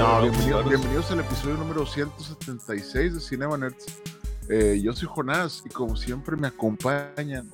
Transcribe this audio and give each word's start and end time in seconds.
no. 0.00 0.20
No, 0.20 0.22
bienvenido- 0.22 0.64
bienvenidos 0.64 1.10
al 1.10 1.20
episodio 1.20 1.56
número 1.56 1.86
176 1.86 3.14
de 3.14 3.20
Cinema 3.20 3.56
Nerds. 3.56 3.86
Eh, 4.48 4.80
yo 4.82 4.92
soy 4.92 5.08
Jonás 5.10 5.62
y 5.64 5.68
como 5.68 5.96
siempre 5.96 6.36
me 6.36 6.48
acompañan 6.48 7.48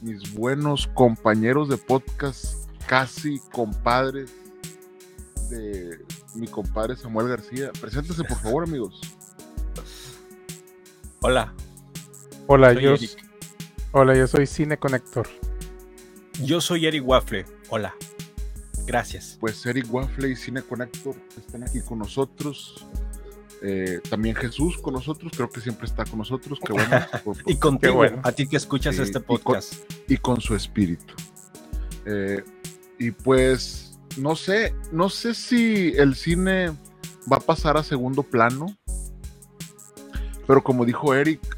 mis 0.00 0.32
buenos 0.34 0.86
compañeros 0.94 1.68
de 1.68 1.76
podcast, 1.76 2.68
casi 2.86 3.38
compadres 3.52 4.32
de 5.50 5.98
mi 6.34 6.46
compadre 6.46 6.96
Samuel 6.96 7.28
García. 7.28 7.70
Preséntese 7.80 8.24
por 8.24 8.38
favor, 8.38 8.64
amigos. 8.64 9.00
Hola, 11.20 11.52
Hola, 12.46 12.72
soy 12.74 12.82
yo, 12.82 12.90
Eric. 12.94 13.26
hola, 13.92 14.16
yo 14.16 14.26
soy 14.26 14.46
Cine 14.46 14.78
Conector. 14.78 15.26
Yo 16.42 16.60
soy 16.60 16.86
Eric 16.86 17.06
Waffle. 17.06 17.44
Hola. 17.68 17.92
Gracias. 18.88 19.36
Pues 19.38 19.64
Eric 19.66 19.86
Waffle 19.92 20.30
y 20.30 20.34
Cine 20.36 20.62
Connector 20.62 21.14
están 21.36 21.62
aquí 21.62 21.80
con 21.82 21.98
nosotros. 21.98 22.86
Eh, 23.62 24.00
también 24.08 24.34
Jesús 24.34 24.78
con 24.78 24.94
nosotros, 24.94 25.32
creo 25.36 25.50
que 25.50 25.60
siempre 25.60 25.86
está 25.86 26.04
con 26.06 26.18
nosotros. 26.20 26.58
Qué 26.64 26.72
bueno. 26.72 26.88
por- 27.24 27.34
por- 27.36 27.50
Y 27.50 27.56
contigo, 27.56 27.94
bueno. 27.96 28.20
a 28.24 28.32
ti 28.32 28.46
que 28.48 28.56
escuchas 28.56 28.96
Sí, 28.96 29.02
este 29.02 29.18
y 29.18 29.22
con- 29.22 29.38
podcast. 29.42 29.74
y 30.08 30.16
con 30.16 30.40
su 30.40 30.54
espíritu. 30.54 31.14
Eh, 32.06 32.42
y 32.98 33.10
pues, 33.10 33.98
no 34.16 34.34
sé, 34.36 34.74
no 34.90 35.10
sé 35.10 35.34
si 35.34 35.92
el 35.96 36.14
cine 36.14 36.70
va 37.30 37.36
a 37.36 37.40
pasar 37.40 37.76
a 37.76 37.82
segundo 37.82 38.22
plano, 38.22 38.74
pero 40.46 40.64
como 40.64 40.86
dijo 40.86 41.14
Eric, 41.14 41.57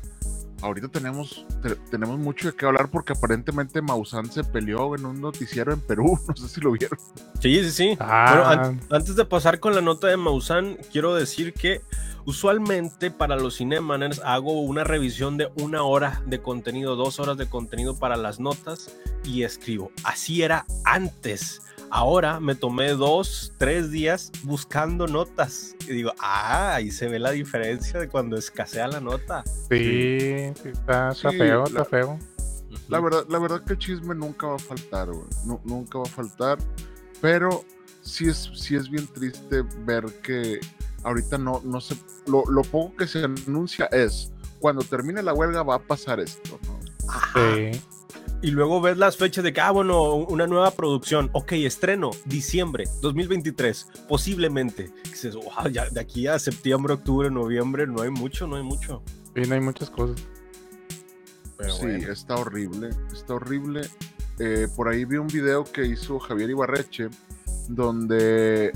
ahorita 0.63 0.89
tenemos, 0.89 1.45
te- 1.63 1.75
tenemos 1.91 2.19
mucho 2.19 2.49
de 2.51 2.57
qué 2.57 2.67
hablar 2.67 2.89
porque 2.91 3.13
aparentemente 3.13 3.81
Maussan 3.83 4.31
se 4.31 4.45
peleó 4.45 4.95
en 4.95 5.05
un 5.07 5.21
noticiero 5.21 5.73
en 5.73 5.81
Perú, 5.81 6.19
no 6.29 6.37
sé 6.37 6.49
si 6.49 6.61
lo 6.61 6.73
vieron. 6.73 6.99
Sí, 7.41 7.63
sí, 7.65 7.71
sí. 7.71 7.97
Ah. 8.01 8.27
Bueno, 8.29 8.49
an- 8.69 8.81
antes 8.91 9.17
de 9.17 9.25
pasar 9.25 9.61
con 9.61 9.75
la 9.75 9.81
nota 9.81 10.07
de 10.09 10.17
Maussan, 10.17 10.77
quiero 10.93 11.15
decir 11.15 11.53
que 11.55 11.81
usualmente 12.25 13.11
para 13.11 13.37
los 13.37 13.57
Cinemaners 13.59 14.21
hago 14.25 14.61
una 14.63 14.85
revisión 14.85 15.37
de 15.37 15.51
una 15.57 15.83
hora 15.83 16.23
de 16.27 16.41
contenido, 16.41 16.97
dos 16.97 17.19
horas 17.21 17.37
de 17.37 17.47
contenido 17.49 17.97
para 17.99 18.17
las 18.17 18.41
notas 18.41 18.91
y 19.25 19.43
escribo. 19.43 19.91
Así 20.05 20.43
era 20.43 20.65
antes. 20.85 21.61
Ahora 21.91 22.39
me 22.41 22.55
tomé 22.55 22.91
dos, 22.91 23.53
tres 23.59 23.91
días 23.91 24.31
buscando 24.45 25.07
notas. 25.07 25.75
Y 25.89 25.93
digo, 25.93 26.13
ah, 26.21 26.75
ahí 26.77 26.91
se 26.91 27.09
ve 27.09 27.19
la 27.19 27.31
diferencia 27.33 27.99
de 27.99 28.09
cuando 28.09 28.37
escasea 28.37 28.87
la 28.89 29.01
nota. 29.01 29.43
Sí, 29.69 30.53
sí, 30.63 30.69
está, 30.71 31.11
está 31.11 31.31
Sí, 31.31 31.39
feo, 31.39 31.61
la- 31.65 31.65
está 31.69 31.85
feo. 31.85 32.19
La 32.89 33.01
verdad, 33.01 33.25
la 33.29 33.39
verdad 33.41 33.65
que 33.65 33.73
el 33.73 33.79
chisme 33.81 34.15
nunca 34.15 34.47
va 34.47 34.55
a 34.57 34.59
faltar, 34.61 35.09
güey. 35.11 35.27
Nu- 35.45 35.61
nunca 35.65 35.99
va 35.99 36.05
a 36.05 36.09
faltar. 36.09 36.59
Pero 37.21 37.65
sí 38.03 38.29
es, 38.29 38.51
sí 38.55 38.77
es 38.77 38.89
bien 38.89 39.07
triste 39.09 39.63
ver 39.85 40.05
que 40.23 40.61
ahorita 41.03 41.39
no, 41.39 41.61
no 41.65 41.81
se. 41.81 41.97
Lo, 42.27 42.45
lo 42.49 42.63
poco 42.63 42.97
que 42.97 43.09
se 43.09 43.25
anuncia 43.25 43.87
es 43.87 44.33
cuando 44.61 44.83
termine 44.85 45.23
la 45.23 45.35
huelga 45.35 45.63
va 45.65 45.75
a 45.77 45.79
pasar 45.81 46.21
esto, 46.21 46.59
¿no? 46.67 46.79
Sí. 47.35 47.81
Y 48.43 48.53
luego 48.53 48.81
ves 48.81 48.97
las 48.97 49.19
fechas 49.19 49.45
de 49.45 49.53
que, 49.53 49.61
ah, 49.61 49.71
bueno, 49.71 50.15
una 50.15 50.47
nueva 50.47 50.71
producción. 50.71 51.29
Ok, 51.33 51.53
estreno, 51.53 52.11
diciembre 52.25 52.85
2023, 53.03 53.89
posiblemente. 54.09 54.91
Y 55.05 55.09
dices, 55.11 55.35
wow, 55.35 55.69
ya 55.71 55.91
de 55.91 56.01
aquí 56.01 56.27
a 56.27 56.39
septiembre, 56.39 56.95
octubre, 56.95 57.31
noviembre, 57.31 57.87
no 57.87 58.01
hay 58.01 58.11
mucho, 58.11 58.47
no 58.47 58.57
hay 58.57 58.63
mucho. 58.63 59.03
Sí, 59.35 59.43
no 59.47 59.55
hay 59.55 59.61
muchas 59.61 59.91
cosas. 59.91 60.23
Pero 61.59 61.75
sí, 61.75 61.83
bueno. 61.83 62.13
está 62.13 62.37
horrible. 62.37 62.91
Está 63.13 63.35
horrible. 63.35 63.83
Eh, 64.39 64.69
por 64.75 64.89
ahí 64.89 65.05
vi 65.05 65.19
un 65.19 65.27
video 65.27 65.65
que 65.65 65.85
hizo 65.85 66.19
Javier 66.19 66.49
Ibarreche 66.49 67.11
donde 67.69 68.73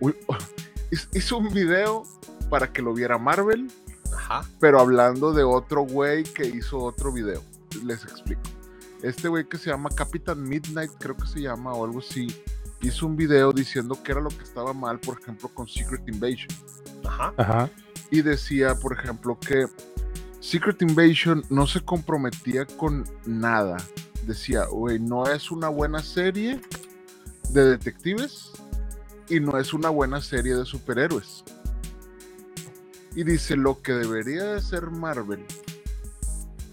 uy, 0.00 0.14
hizo 1.14 1.38
un 1.38 1.54
video 1.54 2.02
para 2.50 2.72
que 2.72 2.82
lo 2.82 2.92
viera 2.92 3.16
Marvel 3.16 3.70
Ajá. 4.12 4.44
pero 4.58 4.80
hablando 4.80 5.32
de 5.32 5.44
otro 5.44 5.82
güey 5.82 6.24
que 6.24 6.46
hizo 6.46 6.78
otro 6.78 7.12
video. 7.12 7.42
Les 7.84 8.02
explico. 8.02 8.42
Este 9.04 9.28
güey 9.28 9.44
que 9.46 9.58
se 9.58 9.68
llama 9.68 9.90
Capitán 9.90 10.42
Midnight, 10.42 10.90
creo 10.98 11.14
que 11.14 11.26
se 11.26 11.42
llama 11.42 11.74
o 11.74 11.84
algo 11.84 11.98
así, 11.98 12.26
hizo 12.80 13.06
un 13.06 13.16
video 13.16 13.52
diciendo 13.52 14.02
que 14.02 14.12
era 14.12 14.20
lo 14.22 14.30
que 14.30 14.42
estaba 14.42 14.72
mal, 14.72 14.98
por 14.98 15.20
ejemplo, 15.20 15.50
con 15.50 15.68
Secret 15.68 16.08
Invasion. 16.08 16.48
Ajá. 17.04 17.34
Ajá. 17.36 17.70
Y 18.10 18.22
decía, 18.22 18.74
por 18.74 18.98
ejemplo, 18.98 19.38
que 19.38 19.66
Secret 20.40 20.80
Invasion 20.80 21.44
no 21.50 21.66
se 21.66 21.82
comprometía 21.82 22.64
con 22.64 23.04
nada. 23.26 23.76
Decía, 24.26 24.64
güey, 24.64 24.98
no 24.98 25.26
es 25.26 25.50
una 25.50 25.68
buena 25.68 25.98
serie 25.98 26.62
de 27.50 27.62
detectives 27.62 28.52
y 29.28 29.38
no 29.38 29.58
es 29.58 29.74
una 29.74 29.90
buena 29.90 30.22
serie 30.22 30.54
de 30.54 30.64
superhéroes. 30.64 31.44
Y 33.14 33.22
dice, 33.24 33.54
lo 33.54 33.82
que 33.82 33.92
debería 33.92 34.44
de 34.44 34.54
hacer 34.54 34.90
Marvel 34.90 35.44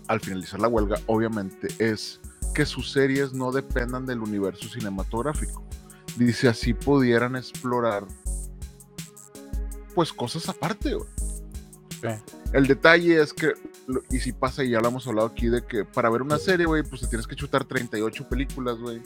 al 0.07 0.21
finalizar 0.21 0.61
la 0.61 0.69
huelga, 0.69 0.97
obviamente, 1.07 1.67
es 1.77 2.20
que 2.53 2.65
sus 2.65 2.91
series 2.91 3.33
no 3.33 3.51
dependan 3.51 4.05
del 4.05 4.19
universo 4.19 4.67
cinematográfico. 4.69 5.63
Dice, 6.17 6.47
así 6.47 6.73
pudieran 6.73 7.35
explorar 7.35 8.05
pues 9.93 10.13
cosas 10.13 10.47
aparte. 10.49 10.95
El 12.53 12.67
detalle 12.67 13.21
es 13.21 13.33
que, 13.33 13.53
y 14.09 14.19
si 14.19 14.31
pasa, 14.31 14.63
y 14.63 14.71
ya 14.71 14.81
lo 14.81 14.87
hemos 14.89 15.07
hablado 15.07 15.27
aquí, 15.27 15.47
de 15.47 15.65
que 15.65 15.85
para 15.85 16.09
ver 16.09 16.21
una 16.21 16.37
serie, 16.37 16.65
güey, 16.65 16.83
pues 16.83 17.01
te 17.01 17.07
tienes 17.07 17.27
que 17.27 17.35
chutar 17.35 17.65
38 17.65 18.27
películas, 18.27 18.77
güey. 18.77 19.01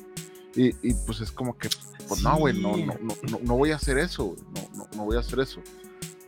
Y, 0.56 0.69
y, 0.88 0.94
pues 1.06 1.19
es 1.19 1.31
como 1.31 1.57
que, 1.57 1.69
pues 2.07 2.22
no, 2.22 2.38
güey, 2.38 2.59
no, 2.59 2.77
no, 2.77 2.94
no, 3.01 3.16
no, 3.29 3.39
no 3.41 3.57
voy 3.57 3.72
a 3.72 3.75
hacer 3.75 3.97
eso, 3.97 4.25
güey. 4.25 4.39
No, 4.56 4.77
no, 4.77 4.89
no 4.95 5.06
voy 5.06 5.17
a 5.17 5.19
hacer 5.19 5.39
eso. 5.39 5.62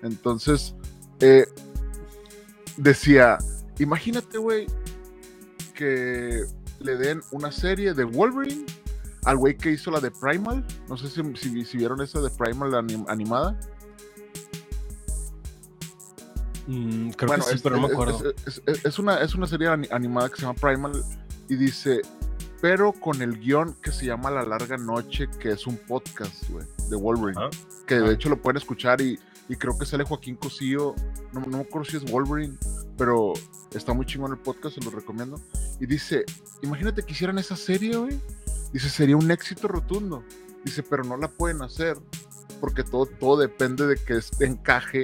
Entonces, 0.04 0.76
eh, 1.22 1.48
decía, 2.76 3.38
imagínate, 3.80 4.38
güey, 4.38 4.68
que 5.74 6.44
le 6.80 6.96
den 6.98 7.22
una 7.32 7.52
serie 7.52 7.94
de 7.94 8.04
Wolverine 8.04 8.66
al 9.26 9.38
güey 9.38 9.58
que 9.58 9.72
hizo 9.72 9.92
la 9.92 10.00
de 10.00 10.12
Primal. 10.12 10.66
No 10.90 10.98
sé 10.98 11.10
si, 11.10 11.22
si, 11.36 11.66
si 11.66 11.78
vieron 11.78 12.02
esa 12.02 12.22
de 12.22 12.30
Primal 12.30 12.72
anim- 12.74 13.06
animada. 13.10 13.60
Mm, 16.68 17.12
creo 17.12 17.28
Bueno, 17.30 17.44
que 17.46 17.50
sí, 17.52 17.56
es, 17.56 17.62
pero 17.62 17.76
no 17.78 17.82
me 17.84 17.88
es- 17.88 17.94
acuerdo. 17.94 18.34
es- 18.46 18.62
es- 18.66 18.86
es 18.86 19.00
una, 19.00 19.18
es 19.22 19.36
una 19.36 19.48
serie 19.48 19.68
ani- 19.70 19.88
animada 19.92 20.30
que 20.30 20.36
se 20.36 20.42
llama 20.42 20.54
Primal 20.56 21.02
y 21.48 21.56
dice, 21.56 22.02
pero 22.62 22.92
con 22.92 23.22
el 23.22 23.38
guion 23.40 23.74
que 23.82 23.92
se 23.92 24.06
llama 24.06 24.30
La 24.32 24.44
Larga 24.44 24.78
Noche, 24.78 25.30
que 25.40 25.52
es 25.52 25.66
un 25.66 25.78
podcast, 25.78 26.50
güey, 26.50 26.66
de 26.90 26.96
Wolverine, 26.98 27.40
que 27.86 27.96
de 27.96 28.14
hecho 28.14 28.28
lo 28.30 28.42
pueden 28.42 28.58
escuchar 28.58 29.00
y, 29.00 29.18
y 29.48 29.56
creo 29.56 29.78
que 29.78 29.86
sale 29.86 30.04
Joaquín 30.04 30.36
Cosío, 30.36 30.94
no, 31.32 31.40
no 31.42 31.58
me 31.58 31.62
acuerdo 31.64 31.90
si 31.90 31.98
es 31.98 32.12
Wolverine, 32.12 32.58
pero 32.98 33.34
está 33.74 33.94
muy 33.94 34.06
chingón 34.06 34.32
el 34.32 34.38
podcast, 34.40 34.76
se 34.76 34.82
lo 34.84 34.92
recomiendo. 34.92 35.40
Y 35.80 35.86
dice, 35.86 36.26
imagínate 36.62 37.04
que 37.04 37.14
hicieran 37.14 37.38
esa 37.38 37.56
serie, 37.56 37.96
güey. 37.98 38.20
Dice, 38.74 38.90
sería 38.90 39.16
un 39.18 39.30
éxito 39.32 39.68
rotundo. 39.68 40.24
Dice, 40.66 40.84
pero 40.84 41.04
no 41.04 41.16
la 41.18 41.28
pueden 41.30 41.62
hacer 41.62 41.98
porque 42.60 42.84
todo, 42.84 43.06
todo 43.06 43.38
depende 43.40 43.86
de 43.88 43.96
que 43.98 44.16
es- 44.18 44.32
encaje 44.42 45.04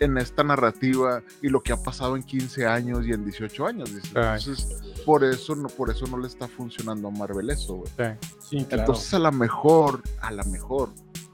en 0.00 0.16
esta 0.18 0.44
narrativa 0.44 1.22
y 1.42 1.48
lo 1.48 1.62
que 1.62 1.72
ha 1.72 1.76
pasado 1.82 2.16
en 2.16 2.22
15 2.22 2.66
años 2.66 3.04
y 3.06 3.12
en 3.12 3.24
18 3.24 3.66
años. 3.66 3.94
Dice. 3.94 4.08
Entonces, 4.38 4.66
por 5.04 5.24
eso, 5.24 5.56
no, 5.56 5.68
por 5.68 5.90
eso 5.90 6.06
no 6.06 6.18
le 6.18 6.26
está 6.28 6.46
funcionando 6.48 7.08
a 7.08 7.10
Marvel 7.10 7.50
eso, 7.50 7.74
güey. 7.76 7.88
Sí. 7.96 8.28
Sí, 8.58 8.64
claro. 8.64 8.82
Entonces, 8.82 9.14
a 9.14 9.18
lo 9.18 9.32
mejor, 9.32 10.02
a 10.20 10.30
lo 10.32 10.44
mejor, 10.44 10.90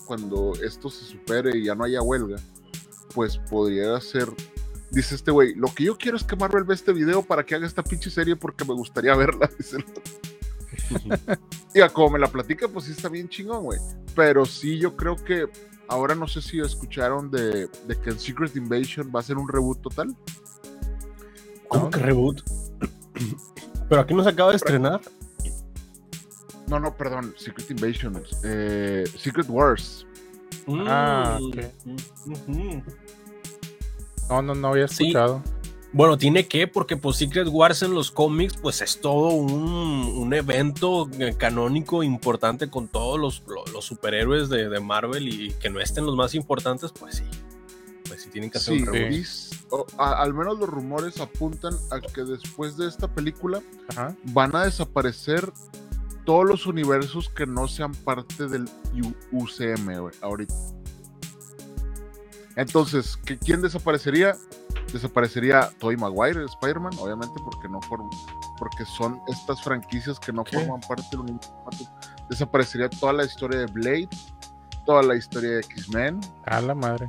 cuando 0.07 0.53
esto 0.63 0.89
se 0.91 1.05
supere 1.05 1.57
y 1.59 1.65
ya 1.65 1.75
no 1.75 1.85
haya 1.85 2.01
huelga, 2.03 2.37
pues 3.15 3.39
podría 3.39 3.99
ser. 4.01 4.29
Dice 4.95 5.15
este 5.17 5.31
güey, 5.31 5.55
lo 5.55 5.73
que 5.75 5.85
yo 5.85 5.99
quiero 5.99 6.17
es 6.17 6.25
que 6.25 6.37
Marvel 6.37 6.65
vea 6.65 6.75
este 6.75 6.93
video 6.93 7.23
para 7.23 7.45
que 7.45 7.55
haga 7.55 7.67
esta 7.67 7.83
pinche 7.83 8.11
serie 8.11 8.37
porque 8.37 8.65
me 8.65 8.75
gustaría 8.75 9.15
verla. 9.17 9.51
Dice 9.59 9.77
el 9.77 9.85
otro. 9.85 10.03
Y 11.75 11.81
a 11.81 11.89
como 11.89 12.11
me 12.11 12.19
la 12.21 12.29
platica, 12.29 12.69
pues 12.69 12.85
sí 12.85 12.93
está 12.93 13.09
bien 13.09 13.29
chingón, 13.29 13.65
güey. 13.65 13.81
Pero 14.15 14.47
sí, 14.47 14.79
yo 14.79 14.95
creo 14.97 15.17
que 15.17 15.47
ahora 15.89 16.15
no 16.15 16.29
sé 16.29 16.41
si 16.41 16.61
escucharon 16.61 17.31
de, 17.33 17.67
de 17.87 18.01
que 18.01 18.11
en 18.11 18.19
Secret 18.21 18.55
Invasion 18.55 19.11
va 19.15 19.19
a 19.21 19.23
ser 19.25 19.37
un 19.39 19.49
reboot 19.49 19.81
total. 19.83 20.15
¿Cómo 21.69 21.91
que 21.91 21.99
reboot? 21.99 22.43
Pero 23.89 24.01
aquí 24.01 24.15
nos 24.15 24.27
acaba 24.27 24.51
de 24.51 24.57
estrenar. 24.57 25.01
No, 26.69 26.79
no, 26.81 26.97
perdón, 26.97 27.35
Secret 27.37 27.71
Invasion. 27.73 28.23
eh, 28.45 29.05
Secret 29.19 29.49
Wars. 29.49 30.07
Ah, 30.69 31.39
Mm, 31.41 31.45
ok. 31.47 31.57
ujú. 32.27 32.83
No, 34.29 34.43
no, 34.43 34.55
no 34.55 34.69
había 34.69 34.89
Sí. 34.89 35.05
escuchado. 35.05 35.43
Bueno, 35.93 36.19
tiene 36.19 36.49
que, 36.49 36.67
porque 36.67 36.97
pues 36.97 37.17
Secret 37.19 37.47
Wars 37.49 37.83
en 37.83 37.95
los 37.95 38.11
cómics, 38.11 38.57
pues 38.61 38.81
es 38.83 39.01
todo 39.01 39.29
un, 39.29 39.53
un 39.63 40.35
evento 40.35 41.09
canónico 41.39 42.03
importante 42.03 42.69
con 42.69 42.89
todos 42.89 43.19
los, 43.21 43.45
lo- 43.47 43.65
los 43.73 43.85
superhéroes 43.85 44.49
de, 44.49 44.69
de 44.69 44.81
Marvel 44.81 45.29
y 45.29 45.53
que 45.61 45.71
no 45.71 45.79
estén 45.81 46.05
los 46.05 46.17
más 46.17 46.35
importantes, 46.35 46.91
pues 46.99 47.17
sí. 47.19 47.25
Pues 48.09 48.23
sí 48.23 48.29
tienen 48.31 48.51
que 48.51 48.59
hacer 48.59 48.75
Sí, 48.77 48.83
un 48.83 48.93
reboot. 48.93 49.25
o- 49.71 49.87
a- 49.97 50.21
al 50.21 50.35
menos 50.35 50.59
los 50.59 50.69
rumores 50.69 51.21
apuntan 51.21 51.75
a 51.93 52.01
que 52.01 52.25
después 52.25 52.77
de 52.77 52.89
esta 52.89 53.07
película 53.07 53.63
Ajá. 53.91 54.17
van 54.25 54.57
a 54.57 54.65
desaparecer 54.65 55.53
todos 56.25 56.45
los 56.45 56.67
universos 56.67 57.29
que 57.29 57.47
no 57.47 57.69
sean 57.69 57.93
parte 57.93 58.49
del 58.49 58.65
U- 59.01 59.15
UCM 59.45 59.97
güey, 60.01 60.15
ahorita. 60.23 60.55
Entonces, 62.57 63.17
¿que- 63.17 63.39
¿quién 63.39 63.61
desaparecería? 63.63 64.35
Desaparecería 64.93 65.71
Tobey 65.81 65.97
Maguire, 65.97 66.45
Spider-Man, 66.45 66.93
obviamente, 66.99 67.35
porque 67.45 67.69
no 67.69 67.81
form- 67.81 68.09
porque 68.59 68.85
son 68.85 69.21
estas 69.29 69.63
franquicias 69.63 70.21
que 70.21 70.33
no 70.33 70.45
¿Qué? 70.45 70.59
forman 70.59 70.81
parte 70.83 71.03
del 71.11 71.21
universo. 71.21 71.53
Desaparecería 72.31 72.89
toda 72.89 73.13
la 73.13 73.25
historia 73.25 73.61
de 73.61 73.67
Blade, 73.67 74.09
toda 74.87 75.03
la 75.03 75.17
historia 75.17 75.51
de 75.51 75.61
X-Men, 75.61 76.21
A 76.47 76.61
la 76.61 76.75
madre. 76.75 77.09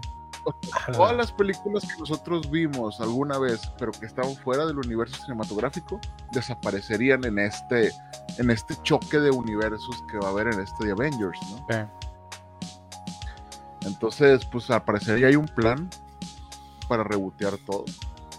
todas 0.93 1.15
las 1.15 1.31
películas 1.31 1.83
que 1.91 1.99
nosotros 1.99 2.49
vimos 2.51 2.99
alguna 3.01 3.37
vez, 3.39 3.61
pero 3.79 3.91
que 3.91 4.05
estaban 4.05 4.35
fuera 4.37 4.65
del 4.65 4.77
universo 4.77 5.15
cinematográfico, 5.23 5.99
desaparecerían 6.33 7.23
en 7.25 7.39
este, 7.39 7.91
en 8.37 8.49
este 8.51 8.75
choque 8.83 9.19
de 9.19 9.31
universos 9.31 10.03
que 10.09 10.17
va 10.19 10.27
a 10.27 10.31
haber 10.31 10.47
en 10.53 10.59
este 10.61 10.85
de 10.85 10.91
Avengers, 10.91 11.39
¿no? 11.51 11.57
Sí. 11.69 12.04
Entonces, 13.85 14.45
pues 14.45 14.69
aparecería 14.71 15.27
ahí 15.27 15.35
un 15.35 15.47
plan 15.47 15.89
para 16.89 17.03
rebotear 17.03 17.53
todo. 17.65 17.85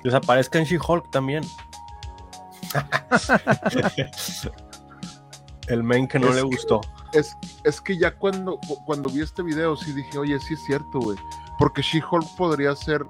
Desaparezca 0.04 0.58
en 0.58 0.64
She-Hulk 0.66 1.10
también. 1.10 1.43
El 5.69 5.82
men 5.82 6.06
que 6.06 6.19
no 6.19 6.28
Es 6.28 6.37
le 6.37 6.40
que- 6.43 6.46
gustó. 6.46 6.81
Es, 7.12 7.37
es 7.64 7.81
que 7.81 7.96
ya 7.96 8.14
cuando, 8.16 8.58
cuando 8.84 9.08
vi 9.10 9.22
este 9.22 9.43
video 9.43 9.76
sí 9.76 9.93
dije, 9.93 10.19
oye, 10.19 10.38
sí 10.40 10.54
es 10.54 10.64
cierto, 10.64 10.98
güey. 11.00 11.19
Porque 11.58 11.82
She-Hulk 11.82 12.37
podría 12.37 12.75
ser 12.76 13.06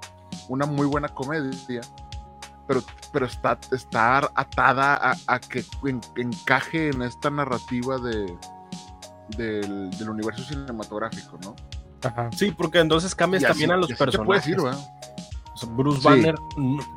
una 0.47 0.65
muy 0.65 0.85
buena 0.87 1.09
comedia, 1.09 1.81
pero, 2.67 2.81
pero 3.11 3.25
está, 3.25 3.59
está 3.71 4.29
atada 4.35 4.95
a, 4.95 5.15
a 5.27 5.39
que 5.39 5.63
en- 5.85 6.01
encaje 6.15 6.89
en 6.89 7.01
esta 7.01 7.29
narrativa 7.29 7.97
de, 7.97 8.37
del, 9.35 9.89
del 9.91 10.09
universo 10.09 10.43
cinematográfico, 10.43 11.37
¿no? 11.43 11.55
Ajá. 12.07 12.29
Sí, 12.35 12.51
porque 12.51 12.79
entonces 12.79 13.13
cambias 13.15 13.43
así- 13.43 13.51
también 13.53 13.71
a 13.71 13.77
los 13.77 13.87
te 13.87 13.95
personajes. 13.95 14.55
Bruce 15.69 16.01
Sí. 16.01 16.05
Banner, 16.07 16.35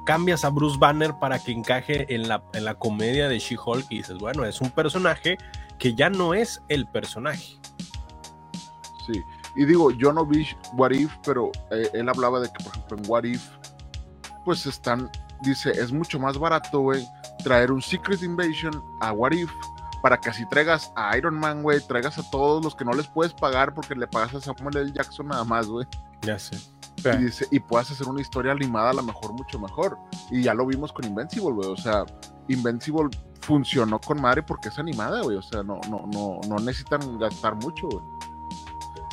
cambias 0.04 0.44
a 0.44 0.50
Bruce 0.50 0.76
Banner 0.78 1.14
para 1.18 1.38
que 1.38 1.50
encaje 1.50 2.12
en 2.14 2.28
la, 2.28 2.42
en 2.52 2.66
la 2.66 2.74
comedia 2.74 3.26
de 3.28 3.38
She-Hulk 3.38 3.86
y 3.88 3.98
dices, 3.98 4.18
bueno, 4.18 4.44
es 4.44 4.60
un 4.60 4.70
personaje 4.70 5.38
que 5.78 5.94
ya 5.94 6.10
no 6.10 6.34
es 6.34 6.60
el 6.68 6.86
personaje. 6.86 7.56
Sí. 9.06 9.22
Y 9.56 9.64
digo, 9.64 9.90
yo 9.92 10.12
no 10.12 10.26
vi 10.26 10.46
What 10.74 10.90
If, 10.90 11.10
pero 11.24 11.50
eh, 11.70 11.88
él 11.94 12.08
hablaba 12.08 12.38
de 12.40 12.48
que, 12.52 12.62
por 12.62 12.72
ejemplo, 12.74 12.98
en 12.98 13.04
What 13.10 13.24
If, 13.24 13.42
pues 14.44 14.66
están, 14.66 15.10
dice, 15.42 15.70
es 15.70 15.90
mucho 15.90 16.18
más 16.20 16.36
barato, 16.38 16.80
güey, 16.80 17.02
traer 17.42 17.72
un 17.72 17.80
Secret 17.80 18.22
Invasion 18.22 18.72
a 19.00 19.12
What 19.12 19.32
If 19.32 19.50
para 20.02 20.20
que 20.20 20.30
así 20.30 20.46
traigas 20.46 20.92
a 20.96 21.16
Iron 21.16 21.38
Man, 21.38 21.62
güey, 21.62 21.80
traigas 21.80 22.18
a 22.18 22.30
todos 22.30 22.64
los 22.64 22.74
que 22.74 22.84
no 22.84 22.92
les 22.92 23.06
puedes 23.08 23.32
pagar 23.32 23.74
porque 23.74 23.94
le 23.94 24.06
pagas 24.06 24.34
a 24.34 24.40
Samuel 24.40 24.76
L. 24.76 24.92
Jackson 24.92 25.28
nada 25.28 25.44
más, 25.44 25.68
güey. 25.68 25.86
Ya 26.22 26.38
sé. 26.38 26.56
Y, 27.04 27.24
dice, 27.24 27.46
y 27.50 27.60
puedas 27.60 27.90
hacer 27.90 28.06
una 28.08 28.20
historia 28.20 28.52
animada 28.52 28.90
a 28.90 28.94
lo 28.94 29.02
mejor 29.02 29.32
mucho 29.32 29.58
mejor. 29.58 29.98
Y 30.30 30.42
ya 30.42 30.54
lo 30.54 30.66
vimos 30.66 30.92
con 30.92 31.04
Invincible, 31.06 31.52
güey. 31.52 31.68
O 31.68 31.76
sea, 31.76 32.04
Invincible 32.48 33.08
funcionó 33.40 34.00
con 34.00 34.20
madre 34.20 34.42
porque 34.42 34.68
es 34.68 34.78
animada, 34.78 35.22
güey. 35.22 35.36
O 35.36 35.42
sea, 35.42 35.62
no, 35.62 35.80
no, 35.88 36.06
no, 36.12 36.40
no 36.46 36.56
necesitan 36.56 37.18
gastar 37.18 37.54
mucho, 37.56 37.88
güey. 37.88 38.04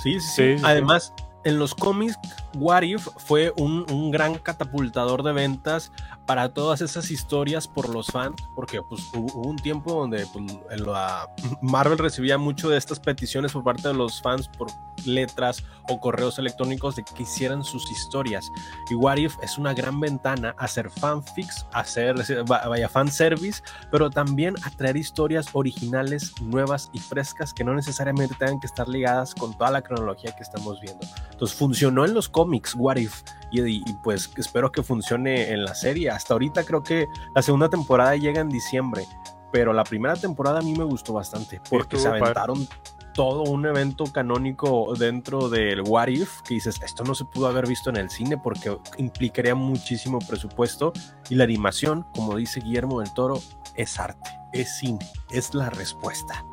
Sí, 0.04 0.20
sí, 0.20 0.20
sí. 0.20 0.28
Sí, 0.54 0.58
sí, 0.58 0.64
Además, 0.66 1.14
en 1.46 1.60
los 1.60 1.74
cómics, 1.74 2.18
What 2.56 2.82
If 2.82 3.08
fue 3.18 3.54
un, 3.58 3.86
un 3.90 4.12
gran 4.12 4.36
catapultador 4.36 5.24
de 5.24 5.32
ventas 5.32 5.92
para 6.28 6.54
todas 6.54 6.82
esas 6.82 7.10
historias 7.10 7.68
por 7.68 7.90
los 7.90 8.08
fans, 8.08 8.36
porque 8.54 8.82
pues, 8.84 9.02
hubo, 9.16 9.48
un 9.48 9.56
tiempo 9.56 9.94
donde 9.94 10.28
pues, 10.28 10.46
Marvel 11.62 11.98
recibía 11.98 12.38
mucho 12.38 12.70
de 12.70 12.78
estas 12.78 13.00
peticiones 13.00 13.54
por 13.54 13.64
parte 13.64 13.88
de 13.88 13.94
los 13.94 14.22
fans 14.22 14.48
por 14.50 14.68
letras 15.06 15.64
o 15.90 16.00
correos 16.02 16.38
electrónicos 16.38 16.98
de 16.98 17.04
que 17.04 17.24
hicieran 17.24 17.64
sus 17.64 17.90
historias. 17.90 18.52
Y 18.90 18.96
What 18.96 19.18
If 19.18 19.36
es 19.42 19.58
una 19.58 19.74
gran 19.74 20.00
ventana 20.00 20.54
a 20.58 20.66
hacer 20.66 20.90
fanfics, 20.90 21.66
a 21.72 21.80
hacer, 21.80 22.18
va- 22.52 22.68
vaya, 22.68 22.90
fanservice, 22.90 23.64
pero 23.90 24.10
también 24.10 24.56
a 24.64 24.70
traer 24.72 24.98
historias 24.98 25.48
originales, 25.54 26.34
nuevas 26.42 26.90
y 26.92 27.00
frescas 27.00 27.54
que 27.54 27.64
no 27.64 27.74
necesariamente 27.74 28.36
tengan 28.38 28.60
que 28.60 28.68
estar 28.68 28.90
ligadas 28.90 29.34
con 29.34 29.58
toda 29.58 29.72
la 29.72 29.82
cronología 29.82 30.36
que 30.36 30.44
estamos 30.44 30.82
viendo. 30.82 31.08
Entonces 31.32 31.58
funcionó 31.58 32.04
en 32.04 32.14
los 32.14 32.28
cómics 32.28 32.76
What 32.76 32.98
If 32.98 33.22
y, 33.52 33.82
pues 34.04 34.32
espero 34.38 34.72
que 34.72 34.84
funcione 34.84 35.52
en 35.52 35.64
la 35.64 35.74
serie. 35.76 36.10
Hasta 36.10 36.34
ahorita 36.34 36.64
creo 36.64 36.84
que 36.84 37.08
la 37.36 37.42
segunda 37.42 37.70
temporada 37.70 38.16
llega 38.16 38.42
en 38.42 38.50
diciembre, 38.50 39.06
pero 39.52 39.74
la 39.74 39.84
primera 39.84 40.16
temporada 40.16 40.60
a 40.60 40.62
mí 40.62 40.74
me 40.74 40.84
gustó 40.84 41.14
bastante 41.14 41.62
porque 41.70 41.98
se 41.98 42.06
padre. 42.10 42.22
aventaron 42.22 42.68
todo 43.14 43.42
un 43.44 43.66
evento 43.66 44.04
canónico 44.06 44.94
dentro 44.96 45.50
del 45.50 45.82
What 45.82 46.10
If 46.10 46.42
que 46.44 46.54
dices, 46.54 46.80
esto 46.84 47.04
no 47.04 47.16
se 47.16 47.26
pudo 47.26 47.48
haber 47.48 47.66
visto 47.68 47.90
en 47.90 47.98
el 47.98 48.12
cine 48.12 48.38
porque 48.38 48.78
implicaría 49.00 49.56
muchísimo 49.56 50.20
presupuesto 50.20 50.94
y 51.30 51.36
la 51.36 51.46
animación, 51.46 52.06
como 52.14 52.36
dice 52.36 52.60
Guillermo 52.60 53.00
del 53.00 53.12
Toro, 53.14 53.40
es 53.76 54.00
arte, 54.00 54.30
es 54.54 54.78
cine, 54.78 55.00
es 55.32 55.56
la 55.56 55.72
respuesta. 55.72 56.46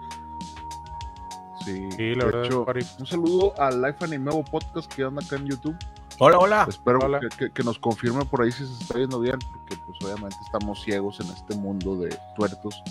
Sí, 1.64 1.88
Sí, 1.96 2.14
la 2.14 2.24
de 2.26 2.30
verdad. 2.30 2.44
hecho, 2.44 2.62
What 2.62 2.76
If. 2.76 3.00
un 3.00 3.06
saludo 3.06 3.54
al 3.58 3.80
Life 3.80 4.04
Animevo 4.04 4.44
Podcast 4.44 4.92
que 4.92 5.02
anda 5.02 5.22
acá 5.24 5.36
en 5.36 5.46
YouTube. 5.46 5.76
Hola, 6.18 6.38
hola. 6.38 6.66
Espero 6.68 7.00
Hola. 7.00 7.20
que, 7.52 7.62
nos 7.64 7.78
confirme 7.78 8.24
por 8.24 8.42
ahí 8.42 8.52
si 8.52 8.64
se 8.66 8.72
está 8.82 8.98
viendo 8.98 9.18
bien, 9.20 9.38
porque 9.52 9.76
pues 9.84 9.98
obviamente 10.04 10.36
estamos 10.44 10.82
ciegos 10.82 11.18
en 11.20 11.26
este 11.28 11.56
mundo 11.56 11.96
de 11.96 12.16
tuertos. 12.36 12.82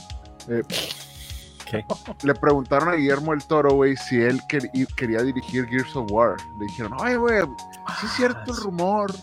Eh, 0.50 0.64
¿Qué? 1.66 1.86
le 2.24 2.34
preguntaron 2.36 2.90
a 2.90 2.94
Guillermo 2.96 3.34
el 3.34 3.44
Toro, 3.46 3.72
güey, 3.74 3.96
si 3.96 4.22
él 4.22 4.42
quer- 4.50 4.70
quería 4.96 5.22
dirigir 5.22 5.68
Gears 5.68 5.96
of 5.96 6.12
War. 6.12 6.36
Le 6.60 6.66
dijeron, 6.66 6.94
ay, 7.00 7.16
güey, 7.16 7.42
sí 8.00 8.06
es 8.08 8.12
cierto 8.14 8.52
el 8.52 8.57
rumor 8.57 9.14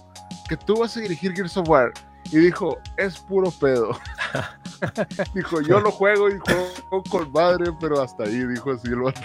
que 0.48 0.56
tú 0.56 0.78
vas 0.78 0.96
a 0.96 1.00
dirigir 1.00 1.34
Gears 1.34 1.56
of 1.58 1.68
War. 1.68 1.92
Y 2.32 2.38
dijo, 2.38 2.78
es 2.96 3.18
puro 3.18 3.50
pedo. 3.50 3.98
dijo, 5.34 5.60
yo 5.60 5.78
lo 5.78 5.90
juego 5.90 6.30
y 6.30 6.38
juego 6.38 7.02
con 7.10 7.30
madre, 7.32 7.70
pero 7.78 8.00
hasta 8.00 8.24
ahí, 8.24 8.46
dijo 8.46 8.70
así 8.72 8.88
el 8.88 9.00
vato. 9.00 9.20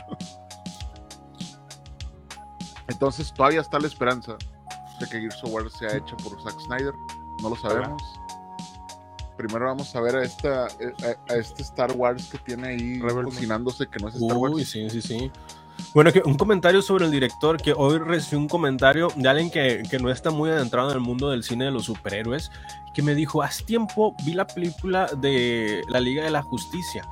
Entonces 2.87 3.33
todavía 3.33 3.61
está 3.61 3.79
la 3.79 3.87
esperanza 3.87 4.35
de 4.99 5.07
que 5.07 5.19
Gears 5.19 5.43
of 5.43 5.51
War 5.51 5.69
sea 5.69 5.95
hecho 5.97 6.15
por 6.17 6.41
Zack 6.41 6.59
Snyder. 6.59 6.93
No 7.41 7.49
lo 7.49 7.55
sabemos. 7.55 8.01
Primero 9.37 9.65
vamos 9.65 9.93
a 9.95 10.01
ver 10.01 10.15
a, 10.15 10.23
esta, 10.23 10.65
a, 10.65 11.33
a 11.33 11.35
este 11.35 11.61
Star 11.63 11.91
Wars 11.91 12.29
que 12.31 12.37
tiene 12.37 12.69
ahí 12.69 12.99
Rebel 13.01 13.25
cocinándose, 13.25 13.87
que 13.87 13.99
no 13.99 14.07
es 14.07 14.15
Star 14.15 14.37
Uy, 14.37 14.51
Wars. 14.51 14.69
sí, 14.69 14.89
sí, 14.89 15.01
sí. 15.01 15.31
Bueno, 15.93 16.11
que 16.13 16.21
un 16.25 16.35
comentario 16.35 16.81
sobre 16.81 17.05
el 17.05 17.11
director, 17.11 17.57
que 17.61 17.73
hoy 17.75 17.97
recibí 17.97 18.41
un 18.41 18.47
comentario 18.47 19.09
de 19.15 19.27
alguien 19.27 19.51
que, 19.51 19.83
que 19.89 19.99
no 19.99 20.09
está 20.09 20.31
muy 20.31 20.49
adentrado 20.49 20.89
en 20.91 20.95
el 20.95 21.01
mundo 21.01 21.29
del 21.29 21.43
cine 21.43 21.65
de 21.65 21.71
los 21.71 21.85
superhéroes, 21.85 22.49
que 22.93 23.01
me 23.01 23.13
dijo, 23.13 23.41
hace 23.41 23.65
tiempo 23.65 24.15
vi 24.23 24.33
la 24.33 24.47
película 24.47 25.07
de 25.17 25.81
la 25.89 25.99
Liga 25.99 26.23
de 26.23 26.31
la 26.31 26.41
Justicia 26.41 27.05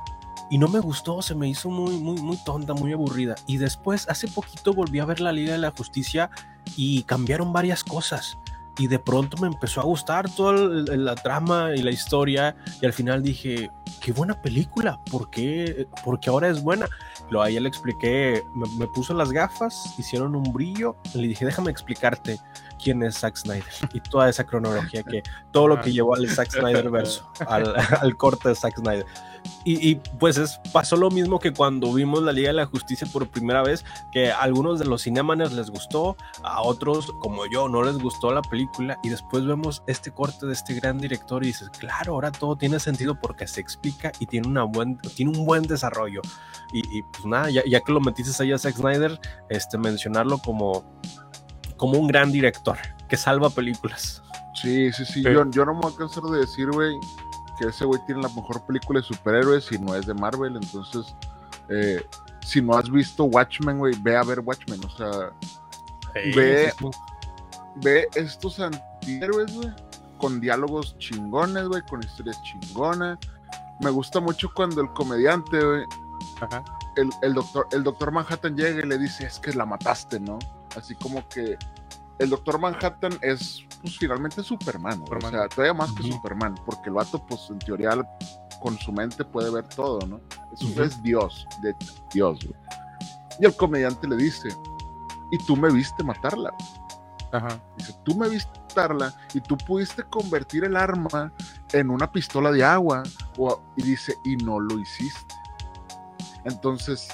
y 0.50 0.56
no 0.58 0.68
me 0.68 0.80
gustó, 0.80 1.20
se 1.20 1.34
me 1.34 1.48
hizo 1.48 1.68
muy, 1.70 1.96
muy, 1.96 2.16
muy 2.20 2.38
tonta, 2.44 2.72
muy 2.72 2.92
aburrida. 2.92 3.34
Y 3.46 3.58
después, 3.58 4.08
hace 4.08 4.28
poquito 4.28 4.72
volví 4.72 4.98
a 4.98 5.04
ver 5.04 5.20
la 5.20 5.32
Liga 5.32 5.52
de 5.52 5.58
la 5.58 5.70
Justicia 5.70 6.30
y 6.76 7.02
cambiaron 7.04 7.52
varias 7.52 7.84
cosas. 7.84 8.38
Y 8.76 8.88
de 8.88 8.98
pronto 8.98 9.36
me 9.36 9.46
empezó 9.46 9.80
a 9.80 9.84
gustar 9.84 10.28
toda 10.28 10.52
la 10.96 11.14
trama 11.14 11.70
y 11.76 11.82
la 11.82 11.92
historia. 11.92 12.56
Y 12.82 12.86
al 12.86 12.92
final 12.92 13.22
dije, 13.22 13.70
qué 14.00 14.12
buena 14.12 14.40
película, 14.40 15.00
¿por? 15.10 15.86
Porque 16.04 16.28
ahora 16.28 16.48
es 16.48 16.60
buena. 16.60 16.88
Luego 17.30 17.44
ahí 17.44 17.58
le 17.58 17.68
expliqué, 17.68 18.42
me, 18.54 18.86
puso 18.88 19.14
las 19.14 19.30
gafas, 19.30 19.94
hicieron 19.96 20.34
un 20.34 20.52
brillo, 20.52 20.96
le 21.14 21.28
dije, 21.28 21.44
déjame 21.44 21.70
explicarte 21.70 22.38
quién 22.84 23.02
es 23.02 23.18
Zack 23.18 23.36
Snyder 23.36 23.64
y 23.94 24.00
toda 24.00 24.28
esa 24.28 24.44
cronología 24.44 25.02
que 25.02 25.22
todo 25.50 25.68
lo 25.68 25.80
que 25.80 25.90
llevó 25.90 26.14
al 26.14 26.28
Zack 26.28 26.50
Snyder 26.50 26.90
verso, 26.90 27.28
al, 27.48 27.74
al 28.00 28.16
corte 28.16 28.50
de 28.50 28.54
Zack 28.54 28.76
Snyder. 28.76 29.06
Y, 29.64 29.90
y, 29.90 29.94
pues 30.18 30.36
es, 30.38 30.58
pasó 30.72 30.96
lo 30.96 31.10
mismo 31.10 31.38
que 31.38 31.52
cuando 31.52 31.92
vimos 31.92 32.22
la 32.22 32.32
Liga 32.32 32.48
de 32.48 32.54
la 32.54 32.66
Justicia 32.66 33.06
por 33.10 33.28
primera 33.28 33.62
vez, 33.62 33.84
que 34.10 34.30
a 34.30 34.40
algunos 34.40 34.78
de 34.78 34.84
los 34.86 35.02
cinemaners 35.02 35.52
les 35.52 35.70
gustó, 35.70 36.16
a 36.42 36.62
otros 36.62 37.12
como 37.20 37.46
yo 37.46 37.68
no 37.68 37.82
les 37.82 37.98
gustó 37.98 38.32
la 38.32 38.42
película 38.42 38.98
y 39.02 39.08
después 39.08 39.44
vemos 39.44 39.82
este 39.86 40.10
corte 40.10 40.46
de 40.46 40.52
este 40.52 40.74
gran 40.74 40.98
director 40.98 41.42
y 41.42 41.48
dices, 41.48 41.70
claro, 41.78 42.14
ahora 42.14 42.32
todo 42.32 42.56
tiene 42.56 42.78
sentido 42.78 43.18
porque 43.18 43.46
se 43.46 43.60
explica 43.60 44.12
y 44.18 44.26
tiene, 44.26 44.48
una 44.48 44.64
buen, 44.64 44.98
tiene 45.14 45.36
un 45.36 45.44
buen 45.44 45.62
desarrollo. 45.62 46.20
Y, 46.72 46.80
y 46.98 47.02
pues 47.02 47.24
nada, 47.26 47.50
ya, 47.50 47.62
ya, 47.66 47.80
que 47.80 47.92
lo 47.92 48.00
metiste 48.00 48.42
ahí 48.42 48.52
a 48.52 48.58
Zack 48.58 48.76
Snyder, 48.76 49.18
este, 49.48 49.78
mencionarlo 49.78 50.38
como, 50.38 50.84
como 51.76 51.98
un 51.98 52.06
gran 52.06 52.32
director 52.32 52.78
que 53.08 53.16
salva 53.16 53.50
películas. 53.50 54.22
Sí, 54.54 54.92
sí, 54.92 55.04
sí, 55.04 55.22
Yo, 55.22 55.48
yo 55.50 55.64
no 55.64 55.74
me 55.74 55.80
voy 55.80 55.92
a 55.92 55.96
cansar 55.96 56.22
de 56.24 56.40
decir, 56.40 56.70
güey, 56.70 56.94
que 57.58 57.68
ese 57.68 57.84
güey 57.84 58.00
tiene 58.06 58.22
la 58.22 58.28
mejor 58.28 58.64
película 58.66 59.00
de 59.00 59.06
superhéroes 59.06 59.70
y 59.72 59.78
no 59.78 59.94
es 59.94 60.06
de 60.06 60.14
Marvel. 60.14 60.56
Entonces, 60.56 61.14
eh, 61.68 62.02
si 62.40 62.62
no 62.62 62.76
has 62.76 62.90
visto 62.90 63.24
Watchmen, 63.24 63.78
güey, 63.78 63.94
ve 64.00 64.16
a 64.16 64.22
ver 64.22 64.40
Watchmen. 64.40 64.80
O 64.84 64.90
sea, 64.96 65.32
Sí, 66.14 66.32
ve, 66.32 66.72
sí, 66.78 66.86
ve 67.76 68.08
estos 68.14 68.60
antihéroes, 68.60 69.52
güey, 69.52 69.68
con 70.18 70.40
diálogos 70.40 70.96
chingones, 70.98 71.66
güey, 71.66 71.82
con 71.82 72.02
historias 72.02 72.40
chingonas. 72.42 73.18
Me 73.80 73.90
gusta 73.90 74.20
mucho 74.20 74.48
cuando 74.54 74.80
el 74.80 74.92
comediante, 74.92 75.60
güey, 75.60 75.84
el, 76.96 77.10
el 77.22 77.34
doctor, 77.34 77.66
el 77.72 77.82
doctor 77.82 78.12
Manhattan 78.12 78.56
llega 78.56 78.84
y 78.84 78.88
le 78.88 78.98
dice, 78.98 79.26
es 79.26 79.40
que 79.40 79.52
la 79.52 79.66
mataste, 79.66 80.20
¿no? 80.20 80.38
Así 80.76 80.94
como 80.96 81.26
que 81.28 81.56
el 82.18 82.30
doctor 82.30 82.58
Manhattan 82.58 83.18
es, 83.22 83.64
pues 83.82 83.98
finalmente 83.98 84.42
Superman, 84.42 85.02
o 85.02 85.30
sea, 85.30 85.48
todavía 85.48 85.74
más 85.74 85.92
que. 85.92 86.02
Superman, 86.10 86.54
porque 86.64 86.88
el 86.88 86.94
vato, 86.94 87.24
pues 87.26 87.48
en 87.50 87.58
teoría, 87.58 87.90
con 88.60 88.78
su 88.78 88.92
mente 88.92 89.24
puede 89.24 89.50
ver 89.50 89.66
todo, 89.68 89.98
¿no? 90.06 90.20
Es, 90.52 90.62
Ujú. 90.62 90.82
es 90.82 91.02
Dios, 91.02 91.46
de 91.62 91.74
Dios, 92.12 92.38
güey. 92.44 92.58
Y 93.40 93.46
el 93.46 93.56
comediante 93.56 94.06
le 94.08 94.16
dice, 94.16 94.48
y 95.32 95.38
tú 95.46 95.56
me 95.56 95.70
viste 95.70 96.02
matarla. 96.04 96.52
Ajá. 97.32 97.60
Dice, 97.76 97.92
tú 98.04 98.14
me 98.14 98.28
viste 98.28 98.50
matarla 98.60 99.12
y 99.34 99.40
tú 99.40 99.56
pudiste 99.56 100.04
convertir 100.04 100.62
el 100.64 100.76
arma 100.76 101.32
en 101.72 101.90
una 101.90 102.10
pistola 102.10 102.52
de 102.52 102.64
agua. 102.64 103.02
o- 103.36 103.60
y 103.76 103.82
dice, 103.82 104.14
y 104.24 104.36
no 104.36 104.60
lo 104.60 104.78
hiciste. 104.78 105.34
Entonces, 106.44 107.08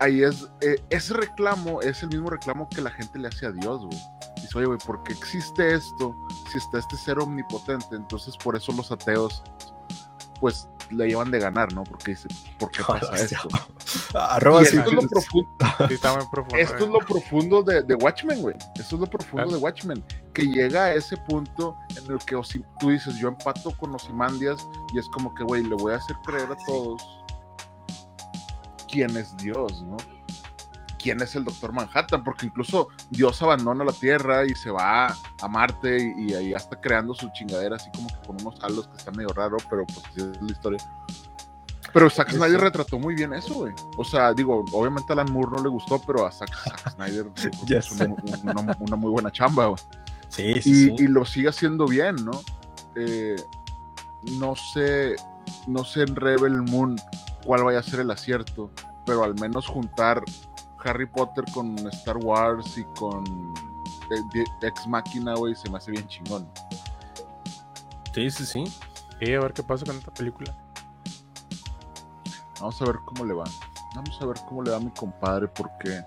ahí 0.00 0.22
es, 0.22 0.48
eh, 0.60 0.76
ese 0.90 1.14
reclamo 1.14 1.80
es 1.82 2.02
el 2.02 2.08
mismo 2.10 2.30
reclamo 2.30 2.68
que 2.68 2.80
la 2.80 2.90
gente 2.90 3.18
le 3.18 3.28
hace 3.28 3.46
a 3.46 3.52
Dios, 3.52 3.84
güey. 3.84 3.98
Dice, 4.36 4.58
oye, 4.58 4.66
güey, 4.66 4.78
¿por 4.86 5.02
qué 5.02 5.12
existe 5.12 5.74
esto 5.74 6.14
si 6.50 6.58
está 6.58 6.78
este 6.78 6.96
ser 6.96 7.18
omnipotente? 7.18 7.96
Entonces, 7.96 8.36
por 8.36 8.56
eso 8.56 8.72
los 8.72 8.90
ateos, 8.92 9.42
pues, 10.40 10.68
le 10.90 11.08
llevan 11.08 11.30
de 11.30 11.40
ganar, 11.40 11.72
¿no? 11.72 11.82
Porque 11.84 12.12
dice, 12.12 12.28
¿por 12.58 12.70
qué 12.70 12.82
pasa 12.86 13.14
esto? 13.16 13.48
Arroba 14.14 14.62
esto 14.62 14.80
es 14.80 14.92
lo 14.92 15.02
profundo, 15.02 15.48
esto 16.58 16.84
es 16.84 16.90
lo 16.90 16.98
profundo 17.00 17.62
de, 17.62 17.82
de 17.82 17.94
Watchmen, 17.96 18.40
güey. 18.40 18.56
Esto 18.78 18.96
es 18.96 19.00
lo 19.00 19.06
profundo 19.06 19.44
Claro. 19.44 19.50
de 19.50 19.56
Watchmen. 19.58 20.04
Que 20.32 20.42
llega 20.46 20.84
a 20.84 20.94
ese 20.94 21.16
punto 21.16 21.76
en 21.96 22.12
el 22.12 22.18
que 22.18 22.40
tú 22.78 22.90
dices, 22.90 23.16
yo 23.16 23.28
empato 23.28 23.72
con 23.78 23.94
Osimandias 23.94 24.64
y 24.94 24.98
es 24.98 25.08
como 25.08 25.34
que, 25.34 25.42
güey, 25.44 25.64
le 25.64 25.74
voy 25.74 25.92
a 25.92 25.96
hacer 25.96 26.16
creer 26.24 26.50
a 26.52 26.56
todos 26.66 27.02
quién 28.90 29.16
es 29.16 29.36
Dios, 29.36 29.82
¿no? 29.84 29.96
¿Quién 30.98 31.20
es 31.22 31.36
el 31.36 31.44
Doctor 31.44 31.72
Manhattan? 31.72 32.24
Porque 32.24 32.46
incluso 32.46 32.88
Dios 33.10 33.40
abandona 33.42 33.84
la 33.84 33.92
Tierra 33.92 34.44
y 34.44 34.54
se 34.54 34.70
va 34.70 35.06
a 35.40 35.48
Marte 35.48 36.12
y, 36.16 36.32
y 36.32 36.34
ahí 36.34 36.52
está 36.54 36.80
creando 36.80 37.14
su 37.14 37.28
chingadera 37.32 37.76
así 37.76 37.90
como 37.94 38.08
que 38.08 38.26
con 38.26 38.40
unos 38.40 38.60
halos 38.62 38.88
que 38.88 38.96
está 38.96 39.10
medio 39.12 39.28
raro, 39.28 39.56
pero 39.70 39.84
pues 39.86 39.98
así 40.06 40.20
es 40.20 40.42
la 40.42 40.50
historia. 40.52 40.80
Pero 41.92 42.10
Zack 42.10 42.30
Snyder 42.32 42.60
retrató 42.60 42.98
muy 42.98 43.14
bien 43.14 43.32
eso, 43.32 43.54
güey. 43.54 43.72
O 43.96 44.04
sea, 44.04 44.34
digo, 44.34 44.64
obviamente 44.72 45.12
a 45.12 45.14
Alan 45.14 45.32
Moore 45.32 45.52
no 45.56 45.62
le 45.62 45.68
gustó, 45.68 46.00
pero 46.04 46.26
a 46.26 46.32
Zack, 46.32 46.50
Zack 46.64 46.90
Snyder 46.96 47.26
Ya 47.66 47.78
es 47.78 47.92
una, 47.92 48.14
una- 48.60 48.76
una 48.80 48.96
muy 48.96 49.10
buena 49.10 49.30
chamba, 49.30 49.66
güey. 49.66 49.80
Sí, 50.28 50.54
sí, 50.60 50.70
Y, 50.70 50.74
sí. 50.74 50.94
y 50.98 51.06
lo 51.06 51.24
sigue 51.24 51.48
haciendo 51.48 51.86
bien, 51.86 52.16
¿no? 52.24 52.32
Eh, 52.96 53.36
no 54.38 54.56
sé, 54.56 55.14
no 55.68 55.84
sé 55.84 56.02
en 56.02 56.16
Rebel 56.16 56.62
Moon 56.62 56.96
cuál 57.46 57.62
vaya 57.64 57.78
a 57.78 57.82
ser 57.82 58.00
el 58.00 58.10
acierto, 58.10 58.70
pero 59.04 59.22
al 59.24 59.34
menos 59.40 59.66
juntar 59.66 60.22
Harry 60.84 61.06
Potter 61.06 61.44
con 61.54 61.76
Star 61.88 62.16
Wars 62.18 62.76
y 62.78 62.84
con 62.98 63.24
eh, 63.24 64.22
de- 64.60 64.68
Ex 64.68 64.86
Machina, 64.86 65.34
güey, 65.34 65.54
se 65.54 65.70
me 65.70 65.78
hace 65.78 65.90
bien 65.90 66.06
chingón. 66.08 66.48
Sí, 68.14 68.30
sí, 68.30 68.44
sí. 68.46 68.64
Sí, 69.20 69.32
a 69.34 69.40
ver 69.40 69.52
qué 69.52 69.62
pasa 69.62 69.84
con 69.86 69.96
esta 69.96 70.12
película. 70.12 70.54
Vamos 72.60 72.80
a 72.80 72.84
ver 72.86 72.96
cómo 73.04 73.24
le 73.24 73.34
va. 73.34 73.44
Vamos 73.94 74.18
a 74.20 74.26
ver 74.26 74.36
cómo 74.48 74.62
le 74.62 74.70
va 74.70 74.76
a 74.76 74.80
mi 74.80 74.90
compadre, 74.90 75.48
porque 75.48 76.02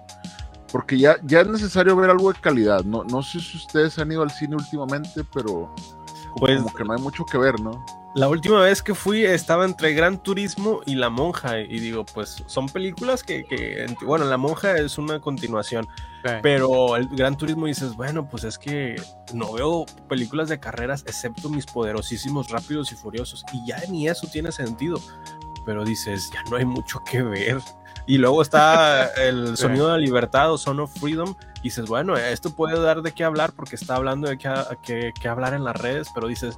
porque 0.72 1.00
ya, 1.00 1.16
ya 1.24 1.42
es 1.42 1.48
necesario 1.48 1.96
ver 1.96 2.12
algo 2.12 2.32
de 2.32 2.40
calidad. 2.40 2.84
No, 2.84 3.04
no 3.04 3.24
sé 3.24 3.40
si 3.40 3.58
ustedes 3.58 3.98
han 3.98 4.12
ido 4.12 4.22
al 4.22 4.30
cine 4.30 4.56
últimamente, 4.56 5.24
pero 5.34 5.74
como, 6.30 6.36
Pues- 6.40 6.62
como 6.62 6.74
que 6.76 6.84
no 6.84 6.94
hay 6.94 7.02
mucho 7.02 7.26
que 7.26 7.38
ver, 7.40 7.60
¿no? 7.60 7.84
La 8.16 8.28
última 8.28 8.62
vez 8.62 8.82
que 8.82 8.96
fui 8.96 9.24
estaba 9.24 9.66
entre 9.66 9.94
Gran 9.94 10.18
Turismo 10.18 10.82
y 10.86 10.96
La 10.96 11.10
Monja. 11.10 11.60
Y 11.60 11.80
digo, 11.80 12.06
pues 12.06 12.44
son 12.48 12.68
películas 12.68 13.24
que, 13.24 13.44
que 13.44 13.86
bueno, 14.04 14.26
La 14.26 14.38
Monja 14.38 14.78
es 14.78 14.98
una 14.98 15.20
continuación. 15.20 15.88
Pero 16.42 16.98
el 16.98 17.08
Gran 17.10 17.38
Turismo 17.38 17.68
dices, 17.68 17.96
bueno, 17.96 18.28
pues 18.28 18.44
es 18.44 18.58
que 18.58 18.96
no 19.34 19.54
veo 19.54 19.86
películas 20.10 20.50
de 20.50 20.60
carreras 20.60 21.04
excepto 21.08 21.50
mis 21.50 21.66
poderosísimos 21.66 22.50
Rápidos 22.50 22.92
y 22.92 22.96
Furiosos. 22.96 23.46
Y 23.54 23.66
ya 23.68 23.80
ni 23.90 24.08
eso 24.08 24.28
tiene 24.28 24.52
sentido. 24.52 25.00
Pero 25.66 25.86
dices, 25.86 26.30
ya 26.34 26.44
no 26.50 26.58
hay 26.58 26.66
mucho 26.66 27.00
que 27.10 27.22
ver. 27.22 27.60
Y 28.10 28.18
luego 28.18 28.42
está 28.42 29.06
el 29.24 29.56
sonido 29.56 29.86
de 29.86 29.92
la 29.94 29.98
libertad 30.00 30.52
o 30.52 30.58
Son 30.58 30.80
of 30.80 30.92
Freedom. 31.00 31.36
Y 31.60 31.64
dices, 31.64 31.86
bueno, 31.86 32.18
esto 32.18 32.50
puede 32.56 32.80
dar 32.82 33.02
de 33.04 33.12
qué 33.12 33.24
hablar 33.24 33.52
porque 33.54 33.76
está 33.76 33.96
hablando 33.98 34.28
de 34.30 34.38
qué, 34.38 34.52
qué- 34.82 35.12
qué 35.20 35.28
hablar 35.28 35.54
en 35.54 35.64
las 35.64 35.76
redes. 35.76 36.08
Pero 36.16 36.28
dices, 36.28 36.58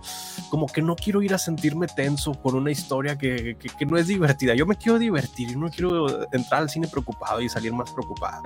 como 0.50 0.68
que 0.68 0.82
no 0.82 0.96
quiero 0.96 1.22
ir 1.22 1.34
a 1.34 1.38
sentirme 1.38 1.88
tenso 1.88 2.32
por 2.34 2.56
una 2.56 2.72
historia 2.72 3.18
que, 3.18 3.58
que- 3.60 3.68
que 3.70 3.86
no 3.86 3.98
es 3.98 4.08
divertida. 4.08 4.56
Yo 4.56 4.66
me 4.66 4.78
quiero 4.78 4.98
divertir 4.98 5.52
y 5.52 5.56
no 5.58 5.70
quiero 5.70 6.24
entrar 6.32 6.62
al 6.62 6.70
cine 6.70 6.88
preocupado 6.88 7.42
y 7.42 7.50
salir 7.50 7.74
más 7.74 7.92
preocupado. 7.92 8.44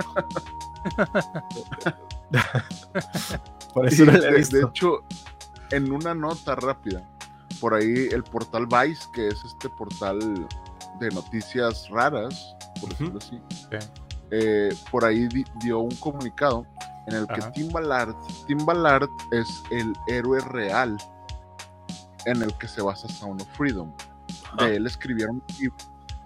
por 3.74 3.88
eso 3.88 3.98
Sí, 3.98 4.04
no 4.06 4.12
la 4.14 4.30
he 4.30 4.32
de, 4.32 4.38
visto. 4.38 4.58
de 4.58 4.64
hecho, 4.64 5.04
en 5.72 5.92
una 5.92 6.14
nota 6.16 6.56
rápida, 6.56 7.04
por 7.60 7.74
ahí 7.74 8.08
el 8.12 8.24
portal 8.24 8.66
Vice, 8.66 9.04
que 9.14 9.28
es 9.28 9.44
este 9.46 9.70
portal 9.70 10.20
de 11.00 11.10
noticias 11.10 11.88
raras, 11.90 12.55
por 12.80 12.90
decirlo 12.90 13.18
así, 13.20 13.40
Sí. 13.50 13.88
eh, 14.32 14.70
por 14.92 15.06
ahí 15.06 15.28
di- 15.28 15.46
dio 15.62 15.80
un 15.80 15.96
comunicado 15.96 16.66
en 17.08 17.16
el 17.16 17.28
que 17.28 17.34
Ajá. 17.42 17.52
Tim 17.52 17.72
Ballard, 17.72 18.16
Tim 18.48 18.66
Ballard 18.66 19.08
es 19.32 19.48
el 19.72 19.94
héroe 20.08 20.40
real 20.42 20.98
en 22.26 22.42
el 22.42 22.54
que 22.58 22.68
se 22.68 22.82
basa 22.82 23.08
Sound 23.08 23.42
of 23.42 23.48
Freedom. 23.56 23.92
De 24.58 24.76
él 24.78 24.88
escribieron 24.88 25.44
libro. 25.60 25.76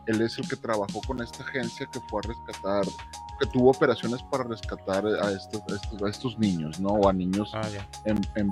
Él 0.05 0.21
es 0.21 0.37
el 0.39 0.47
que 0.47 0.55
trabajó 0.55 1.01
con 1.05 1.21
esta 1.21 1.43
agencia 1.43 1.85
que 1.91 1.99
fue 2.09 2.21
a 2.23 2.27
rescatar, 2.27 2.83
que 3.39 3.45
tuvo 3.47 3.69
operaciones 3.71 4.23
para 4.23 4.43
rescatar 4.43 5.05
a 5.05 5.31
estos, 5.31 5.61
a 5.71 5.75
estos, 5.75 6.01
a 6.01 6.09
estos 6.09 6.39
niños, 6.39 6.79
¿no? 6.79 6.89
O 6.89 7.09
a 7.09 7.13
niños 7.13 7.51
Ah, 7.53 7.61
en, 8.05 8.19
en 8.35 8.49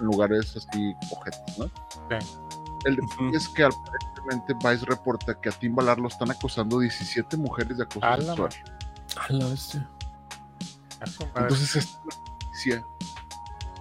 lugares 0.00 0.54
así 0.56 0.94
ojetos, 1.10 1.58
¿no? 1.58 1.64
Sí. 2.20 2.26
El 2.84 2.96
detalle 2.96 3.36
es 3.36 3.48
que 3.48 3.64
aparentemente 3.64 4.54
Vice 4.54 4.84
reporta 4.86 5.38
que 5.40 5.48
a 5.48 5.52
Tim 5.52 5.74
Ballard 5.74 5.98
lo 5.98 6.08
están 6.08 6.30
acusando 6.30 6.78
17 6.78 7.36
mujeres 7.36 7.78
de 7.78 7.84
acoso 7.84 8.06
A 8.06 8.16
sexual. 8.16 8.50
A 9.16 9.32
la 9.32 9.46
bestia. 9.46 9.90
A. 11.34 11.40
Entonces 11.40 11.76
esta 11.76 11.78
es 11.78 11.98
la 12.04 12.38
noticia 12.44 12.84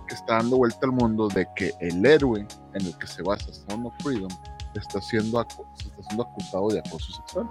que 0.08 0.16
está 0.16 0.36
dando 0.36 0.58
vuelta 0.58 0.80
al 0.84 0.92
mundo 0.92 1.27
de 1.27 1.48
que 1.56 1.74
el 1.82 2.06
héroe 2.06 2.48
en 2.74 2.86
el 2.86 2.98
que 2.98 3.08
se 3.08 3.22
basa 3.22 3.54
Sound 3.54 3.88
of 3.88 3.94
Freedom 4.01 4.32
está 4.74 5.01
siendo, 5.01 5.42
está 5.42 6.04
siendo 6.08 6.24
acusado 6.24 6.70
de 6.70 6.80
acoso 6.80 7.13
sexual. 7.13 7.50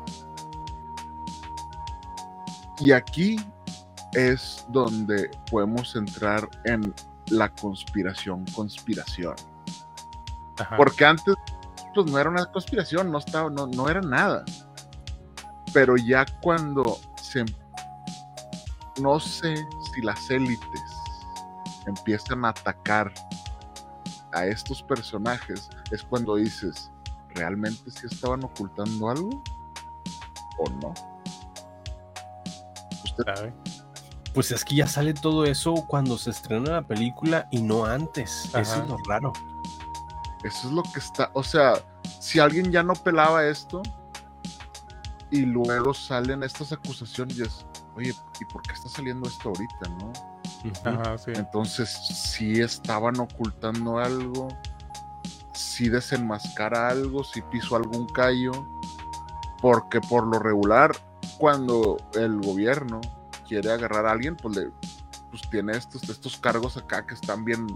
Y 2.80 2.92
aquí 2.92 3.36
es 4.12 4.66
donde 4.68 5.30
podemos 5.50 5.94
entrar 5.96 6.48
en 6.64 6.94
la 7.28 7.48
conspiración, 7.48 8.44
conspiración. 8.54 9.34
Ajá. 10.58 10.76
Porque 10.76 11.04
antes 11.04 11.34
pues 11.94 12.10
no 12.10 12.18
era 12.18 12.28
una 12.28 12.44
conspiración, 12.52 13.10
no 13.10 13.18
estaba, 13.18 13.48
no, 13.48 13.66
no 13.66 13.88
era 13.88 14.02
nada. 14.02 14.44
Pero 15.72 15.96
ya 15.96 16.26
cuando 16.42 16.98
se 17.20 17.44
no 19.00 19.20
sé 19.20 19.66
si 19.92 20.02
las 20.02 20.30
élites 20.30 20.82
empiezan 21.86 22.44
a 22.44 22.50
atacar 22.50 23.12
a 24.32 24.46
estos 24.46 24.82
personajes, 24.82 25.68
es 25.90 26.02
cuando 26.02 26.36
dices, 26.36 26.90
¿realmente 27.34 27.90
sí 27.90 28.06
estaban 28.10 28.44
ocultando 28.44 29.10
algo? 29.10 29.42
¿O 30.58 30.70
no? 30.82 30.94
Usted 33.04 33.24
¿Sabe? 33.24 33.54
Pues 34.34 34.50
es 34.50 34.64
que 34.64 34.76
ya 34.76 34.86
sale 34.86 35.14
todo 35.14 35.46
eso 35.46 35.74
cuando 35.88 36.18
se 36.18 36.28
estrena 36.28 36.72
la 36.72 36.82
película 36.82 37.48
y 37.50 37.62
no 37.62 37.86
antes. 37.86 38.50
Eso 38.54 38.82
es 38.82 38.88
lo 38.88 38.98
raro. 39.08 39.32
Eso 40.46 40.68
es 40.68 40.72
lo 40.74 40.82
que 40.82 41.00
está, 41.00 41.30
o 41.34 41.42
sea, 41.42 41.74
si 42.20 42.38
alguien 42.38 42.70
ya 42.70 42.82
no 42.82 42.94
pelaba 42.94 43.44
esto 43.46 43.82
y 45.30 45.40
luego 45.40 45.92
salen 45.92 46.42
estas 46.44 46.72
acusaciones 46.72 47.38
y 47.38 47.42
es, 47.42 47.66
oye, 47.96 48.14
¿y 48.40 48.44
por 48.44 48.62
qué 48.62 48.74
está 48.74 48.88
saliendo 48.88 49.28
esto 49.28 49.48
ahorita, 49.48 49.88
no? 49.98 50.12
Ajá, 50.84 51.18
sí. 51.18 51.32
Entonces, 51.34 51.90
si 51.90 52.60
estaban 52.60 53.18
ocultando 53.18 53.98
algo, 53.98 54.48
si 55.52 55.88
desenmascara 55.88 56.88
algo, 56.88 57.24
si 57.24 57.42
pisó 57.42 57.76
algún 57.76 58.06
callo, 58.06 58.52
porque 59.60 60.00
por 60.00 60.26
lo 60.26 60.38
regular, 60.38 60.92
cuando 61.38 61.96
el 62.14 62.40
gobierno 62.40 63.00
quiere 63.48 63.72
agarrar 63.72 64.06
a 64.06 64.12
alguien, 64.12 64.36
pues, 64.36 64.56
le, 64.56 64.70
pues 65.30 65.42
tiene 65.50 65.76
estos, 65.76 66.08
estos 66.08 66.36
cargos 66.36 66.76
acá 66.76 67.04
que 67.06 67.14
están 67.14 67.44
bien, 67.44 67.66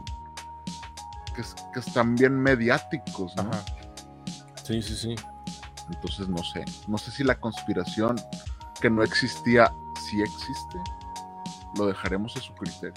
que, 1.41 1.47
es- 1.47 1.55
que 1.73 1.81
están 1.81 2.15
bien 2.17 2.39
mediáticos, 2.39 3.35
¿no? 3.37 3.43
Ajá. 3.43 3.65
Sí, 4.65 4.83
sí, 4.83 4.95
sí. 4.95 5.15
Entonces, 5.93 6.29
no 6.29 6.39
sé, 6.45 6.65
no 6.87 6.99
sé 6.99 7.11
si 7.11 7.25
la 7.25 7.35
conspiración 7.41 8.21
que 8.81 8.89
no 8.91 9.03
existía, 9.03 9.73
sí 10.07 10.21
existe, 10.23 10.79
lo 11.77 11.87
dejaremos 11.87 12.37
a 12.37 12.41
su 12.41 12.53
criterio. 12.55 12.95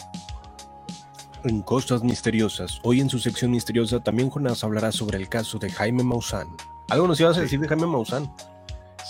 En 1.43 1.61
Cosas 1.61 2.03
Misteriosas, 2.03 2.79
hoy 2.83 3.01
en 3.01 3.09
su 3.09 3.19
sección 3.19 3.51
misteriosa, 3.51 3.99
también 4.01 4.29
Jonás 4.29 4.63
hablará 4.63 4.91
sobre 4.91 5.17
el 5.17 5.27
caso 5.27 5.57
de 5.59 5.69
Jaime 5.71 6.03
Maussan. 6.03 6.47
¿Algo 6.89 7.07
nos 7.07 7.19
ibas 7.19 7.37
a 7.37 7.41
decir 7.41 7.59
de 7.59 7.67
Jaime 7.67 7.87
Maussan? 7.87 8.31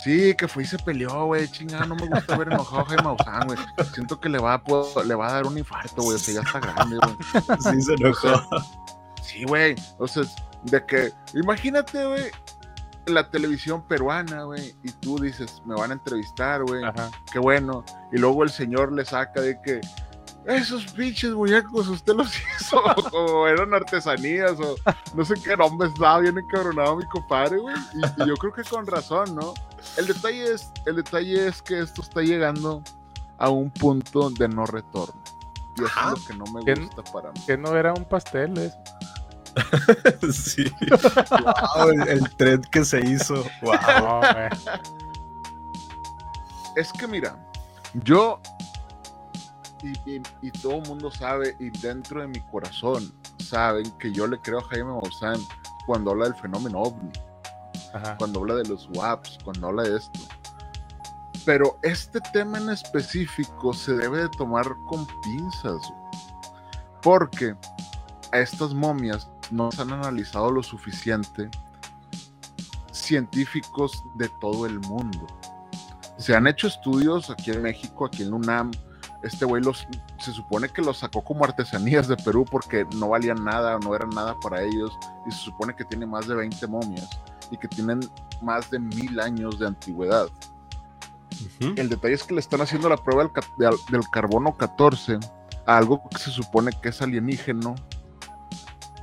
Sí, 0.04 0.34
que 0.38 0.48
fue 0.48 0.64
y 0.64 0.66
se 0.66 0.78
peleó, 0.80 1.26
güey. 1.26 1.48
Chingada, 1.50 1.86
no 1.86 1.96
me 1.96 2.08
gusta 2.08 2.38
ver 2.38 2.48
enojado 2.52 2.82
a 2.82 2.86
Jaime 2.86 3.04
Maussan, 3.04 3.48
güey. 3.48 3.60
Siento 3.94 4.20
que 4.20 4.30
le 4.30 4.40
va, 4.40 4.56
a, 4.56 5.04
le 5.06 5.16
va 5.16 5.28
a 5.28 5.32
dar 5.34 5.46
un 5.46 5.58
infarto, 5.58 6.02
güey. 6.02 6.16
O 6.16 6.20
sea, 6.20 6.34
ya 6.36 6.42
está 6.42 6.60
grande, 6.60 6.98
güey. 6.98 7.16
Sí, 7.76 7.82
se 7.82 7.94
enojó. 7.94 8.28
Sí, 9.34 9.44
güey. 9.46 9.76
O 9.98 10.08
sea, 10.08 10.24
de 10.64 10.86
que, 10.86 11.12
imagínate, 11.34 12.06
güey, 12.06 12.26
la 13.08 13.30
televisión 13.30 13.82
peruana, 13.88 14.44
güey. 14.44 14.76
Y 14.84 14.92
tú 14.92 15.18
dices, 15.20 15.62
me 15.66 15.74
van 15.76 15.90
a 15.90 15.94
entrevistar, 15.96 16.64
güey. 16.64 16.84
Qué 17.32 17.40
bueno. 17.40 17.84
Y 18.12 18.18
luego 18.18 18.44
el 18.44 18.52
señor 18.52 18.94
le 18.94 19.04
saca 19.04 19.42
de 19.42 19.60
que, 19.62 19.82
esos 20.46 20.86
pinches 20.92 21.32
muñecos, 21.32 21.88
usted 21.88 22.14
los 22.14 22.32
hizo. 22.60 22.78
o 23.14 23.48
eran 23.48 23.74
artesanías, 23.74 24.60
o 24.60 24.76
no 25.16 25.26
sé 25.26 25.36
qué 25.44 25.56
nombre 25.56 25.88
estaba 25.88 26.20
bien 26.20 26.38
encabronado 26.38 26.98
mi 26.98 27.06
compadre, 27.06 27.58
güey. 27.58 27.76
Y, 27.96 28.24
y 28.24 28.28
yo 28.28 28.36
creo 28.36 28.54
que 28.54 28.64
con 28.64 28.86
razón, 28.86 29.36
¿no? 29.36 29.54
El 29.98 30.08
detalle 30.08 30.54
es, 30.54 30.72
el 30.86 30.98
detalle 30.98 31.48
es 31.48 31.62
que 31.62 31.80
esto 31.80 32.02
está 32.02 32.22
llegando 32.22 32.84
a 33.38 33.50
un 33.50 33.72
punto 33.72 34.30
de 34.30 34.48
no 34.48 34.66
retorno. 34.66 35.22
Y 35.78 35.84
eso 35.84 35.92
Ajá. 35.98 36.14
es 36.14 36.20
lo 36.20 36.28
que 36.28 36.34
no 36.36 36.46
me 36.46 36.76
gusta 36.76 37.04
para 37.12 37.32
mí. 37.32 37.40
Que 37.48 37.58
no 37.58 37.76
era 37.76 37.94
un 37.94 38.06
pastel, 38.06 38.58
es. 38.58 38.74
sí. 40.34 40.66
Wow, 41.76 41.90
el, 41.90 42.08
el 42.10 42.36
thread 42.36 42.62
que 42.72 42.84
se 42.86 43.00
hizo. 43.02 43.44
Wow. 43.62 43.74
No. 44.00 44.22
Es 46.76 46.92
que 46.94 47.08
mira, 47.08 47.38
yo 48.04 48.40
y, 49.84 49.92
y- 50.16 50.22
y 50.42 50.52
todo 50.52 50.76
el 50.82 50.88
mundo 50.88 51.12
sabe, 51.12 51.56
y 51.60 51.70
dentro 51.70 52.22
de 52.22 52.28
mi 52.28 52.40
corazón 52.40 53.14
saben 53.38 53.92
que 54.00 54.12
yo 54.12 54.26
le 54.28 54.40
creo 54.40 54.60
a 54.60 54.64
Jaime 54.70 54.86
Maussan 54.94 55.40
cuando 55.86 56.12
habla 56.12 56.26
del 56.26 56.36
fenómeno 56.36 56.80
ovni, 56.80 57.12
Ajá. 57.94 58.16
cuando 58.18 58.40
habla 58.40 58.56
de 58.56 58.64
los 58.70 58.88
WAPs, 58.96 59.38
cuando 59.44 59.68
habla 59.68 59.84
de 59.84 59.98
esto. 59.98 60.20
Pero 61.46 61.78
este 61.84 62.22
tema 62.32 62.58
en 62.58 62.70
específico 62.70 63.74
se 63.74 63.94
debe 63.94 64.20
de 64.24 64.30
tomar 64.30 64.66
con 64.86 65.06
pinzas, 65.22 65.82
porque 67.02 67.54
a 68.34 68.40
estas 68.40 68.74
momias 68.74 69.30
no 69.52 69.72
se 69.72 69.84
han 69.84 69.94
analizado 69.94 70.52
lo 70.52 70.64
suficiente 70.64 71.50
científicos 72.92 74.04
de 74.16 74.30
todo 74.42 74.66
el 74.66 74.80
mundo. 74.80 75.28
Se 76.18 76.36
han 76.36 76.48
hecho 76.48 76.68
estudios 76.68 77.30
aquí 77.30 77.52
en 77.52 77.62
México, 77.62 78.06
aquí 78.06 78.24
en 78.24 78.34
UNAM. 78.34 78.72
Este 79.22 79.46
güey 79.46 79.64
los, 79.64 79.88
se 80.20 80.32
supone 80.32 80.68
que 80.70 80.82
los 80.82 80.98
sacó 80.98 81.24
como 81.24 81.46
artesanías 81.46 82.08
de 82.08 82.18
Perú 82.18 82.46
porque 82.50 82.86
no 82.96 83.10
valían 83.10 83.44
nada, 83.44 83.78
no 83.80 83.96
eran 83.96 84.10
nada 84.10 84.36
para 84.42 84.62
ellos. 84.62 84.98
Y 85.28 85.32
se 85.32 85.40
supone 85.40 85.76
que 85.76 85.86
tiene 85.86 86.06
más 86.06 86.28
de 86.28 86.36
20 86.36 86.66
momias 86.68 87.10
y 87.52 87.58
que 87.58 87.68
tienen 87.68 88.00
más 88.42 88.70
de 88.72 88.80
mil 88.80 89.20
años 89.20 89.60
de 89.60 89.68
antigüedad. 89.68 90.28
El 91.76 91.90
detalle 91.90 92.14
es 92.14 92.24
que 92.24 92.34
le 92.34 92.40
están 92.40 92.62
haciendo 92.62 92.90
la 92.90 92.98
prueba 92.98 93.30
del, 93.58 93.72
del 93.92 94.10
carbono 94.12 94.56
14 94.56 95.20
a 95.66 95.78
algo 95.78 96.02
que 96.10 96.18
se 96.18 96.32
supone 96.32 96.72
que 96.82 96.90
es 96.90 97.02
alienígeno. 97.02 97.76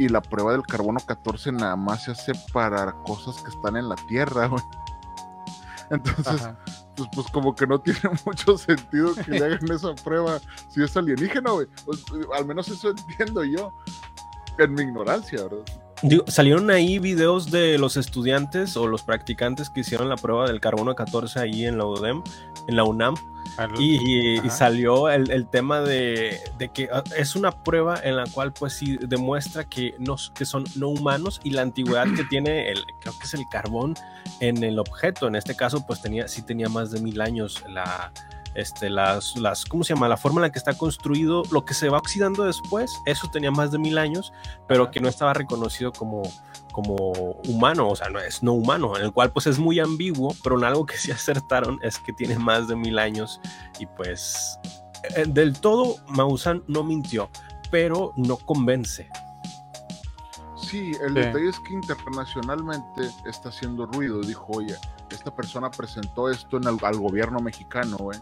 Y 0.01 0.09
la 0.09 0.23
prueba 0.23 0.53
del 0.53 0.63
carbono 0.63 0.99
14 0.99 1.53
nada 1.53 1.77
más 1.77 2.05
se 2.05 2.13
hace 2.13 2.33
para 2.55 2.91
cosas 3.03 3.43
que 3.43 3.51
están 3.51 3.77
en 3.77 3.87
la 3.87 3.97
Tierra, 4.09 4.47
güey. 4.47 4.63
Entonces, 5.91 6.41
Ajá. 6.41 6.59
pues, 6.97 7.09
pues 7.15 7.27
como 7.27 7.55
que 7.55 7.67
no 7.67 7.79
tiene 7.79 8.01
mucho 8.25 8.57
sentido 8.57 9.15
que 9.15 9.31
le 9.31 9.45
hagan 9.45 9.71
esa 9.71 9.95
prueba 9.97 10.41
si 10.71 10.83
es 10.83 10.97
alienígena, 10.97 11.51
güey. 11.51 11.67
Pues, 11.85 11.99
eh, 12.15 12.27
al 12.35 12.47
menos 12.47 12.69
eso 12.69 12.89
entiendo 12.89 13.45
yo. 13.45 13.75
En 14.57 14.73
mi 14.73 14.83
ignorancia, 14.83 15.43
¿verdad? 15.43 15.65
Digo, 16.03 16.25
salieron 16.29 16.71
ahí 16.71 16.99
videos 16.99 17.51
de 17.51 17.77
los 17.77 17.99
estudiantes 17.99 18.79
o 18.79 18.87
los 18.87 19.03
practicantes 19.03 19.69
que 19.69 19.81
hicieron 19.81 20.09
la 20.09 20.17
prueba 20.17 20.47
del 20.47 20.61
carbono 20.61 20.95
14 20.95 21.41
ahí 21.41 21.67
en 21.67 21.77
la 21.77 21.85
UDEM, 21.85 22.23
en 22.69 22.77
la 22.77 22.85
UNAM, 22.85 23.17
y, 23.79 23.97
y- 23.97 24.35
y 24.37 24.39
Ajá. 24.39 24.51
salió 24.51 25.09
el, 25.09 25.31
el 25.31 25.49
tema 25.49 25.81
de, 25.81 26.39
de 26.59 26.69
que 26.73 26.89
ah, 26.93 27.03
es 27.17 27.37
una 27.37 27.51
prueba 27.53 27.99
en 28.03 28.17
la 28.17 28.25
cual 28.27 28.53
pues 28.53 28.73
sí 28.75 28.99
demuestra 29.01 29.65
que, 29.69 29.95
no, 29.99 30.17
que 30.35 30.45
son 30.45 30.65
no 30.77 30.89
humanos 30.89 31.41
y 31.45 31.51
la 31.51 31.63
antigüedad 31.63 32.07
que 32.17 32.25
tiene 32.31 32.71
el, 32.71 32.85
creo 33.01 33.13
que 33.19 33.25
es 33.25 33.35
el 33.35 33.45
carbón 33.51 33.95
en 34.41 34.63
el 34.65 34.79
objeto, 34.79 35.27
en 35.29 35.35
este 35.37 35.55
caso 35.57 35.85
pues 35.87 36.01
tenía, 36.03 36.29
sí 36.29 36.43
tenía 36.43 36.69
más 36.69 36.91
de 36.91 37.01
mil 37.01 37.21
años 37.21 37.63
la, 37.69 38.13
este, 38.55 38.91
las, 38.91 39.37
las, 39.37 39.65
¿cómo 39.65 39.85
se 39.85 39.95
llama? 39.95 40.09
La 40.09 40.17
forma 40.17 40.39
en 40.39 40.43
la 40.43 40.51
que 40.53 40.59
está 40.59 40.75
construido, 40.77 41.43
lo 41.53 41.65
que 41.65 41.75
se 41.75 41.89
va 41.89 41.99
oxidando 41.99 42.45
después, 42.45 42.93
eso 43.07 43.29
tenía 43.33 43.51
más 43.51 43.71
de 43.71 43.79
mil 43.79 43.97
años, 43.99 44.33
pero 44.67 44.91
que 44.91 44.99
no 45.01 45.09
estaba 45.09 45.33
reconocido 45.35 45.93
como, 45.93 46.23
como 46.83 46.97
humano, 47.49 47.89
o 47.89 47.97
sea, 47.97 48.09
no 48.09 48.19
es 48.19 48.43
no 48.43 48.53
humano, 48.53 48.97
en 48.97 49.03
el 49.05 49.13
cual 49.13 49.31
pues 49.33 49.47
es 49.47 49.59
muy 49.59 49.81
ambiguo, 49.81 50.35
pero 50.43 50.59
en 50.59 50.65
algo 50.65 50.87
que 50.87 50.97
sí 50.97 51.11
acertaron 51.13 51.79
es 51.83 51.99
que 51.99 52.13
tiene 52.13 52.39
más 52.39 52.69
de 52.69 52.77
mil 52.77 52.99
años 52.99 53.41
y 53.79 53.87
pues 53.87 54.59
eh, 55.17 55.25
del 55.27 55.59
todo 55.61 55.97
Maussan 56.09 56.63
no 56.69 56.83
mintió, 56.85 57.29
pero 57.71 58.13
no 58.17 58.37
convence. 58.37 59.09
Sí, 60.57 60.93
el 61.03 61.15
Sí. 61.15 61.21
detalle 61.21 61.49
es 61.49 61.59
que 61.61 61.73
internacionalmente 61.75 63.11
está 63.27 63.49
haciendo 63.49 63.87
ruido. 63.87 64.21
Dijo, 64.21 64.47
oye, 64.51 64.77
esta 65.11 65.35
persona 65.35 65.71
presentó 65.71 66.29
esto 66.31 66.59
en 66.59 66.65
el- 66.65 66.85
al 66.85 66.97
gobierno 66.99 67.41
mexicano, 67.41 67.97
güey. 67.97 68.21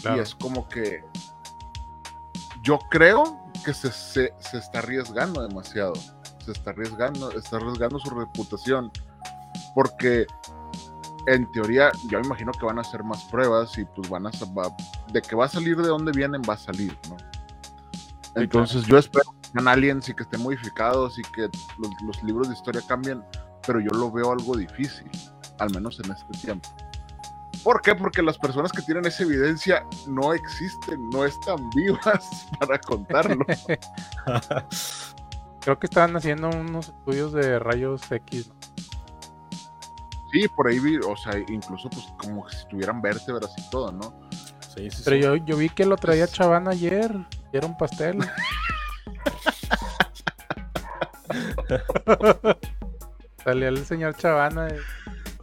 Claro. 0.00 0.16
Y 0.16 0.20
es 0.20 0.34
como 0.34 0.66
que 0.68 1.04
yo 2.62 2.78
creo 2.90 3.38
que 3.64 3.72
se, 3.74 3.92
se, 3.92 4.34
se 4.40 4.58
está 4.58 4.80
arriesgando 4.80 5.46
demasiado. 5.46 5.92
Se 6.44 6.52
está 6.52 6.70
arriesgando, 6.70 7.30
está 7.32 7.56
arriesgando 7.56 7.98
su 7.98 8.10
reputación. 8.10 8.90
Porque 9.74 10.26
en 11.26 11.50
teoría, 11.52 11.90
yo 12.08 12.18
me 12.20 12.26
imagino 12.26 12.52
que 12.52 12.66
van 12.66 12.78
a 12.78 12.82
hacer 12.82 13.04
más 13.04 13.22
pruebas 13.24 13.76
y 13.78 13.84
pues 13.84 14.08
van 14.08 14.26
a 14.26 14.30
va- 14.56 14.74
de 15.12 15.22
que 15.22 15.36
va 15.36 15.44
a 15.44 15.48
salir 15.48 15.76
de 15.76 15.88
dónde 15.88 16.10
vienen, 16.12 16.42
va 16.48 16.54
a 16.54 16.58
salir, 16.58 16.98
¿no? 17.08 17.16
Entonces 18.34 18.84
yo 18.86 18.98
espero 18.98 19.30
que 19.42 19.48
sean 19.50 19.68
aliens 19.68 20.08
y 20.08 20.14
que 20.14 20.22
estén 20.22 20.42
modificados 20.42 21.18
y 21.18 21.22
que 21.22 21.42
los, 21.78 21.90
los 22.04 22.22
libros 22.22 22.48
de 22.48 22.54
historia 22.54 22.82
cambien, 22.88 23.22
pero 23.66 23.78
yo 23.78 23.90
lo 23.90 24.10
veo 24.10 24.32
algo 24.32 24.56
difícil, 24.56 25.08
al 25.58 25.70
menos 25.72 26.00
en 26.00 26.10
este 26.10 26.32
tiempo. 26.38 26.68
¿Por 27.62 27.80
qué? 27.82 27.94
Porque 27.94 28.22
las 28.22 28.36
personas 28.38 28.72
que 28.72 28.82
tienen 28.82 29.06
esa 29.06 29.22
evidencia 29.22 29.86
no 30.08 30.32
existen, 30.32 31.08
no 31.10 31.24
están 31.24 31.70
vivas 31.70 32.48
para 32.58 32.78
contarlo. 32.80 33.44
Creo 35.62 35.78
que 35.78 35.86
estaban 35.86 36.16
haciendo 36.16 36.48
unos 36.50 36.88
estudios 36.88 37.32
de 37.32 37.58
rayos 37.58 38.02
X. 38.10 38.48
¿no? 38.48 38.54
Sí, 40.32 40.46
por 40.56 40.66
ahí 40.68 40.78
vi, 40.78 40.96
o 40.96 41.16
sea, 41.16 41.38
incluso 41.48 41.88
pues 41.90 42.06
como 42.18 42.48
si 42.48 42.66
tuvieran 42.68 43.00
vértebras 43.02 43.52
y 43.58 43.70
todo, 43.70 43.92
¿no? 43.92 44.14
Sí, 44.74 44.90
sí, 44.90 45.02
Pero 45.04 45.16
sí. 45.16 45.22
yo, 45.22 45.36
yo 45.36 45.56
vi 45.56 45.68
que 45.68 45.84
lo 45.84 45.96
traía 45.96 46.26
Chaván 46.26 46.66
ayer. 46.68 47.14
y 47.52 47.56
Era 47.56 47.66
un 47.66 47.76
pastel. 47.76 48.18
Salía 53.44 53.68
el 53.68 53.84
señor 53.84 54.14
Chavana. 54.16 54.68
eh. 54.68 54.78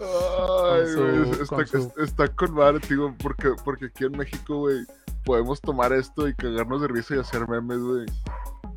Ay, 0.01 0.87
su- 0.93 1.01
güey, 1.01 1.41
está, 1.41 1.55
con 1.55 1.67
su- 1.67 1.93
está 2.03 2.27
con 2.29 2.53
madre, 2.53 2.79
digo, 2.89 3.13
porque, 3.21 3.49
porque 3.65 3.85
aquí 3.87 4.05
en 4.05 4.13
México, 4.13 4.57
güey, 4.59 4.77
podemos 5.25 5.59
tomar 5.59 5.91
esto 5.93 6.27
y 6.27 6.33
cagarnos 6.35 6.81
de 6.81 6.87
risa 6.87 7.15
y 7.15 7.19
hacer 7.19 7.47
memes, 7.47 7.79
güey. 7.79 8.05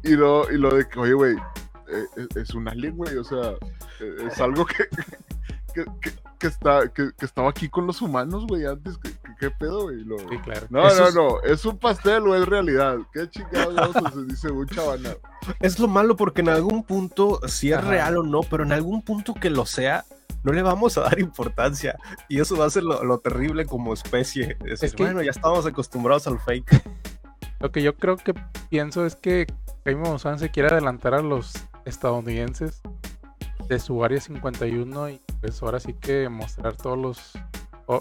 Y 0.02 0.12
lo, 0.16 0.50
y 0.50 0.58
lo 0.58 0.70
de 0.70 0.88
que, 0.88 0.98
oye, 0.98 1.12
güey, 1.14 1.36
eh, 1.36 2.04
es, 2.16 2.36
es 2.36 2.54
un 2.54 2.68
alien, 2.68 2.96
güey, 2.96 3.16
o 3.16 3.24
sea, 3.24 3.52
eh, 4.00 4.16
es 4.30 4.40
algo 4.40 4.64
que, 4.66 4.84
que, 5.74 5.84
que- 6.00 6.22
que 6.38 6.46
está, 6.48 6.88
que, 6.88 7.10
que 7.16 7.24
estaba 7.24 7.50
aquí 7.50 7.68
con 7.68 7.86
los 7.86 8.02
humanos, 8.02 8.46
güey, 8.48 8.66
antes, 8.66 8.98
que- 8.98 9.12
¿Qué 9.38 9.50
pedo, 9.50 9.82
güey? 9.84 10.04
Lo- 10.04 10.18
Sí, 10.20 10.38
claro. 10.44 10.66
No, 10.70 10.86
Eso 10.86 11.00
no, 11.02 11.08
es- 11.08 11.14
no, 11.16 11.40
es 11.42 11.64
un 11.64 11.76
pastel 11.78 12.26
o 12.28 12.36
es 12.36 12.46
realidad. 12.46 12.98
¿Qué 13.12 13.28
chingados 13.28 13.74
vamos 13.74 13.96
hacer? 13.96 14.26
Dice 14.26 14.50
un 14.52 14.66
chavana. 14.68 15.16
Es 15.58 15.80
lo 15.80 15.88
malo 15.88 16.16
porque 16.16 16.42
en 16.42 16.48
algún 16.48 16.84
punto, 16.84 17.40
si 17.48 17.72
es 17.72 17.78
Ajá. 17.78 17.88
real 17.90 18.18
o 18.18 18.22
no, 18.22 18.42
pero 18.42 18.62
en 18.62 18.70
algún 18.72 19.02
punto 19.02 19.34
que 19.34 19.50
lo 19.50 19.66
sea, 19.66 20.04
no 20.44 20.52
le 20.52 20.62
vamos 20.62 20.96
a 20.96 21.02
dar 21.02 21.18
importancia. 21.18 21.96
Y 22.28 22.40
eso 22.40 22.56
va 22.56 22.66
a 22.66 22.70
ser 22.70 22.84
lo, 22.84 23.02
lo 23.02 23.18
terrible 23.18 23.66
como 23.66 23.92
especie. 23.94 24.56
Es 24.64 24.80
decir, 24.80 24.94
que- 24.96 25.02
bueno, 25.04 25.22
ya 25.22 25.32
estamos 25.32 25.66
acostumbrados 25.66 26.26
al 26.28 26.38
fake. 26.38 26.80
Lo 27.58 27.72
que 27.72 27.82
yo 27.82 27.96
creo 27.96 28.16
que 28.16 28.34
pienso 28.70 29.04
es 29.06 29.16
que 29.16 29.46
Jaime 29.84 30.02
Maussan 30.02 30.38
se 30.38 30.50
quiere 30.50 30.68
adelantar 30.68 31.14
a 31.14 31.22
los 31.22 31.52
estadounidenses 31.84 32.80
de 33.68 33.80
su 33.80 34.04
área 34.04 34.20
51 34.20 35.10
y 35.10 35.20
pues 35.40 35.60
ahora 35.60 35.80
sí 35.80 35.94
que 35.94 36.28
mostrar 36.28 36.76
todos 36.76 36.96
los, 36.96 37.32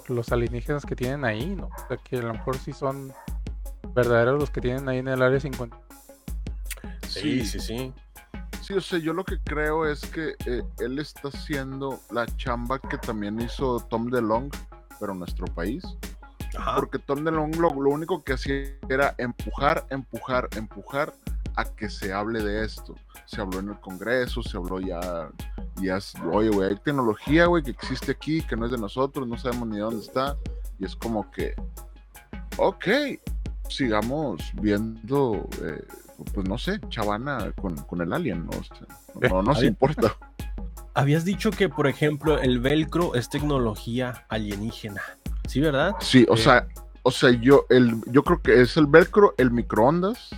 los 0.08 0.32
alienígenas 0.32 0.86
que 0.86 0.96
tienen 0.96 1.26
ahí, 1.26 1.56
¿no? 1.56 1.68
O 1.68 1.88
sea, 1.88 1.98
que 1.98 2.18
a 2.18 2.22
lo 2.22 2.34
mejor 2.34 2.58
sí 2.60 2.72
son 2.72 3.12
verdaderos 3.96 4.40
los 4.40 4.52
que 4.52 4.62
tienen 4.62 4.88
ahí 4.90 5.00
en 5.00 5.08
el 5.08 5.24
área 5.24 5.40
50. 5.40 5.76
Sí, 7.08 7.44
sí, 7.46 7.60
sí. 7.60 7.92
Sí, 8.62 8.74
o 8.76 8.82
sea, 8.82 9.00
yo 9.00 9.14
lo 9.14 9.26
que 9.26 9.40
creo 9.40 9.88
es 9.88 10.02
que 10.02 10.36
eh, 10.46 10.62
él 10.80 11.00
está 11.00 11.30
haciendo 11.30 12.00
la 12.12 12.28
chamba 12.38 12.78
que 12.78 13.00
también 13.00 13.42
hizo 13.42 13.80
Tom 13.90 14.12
DeLong, 14.12 14.52
pero 15.00 15.14
en 15.14 15.20
nuestro 15.20 15.48
país. 15.48 15.84
Ajá. 16.56 16.76
Porque 16.76 17.00
Tom 17.00 17.24
DeLong 17.24 17.56
lo, 17.56 17.70
lo 17.70 17.90
único 17.90 18.24
que 18.24 18.34
hacía 18.34 18.78
era 18.88 19.16
empujar, 19.18 19.88
empujar, 19.90 20.48
empujar 20.56 21.14
a 21.56 21.66
que 21.66 21.90
se 21.90 22.14
hable 22.14 22.42
de 22.44 22.66
esto. 22.66 22.96
Se 23.26 23.42
habló 23.42 23.60
en 23.60 23.70
el 23.70 23.80
Congreso, 23.80 24.42
se 24.44 24.58
habló 24.58 24.80
ya, 24.80 25.30
ya, 25.82 25.98
es- 25.98 26.14
oye, 26.32 26.50
güey, 26.50 26.70
hay 26.70 26.76
tecnología, 26.78 27.46
güey, 27.46 27.64
que 27.64 27.72
existe 27.72 28.12
aquí, 28.12 28.42
que 28.42 28.56
no 28.56 28.66
es 28.66 28.72
de 28.72 28.78
nosotros, 28.78 29.28
no 29.28 29.38
sabemos 29.38 29.68
ni 29.70 29.78
dónde 29.80 30.02
está. 30.04 30.36
Y 30.80 30.86
es 30.86 30.96
como 30.96 31.30
que, 31.32 31.56
ok, 32.58 32.86
sigamos 33.70 34.42
viendo, 34.62 35.48
eh, 35.64 35.84
pues 36.34 36.48
no 36.48 36.58
sé, 36.58 36.80
chavana 36.90 37.52
con, 37.62 37.76
con 37.76 38.02
el 38.02 38.12
alien, 38.14 38.46
¿no? 38.46 38.52
O 38.58 38.64
sea, 38.64 38.88
no, 39.30 39.42
no 39.42 39.54
nos 39.54 39.64
importa. 39.64 40.16
Habías 40.94 41.24
dicho 41.24 41.52
que, 41.52 41.70
por 41.70 41.88
ejemplo, 41.88 42.38
el 42.40 42.60
velcro 42.60 43.16
es 43.16 43.30
tecnología 43.30 44.26
alienígena. 44.28 45.02
¿Sí, 45.48 45.62
verdad? 45.62 45.94
Sí, 46.02 46.26
o 46.30 46.36
Sí. 46.36 46.44
sea, 46.44 46.68
o 47.04 47.12
sea, 47.12 47.30
yo, 47.32 47.66
el, 47.70 48.02
yo 48.08 48.24
creo 48.24 48.42
que 48.42 48.62
es 48.62 48.76
el 48.78 48.88
velcro, 48.88 49.34
el 49.38 49.52
microondas 49.52 50.30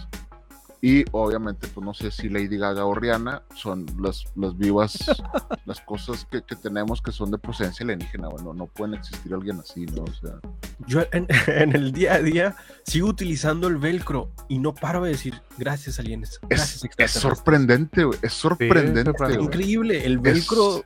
y 0.85 1.05
obviamente, 1.13 1.69
pues 1.69 1.85
no 1.85 1.93
sé 1.93 2.11
si 2.11 2.27
Lady 2.27 2.57
Gaga 2.57 2.83
o 2.85 2.93
Rihanna 2.93 3.41
son 3.55 3.85
las, 4.01 4.25
las 4.35 4.57
vivas, 4.57 4.97
las 5.65 5.79
cosas 5.79 6.25
que, 6.29 6.41
que 6.43 6.57
tenemos 6.57 7.01
que 7.01 7.13
son 7.13 7.31
de 7.31 7.37
procedencia 7.37 7.85
alienígena, 7.85 8.27
bueno, 8.27 8.53
no 8.53 8.67
pueden 8.67 8.95
existir 8.95 9.33
alguien 9.33 9.59
así, 9.61 9.85
¿no? 9.85 10.03
O 10.03 10.13
sea, 10.13 10.39
Yo 10.85 11.03
en, 11.13 11.25
en 11.47 11.73
el 11.73 11.93
día 11.93 12.15
a 12.15 12.19
día 12.19 12.55
sigo 12.85 13.07
utilizando 13.07 13.69
el 13.69 13.77
velcro 13.77 14.29
y 14.49 14.59
no 14.59 14.75
paro 14.75 15.03
de 15.05 15.11
decir 15.11 15.41
gracias 15.57 15.99
aliens. 15.99 16.37
Gracias 16.49 16.69
es, 16.71 16.75
es 16.75 16.83
extraterrestres". 16.83 17.21
sorprendente, 17.21 18.03
güey, 18.03 18.19
es 18.21 18.33
sorprendente. 18.33 19.03
sorprendente. 19.05 19.37
güey. 19.37 19.45
Increíble, 19.45 20.05
el 20.05 20.19
velcro 20.19 20.83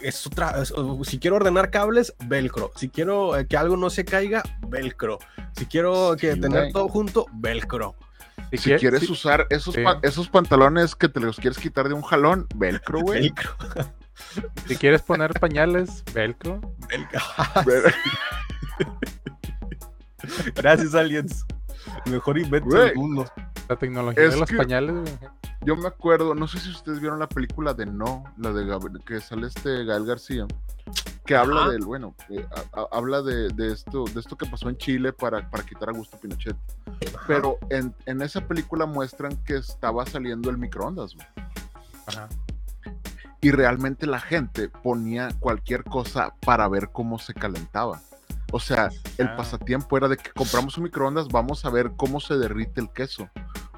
es 0.00 0.26
otra. 0.26 0.62
es- 0.62 0.72
si 1.02 1.18
quiero 1.18 1.36
ordenar 1.36 1.70
cables, 1.70 2.14
velcro. 2.26 2.70
Si 2.76 2.88
quiero 2.88 3.36
eh, 3.36 3.46
que 3.46 3.58
algo 3.58 3.76
no 3.76 3.90
se 3.90 4.06
caiga, 4.06 4.42
velcro. 4.68 5.18
Si 5.54 5.66
quiero 5.66 6.16
que 6.18 6.32
Sí, 6.32 6.40
tener 6.40 6.72
todo 6.72 6.88
junto, 6.88 7.26
velcro. 7.34 7.94
Si 8.52 8.70
quie- 8.70 8.78
quieres 8.78 9.08
usar 9.10 9.46
esos, 9.50 9.74
Sí. 9.74 9.82
pa- 9.82 9.98
esos 10.02 10.28
pantalones 10.28 10.94
que 10.94 11.08
te 11.08 11.20
los 11.20 11.36
quieres 11.36 11.58
quitar 11.58 11.88
de 11.88 11.94
un 11.94 12.02
jalón, 12.02 12.46
velcro, 12.54 13.00
güey. 13.00 13.22
Velcro. 13.22 13.50
si 14.66 14.76
quieres 14.76 15.02
poner 15.02 15.32
pañales, 15.38 16.02
velcro. 16.12 16.60
velcro. 16.88 17.20
Gracias, 20.54 20.94
aliens. 20.94 21.44
El 22.06 22.12
mejor 22.12 22.38
invento 22.38 22.68
Güey. 22.68 22.88
del 22.88 22.96
mundo. 22.96 23.30
La 23.68 23.76
tecnología 23.76 24.22
Es 24.24 24.34
de 24.34 24.40
los 24.40 24.48
que- 24.48 24.56
pañales, 24.56 24.94
güey. 24.94 25.18
Yo 25.62 25.76
me 25.76 25.88
acuerdo, 25.88 26.34
no 26.34 26.46
sé 26.46 26.58
si 26.60 26.70
ustedes 26.70 27.00
vieron 27.00 27.18
la 27.18 27.28
película 27.28 27.74
de 27.74 27.84
No, 27.86 28.24
la 28.38 28.52
de 28.52 28.64
Gab- 28.64 29.02
que 29.04 29.20
sale 29.20 29.48
este 29.48 29.84
Gael 29.84 30.06
García, 30.06 30.46
que 31.28 31.36
habla 31.36 31.60
Ajá. 31.60 31.70
del, 31.72 31.84
bueno, 31.84 32.14
eh, 32.30 32.46
a- 32.72 32.80
a- 32.80 32.88
habla 32.90 33.20
de, 33.20 33.50
de 33.50 33.70
esto, 33.70 34.04
de 34.06 34.18
esto 34.18 34.34
que 34.34 34.46
pasó 34.46 34.70
en 34.70 34.78
Chile 34.78 35.12
para, 35.12 35.48
para 35.50 35.62
quitar 35.62 35.90
a 35.90 35.92
Augusto 35.92 36.16
Pinochet. 36.18 36.56
Pero 37.26 37.58
en, 37.68 37.94
en 38.06 38.22
esa 38.22 38.40
película 38.40 38.86
muestran 38.86 39.36
que 39.44 39.58
estaba 39.58 40.06
saliendo 40.06 40.48
el 40.48 40.56
microondas, 40.56 41.14
güey. 41.14 41.26
Ajá. 42.06 42.28
Y 43.42 43.50
realmente 43.50 44.06
la 44.06 44.18
gente 44.20 44.70
ponía 44.70 45.28
cualquier 45.38 45.84
cosa 45.84 46.34
para 46.40 46.66
ver 46.66 46.88
cómo 46.92 47.18
se 47.18 47.34
calentaba. 47.34 48.00
O 48.50 48.58
sea, 48.58 48.88
el 49.18 49.26
Ah. 49.28 49.36
pasatiempo 49.36 49.98
era 49.98 50.08
de 50.08 50.16
que 50.16 50.30
compramos 50.32 50.78
un 50.78 50.84
microondas, 50.84 51.28
vamos 51.28 51.62
a 51.66 51.70
ver 51.70 51.92
cómo 51.94 52.20
se 52.20 52.38
derrite 52.38 52.80
el 52.80 52.90
queso. 52.90 53.28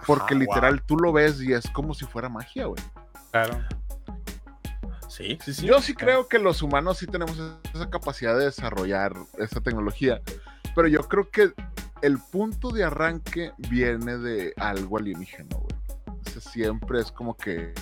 Porque 0.07 0.35
Ah, 0.35 0.39
literal 0.39 0.83
tú 0.83 0.97
lo 0.97 1.13
ves 1.13 1.43
y 1.43 1.53
es 1.53 1.69
como 1.71 1.95
si 1.95 2.05
fuera 2.05 2.29
magia, 2.29 2.67
güey. 2.67 2.81
Claro. 3.33 3.59
Sí, 5.21 5.39
sí, 5.45 5.55
sí. 5.55 5.67
Yo 5.67 5.81
sí 5.83 5.95
creo 5.95 6.29
que 6.29 6.39
los 6.39 6.63
humanos 6.63 6.99
sí 6.99 7.07
tenemos 7.07 7.39
esa 7.75 7.91
capacidad 7.91 8.39
de 8.39 8.47
desarrollar 8.47 9.15
esa 9.39 9.61
tecnología, 9.61 10.21
pero 10.75 10.89
yo 10.89 11.01
creo 11.09 11.29
que 11.31 11.53
el 12.03 12.19
punto 12.19 12.71
de 12.71 12.85
arranque 12.85 13.53
viene 13.69 14.17
de 14.17 14.55
algo 14.57 14.97
alienígena, 14.99 15.57
güey. 15.57 16.17
O 16.27 16.31
sea, 16.31 16.41
siempre 16.41 17.01
es 17.01 17.13
como 17.13 17.37
que, 17.37 17.75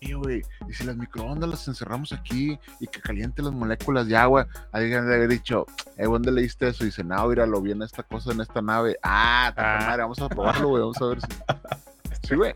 "Ey, 0.00 0.14
güey, 0.14 0.42
y 0.68 0.72
si 0.72 0.82
las 0.84 0.96
microondas 0.96 1.48
las 1.48 1.68
encerramos 1.68 2.12
aquí 2.12 2.58
y 2.80 2.86
que 2.88 3.00
caliente 3.00 3.40
las 3.42 3.52
moléculas 3.52 4.08
de 4.08 4.16
agua, 4.16 4.48
alguien 4.72 5.02
debe 5.04 5.14
haber 5.16 5.28
dicho, 5.28 5.66
eh, 5.96 6.04
¿dónde 6.06 6.32
leíste 6.32 6.68
eso? 6.68 6.82
Y 6.82 6.86
dice, 6.86 7.04
no, 7.04 7.24
mira, 7.28 7.46
lo 7.46 7.60
vi 7.60 7.70
en 7.70 7.82
esta 7.82 8.02
cosa, 8.02 8.32
en 8.32 8.40
esta 8.40 8.60
nave. 8.60 8.98
Ah, 9.02 9.52
Ah. 9.56 9.78
madre, 9.86 10.02
vamos 10.02 10.18
a 10.20 10.28
probarlo, 10.28 10.68
güey, 10.70 10.80
vamos 10.82 11.00
a 11.00 11.06
ver 11.06 11.20
si. 11.20 11.26
Sí, 12.28 12.34
güey. 12.36 12.54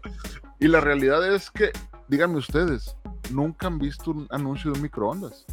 Y 0.58 0.66
la 0.66 0.80
realidad 0.80 1.24
es 1.32 1.50
que, 1.50 1.70
díganme 2.08 2.36
ustedes, 2.38 2.96
nunca 3.30 3.66
han 3.66 3.78
visto 3.78 4.10
un 4.10 4.26
anuncio 4.30 4.72
de 4.72 4.78
un 4.78 4.82
microondas. 4.82 5.46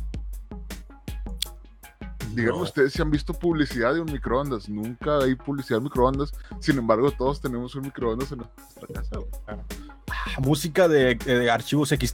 Díganme 2.33 2.61
ustedes 2.61 2.91
si 2.91 3.01
han 3.01 3.09
visto 3.09 3.33
publicidad 3.33 3.93
de 3.93 4.01
un 4.01 4.11
microondas. 4.11 4.67
Nunca 4.67 5.19
hay 5.19 5.35
publicidad 5.35 5.79
de 5.79 5.85
microondas. 5.85 6.33
Sin 6.59 6.77
embargo, 6.77 7.09
todos 7.11 7.39
tenemos 7.39 7.75
un 7.75 7.83
microondas 7.83 8.31
en 8.33 8.39
nuestra 8.39 8.87
casa. 8.93 9.19
Ah, 9.47 10.41
música 10.41 10.87
de, 10.89 11.49
archivos 11.49 11.91
X. 11.93 12.11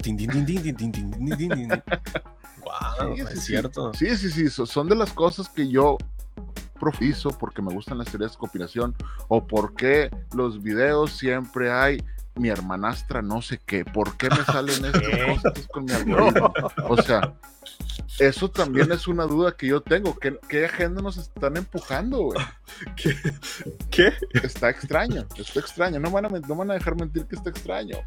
Wow, 2.61 3.15
sí, 3.15 3.21
es 3.21 3.29
sí, 3.29 3.39
cierto. 3.39 3.93
Sí, 3.95 4.15
sí, 4.15 4.29
sí. 4.29 4.49
Son 4.49 4.87
de 4.87 4.95
las 4.95 5.11
cosas 5.11 5.49
que 5.49 5.67
yo 5.67 5.97
profiso 6.79 7.29
porque 7.29 7.61
me 7.61 7.73
gustan 7.73 7.99
las 7.99 8.07
teorías 8.09 8.31
de 8.31 8.37
conspiración 8.37 8.95
o 9.27 9.45
porque 9.45 10.09
los 10.33 10.61
videos 10.61 11.11
siempre 11.11 11.71
hay 11.71 12.03
mi 12.35 12.49
hermanastra 12.49 13.21
no 13.21 13.41
sé 13.41 13.59
qué. 13.65 13.85
¿Por 13.85 14.17
qué 14.17 14.29
me 14.29 14.43
salen 14.45 14.85
estas 14.85 15.41
cosas 15.41 15.67
con 15.67 15.85
mi 15.85 15.91
algoritmo? 15.93 16.53
O 16.87 17.01
sea, 17.01 17.33
eso 18.19 18.49
también 18.49 18.91
es 18.91 19.07
una 19.07 19.25
duda 19.25 19.55
que 19.55 19.67
yo 19.67 19.81
tengo. 19.81 20.17
¿Qué, 20.17 20.37
qué 20.47 20.65
agenda 20.65 21.01
nos 21.01 21.17
están 21.17 21.57
empujando, 21.57 22.17
güey? 22.17 22.39
¿Qué? 22.95 23.15
¿Qué? 23.89 24.13
Está 24.43 24.69
extraño, 24.69 25.25
está 25.37 25.59
extraño. 25.59 25.99
No 25.99 26.11
van, 26.11 26.25
a, 26.25 26.29
no 26.29 26.55
van 26.55 26.71
a 26.71 26.75
dejar 26.75 26.95
mentir 26.95 27.25
que 27.25 27.35
está 27.35 27.49
extraño. 27.49 27.97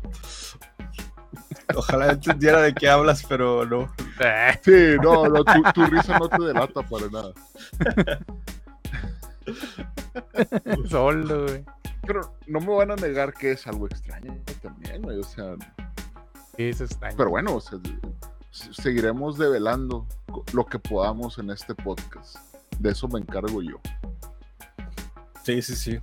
Ojalá 1.74 2.12
entendiera 2.12 2.60
de 2.60 2.74
qué 2.74 2.88
hablas, 2.88 3.24
pero 3.28 3.64
no. 3.64 3.92
Eh, 4.20 4.60
Sí, 4.62 4.96
no, 5.02 5.28
no 5.28 5.44
tu, 5.44 5.62
tu 5.72 5.86
risa 5.86 6.18
no 6.18 6.28
te 6.28 6.42
delata 6.44 6.82
para 6.82 7.08
nada. 7.08 7.32
Solo, 10.88 11.46
güey. 11.46 11.64
Pero 12.06 12.36
no 12.46 12.60
me 12.60 12.74
van 12.74 12.90
a 12.90 12.96
negar 12.96 13.32
que 13.34 13.52
es 13.52 13.66
algo 13.66 13.86
extraño 13.86 14.36
también, 14.62 15.02
güey. 15.02 15.18
O 15.18 15.24
sea, 15.24 15.54
Sí, 16.56 16.64
es 16.64 16.80
extraño. 16.80 17.16
pero 17.16 17.30
bueno, 17.30 17.54
o 17.56 17.60
sea, 17.60 17.78
seguiremos 18.50 19.38
develando 19.38 20.06
lo 20.52 20.66
que 20.66 20.78
podamos 20.78 21.38
en 21.38 21.50
este 21.50 21.74
podcast. 21.74 22.36
De 22.78 22.90
eso 22.90 23.08
me 23.08 23.20
encargo 23.20 23.62
yo. 23.62 23.80
Sí, 25.42 25.60
sí, 25.62 25.76
sí. 25.76 26.00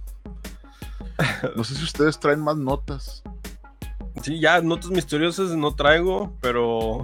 No 1.56 1.64
sé 1.64 1.76
si 1.76 1.84
ustedes 1.84 2.20
traen 2.20 2.40
más 2.42 2.58
notas. 2.58 3.24
Sí, 4.24 4.40
ya 4.40 4.62
notas 4.62 4.90
misteriosas 4.92 5.52
no 5.52 5.74
traigo, 5.76 6.38
pero, 6.42 7.02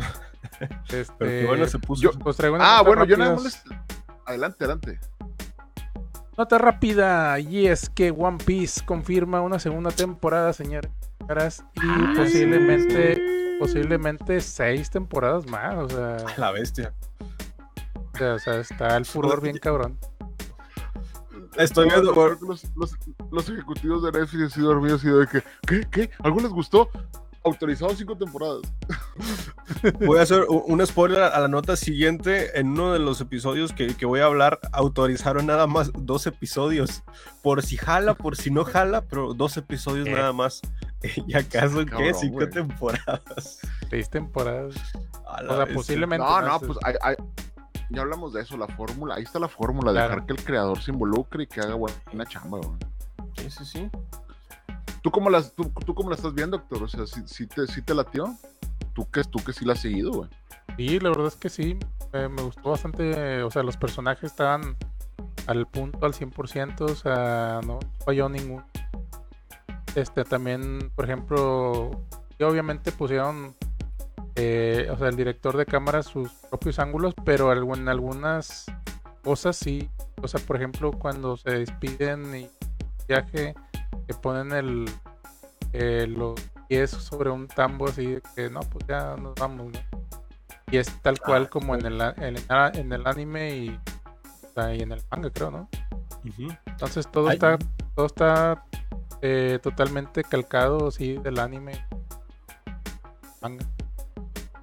Este, 0.90 1.06
pero 1.18 1.32
qué 1.32 1.46
bueno 1.48 1.66
se 1.68 1.80
puso. 1.80 2.02
yo- 2.04 2.12
pues 2.20 2.38
traigo 2.38 2.58
Ah, 2.60 2.82
bueno, 2.86 3.06
yo 3.06 3.18
nada 3.18 3.34
más 3.36 3.44
les... 3.44 3.64
Adelante, 4.26 4.64
adelante. 4.66 5.00
Nota 6.38 6.58
rápida, 6.60 7.40
y 7.40 7.66
es 7.68 7.90
que 7.90 8.12
One 8.12 8.38
Piece 8.46 8.86
confirma 8.86 9.42
una 9.42 9.58
segunda 9.60 9.90
temporada, 9.92 10.54
señores. 10.54 10.92
Y 11.74 12.16
posiblemente, 12.16 13.58
posiblemente 13.60 14.40
seis 14.42 14.90
temporadas 14.92 15.48
más. 15.48 15.76
O 15.76 15.90
sea, 15.90 16.18
La 16.38 16.52
bestia. 16.52 16.94
o 18.14 18.18
sea, 18.18 18.34
o 18.36 18.40
sea, 18.40 18.60
está 18.60 18.98
el 18.98 19.06
furor 19.06 19.42
bien 19.42 19.58
cabrón. 19.58 19.98
Estoy 21.58 21.90
viendo. 21.90 22.14
los, 22.14 22.66
los- 22.76 22.96
los 23.32 23.50
ejecutivos 23.50 24.04
de 24.04 24.12
Netflix 24.12 24.44
han 24.44 24.50
sido 24.52 24.68
dormidos 24.68 25.04
y 25.04 25.10
de 25.10 25.26
que, 25.28 25.42
¿qué? 25.66 25.88
¿Qué? 25.90 26.10
¿Algo 26.24 26.40
les 26.40 26.52
gustó? 26.52 26.90
Autorizado 27.48 27.96
cinco 27.96 28.18
temporadas. 28.18 28.62
Voy 30.06 30.20
a 30.20 30.22
hacer 30.22 30.46
un 30.50 30.86
spoiler 30.86 31.22
a 31.24 31.40
la 31.40 31.48
nota 31.48 31.76
siguiente. 31.76 32.60
En 32.60 32.70
uno 32.72 32.94
de 32.94 33.00
los 33.00 33.22
episodios 33.22 33.74
que, 33.74 33.96
que 33.96 34.06
voy 34.06 34.20
a 34.20 34.26
hablar, 34.26 34.60
autorizaron 34.72 35.46
nada 35.48 35.66
más 35.68 35.92
dos 35.94 36.28
episodios. 36.28 37.04
Por 37.42 37.64
si 37.64 37.78
jala, 37.78 38.14
por 38.16 38.36
si 38.36 38.52
no 38.52 38.64
jala, 38.66 39.02
pero 39.02 39.34
dos 39.34 39.58
episodios 39.58 40.08
Eh. 40.08 40.12
nada 40.12 40.34
más. 40.34 40.62
¿Y 41.28 41.36
acaso 41.36 41.80
qué? 41.80 41.92
Cabrón, 41.92 42.14
Cinco 42.20 42.36
güey. 42.36 42.50
temporadas. 42.50 43.60
Seis 43.90 44.10
temporadas. 44.10 44.76
A 45.26 45.42
O 45.48 45.56
sea, 45.56 45.74
posiblemente. 45.74 46.26
No, 46.26 46.42
no, 46.42 46.60
pues 46.60 46.78
hay- 46.84 46.96
hay- 47.02 47.16
ya 47.90 48.02
hablamos 48.02 48.34
de 48.34 48.42
eso, 48.42 48.58
la 48.58 48.68
fórmula. 48.68 49.16
Ahí 49.16 49.24
está 49.24 49.40
la 49.40 49.48
fórmula, 49.48 49.92
Claro. 49.94 50.10
dejar 50.10 50.26
que 50.26 50.34
el 50.34 50.44
creador 50.44 50.82
se 50.82 50.92
involucre 50.92 51.44
y 51.44 51.48
que 51.48 51.62
haga 51.62 51.76
buena 51.76 52.26
chamba, 52.28 52.58
güey. 52.58 52.78
Sí, 53.38 53.50
sí, 53.50 53.66
sí. 53.66 53.90
¿Tú 55.08 55.12
cómo, 55.12 55.30
las, 55.30 55.54
tú, 55.54 55.72
tú 55.86 55.96
cómo 55.96 56.10
la 56.10 56.18
estás 56.18 56.34
viendo, 56.34 56.58
doctor? 56.58 56.84
O 56.84 56.88
sea, 56.90 57.08
¿sí, 57.08 57.48
te, 57.48 57.66
sí 57.66 57.82
te 57.82 57.96
latió? 57.96 58.36
¿Tú 58.94 59.10
que, 59.10 59.24
tú 59.24 59.40
que 59.42 59.54
sí 59.54 59.64
la 59.64 59.72
has 59.72 59.80
seguido, 59.80 60.12
güey? 60.12 60.30
Sí, 60.76 61.00
la 61.00 61.08
verdad 61.08 61.28
es 61.28 61.38
que 61.38 61.48
sí. 61.48 61.80
eh, 62.12 62.28
me 62.28 62.42
gustó 62.42 62.72
bastante. 62.72 63.42
O 63.42 63.50
sea, 63.50 63.64
los 63.64 63.78
personajes 63.78 64.26
estaban 64.26 64.76
al 65.46 65.66
punto, 65.66 66.06
al 66.06 66.12
100%. 66.12 66.82
O 66.82 66.94
sea, 66.94 67.62
no 67.66 67.80
falló 68.04 68.28
ningún. 68.28 68.66
Este, 69.96 70.26
también, 70.26 70.92
por 70.94 71.06
ejemplo, 71.06 71.92
obviamente 72.42 72.92
pusieron. 72.92 73.56
eh, 74.36 74.90
o 74.92 74.98
sea, 74.98 75.08
el 75.08 75.16
director 75.16 75.56
de 75.56 75.66
cámara 75.66 76.04
sus 76.04 76.32
propios 76.50 76.80
ángulos, 76.80 77.14
pero 77.24 77.54
en 77.54 77.88
algunas 77.88 78.66
cosas 79.24 79.56
sí. 79.56 79.90
O 80.22 80.28
sea, 80.28 80.42
por 80.42 80.58
ejemplo, 80.58 80.92
cuando 80.92 81.38
se 81.38 81.60
despiden 81.60 82.36
y 82.36 82.50
viaje, 83.08 83.56
que 84.08 84.14
ponen 84.14 84.52
el, 84.54 84.90
eh, 85.74 86.06
los 86.08 86.40
pies 86.68 86.92
sobre 86.92 87.30
un 87.30 87.48
tambo 87.48 87.88
así 87.88 88.06
de 88.06 88.22
que 88.36 88.50
no, 88.50 88.60
pues 88.62 88.86
ya 88.88 89.16
nos 89.16 89.36
vamos, 89.36 89.72
¿no? 89.74 89.80
Y 90.70 90.78
es 90.78 90.88
tal 91.02 91.20
cual 91.20 91.44
Ah, 91.46 91.50
como 91.50 91.76
en 91.76 91.86
el, 91.86 92.02
en, 92.18 92.36
en 92.76 92.92
el 92.94 93.08
anime 93.08 93.56
y, 93.56 93.80
y 94.76 94.82
en 94.82 94.92
el 94.92 95.02
manga, 95.10 95.30
creo, 95.32 95.52
¿no? 95.52 95.70
Entonces 96.66 97.10
todo 97.10 97.30
Ay. 97.30 97.36
está, 97.36 97.58
todo 97.96 98.06
está 98.08 98.66
eh, 99.22 99.60
totalmente 99.64 100.24
calcado, 100.24 100.92
sí, 100.92 101.18
del 101.24 101.40
anime. 101.40 101.86
Manga. 103.42 103.66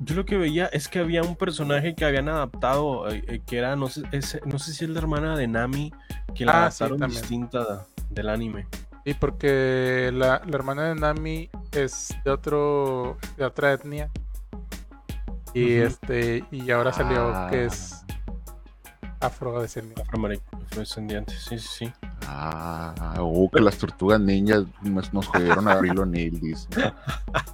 Yo 0.01 0.17
lo 0.17 0.27
que 0.27 0.37
veía 0.37 0.67
es 0.67 0.89
que 0.89 0.99
había 0.99 1.23
un 1.23 1.37
personaje 1.37 1.95
que 1.95 2.05
habían 2.05 2.29
adaptado, 2.29 3.09
eh, 3.09 3.25
eh, 3.29 3.41
que 3.47 3.59
era, 3.59 3.77
no 3.77 3.89
sé, 3.89 4.03
es- 4.13 4.41
no 4.45 4.59
sé 4.59 4.75
si 4.75 4.85
es 4.85 4.91
la 4.91 4.99
hermana 4.99 5.37
de 5.37 5.47
Nami, 5.47 5.93
que 6.35 6.45
la 6.45 6.53
Ah, 6.53 6.61
adaptaron 6.67 7.01
distinta 7.09 7.87
del 8.11 8.29
anime. 8.29 8.67
Sí, 9.05 9.14
porque 9.14 10.11
la, 10.14 10.40
la 10.47 10.57
hermana 10.57 10.85
de 10.88 10.95
Nami 10.95 11.51
es 11.73 12.17
de 12.25 12.31
otro, 12.31 13.19
de 13.37 13.45
otra 13.45 13.73
etnia. 13.75 14.11
Y 15.53 15.75
este, 15.75 16.45
y 16.51 16.71
ahora 16.71 16.93
salió 16.93 17.29
Ah. 17.35 17.49
que 17.51 17.67
es 17.67 18.05
afrodescendiente. 19.27 20.03
Afrodescendiente, 20.03 21.33
sí, 21.35 21.59
sí, 21.59 21.69
sí. 21.87 21.93
Ah, 22.27 23.15
uh, 23.21 23.51
que 23.51 23.61
las 23.61 23.77
tortugas 23.79 24.21
ninjas 24.21 24.65
nos, 24.83 25.13
nos 25.13 25.27
jodieron 25.29 25.69
a 25.69 25.73
Abril 25.73 25.99
O'Neill, 25.99 26.41
dice. 26.41 26.69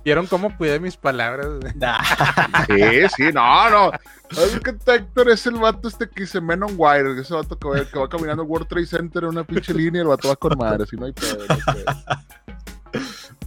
¿Vieron 0.04 0.26
cómo 0.26 0.56
cuidé 0.56 0.78
mis 0.80 0.96
palabras? 0.96 1.46
Sí, 2.66 3.08
sí, 3.16 3.32
no, 3.32 3.70
no. 3.70 3.90
Es 4.30 4.60
que 4.60 4.70
Héctor 4.94 5.30
es 5.30 5.46
el 5.46 5.54
vato 5.56 5.88
este 5.88 6.08
que 6.08 6.22
dice 6.22 6.40
Men 6.40 6.62
on 6.62 6.74
Wire, 6.76 7.20
ese 7.20 7.34
vato 7.34 7.58
que 7.58 7.68
va, 7.68 7.84
que 7.84 7.98
va 7.98 8.08
caminando 8.08 8.44
World 8.44 8.68
Trade 8.68 8.86
Center 8.86 9.24
en 9.24 9.30
una 9.30 9.44
pinche 9.44 9.74
línea 9.74 10.00
y 10.00 10.02
el 10.02 10.08
vato 10.08 10.28
va 10.28 10.36
con 10.36 10.56
madre, 10.56 10.86
si 10.86 10.96
no 10.96 11.06
hay 11.06 11.12
pedo. 11.12 11.38
no. 11.48 13.00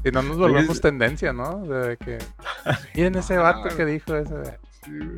Si 0.03 0.11
no 0.11 0.21
nos 0.21 0.37
volvemos 0.37 0.81
tendencia, 0.81 1.31
¿no? 1.31 1.59
De 1.65 1.95
que. 1.97 2.17
Miren 2.95 3.15
ese 3.15 3.37
vato 3.37 3.69
que 3.75 3.85
dijo 3.85 4.15
eso. 4.15 4.35
de- 4.35 4.59
Sí, 4.83 4.91
güey. 4.97 5.17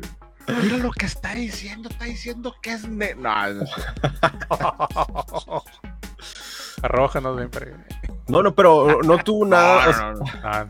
Mira 0.62 0.76
lo 0.78 0.90
que 0.92 1.06
está 1.06 1.34
diciendo, 1.34 1.88
está 1.88 2.04
diciendo 2.04 2.54
que 2.62 2.72
es 2.72 2.88
ne... 2.88 3.14
No, 3.14 3.52
no 3.54 3.66
sé. 3.66 3.72
Arrójanos, 6.82 7.36
ven 7.36 7.50
para 7.50 7.66
No, 8.28 8.42
no, 8.42 8.54
pero 8.54 9.00
no 9.02 9.18
tuvo 9.18 9.46
nada. 9.46 9.92
No, 9.92 10.12
no, 10.12 10.18
no. 10.20 10.24
Ah, 10.44 10.66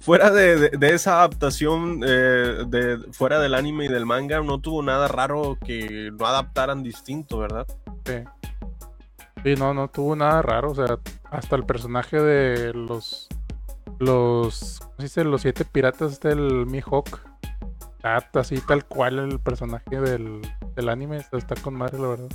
fuera 0.00 0.30
de, 0.30 0.56
de- 0.56 0.70
de 0.76 0.94
esa 0.94 1.18
adaptación, 1.18 2.02
eh, 2.06 2.64
de, 2.66 2.98
fuera 3.12 3.38
del 3.38 3.54
anime 3.54 3.86
y 3.86 3.88
del 3.88 4.06
manga, 4.06 4.40
no 4.40 4.58
tuvo 4.60 4.82
nada 4.82 5.08
raro 5.08 5.56
que 5.64 6.10
no 6.18 6.26
adaptaran 6.26 6.82
distinto, 6.82 7.38
¿verdad? 7.38 7.66
sí. 8.06 8.14
Sí, 9.42 9.54
no, 9.54 9.72
no 9.72 9.88
tuvo 9.88 10.14
nada 10.16 10.42
raro. 10.42 10.72
O 10.72 10.74
sea, 10.74 10.98
hasta 11.30 11.56
el 11.56 11.64
personaje 11.64 12.20
de 12.20 12.74
los. 12.74 13.26
Los. 13.98 14.80
¿Cómo 14.80 14.92
se 14.98 15.02
dice? 15.04 15.24
Los 15.24 15.40
siete 15.40 15.64
piratas 15.64 16.20
del 16.20 16.66
Mihawk. 16.66 17.08
Está 18.02 18.40
así 18.40 18.58
tal 18.66 18.84
cual 18.86 19.18
el 19.18 19.40
personaje 19.40 20.00
del, 20.00 20.40
del 20.74 20.88
anime. 20.88 21.18
Está, 21.32 21.54
con 21.56 21.74
madre, 21.74 21.98
la 21.98 22.08
verdad. 22.08 22.28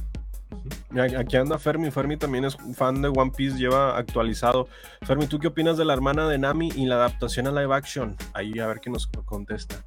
Aquí 1.19 1.38
anda 1.38 1.58
Fermi. 1.58 1.89
Fermi 1.91 2.17
también 2.17 2.45
es 2.45 2.56
fan 2.75 3.01
de 3.01 3.10
One 3.10 3.32
Piece, 3.36 3.58
lleva 3.58 3.97
actualizado. 3.97 4.67
Fermi, 5.01 5.28
¿tú 5.28 5.39
qué 5.39 5.47
opinas 5.47 5.78
de 5.78 5.86
la 5.86 5.93
hermana 5.93 6.28
de 6.28 6.38
Nami 6.38 6.69
y 6.75 6.86
la 6.86 6.95
adaptación 6.95 7.47
a 7.47 7.51
live 7.51 7.73
action? 7.73 8.15
Ahí 8.34 8.60
a 8.60 8.67
ver 8.67 8.80
qué 8.80 8.89
nos 8.89 9.08
contesta. 9.08 9.84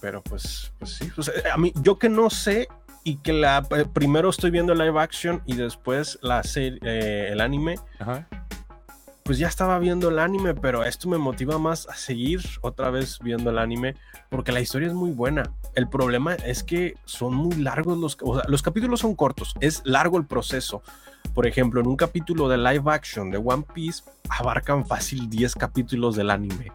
Pero 0.00 0.22
pues, 0.22 0.72
pues 0.78 0.92
sí. 0.92 1.10
pues, 1.14 1.32
a 1.50 1.56
mí, 1.56 1.72
yo 1.82 1.98
que 1.98 2.08
no 2.08 2.28
sé 2.28 2.68
y 3.02 3.16
que 3.16 3.32
la 3.32 3.66
eh, 3.70 3.86
primero 3.92 4.28
estoy 4.30 4.50
viendo 4.50 4.74
live 4.74 5.00
action 5.00 5.42
y 5.46 5.56
después 5.56 6.18
la 6.22 6.42
serie, 6.42 6.78
eh, 6.82 7.28
el 7.30 7.40
anime, 7.40 7.76
Ajá. 7.98 8.28
Pues 9.26 9.38
ya 9.38 9.48
estaba 9.48 9.78
viendo 9.80 10.08
el 10.08 10.18
anime, 10.20 10.54
pero 10.54 10.84
esto 10.84 11.08
me 11.08 11.18
motiva 11.18 11.58
más 11.58 11.86
a 11.88 11.94
seguir 11.96 12.40
otra 12.62 12.90
vez 12.90 13.18
viendo 13.18 13.50
el 13.50 13.58
anime 13.58 13.96
porque 14.30 14.52
la 14.52 14.60
historia 14.60 14.86
es 14.88 14.94
muy 14.94 15.10
buena. 15.10 15.42
El 15.74 15.88
problema 15.88 16.34
es 16.34 16.62
que 16.62 16.94
son 17.04 17.34
muy 17.34 17.56
largos 17.56 17.98
los, 17.98 18.16
o 18.22 18.36
sea, 18.36 18.44
los 18.48 18.62
capítulos 18.62 19.00
son 19.00 19.14
cortos, 19.16 19.54
es 19.60 19.82
largo 19.84 20.16
el 20.16 20.26
proceso. 20.26 20.80
Por 21.34 21.46
ejemplo, 21.46 21.80
en 21.80 21.88
un 21.88 21.96
capítulo 21.96 22.48
de 22.48 22.56
live 22.56 22.84
action 22.86 23.30
de 23.30 23.38
One 23.38 23.64
Piece 23.74 24.04
abarcan 24.28 24.86
fácil 24.86 25.28
10 25.28 25.54
capítulos 25.56 26.14
del 26.16 26.30
anime. 26.30 26.70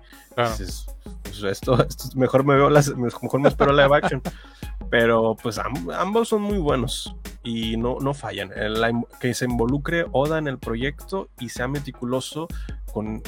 Dices, 0.52 0.86
pues 1.24 1.42
esto, 1.44 1.82
esto 1.82 2.04
es- 2.10 2.16
mejor 2.18 2.44
me 2.44 2.56
veo 2.56 2.70
las, 2.70 2.90
mejor 2.96 3.40
me 3.40 3.48
espero 3.50 3.72
live 3.72 3.96
action. 3.96 4.22
Pero 4.91 5.36
pues 5.41 5.58
amb- 5.58 5.91
ambos 5.95 6.27
son 6.30 6.43
muy 6.43 6.60
buenos 6.60 7.15
y 7.43 7.77
no, 7.77 7.97
no 7.99 8.13
fallan. 8.13 8.51
El- 8.56 9.04
que 9.19 9.34
se 9.34 9.45
involucre 9.45 10.06
Oda 10.12 10.38
en 10.38 10.47
el 10.47 10.60
proyecto 10.60 11.30
y 11.39 11.49
sea 11.49 11.67
meticuloso 11.67 12.47
con 12.93 13.23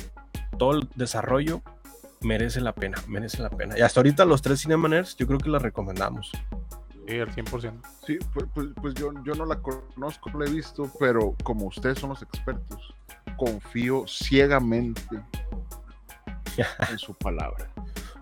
todo 0.60 0.74
el 0.74 0.88
desarrollo 0.96 1.62
merece 2.22 2.62
la 2.62 2.74
pena, 2.76 2.98
merece 3.08 3.42
la 3.42 3.50
pena. 3.50 3.78
Y 3.78 3.82
hasta 3.82 4.00
ahorita 4.02 4.24
los 4.26 4.42
tres 4.42 4.62
Cinemaners 4.62 5.16
yo 5.18 5.26
creo 5.26 5.40
que 5.40 5.50
la 5.50 5.58
recomendamos. 5.60 6.32
Sí, 7.08 7.20
al 7.20 7.30
100%. 7.34 7.82
Sí, 8.06 8.18
pues, 8.34 8.46
pues- 8.54 8.68
pues 8.82 8.94
yo, 8.94 9.12
yo 9.26 9.34
no 9.34 9.46
la 9.46 9.58
conozco, 9.62 10.30
no 10.32 10.40
la 10.40 10.46
he 10.46 10.50
visto, 10.54 10.90
pero 11.00 11.36
como 11.44 11.66
ustedes 11.66 11.98
son 12.00 12.10
los 12.12 12.22
expertos, 12.22 12.94
confío 13.38 14.06
ciegamente 14.08 15.02
en 16.92 16.98
su 16.98 17.14
palabra. 17.14 17.70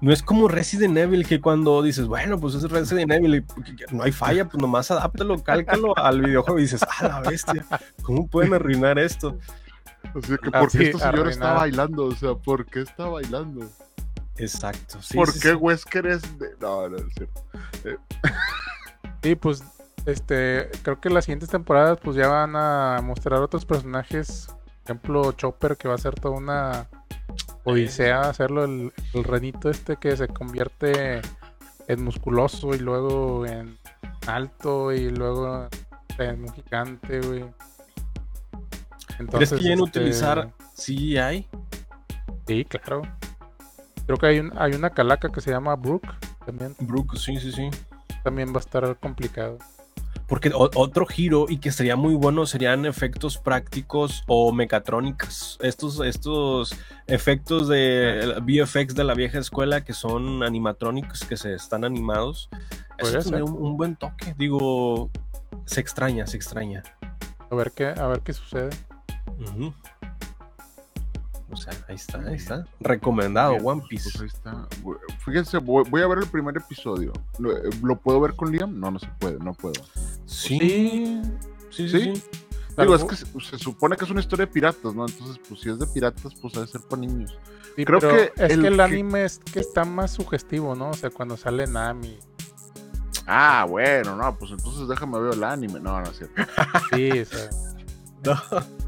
No 0.01 0.11
es 0.11 0.23
como 0.23 0.47
Resident 0.47 0.97
Evil 0.97 1.27
que 1.27 1.39
cuando 1.39 1.81
dices, 1.83 2.07
bueno, 2.07 2.39
pues 2.39 2.55
es 2.55 2.63
Resident 2.63 3.11
Evil 3.11 3.35
y 3.35 3.43
que- 3.63 3.75
que 3.85 3.85
no 3.95 4.01
hay 4.03 4.11
falla, 4.11 4.45
pues 4.45 4.59
nomás 4.59 4.89
adáptalo, 4.91 5.41
cálcalo 5.43 5.95
al 5.97 6.21
videojuego 6.21 6.57
y 6.59 6.63
dices, 6.63 6.81
ah, 6.99 7.07
la 7.07 7.21
bestia, 7.29 7.65
¿cómo 8.01 8.27
pueden 8.27 8.53
arruinar 8.55 8.97
esto? 8.97 9.37
Así 10.15 10.35
que, 10.41 10.49
Ah, 10.53 10.59
¿por 10.61 10.71
qué 10.71 10.77
sí, 10.79 10.83
esta 10.85 11.11
señora 11.11 11.29
está 11.29 11.53
bailando? 11.53 12.05
O 12.05 12.15
sea, 12.15 12.33
¿por 12.33 12.65
qué 12.65 12.81
está 12.81 13.05
bailando? 13.07 13.67
Exacto. 14.37 14.99
sí, 15.03 15.15
¿Por 15.15 15.29
sí, 15.31 15.39
qué 15.39 15.49
sí. 15.49 15.55
Wesker 15.55 16.07
es 16.07 16.39
de.? 16.39 16.47
No, 16.59 16.89
no 16.89 16.97
es 16.97 17.03
cierto. 17.13 17.43
Sí, 19.21 19.35
pues 19.35 19.63
este, 20.07 20.69
creo 20.81 20.99
que 20.99 21.09
las 21.11 21.25
siguientes 21.25 21.49
temporadas 21.49 21.99
pues 22.01 22.15
ya 22.17 22.27
van 22.27 22.55
a 22.55 22.99
mostrar 23.03 23.39
otros 23.41 23.65
personajes. 23.65 24.47
Por 24.47 24.83
ejemplo, 24.85 25.31
Chopper, 25.33 25.77
que 25.77 25.87
va 25.87 25.93
a 25.93 25.99
ser 25.99 26.15
toda 26.15 26.35
una 26.35 26.87
odisea 27.63 28.21
hacerlo 28.21 28.63
el, 28.65 28.93
el 29.13 29.23
renito 29.23 29.69
este 29.69 29.97
que 29.97 30.15
se 30.17 30.27
convierte 30.27 31.21
en 31.87 32.03
musculoso 32.03 32.73
y 32.73 32.79
luego 32.79 33.45
en 33.45 33.77
alto 34.27 34.91
y 34.91 35.09
luego 35.09 35.67
en 36.17 36.41
un 36.41 36.53
gigante, 36.53 37.21
güey. 37.21 37.45
¿Crees 39.29 39.51
que 39.51 39.57
quieren 39.57 39.83
este, 39.83 39.99
utilizar 39.99 40.51
CGI? 40.75 41.47
Sí, 42.47 42.65
claro. 42.65 43.01
Creo 44.05 44.17
que 44.17 44.25
hay, 44.25 44.39
un, 44.39 44.51
hay 44.57 44.73
una 44.73 44.89
calaca 44.89 45.29
que 45.29 45.41
se 45.41 45.51
llama 45.51 45.75
Brooke. 45.75 46.09
También, 46.45 46.75
Brooke, 46.79 47.17
sí, 47.17 47.37
sí, 47.39 47.51
sí. 47.51 47.69
también 48.23 48.49
va 48.49 48.57
a 48.57 48.59
estar 48.61 48.97
complicado. 48.97 49.59
Porque 50.31 50.49
otro 50.55 51.05
giro 51.05 51.47
y 51.49 51.57
que 51.57 51.73
sería 51.73 51.97
muy 51.97 52.15
bueno 52.15 52.45
serían 52.45 52.85
efectos 52.85 53.37
prácticos 53.37 54.23
o 54.27 54.53
mecatrónicos. 54.53 55.59
Estos, 55.61 55.99
estos 55.99 56.73
efectos 57.07 57.67
de 57.67 58.35
VFX 58.41 58.95
de 58.95 59.03
la 59.03 59.13
vieja 59.13 59.39
escuela 59.39 59.83
que 59.83 59.91
son 59.91 60.41
animatrónicos, 60.41 61.25
que 61.25 61.35
se 61.35 61.53
están 61.53 61.83
animados. 61.83 62.47
Eso 62.97 63.11
Podría 63.11 63.19
tendría 63.19 63.45
ser. 63.45 63.53
un, 63.53 63.61
un 63.61 63.75
buen 63.75 63.97
toque. 63.97 64.33
Digo, 64.37 65.09
se 65.65 65.81
extraña, 65.81 66.25
se 66.25 66.37
extraña. 66.37 66.81
A 67.49 67.53
ver 67.53 67.73
qué, 67.73 67.87
a 67.87 68.07
ver 68.07 68.21
qué 68.21 68.31
sucede. 68.31 68.69
Ujú. 69.37 69.73
O 71.51 71.57
sea, 71.57 71.73
ahí 71.87 71.95
está, 71.95 72.19
ahí 72.19 72.35
está. 72.35 72.65
Recomendado, 72.79 73.51
Bien, 73.53 73.63
One 73.65 73.81
pues 73.81 74.03
Piece. 74.03 74.19
ahí 74.21 74.27
está. 74.27 74.67
Fíjense, 75.25 75.57
voy, 75.57 75.83
voy 75.89 76.01
a 76.01 76.07
ver 76.07 76.19
el 76.19 76.27
primer 76.27 76.55
episodio. 76.57 77.11
¿Lo, 77.39 77.55
eh, 77.57 77.69
lo 77.83 77.97
puedo 77.97 78.19
ver 78.21 78.33
con 78.35 78.51
Liam? 78.51 78.79
No, 78.79 78.89
no 78.91 78.99
se 78.99 79.07
puede, 79.19 79.37
no 79.39 79.53
puedo. 79.53 79.81
Sí, 80.25 81.21
sí, 81.69 81.89
sí. 81.89 81.89
¿Sí? 81.89 82.15
sí. 82.15 82.23
Digo, 82.77 82.95
es 82.95 83.03
que 83.03 83.15
se, 83.17 83.25
se 83.41 83.57
supone 83.59 83.97
que 83.97 84.05
es 84.05 84.11
una 84.11 84.21
historia 84.21 84.45
de 84.45 84.51
piratas, 84.51 84.95
¿no? 84.95 85.05
Entonces, 85.05 85.39
pues 85.47 85.59
si 85.61 85.69
es 85.69 85.77
de 85.77 85.85
piratas, 85.87 86.33
pues 86.41 86.55
ha 86.55 86.61
de 86.61 86.67
ser 86.67 86.81
para 86.81 87.01
niños. 87.01 87.37
Sí, 87.75 87.83
Creo 87.85 87.99
que 87.99 88.31
es 88.35 88.51
el 88.51 88.61
que 88.61 88.67
el 88.69 88.75
que- 88.77 88.81
anime 88.81 89.25
es 89.25 89.39
que 89.39 89.59
está 89.59 89.83
más 89.85 90.11
sugestivo, 90.11 90.73
¿no? 90.75 90.89
O 90.91 90.93
sea, 90.93 91.09
cuando 91.09 91.35
sale 91.37 91.67
Nami. 91.67 92.17
Ah, 93.27 93.65
bueno, 93.69 94.15
no, 94.15 94.35
pues 94.37 94.51
entonces 94.51 94.87
déjame 94.87 95.19
ver 95.19 95.33
el 95.33 95.43
anime. 95.43 95.79
No, 95.79 95.99
no 96.01 96.09
es 96.09 96.17
cierto. 96.17 96.41
Sí, 96.93 97.11
o 97.19 97.25
sea. 97.25 97.49
No. 98.23 98.35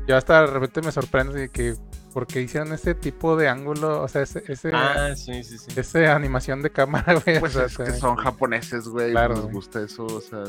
Yo 0.07 0.15
hasta 0.15 0.41
de 0.41 0.47
repente 0.47 0.79
me 0.83 0.91
sorprende 0.91 1.33
de 1.39 1.49
que 1.49 1.75
porque 2.13 2.41
hicieron 2.41 2.71
ese 2.73 2.93
tipo 2.95 3.35
de 3.35 3.49
ángulo, 3.49 4.01
o 4.03 4.07
sea, 4.07 4.21
ese, 4.21 4.43
ese, 4.47 4.71
Ah, 4.73 5.15
sí, 5.15 5.43
sí, 5.43 5.57
sí. 5.57 5.67
esa 5.75 6.15
animación 6.15 6.61
de 6.61 6.69
cámara, 6.69 7.13
güey. 7.25 7.39
Pues 7.39 7.55
o 7.55 7.67
sea, 7.69 7.85
es 7.85 7.93
que 7.93 7.99
son 7.99 8.15
japoneses, 8.17 8.87
güey, 8.87 9.11
Claro, 9.11 9.35
les 9.35 9.51
gusta 9.51 9.81
eso, 9.81 10.05
o 10.05 10.21
sea, 10.21 10.43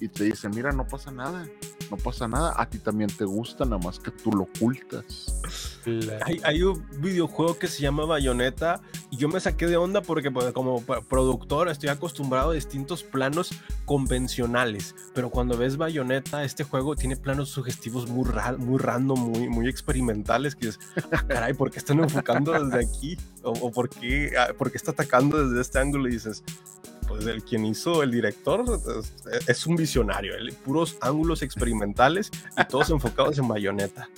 y, 0.00 0.08
te 0.08 0.24
dicen, 0.24 0.50
mira, 0.54 0.72
no 0.72 0.86
pasa 0.86 1.10
nada, 1.10 1.46
no 1.90 1.96
pasa 1.96 2.28
nada, 2.28 2.52
a 2.56 2.68
ti 2.68 2.78
también 2.78 3.10
te 3.10 3.24
gusta, 3.24 3.64
nada 3.64 3.78
más 3.78 3.98
que 3.98 4.10
tú 4.10 4.30
lo 4.32 4.42
ocultas. 4.44 5.40
Hay, 6.24 6.40
hay 6.44 6.62
un 6.62 6.84
videojuego 6.98 7.58
que 7.58 7.66
se 7.68 7.82
llama 7.82 8.04
Bayonetta 8.06 8.80
y 9.10 9.16
yo 9.18 9.28
me 9.28 9.38
saqué 9.40 9.66
de 9.66 9.76
onda 9.76 10.00
porque 10.02 10.30
pues, 10.30 10.50
como 10.52 10.82
productor 10.82 11.68
estoy 11.68 11.90
acostumbrado 11.90 12.50
a 12.50 12.54
distintos 12.54 13.02
planos 13.02 13.50
convencionales, 13.84 14.94
pero 15.14 15.30
cuando 15.30 15.56
ves 15.56 15.76
Bayonetta, 15.76 16.44
este 16.44 16.64
juego 16.64 16.94
tiene 16.96 17.16
planos 17.16 17.48
sugestivos 17.50 18.08
muy, 18.08 18.24
ra- 18.28 18.56
muy 18.56 18.78
random, 18.78 19.18
muy, 19.18 19.48
muy 19.48 19.68
experimentales, 19.68 20.54
que 20.54 20.63
es, 20.68 20.78
"Ah, 21.12 21.24
caray, 21.26 21.54
¿por 21.54 21.70
qué 21.70 21.78
están 21.78 22.00
enfocando 22.00 22.52
desde 22.52 22.84
aquí? 22.84 23.18
¿O, 23.42 23.50
o 23.52 23.70
por, 23.72 23.88
qué, 23.88 24.32
ah, 24.38 24.52
por 24.56 24.70
qué 24.70 24.76
está 24.76 24.92
atacando 24.92 25.46
desde 25.48 25.60
este 25.60 25.78
ángulo? 25.78 26.08
Y 26.08 26.12
dices, 26.12 26.42
pues 27.06 27.26
el 27.26 27.44
quien 27.44 27.64
hizo 27.66 28.02
el 28.02 28.10
director 28.10 28.64
es, 29.00 29.48
es 29.48 29.66
un 29.66 29.76
visionario, 29.76 30.34
puros 30.64 30.96
ángulos 31.00 31.42
experimentales 31.42 32.30
y 32.56 32.64
todos 32.66 32.90
enfocados 32.90 33.38
en 33.38 33.48
Bayonetta. 33.48 34.08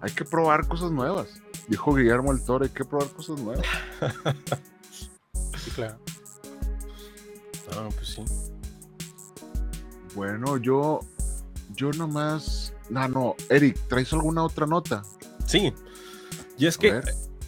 Hay 0.00 0.12
que 0.12 0.24
probar 0.24 0.66
cosas 0.66 0.90
nuevas. 0.90 1.28
Dijo 1.68 1.94
Guillermo 1.94 2.32
el 2.32 2.44
Toro, 2.44 2.64
hay 2.64 2.70
que 2.70 2.84
probar 2.84 3.08
cosas 3.10 3.40
nuevas. 3.40 3.66
sí, 5.58 5.70
claro. 5.70 5.98
Ah, 7.72 7.88
pues 7.94 8.08
sí. 8.08 8.24
Bueno, 10.14 10.56
yo, 10.58 11.00
yo 11.74 11.90
nomás, 11.92 12.72
no, 12.88 13.08
no, 13.08 13.34
Eric, 13.50 13.76
¿traes 13.88 14.12
alguna 14.12 14.44
otra 14.44 14.66
nota? 14.66 15.02
Sí. 15.46 15.72
Y 16.58 16.66
es 16.66 16.78
que 16.78 17.00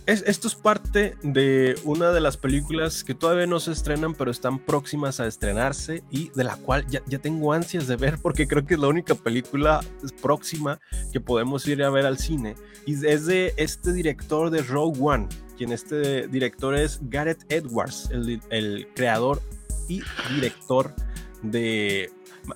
es, 0.08 0.22
esto 0.26 0.48
es 0.48 0.54
parte 0.54 1.16
de 1.22 1.78
una 1.84 2.12
de 2.12 2.20
las 2.20 2.38
películas 2.38 3.04
que 3.04 3.14
todavía 3.14 3.46
no 3.46 3.60
se 3.60 3.72
estrenan, 3.72 4.14
pero 4.14 4.30
están 4.30 4.58
próximas 4.58 5.20
a 5.20 5.26
estrenarse 5.26 6.02
y 6.10 6.30
de 6.30 6.44
la 6.44 6.56
cual 6.56 6.86
ya, 6.88 7.02
ya 7.06 7.18
tengo 7.18 7.52
ansias 7.52 7.86
de 7.86 7.96
ver 7.96 8.18
porque 8.18 8.48
creo 8.48 8.64
que 8.64 8.72
es 8.72 8.80
la 8.80 8.88
única 8.88 9.14
película 9.14 9.80
próxima 10.22 10.80
que 11.12 11.20
podemos 11.20 11.66
ir 11.68 11.82
a 11.82 11.90
ver 11.90 12.06
al 12.06 12.16
cine. 12.16 12.54
Y 12.86 12.94
es 13.06 13.26
de 13.26 13.52
este 13.58 13.92
director 13.92 14.48
de 14.48 14.62
Rogue 14.62 14.98
One, 14.98 15.28
quien 15.58 15.72
este 15.72 16.26
director 16.28 16.74
es 16.74 17.00
Gareth 17.02 17.44
Edwards, 17.52 18.08
el, 18.10 18.40
el 18.48 18.88
creador 18.94 19.42
y 19.88 20.00
director 20.34 20.94
de, 21.42 22.10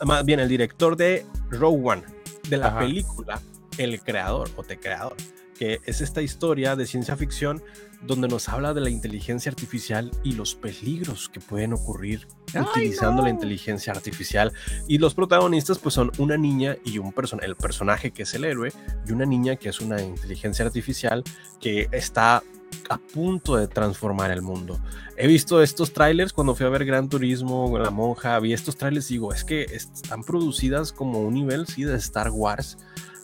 más 0.06 0.24
bien 0.24 0.40
el 0.40 0.48
director 0.48 0.96
de 0.96 1.26
Rogue 1.50 1.82
One, 1.84 2.02
de 2.48 2.56
la 2.56 2.68
Ajá. 2.68 2.78
película 2.78 3.42
El 3.78 4.00
Creador 4.00 4.50
o 4.56 4.62
Te 4.62 4.78
Creador 4.78 5.16
que 5.62 5.80
es 5.84 6.00
esta 6.00 6.22
historia 6.22 6.74
de 6.74 6.86
ciencia 6.86 7.16
ficción 7.16 7.62
donde 8.02 8.26
nos 8.26 8.48
habla 8.48 8.74
de 8.74 8.80
la 8.80 8.90
inteligencia 8.90 9.50
artificial 9.50 10.10
y 10.24 10.32
los 10.32 10.56
peligros 10.56 11.28
que 11.28 11.38
pueden 11.38 11.72
ocurrir 11.72 12.26
utilizando 12.52 13.22
la 13.22 13.30
inteligencia 13.30 13.92
artificial. 13.92 14.52
Y 14.88 14.98
los 14.98 15.14
protagonistas 15.14 15.78
pues 15.78 15.94
son 15.94 16.10
una 16.18 16.36
niña 16.36 16.76
y 16.84 16.98
un 16.98 17.12
personaje, 17.12 17.46
el 17.46 17.54
personaje 17.54 18.10
que 18.10 18.24
es 18.24 18.34
el 18.34 18.44
héroe 18.44 18.72
y 19.06 19.12
una 19.12 19.24
niña 19.24 19.54
que 19.54 19.68
es 19.68 19.80
una 19.80 20.02
inteligencia 20.02 20.64
artificial 20.64 21.22
que 21.60 21.88
está 21.92 22.42
a 22.88 22.98
punto 22.98 23.56
de 23.56 23.68
transformar 23.68 24.32
el 24.32 24.42
mundo. 24.42 24.80
He 25.16 25.28
visto 25.28 25.62
estos 25.62 25.92
trailers 25.92 26.32
cuando 26.32 26.56
fui 26.56 26.66
a 26.66 26.70
ver 26.70 26.84
Gran 26.84 27.08
Turismo, 27.08 27.78
La 27.78 27.90
Monja, 27.90 28.38
vi 28.40 28.52
estos 28.52 28.76
trailers 28.76 29.10
y 29.10 29.14
digo, 29.14 29.32
es 29.32 29.44
que 29.44 29.62
están 29.62 30.24
producidas 30.24 30.92
como 30.92 31.20
un 31.20 31.34
nivel, 31.34 31.66
sí, 31.68 31.84
de 31.84 31.96
Star 31.96 32.30
Wars. 32.30 32.78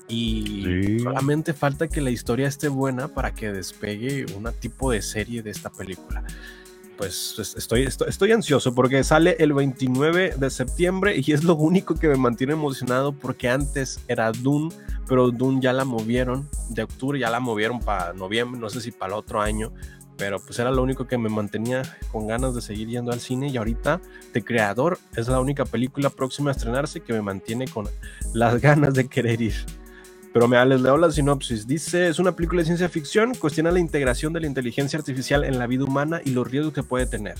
Y 0.09 0.62
Sí. 0.64 0.99
solamente 1.01 1.53
falta 1.53 1.87
que 1.88 2.01
la 2.01 2.11
historia 2.11 2.49
esté 2.49 2.68
buena 2.68 3.09
para 3.09 3.35
que 3.35 3.53
despegue 3.53 4.25
un 4.37 4.51
tipo 4.59 4.90
de 4.90 5.03
serie 5.03 5.42
de 5.42 5.51
esta 5.51 5.71
película. 5.71 6.25
Pues 6.97 7.37
es- 7.38 7.55
estoy, 7.57 7.83
estoy, 7.85 8.09
estoy 8.09 8.33
ansioso 8.33 8.75
porque 8.75 9.05
sale 9.05 9.37
el 9.38 9.53
29 9.53 10.35
de 10.37 10.51
septiembre 10.51 11.14
y 11.25 11.33
es 11.33 11.44
lo 11.44 11.55
único 11.55 11.94
que 11.94 12.09
me 12.09 12.16
mantiene 12.16 12.55
emocionado 12.55 13.12
porque 13.12 13.49
antes 13.49 14.01
era 14.09 14.33
Dune, 14.33 14.75
pero 15.07 15.31
Dune 15.31 15.61
ya 15.61 15.73
la 15.73 15.85
movieron 15.85 16.49
de 16.71 16.83
octubre, 16.83 17.18
ya 17.21 17.31
la 17.31 17.38
movieron 17.38 17.79
para 17.79 18.12
noviembre, 18.14 18.61
no 18.61 18.68
sé 18.68 18.81
si 18.81 18.90
para 18.90 19.12
el 19.12 19.18
otro 19.21 19.40
año, 19.40 19.73
pero 20.16 20.40
pues 20.40 20.59
era 20.59 20.73
lo 20.73 20.83
único 20.83 21.07
que 21.07 21.16
me 21.18 21.29
mantenía 21.29 21.83
con 22.11 22.27
ganas 22.27 22.53
de 22.57 22.62
seguir 22.62 22.88
yendo 22.88 23.12
al 23.12 23.21
cine 23.21 23.47
y 23.49 23.57
ahorita 23.57 24.01
The 24.33 24.42
Creador 24.42 24.99
es 25.14 25.29
la 25.29 25.38
única 25.38 25.64
película 25.64 26.11
próxima 26.11 26.51
a 26.51 26.55
estrenarse 26.55 26.99
que 26.99 27.12
me 27.12 27.23
mantiene 27.23 27.68
con 27.68 27.87
las 28.35 28.61
ganas 28.61 28.94
de 28.94 29.07
querer 29.07 29.40
ir. 29.40 29.55
Pero 30.33 30.47
me 30.47 30.64
les 30.67 30.81
leo 30.81 30.97
la 30.97 31.11
sinopsis. 31.11 31.67
Dice, 31.67 32.09
es 32.09 32.19
una 32.19 32.37
película 32.37 32.61
de 32.61 32.67
ciencia 32.67 32.88
ficción, 32.88 33.35
cuestiona 33.35 33.71
la 33.71 33.79
integración 33.81 34.33
de 34.33 34.41
la 34.41 34.47
inteligencia 34.47 34.99
artificial 34.99 35.45
en 35.45 35.59
la 35.59 35.67
vida 35.67 35.85
humana 35.85 36.21
y 36.25 36.31
los 36.31 36.49
riesgos 36.49 36.75
que 36.75 36.83
puede 36.83 37.07
tener. 37.07 37.37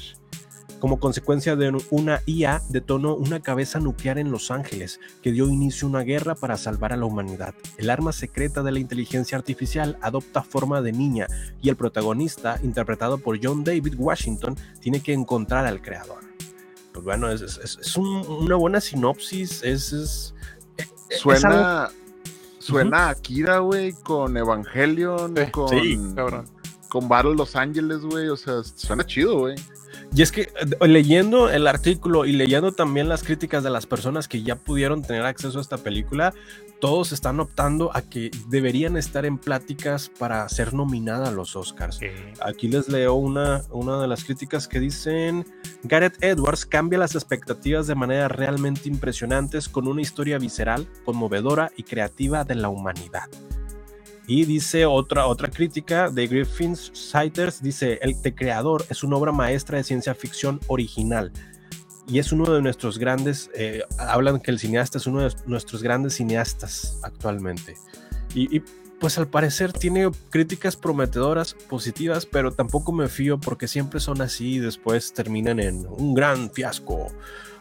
Como 0.81 1.01
consecuencia 1.01 1.57
de 1.57 1.77
una 1.91 2.23
IA, 2.25 2.63
detonó 2.69 3.15
una 3.17 3.41
cabeza 3.41 3.81
nuclear 3.81 4.17
en 4.17 4.31
Los 4.31 4.53
Ángeles, 4.53 5.01
que 5.23 5.33
dio 5.33 5.49
inicio 5.49 5.87
a 5.87 5.91
una 5.91 6.01
guerra 6.03 6.37
para 6.37 6.57
salvar 6.57 6.93
a 6.93 6.97
la 6.97 7.05
humanidad. 7.05 7.53
El 7.79 7.91
arma 7.91 8.13
secreta 8.13 8.63
de 8.63 8.71
la 8.71 8.79
inteligencia 8.79 9.37
artificial 9.37 9.99
adopta 10.03 10.43
forma 10.43 10.81
de 10.81 10.93
niña 10.93 11.27
y 11.61 11.69
el 11.69 11.77
protagonista, 11.77 12.61
interpretado 12.63 13.19
por 13.19 13.39
John 13.43 13.65
David 13.65 13.95
Washington, 13.99 14.57
tiene 14.81 15.01
que 15.03 15.13
encontrar 15.13 15.67
al 15.67 15.83
creador. 15.83 16.21
Pues 16.93 17.05
bueno, 17.05 17.29
es, 17.31 17.43
es- 17.43 17.79
es 17.81 17.97
un- 17.97 18.25
una 18.29 18.55
buena 18.55 18.81
sinopsis, 18.81 19.63
es... 19.65 20.35
algo- 21.45 21.93
Suena, 22.69 22.91
suena 22.91 23.07
a 23.07 23.11
Akira, 23.11 23.59
güey, 23.61 23.93
con 23.93 24.37
Evangelion, 24.37 25.35
Sí, 25.37 25.51
con, 25.51 25.69
sí, 25.69 25.99
con 26.89 27.09
Battle 27.09 27.35
Los 27.35 27.57
Ángeles, 27.57 28.01
güey, 28.01 28.29
o 28.29 28.37
sea, 28.37 28.63
suena 28.63 29.05
chido, 29.05 29.39
güey. 29.39 29.57
Y 30.15 30.23
es 30.23 30.33
que 30.33 30.43
eh, 30.43 30.89
leyendo 30.89 31.51
el 31.51 31.67
artículo 31.67 32.25
y 32.25 32.33
leyendo 32.33 32.73
también 32.73 33.09
las 33.09 33.23
críticas 33.23 33.63
de 33.63 33.71
las 33.71 33.87
personas 33.87 34.29
que 34.29 34.43
ya 34.43 34.57
pudieron 34.57 35.03
tener 35.03 35.25
acceso 35.25 35.59
a 35.59 35.63
esta 35.63 35.79
película, 35.79 36.35
todos 36.81 37.13
están 37.13 37.41
optando 37.41 37.91
a 37.95 38.03
que 38.03 38.31
deberían 38.49 38.97
estar 38.97 39.27
en 39.27 39.39
pláticas 39.39 40.11
para 40.19 40.49
ser 40.49 40.75
nominada 40.75 41.29
a 41.29 41.33
los 41.33 41.57
Oscars. 41.57 42.01
Aquí 42.41 42.69
les 42.69 42.89
leo 42.89 43.15
una, 43.15 43.63
una 43.71 44.01
de 44.01 44.09
las 44.09 44.25
críticas 44.25 44.69
que 44.69 44.81
dicen, 44.81 45.47
Gareth 45.83 46.23
Edwards 46.23 46.67
cambia 46.67 46.99
las 46.99 47.15
expectativas 47.15 47.87
de 47.87 47.95
manera 47.95 48.29
realmente 48.29 48.89
impresionantes 48.89 49.69
con 49.69 49.89
una 49.89 50.03
historia 50.03 50.39
visceral, 50.39 50.89
conmovedora 51.05 51.71
y 51.77 51.83
creativa 51.83 52.45
de 52.45 52.55
la 52.55 52.69
humanidad. 52.69 53.29
Y 54.27 54.45
dice 54.45 54.85
otra, 54.85 55.27
otra 55.27 55.49
crítica 55.49 56.11
de 56.11 56.27
Griffin 56.27 56.77
Siders, 56.77 57.63
dice, 57.63 57.99
El 58.03 58.21
The 58.21 58.35
Creador 58.35 58.85
es 58.91 59.03
una 59.03 59.17
obra 59.17 59.33
maestra 59.33 59.79
de 59.79 59.85
ciencia 59.85 60.15
ficción 60.15 60.61
original. 60.67 61.33
Y 62.09 62.19
es 62.19 62.33
uno 62.33 62.53
de 62.53 62.63
nuestros 62.63 62.99
grandes, 62.99 63.51
eh, 63.55 63.83
hablan 63.99 64.41
que 64.41 64.51
el 64.51 64.59
cineasta 64.59 64.99
es 64.99 65.07
uno 65.07 65.21
de 65.21 65.35
nuestros 65.47 65.83
grandes 65.83 66.15
cineastas 66.15 66.99
actualmente. 67.03 67.77
Y, 68.35 68.57
y, 68.57 68.63
pues 68.99 69.17
al 69.19 69.29
parecer 69.29 69.73
tiene 69.73 70.11
críticas 70.31 70.75
prometedoras, 70.75 71.55
positivas, 71.55 72.27
pero 72.27 72.53
tampoco 72.53 72.93
me 72.93 73.09
fío 73.09 73.39
porque 73.39 73.69
siempre 73.69 74.01
son 74.01 74.21
así 74.23 74.55
y 74.55 74.59
después 74.59 75.13
terminan 75.13 75.61
en 75.61 75.87
un 75.87 76.15
gran 76.15 76.51
fiasco. 76.51 77.07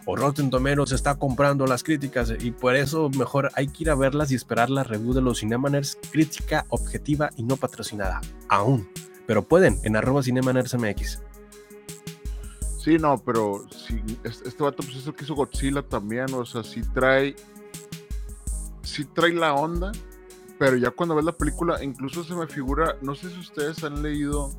O 0.05 0.15
Rotten 0.15 0.49
Tomatoes 0.49 0.93
está 0.93 1.15
comprando 1.15 1.67
las 1.67 1.83
críticas 1.83 2.33
y 2.39 2.51
por 2.51 2.77
eso 2.77 3.09
mejor 3.09 3.51
hay 3.55 3.67
que 3.67 3.83
ir 3.83 3.89
a 3.89 3.95
verlas 3.95 4.31
y 4.31 4.35
esperar 4.35 4.69
la 4.69 4.85
review 4.85 5.13
de 5.13 5.21
los 5.21 5.41
Cinemaners, 5.41 5.97
crítica 6.11 6.65
objetiva 6.69 7.29
y 7.35 7.43
no 7.43 7.57
patrocinada. 7.57 8.21
Aún. 8.47 8.87
Pero 9.27 9.43
pueden 9.43 9.77
en 9.83 9.97
arroba 9.97 10.23
CinemanersMX. 10.23 11.21
Sí, 12.87 12.97
no, 12.97 13.17
pero 13.17 13.65
sí, 13.69 14.01
este, 14.23 14.47
este 14.47 14.63
vato 14.63 14.77
pues 14.77 14.95
es 14.95 15.07
el 15.07 15.13
que 15.13 15.25
hizo 15.25 15.35
Godzilla 15.35 15.81
también, 15.81 16.33
o 16.33 16.45
sea, 16.45 16.63
sí 16.63 16.81
trae, 16.93 17.35
sí 18.81 19.03
trae 19.03 19.33
la 19.33 19.53
onda, 19.55 19.91
pero 20.57 20.77
ya 20.77 20.89
cuando 20.91 21.13
ves 21.13 21.25
la 21.25 21.33
película, 21.33 21.83
incluso 21.83 22.23
se 22.23 22.33
me 22.33 22.47
figura, 22.47 22.95
no 23.01 23.13
sé 23.13 23.29
si 23.29 23.37
ustedes 23.41 23.83
han 23.83 24.01
leído, 24.01 24.51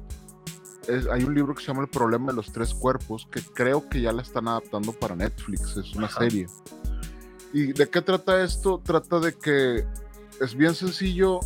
es- 0.89 1.07
hay 1.07 1.25
un 1.25 1.35
libro 1.35 1.55
que 1.55 1.63
se 1.63 1.69
llama 1.69 1.81
El 1.81 1.89
problema 1.89 2.27
de 2.27 2.35
los 2.37 2.53
tres 2.53 2.75
cuerpos, 2.75 3.27
que 3.33 3.41
creo 3.41 3.89
que 3.89 4.03
ya 4.03 4.13
la 4.13 4.21
están 4.21 4.47
adaptando 4.47 4.93
para 4.93 5.17
Netflix, 5.17 5.79
es 5.79 5.95
una 5.95 6.09
Ajá. 6.09 6.19
serie. 6.19 6.49
¿Y 7.55 7.73
de 7.73 7.89
qué 7.89 8.03
trata 8.03 8.45
esto? 8.45 8.79
Trata 8.85 9.21
de 9.21 9.33
que 9.39 9.87
es 10.39 10.55
bien 10.55 10.75
sencillo 10.75 11.41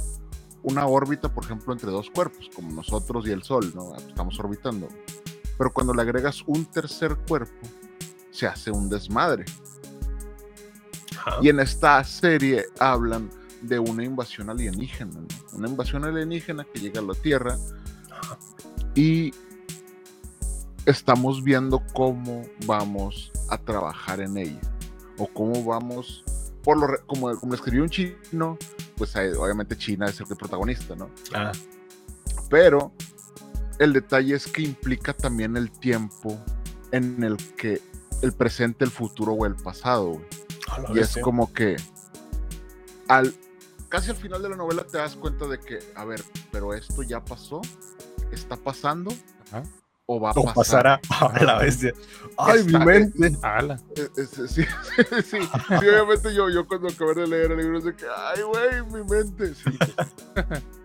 una 0.64 0.84
órbita, 0.88 1.32
por 1.32 1.44
ejemplo, 1.44 1.72
entre 1.72 1.92
dos 1.92 2.10
cuerpos, 2.10 2.50
como 2.52 2.72
nosotros 2.72 3.24
y 3.28 3.30
el 3.30 3.44
Sol, 3.44 3.70
¿no? 3.72 3.94
Estamos 3.94 4.36
orbitando. 4.40 4.88
Pero 5.58 5.72
cuando 5.72 5.94
le 5.94 6.02
agregas 6.02 6.42
un 6.46 6.64
tercer 6.64 7.16
cuerpo, 7.28 7.66
se 8.30 8.46
hace 8.46 8.70
un 8.70 8.88
desmadre. 8.88 9.44
Ajá. 11.16 11.38
Y 11.42 11.48
en 11.48 11.60
esta 11.60 12.02
serie 12.04 12.66
hablan 12.78 13.30
de 13.60 13.78
una 13.78 14.04
invasión 14.04 14.50
alienígena, 14.50 15.20
¿no? 15.20 15.26
Una 15.52 15.68
invasión 15.68 16.04
alienígena 16.04 16.64
que 16.64 16.80
llega 16.80 17.00
a 17.00 17.04
la 17.04 17.14
Tierra 17.14 17.56
y 18.94 19.32
estamos 20.86 21.42
viendo 21.42 21.82
cómo 21.94 22.42
vamos 22.66 23.30
a 23.48 23.58
trabajar 23.58 24.20
en 24.20 24.36
ella 24.36 24.60
o 25.18 25.26
cómo 25.28 25.62
vamos, 25.64 26.24
por 26.64 26.78
lo 26.78 27.06
como, 27.06 27.34
como 27.38 27.54
escribió 27.54 27.82
un 27.82 27.90
chino, 27.90 28.58
pues 28.96 29.14
eh, 29.16 29.32
obviamente 29.36 29.76
China 29.76 30.06
es 30.06 30.20
el 30.20 30.26
protagonista, 30.26 30.96
¿no? 30.96 31.10
Ah, 31.34 31.52
Pero 32.50 32.92
el 33.84 33.92
detalle 33.92 34.34
es 34.34 34.46
que 34.46 34.62
implica 34.62 35.12
también 35.12 35.56
el 35.56 35.70
tiempo 35.70 36.38
en 36.90 37.22
el 37.22 37.36
que 37.56 37.80
el 38.22 38.32
presente, 38.32 38.84
el 38.84 38.90
futuro 38.90 39.32
o 39.32 39.46
el 39.46 39.56
pasado, 39.56 40.20
Y 40.94 41.00
es 41.00 41.16
como 41.18 41.52
que 41.52 41.76
al 43.08 43.34
casi 43.88 44.10
al 44.10 44.16
final 44.16 44.42
de 44.42 44.48
la 44.50 44.56
novela 44.56 44.84
te 44.84 44.96
das 44.98 45.16
cuenta 45.16 45.46
de 45.46 45.58
que, 45.58 45.78
a 45.94 46.04
ver, 46.04 46.22
pero 46.50 46.72
esto 46.74 47.02
ya 47.02 47.22
pasó, 47.24 47.60
está 48.30 48.56
pasando 48.56 49.12
Ajá. 49.48 49.64
o 50.06 50.18
va 50.20 50.30
a 50.30 50.32
O 50.32 50.44
pasar. 50.44 50.54
pasará 50.54 51.00
a 51.38 51.44
la 51.44 51.58
bestia. 51.58 51.92
Ay, 52.38 52.60
mi 52.64 52.66
Está- 52.72 52.78
mente. 52.84 53.32
Ala. 53.42 53.78
Eh, 53.96 54.08
eh, 54.16 54.24
sí, 54.26 54.46
sí, 54.48 54.62
sí, 54.96 55.22
sí, 55.22 55.38
obviamente 55.76 56.32
yo, 56.34 56.48
yo 56.48 56.66
cuando 56.66 56.88
acabé 56.88 57.14
de 57.22 57.26
leer 57.26 57.52
el 57.52 57.58
libro 57.58 57.78
es 57.78 57.84
de 57.84 57.94
que, 57.94 58.06
ay, 58.16 58.42
güey, 58.42 58.82
mi 58.86 59.08
mente. 59.10 59.54
sí. 59.54 59.64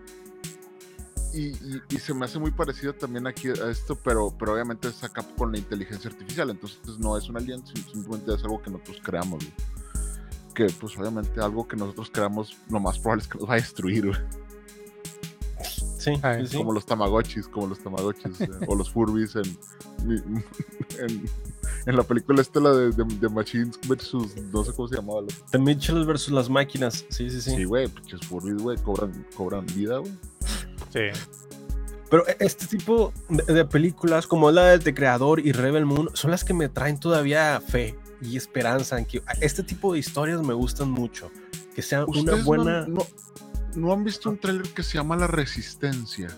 Y, 1.34 1.48
y- 1.48 1.82
y 1.90 1.98
se 1.98 2.14
me 2.14 2.24
hace 2.24 2.38
muy 2.38 2.50
parecido 2.50 2.94
también 2.94 3.26
aquí 3.26 3.48
a 3.48 3.70
esto, 3.70 3.96
pero, 3.96 4.34
pero 4.38 4.54
obviamente 4.54 4.88
es 4.88 5.04
acá 5.04 5.22
con 5.36 5.52
la 5.52 5.58
inteligencia 5.58 6.08
artificial, 6.10 6.48
entonces 6.50 6.80
no 6.98 7.16
es 7.18 7.28
un 7.28 7.36
alien, 7.36 7.62
sim- 7.66 7.84
simplemente 7.92 8.34
es 8.34 8.42
algo 8.44 8.62
que 8.62 8.70
nosotros 8.70 8.98
creamos, 9.02 9.38
güey. 9.44 9.52
Que 10.54 10.66
pues 10.80 10.96
obviamente 10.98 11.40
algo 11.40 11.68
que 11.68 11.76
nosotros 11.76 12.10
creamos, 12.12 12.56
lo 12.70 12.80
más 12.80 12.98
probable 12.98 13.22
es 13.22 13.28
que 13.28 13.38
nos 13.38 13.48
va 13.48 13.52
a 13.54 13.56
destruir, 13.56 14.06
güey. 14.06 14.18
Sí, 15.98 16.12
Ay, 16.22 16.42
sí, 16.46 16.52
sí. 16.52 16.56
Como 16.56 16.72
los 16.72 16.86
tamagotchis, 16.86 17.48
como 17.48 17.66
los 17.66 17.80
tamagotchis, 17.80 18.40
eh, 18.40 18.48
o 18.68 18.74
los 18.76 18.90
Furbies 18.90 19.34
en, 19.36 19.58
en, 20.98 21.24
en 21.86 21.96
la 21.96 22.02
película 22.04 22.40
Estela 22.40 22.72
de, 22.72 22.92
de, 22.92 23.04
de 23.04 23.28
Machines 23.28 23.78
versus, 23.88 24.34
no 24.52 24.64
sé 24.64 24.72
cómo 24.72 24.88
se 24.88 24.96
llamaba. 24.96 25.22
la- 25.22 25.26
The 25.50 25.58
Mitchells 25.58 26.06
versus 26.06 26.32
las 26.32 26.48
máquinas. 26.48 27.04
Sí, 27.10 27.28
sí, 27.28 27.40
sí. 27.40 27.50
Sí, 27.56 27.64
güey, 27.64 27.88
pinches 27.88 28.20
Furbies, 28.26 28.62
güey, 28.62 28.78
cobran, 28.78 29.26
cobran 29.36 29.66
vida, 29.74 29.98
güey. 29.98 30.12
Sí. 30.92 31.00
Pero 32.10 32.26
e- 32.26 32.36
este 32.40 32.66
tipo 32.66 33.12
de, 33.28 33.52
de 33.52 33.64
películas, 33.64 34.26
como 34.26 34.50
la 34.50 34.64
de 34.66 34.78
The 34.78 34.94
Creador 34.94 35.40
y 35.40 35.52
Rebel 35.52 35.84
Moon, 35.86 36.08
son 36.14 36.30
las 36.30 36.44
que 36.44 36.54
me 36.54 36.68
traen 36.68 36.98
todavía 36.98 37.60
fe 37.66 37.98
y 38.22 38.36
esperanza. 38.36 38.98
En 38.98 39.04
que 39.04 39.22
este 39.40 39.62
tipo 39.62 39.92
de 39.92 39.98
historias 39.98 40.40
me 40.42 40.54
gustan 40.54 40.90
mucho. 40.90 41.30
Que 41.74 41.82
sea 41.82 42.04
una 42.06 42.18
¿Ustedes 42.18 42.38
no 42.40 42.44
buena. 42.44 42.78
han- 42.84 42.94
No, 42.94 43.06
no 43.76 43.92
han 43.92 44.04
visto 44.04 44.30
un 44.30 44.38
tráiler 44.38 44.68
que 44.72 44.82
se 44.82 44.94
llama 44.94 45.16
La 45.16 45.26
Resistencia? 45.26 46.28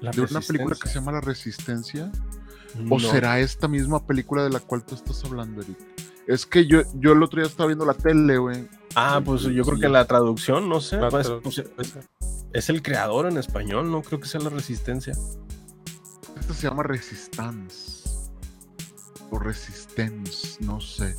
la 0.00 0.10
De 0.10 0.20
una 0.22 0.40
película 0.40 0.74
que 0.82 0.88
se 0.88 0.94
llama 0.96 1.12
La 1.12 1.20
Resistencia. 1.20 2.10
No. 2.76 2.96
¿O 2.96 2.98
será 2.98 3.38
esta 3.38 3.68
misma 3.68 4.04
película 4.04 4.42
de 4.42 4.50
la 4.50 4.58
cual 4.58 4.82
tú 4.84 4.94
estás 4.96 5.22
hablando, 5.24 5.60
Eric? 5.62 5.76
Es 6.26 6.44
que 6.46 6.66
yo, 6.66 6.82
yo 6.94 7.12
el 7.12 7.22
otro 7.22 7.40
día 7.40 7.48
estaba 7.48 7.68
viendo 7.68 7.84
la 7.84 7.94
tele, 7.94 8.36
güey. 8.38 8.66
Ah, 8.96 9.20
pues 9.24 9.42
yo 9.42 9.62
creo 9.64 9.78
que 9.78 9.88
la 9.88 10.04
traducción, 10.06 10.68
no 10.68 10.80
sé. 10.80 10.96
La 10.96 11.08
pues, 11.08 11.28
tra- 11.28 11.40
pues, 11.40 11.62
es 12.52 12.68
el 12.68 12.82
creador 12.82 13.26
en 13.26 13.38
español, 13.38 13.90
no 13.90 14.02
creo 14.02 14.20
que 14.20 14.28
sea 14.28 14.40
la 14.40 14.50
resistencia. 14.50 15.14
Esta 16.38 16.54
se 16.54 16.68
llama 16.68 16.82
Resistance. 16.82 18.02
O 19.30 19.38
Resistance, 19.38 20.58
no 20.60 20.80
sé. 20.80 21.14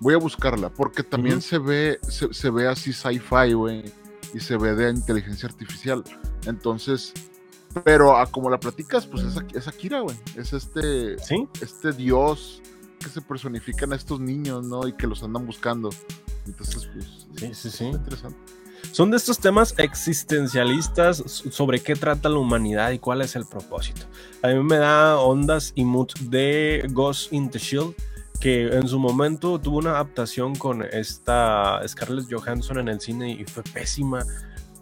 Voy 0.00 0.14
a 0.14 0.18
buscarla, 0.18 0.70
porque 0.70 1.02
también 1.02 1.40
se 1.40 1.58
ve, 1.58 1.98
se, 2.08 2.32
se 2.32 2.50
ve 2.50 2.66
así 2.68 2.92
sci-fi, 2.92 3.52
güey. 3.52 3.84
Y 4.32 4.40
se 4.40 4.56
ve 4.56 4.74
de 4.74 4.90
inteligencia 4.90 5.48
artificial. 5.48 6.02
Entonces, 6.46 7.12
pero 7.84 8.16
a 8.16 8.26
como 8.26 8.50
la 8.50 8.58
platicas, 8.58 9.06
pues 9.06 9.22
es, 9.24 9.36
es 9.54 9.68
Akira, 9.68 10.00
güey. 10.00 10.16
Es 10.36 10.52
este, 10.52 11.18
¿Sí? 11.18 11.48
este 11.60 11.92
dios 11.92 12.60
que 12.98 13.08
se 13.08 13.20
personifican 13.20 13.92
a 13.92 13.96
estos 13.96 14.18
niños, 14.20 14.66
¿no? 14.66 14.88
Y 14.88 14.92
que 14.94 15.06
los 15.06 15.22
andan 15.22 15.46
buscando. 15.46 15.90
Entonces, 16.46 16.88
pues, 16.92 17.26
Sí, 17.36 17.54
sí, 17.54 17.70
sí. 17.70 17.84
interesante. 17.84 18.38
Son 18.94 19.10
de 19.10 19.16
estos 19.16 19.40
temas 19.40 19.74
existencialistas 19.76 21.16
so- 21.26 21.50
sobre 21.50 21.80
qué 21.80 21.96
trata 21.96 22.28
la 22.28 22.38
humanidad 22.38 22.92
y 22.92 23.00
cuál 23.00 23.22
es 23.22 23.34
el 23.34 23.44
propósito. 23.44 24.06
A 24.40 24.46
mí 24.46 24.62
me 24.62 24.76
da 24.76 25.18
ondas 25.18 25.72
y 25.74 25.84
mood 25.84 26.12
de 26.20 26.86
Ghost 26.92 27.32
in 27.32 27.50
the 27.50 27.58
Shield, 27.58 27.92
que 28.38 28.68
en 28.68 28.86
su 28.86 29.00
momento 29.00 29.58
tuvo 29.60 29.78
una 29.78 29.90
adaptación 29.90 30.54
con 30.54 30.84
esta 30.84 31.82
Scarlett 31.88 32.32
Johansson 32.32 32.78
en 32.78 32.86
el 32.86 33.00
cine 33.00 33.32
y 33.32 33.44
fue 33.46 33.64
pésima, 33.64 34.24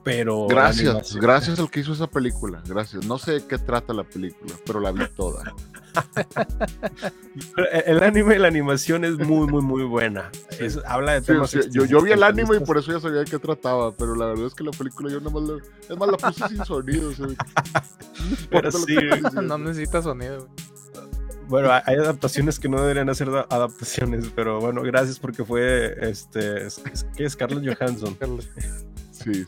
pero... 0.04 0.46
Gracias, 0.46 1.16
gracias 1.16 1.58
al 1.58 1.70
que 1.70 1.80
hizo 1.80 1.94
esa 1.94 2.06
película. 2.06 2.62
Gracias. 2.66 3.06
No 3.06 3.16
sé 3.16 3.32
de 3.32 3.46
qué 3.46 3.56
trata 3.56 3.94
la 3.94 4.04
película, 4.04 4.52
pero 4.66 4.78
la 4.78 4.92
vi 4.92 5.08
toda. 5.16 5.54
El 7.57 7.97
el 7.97 8.03
anime 8.03 8.36
y 8.36 8.38
la 8.38 8.49
animación 8.49 9.05
es 9.05 9.18
muy, 9.18 9.47
muy, 9.47 9.62
muy 9.62 9.84
buena. 9.84 10.30
Es- 10.59 10.78
habla 10.86 11.12
de 11.14 11.22
temas 11.22 11.51
sí, 11.51 11.61
yo, 11.70 11.84
yo 11.84 12.01
vi 12.03 12.12
el 12.12 12.22
anime 12.22 12.57
y 12.57 12.61
por 12.61 12.78
eso 12.78 12.93
ya 12.93 13.01
sabía 13.01 13.20
de 13.20 13.24
qué 13.26 13.38
trataba, 13.38 13.93
pero 13.93 14.14
la 14.14 14.26
verdad 14.26 14.47
es 14.47 14.55
que 14.55 14.64
la 14.64 14.70
película 14.72 15.11
yo 15.11 15.20
nada 15.20 15.30
más 15.30 15.43
la, 15.49 15.57
es 15.90 15.99
más, 15.99 16.09
la 16.11 16.16
puse 16.16 16.49
sin 16.49 16.64
sonido. 16.64 17.09
o 17.11 17.12
sea, 17.12 17.26
no 17.26 17.34
Pero 18.51 18.70
sí, 18.72 18.97
necesita 19.59 20.03
sonido. 20.03 20.49
Bueno, 21.49 21.70
hay 21.84 21.97
adaptaciones 21.97 22.59
que 22.59 22.68
no 22.68 22.80
deberían 22.80 23.11
hacer 23.11 23.30
da- 23.30 23.47
adaptaciones, 23.51 24.26
pero 24.34 24.61
bueno, 24.61 24.80
gracias 24.82 25.18
porque 25.18 25.45
fue 25.45 25.97
este, 26.01 26.66
es- 26.66 26.80
es- 26.93 27.05
¿qué 27.16 27.24
es 27.24 27.32
Scarlett 27.32 27.76
Johansson? 27.78 28.16
Sí, 29.11 29.45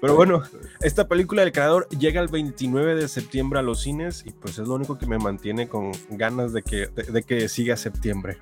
Pero 0.00 0.14
bueno. 0.16 0.42
Esta 0.80 1.06
película 1.08 1.42
del 1.42 1.52
creador 1.52 1.88
llega 1.90 2.20
el 2.20 2.28
29 2.28 2.94
de 2.94 3.08
septiembre 3.08 3.58
a 3.58 3.62
los 3.62 3.80
cines 3.80 4.22
y 4.26 4.30
pues 4.32 4.58
es 4.58 4.66
lo 4.68 4.74
único 4.74 4.98
que 4.98 5.06
me 5.06 5.18
mantiene 5.18 5.68
con 5.68 5.92
ganas 6.10 6.52
de 6.52 6.62
que, 6.62 6.86
de, 6.88 7.02
de 7.04 7.22
que 7.22 7.48
siga 7.48 7.76
septiembre. 7.76 8.38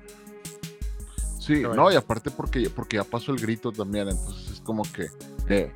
Sí, 1.39 1.61
no, 1.61 1.69
bueno. 1.69 1.91
y 1.91 1.95
aparte 1.95 2.29
porque, 2.31 2.69
porque 2.69 2.97
ya 2.97 3.03
pasó 3.03 3.31
el 3.31 3.39
grito 3.39 3.71
también, 3.71 4.09
entonces 4.09 4.51
es 4.51 4.61
como 4.61 4.83
que, 4.83 5.07
eh, 5.47 5.71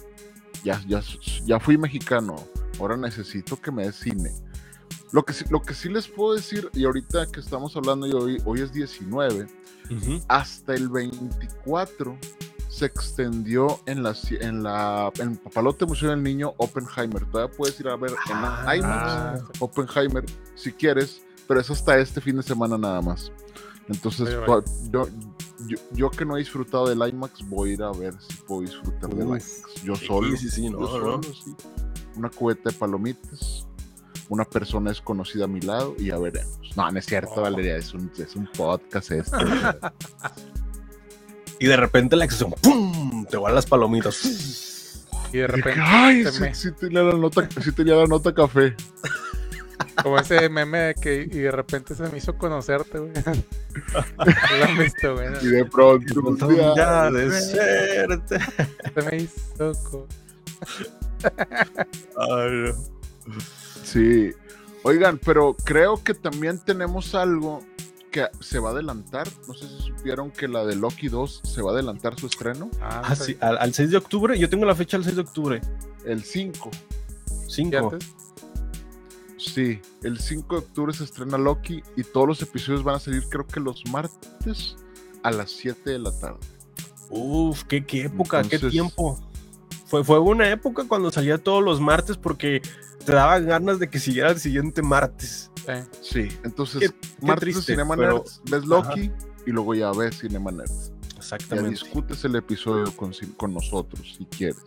ya, 0.64 0.80
ya, 0.88 1.02
ya 1.46 1.60
fui 1.60 1.78
mexicano, 1.78 2.36
ahora 2.80 2.96
necesito 2.96 3.60
que 3.60 3.72
me 3.72 3.86
des 3.86 3.96
cine. 3.96 4.32
Lo 5.12 5.24
que, 5.26 5.34
sí- 5.34 5.46
lo 5.50 5.62
que 5.62 5.74
sí 5.74 5.90
les 5.90 6.08
puedo 6.08 6.36
decir, 6.36 6.70
y 6.74 6.86
ahorita 6.86 7.28
que 7.32 7.40
estamos 7.40 7.76
hablando, 7.76 8.06
y 8.08 8.12
hoy, 8.14 8.42
hoy 8.46 8.62
es 8.62 8.72
19, 8.72 9.48
hasta 10.28 10.74
el 10.76 10.90
24 10.90 12.18
se 12.74 12.86
extendió 12.86 13.80
en 13.86 14.02
la 14.02 14.16
en 14.42 14.64
la 14.64 15.12
en 15.20 15.38
Papalote 15.38 15.86
Museo 15.86 16.10
del 16.10 16.24
Niño 16.24 16.54
Oppenheimer. 16.58 17.24
Todavía 17.26 17.56
puedes 17.56 17.80
ir 17.80 17.88
a 17.88 17.96
ver 17.96 18.10
en 18.12 18.18
Ah. 18.34 18.76
IMAX 18.76 18.84
Ah, 18.84 19.40
Oppenheimer 19.60 20.26
si 20.56 20.72
quieres, 20.72 21.22
pero 21.48 21.60
es 21.60 21.70
hasta 21.70 22.00
este 22.00 22.20
fin 22.20 22.38
de 22.38 22.44
semana 22.44 22.76
nada 22.78 23.00
más. 23.02 23.32
Entonces, 23.90 24.30
yo, 24.92 25.08
yo, 25.68 25.78
yo 25.92 26.10
que 26.10 26.26
no 26.26 26.36
he 26.36 26.40
disfrutado 26.40 26.88
del 26.88 27.08
IMAX, 27.08 27.48
voy 27.48 27.72
a 27.72 27.74
ir 27.74 27.84
a 27.84 27.92
ver 27.92 28.16
si 28.28 28.38
puedo 28.48 28.62
disfrutar 28.62 29.10
del 29.14 29.28
IMAX. 29.28 29.62
Yo 29.84 29.96
sí, 29.96 30.06
solo. 30.08 30.36
sí, 30.38 30.50
sí, 30.50 30.70
no, 30.70 30.80
yo 30.80 30.88
solo, 30.88 31.18
no. 31.18 31.24
sí. 31.24 31.56
Una 32.16 32.30
cubeta 32.32 32.70
de 32.72 32.76
palomitas, 32.76 33.68
una 34.30 34.46
persona 34.46 34.90
desconocida 34.90 35.46
a 35.46 35.48
mi 35.48 35.60
lado 35.62 35.94
y 36.00 36.06
ya 36.06 36.18
veremos. 36.18 36.58
No, 36.76 36.90
no 36.90 36.98
es 36.98 37.06
cierto, 37.06 37.34
Oh. 37.36 37.42
Valeria, 37.42 37.78
es 37.78 37.94
un, 37.94 38.12
es 38.18 38.36
un 38.36 38.48
podcast 38.58 39.12
este. 39.12 39.38
Y 41.64 41.68
de 41.68 41.78
repente 41.78 42.18
la 42.18 42.26
excepción, 42.26 42.54
¡pum! 42.62 43.26
Te 43.26 43.38
van 43.38 43.56
las 43.56 43.66
palomitas. 43.66 44.20
Y 45.32 45.38
de 45.38 45.48
repente, 45.48 45.80
Ay, 45.82 46.26
se 46.26 46.32
sí, 46.34 46.42
me- 46.42 46.54
sí 46.54 46.72
tenía 46.74 47.04
la 47.04 47.14
nota, 47.14 47.48
sí 47.64 47.72
tenía 47.72 47.96
la 47.96 48.06
nota 48.06 48.34
café. 48.34 48.76
como 50.04 50.20
ese 50.20 50.50
meme 50.50 50.78
de 50.80 50.96
que 50.96 51.22
y 51.24 51.40
de 51.40 51.52
repente 51.52 51.96
se 51.96 52.04
me 52.10 52.18
hizo 52.18 52.38
conocerte, 52.38 53.00
güey. 53.00 53.14
Lo 54.60 54.66
han 54.66 54.78
visto, 54.78 55.14
güey. 55.14 55.28
Y 55.42 55.48
de 55.48 55.64
pronto, 55.64 56.20
un 56.20 56.38
día, 56.54 56.74
día 56.74 57.12
de 57.12 57.42
suerte. 57.42 58.40
Se 58.94 59.02
me 59.10 59.16
hizo 59.24 59.72
co- 59.90 60.08
Ay, 62.18 62.52
no. 62.52 62.74
Sí. 63.86 64.32
Oigan, 64.84 65.18
pero 65.24 65.56
creo 65.64 66.04
que 66.04 66.14
también 66.14 66.60
tenemos 66.60 67.16
algo 67.16 67.64
que 68.14 68.28
se 68.40 68.60
va 68.60 68.70
a 68.70 68.72
adelantar. 68.74 69.28
No 69.48 69.54
sé 69.56 69.68
si 69.68 69.88
supieron 69.88 70.32
que 70.32 70.48
la 70.48 70.64
de 70.66 70.76
Loki 70.76 71.10
2 71.10 71.42
se 71.44 71.62
va 71.62 71.72
a 71.72 71.74
adelantar 71.74 72.18
su 72.20 72.28
estreno. 72.28 72.70
Ah, 72.80 73.02
Ah, 73.04 73.16
sí, 73.16 73.36
al, 73.42 73.58
al 73.58 73.74
6 73.74 73.92
de 73.92 73.98
octubre. 73.98 74.38
Yo 74.40 74.50
tengo 74.50 74.66
la 74.66 74.76
fecha 74.76 74.96
al 74.98 75.04
6 75.04 75.16
de 75.16 75.22
octubre. 75.24 75.62
El 76.06 76.24
5. 76.24 76.70
¿Y 77.48 77.52
5. 77.52 77.78
antes? 77.78 78.10
Sí, 79.38 79.82
el 80.04 80.20
5 80.20 80.56
de 80.56 80.60
octubre 80.66 80.94
se 80.94 81.04
estrena 81.04 81.38
Loki 81.38 81.84
y 81.98 82.04
todos 82.04 82.28
los 82.28 82.42
episodios 82.42 82.84
van 82.84 82.96
a 82.96 83.00
salir 83.00 83.24
creo 83.30 83.46
que 83.46 83.60
los 83.60 83.84
martes 83.92 84.76
a 85.24 85.32
las 85.32 85.52
7 85.52 85.90
de 85.90 86.00
la 86.00 86.12
tarde. 86.20 86.40
Uf, 87.10 87.64
qué, 87.66 87.86
qué 87.86 88.04
época, 88.04 88.42
qué 88.44 88.58
tiempo. 88.60 89.20
Fue, 89.88 90.04
fue 90.04 90.20
una 90.20 90.50
época 90.50 90.86
cuando 90.88 91.12
salía 91.12 91.38
todos 91.38 91.64
los 91.64 91.82
martes 91.82 92.16
porque 92.18 92.62
te 93.06 93.12
daban 93.12 93.46
ganas 93.46 93.80
de 93.80 93.90
que 93.90 94.00
siguiera 94.00 94.32
el 94.32 94.40
siguiente 94.40 94.82
martes. 94.82 95.52
Sí, 96.02 96.30
entonces 96.44 96.82
Qué- 96.82 96.90
qué 97.20 97.26
martes 97.26 97.42
triste, 97.54 97.72
Cinema 97.74 97.96
pero- 97.96 98.18
Nerds, 98.18 98.42
ves 98.50 98.66
Loki 98.66 99.12
y 99.46 99.52
luego 99.52 99.74
ya 99.76 99.92
ves 99.92 100.20
Cinema 100.20 100.52
Nerds. 100.52 100.92
Ya 101.10 101.18
Exactamente. 101.18 101.70
discutes 101.72 102.24
el 102.26 102.36
episodio 102.36 102.94
con, 102.96 103.14
con 103.38 103.54
nosotros 103.54 104.16
si 104.18 104.26
quieres. 104.26 104.58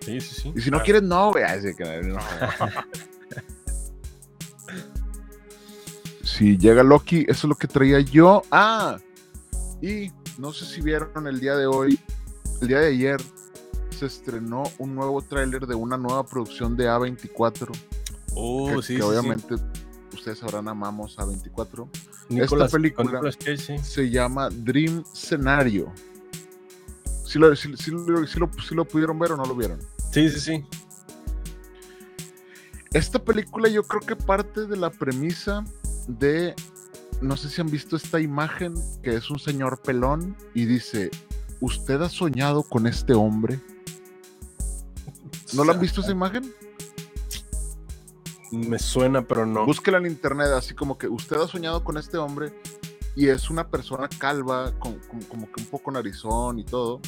Sí, 0.00 0.20
sí, 0.20 0.34
sí. 0.42 0.52
Y 0.56 0.60
si 0.60 0.70
no 0.70 0.82
quieres, 0.82 1.02
no. 1.02 1.30
Así 1.34 1.74
que, 1.74 1.84
no. 2.02 2.18
Si 6.22 6.58
llega 6.58 6.82
Loki, 6.82 7.20
eso 7.28 7.32
es 7.32 7.44
lo 7.44 7.54
que 7.54 7.66
traía 7.68 8.00
yo. 8.00 8.42
Ah, 8.50 8.98
y 9.80 10.10
no 10.38 10.52
sé 10.52 10.64
si 10.66 10.80
vieron 10.82 11.26
el 11.26 11.40
día 11.40 11.54
de 11.56 11.66
hoy, 11.66 11.98
el 12.60 12.68
día 12.68 12.80
de 12.80 12.88
ayer, 12.88 13.20
se 13.90 14.06
estrenó 14.06 14.64
un 14.78 14.94
nuevo 14.94 15.22
tráiler 15.22 15.66
de 15.66 15.74
una 15.74 15.96
nueva 15.96 16.26
producción 16.26 16.76
de 16.76 16.88
A24. 16.88 17.70
Oh, 18.36 18.66
que, 18.76 18.82
sí, 18.82 18.94
que 18.96 19.02
sí, 19.02 19.08
obviamente 19.08 19.54
ustedes 20.12 20.38
sabrán, 20.38 20.68
amamos 20.68 21.16
A24. 21.18 21.88
sí. 22.28 22.34
Nicolas- 22.34 22.70
película- 22.72 23.20
Cage. 23.20 23.78
Se 23.78 24.10
llama 24.10 24.48
Dream 24.50 25.04
Scenario. 25.12 25.92
¿Sí 27.24 27.38
lo, 27.38 27.54
sí 27.56 27.68
lo- 27.68 27.76
sí 27.76 27.90
lo- 28.38 28.50
sí 28.62 28.74
lo 28.74 28.84
pudieron 28.84 29.18
ver 29.18 29.32
o 29.32 29.36
no 29.36 29.44
lo 29.46 29.54
vieron? 29.54 29.78
Sí, 30.12 30.28
sí, 30.30 30.40
sí. 30.40 30.64
Esta 32.92 33.18
película 33.22 33.68
yo 33.68 33.82
creo 33.82 34.00
que 34.00 34.16
parte 34.16 34.66
de 34.66 34.76
la 34.76 34.90
premisa 34.90 35.64
de, 36.08 36.54
no 37.20 37.36
sé 37.36 37.48
si 37.50 37.60
han 37.60 37.70
visto 37.70 37.96
esta 37.96 38.20
imagen, 38.20 38.74
que 39.02 39.16
es 39.16 39.30
un 39.30 39.38
señor 39.38 39.80
pelón 39.82 40.36
y 40.54 40.64
dice, 40.64 41.10
¿usted 41.60 42.00
ha 42.00 42.08
soñado 42.08 42.62
con 42.62 42.86
este 42.86 43.12
hombre? 43.12 43.60
¿No 45.52 45.64
la 45.64 45.72
han 45.72 45.80
visto 45.80 46.00
esa 46.00 46.12
imagen? 46.12 46.52
Me 48.52 48.78
suena, 48.78 49.22
pero 49.22 49.44
no. 49.46 49.66
Búsquela 49.66 49.98
en 49.98 50.06
internet, 50.06 50.48
así 50.56 50.74
como 50.74 50.96
que 50.98 51.08
usted 51.08 51.36
ha 51.36 51.48
soñado 51.48 51.82
con 51.84 51.96
este 51.98 52.16
hombre 52.18 52.52
y 53.16 53.28
es 53.28 53.50
una 53.50 53.68
persona 53.68 54.08
calva, 54.18 54.72
con, 54.78 54.98
con- 55.00 55.22
como 55.22 55.50
que 55.50 55.62
un 55.62 55.66
poco 55.68 55.90
narizón 55.90 56.58
y 56.58 56.64
todo. 56.64 57.00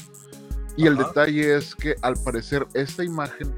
Y 0.77 0.87
el 0.87 0.97
detalle 0.97 1.57
es 1.57 1.75
que 1.75 1.97
al 2.03 2.15
parecer 2.25 2.67
esta 2.75 3.03
imagen 3.05 3.55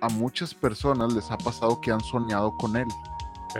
a 0.00 0.08
muchas 0.08 0.54
personas 0.54 1.12
les 1.12 1.30
ha 1.30 1.38
pasado 1.38 1.80
que 1.80 1.90
han 1.90 2.00
soñado 2.00 2.56
con 2.56 2.76
él. 2.76 2.86
Ok. 3.54 3.58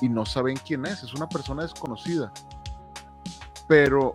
y 0.00 0.08
no 0.08 0.26
saben 0.26 0.56
quién 0.66 0.84
es, 0.84 1.04
es 1.04 1.14
una 1.14 1.28
persona 1.28 1.62
desconocida. 1.62 2.32
Pero 3.68 4.12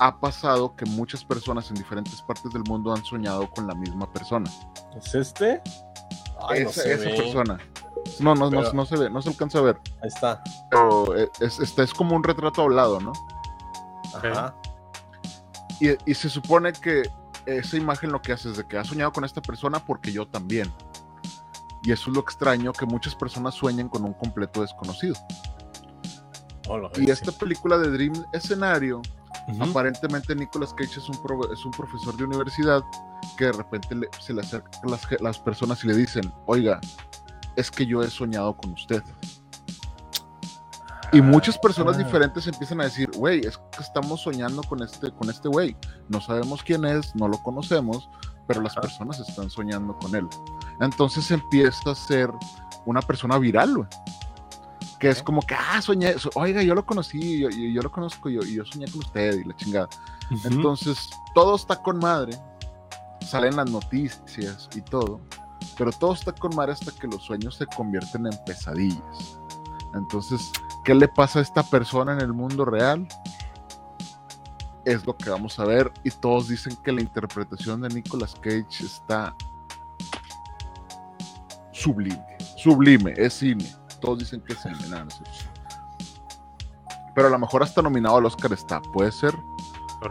ha 0.00 0.18
pasado 0.18 0.74
que 0.74 0.84
muchas 0.86 1.24
personas 1.24 1.68
en 1.70 1.76
diferentes 1.76 2.20
partes 2.22 2.52
del 2.52 2.62
mundo 2.64 2.92
han 2.92 3.04
soñado 3.04 3.48
con 3.50 3.66
la 3.66 3.74
misma 3.74 4.10
persona. 4.12 4.50
¿Es 4.96 5.14
este? 5.14 5.60
Ay, 6.48 6.64
no 6.64 6.70
esa 6.70 6.84
esa 6.90 7.04
persona. 7.10 7.58
No, 8.20 8.34
no, 8.34 8.50
no, 8.50 8.58
Pero- 8.60 8.72
no 8.72 8.86
se 8.86 8.96
ve, 8.96 9.10
no 9.10 9.22
se 9.22 9.28
alcanza 9.30 9.58
a 9.58 9.62
ver. 9.62 9.80
Ahí 10.02 10.08
está. 10.08 10.42
Pero 10.70 11.16
eh, 11.16 11.30
es, 11.40 11.58
este 11.60 11.82
es 11.82 11.92
como 11.94 12.14
un 12.16 12.24
retrato 12.24 12.62
hablado, 12.62 13.00
¿no? 13.00 13.12
Ajá. 14.14 14.54
Y, 15.80 15.90
y 16.10 16.14
se 16.14 16.28
supone 16.28 16.72
que 16.72 17.02
esa 17.46 17.76
imagen 17.76 18.10
lo 18.12 18.20
que 18.20 18.32
hace 18.32 18.50
es 18.50 18.56
de 18.56 18.66
que 18.66 18.76
ha 18.78 18.84
soñado 18.84 19.12
con 19.12 19.24
esta 19.24 19.40
persona 19.40 19.78
porque 19.84 20.12
yo 20.12 20.26
también. 20.26 20.72
Y 21.84 21.92
eso 21.92 22.10
es 22.10 22.16
lo 22.16 22.22
extraño, 22.22 22.72
que 22.72 22.84
muchas 22.86 23.14
personas 23.14 23.54
sueñan 23.54 23.88
con 23.88 24.04
un 24.04 24.12
completo 24.12 24.60
desconocido. 24.62 25.14
Hola, 26.68 26.90
Y 26.96 27.10
esta 27.10 27.32
película 27.32 27.78
de 27.78 27.90
Dream 27.90 28.24
Escenario. 28.32 29.00
Aparentemente 29.60 30.34
Nicolas 30.34 30.74
Cage 30.74 30.98
es 30.98 31.08
un, 31.08 31.16
pro- 31.22 31.50
es 31.50 31.64
un 31.64 31.70
profesor 31.70 32.14
de 32.18 32.24
universidad 32.24 32.82
que 33.38 33.46
de 33.46 33.52
repente 33.52 33.94
le- 33.94 34.08
se 34.20 34.34
le 34.34 34.42
acercan 34.42 34.70
las, 34.84 35.00
las 35.22 35.38
personas 35.38 35.82
y 35.84 35.86
le 35.88 35.94
dicen, 35.96 36.30
oiga, 36.44 36.78
es 37.58 37.70
que 37.70 37.84
yo 37.86 38.02
he 38.02 38.08
soñado 38.10 38.56
con 38.56 38.72
usted. 38.72 39.02
Y 41.12 41.22
muchas 41.22 41.56
personas 41.58 41.96
Ah. 41.96 41.98
diferentes 42.04 42.46
empiezan 42.46 42.80
a 42.82 42.84
decir, 42.84 43.10
güey, 43.16 43.40
es 43.40 43.56
que 43.56 43.82
estamos 43.82 44.20
soñando 44.20 44.62
con 44.62 44.82
este 44.82 45.10
con 45.10 45.30
este 45.30 45.48
güey. 45.48 45.74
No 46.08 46.20
sabemos 46.20 46.62
quién 46.62 46.84
es, 46.84 47.14
no 47.16 47.28
lo 47.28 47.38
conocemos, 47.42 48.08
pero 48.46 48.60
las 48.60 48.74
personas 48.74 49.18
están 49.20 49.48
soñando 49.48 49.96
con 49.98 50.14
él. 50.14 50.28
Entonces 50.80 51.30
empieza 51.30 51.90
a 51.90 51.94
ser 51.94 52.30
una 52.84 53.00
persona 53.00 53.38
viral, 53.38 53.74
güey. 53.76 53.88
Que 55.00 55.08
es 55.08 55.22
como 55.22 55.40
que, 55.42 55.54
ah, 55.54 55.80
soñé, 55.80 56.18
so- 56.18 56.30
oiga, 56.34 56.62
yo 56.62 56.74
lo 56.74 56.84
conocí, 56.84 57.38
yo, 57.40 57.48
yo, 57.50 57.56
yo 57.72 57.82
lo 57.82 57.90
conozco, 57.90 58.28
yo, 58.28 58.42
yo 58.42 58.64
soñé 58.66 58.86
con 58.90 58.98
usted 59.00 59.38
y 59.38 59.44
la 59.44 59.56
chingada. 59.56 59.88
Entonces, 60.44 61.08
todo 61.34 61.56
está 61.56 61.76
con 61.82 61.98
madre. 62.00 62.36
Salen 63.26 63.56
las 63.56 63.70
noticias 63.70 64.68
y 64.74 64.80
todo. 64.82 65.20
Pero 65.76 65.92
todo 65.92 66.12
está 66.12 66.32
con 66.32 66.54
madre 66.54 66.72
hasta 66.72 66.92
que 66.92 67.06
los 67.06 67.22
sueños 67.22 67.56
se 67.56 67.66
convierten 67.66 68.26
en 68.26 68.44
pesadillas. 68.44 69.38
Entonces, 69.94 70.50
¿qué 70.84 70.94
le 70.94 71.08
pasa 71.08 71.38
a 71.38 71.42
esta 71.42 71.62
persona 71.62 72.12
en 72.12 72.20
el 72.20 72.32
mundo 72.32 72.64
real? 72.64 73.06
Es 74.84 75.06
lo 75.06 75.16
que 75.16 75.30
vamos 75.30 75.58
a 75.58 75.64
ver. 75.64 75.92
Y 76.04 76.10
todos 76.10 76.48
dicen 76.48 76.76
que 76.82 76.92
la 76.92 77.00
interpretación 77.00 77.82
de 77.82 77.88
Nicolas 77.88 78.34
Cage 78.34 78.84
está 78.84 79.34
sublime. 81.72 82.24
Sublime, 82.56 83.14
es 83.16 83.34
cine. 83.34 83.66
Todos 84.00 84.20
dicen 84.20 84.40
que 84.40 84.54
es 84.54 84.60
cine. 84.60 84.76
Pero 87.14 87.28
a 87.28 87.30
lo 87.30 87.38
mejor 87.38 87.62
hasta 87.62 87.82
nominado 87.82 88.16
al 88.16 88.26
Oscar 88.26 88.52
está. 88.52 88.80
Puede 88.80 89.12
ser. 89.12 89.34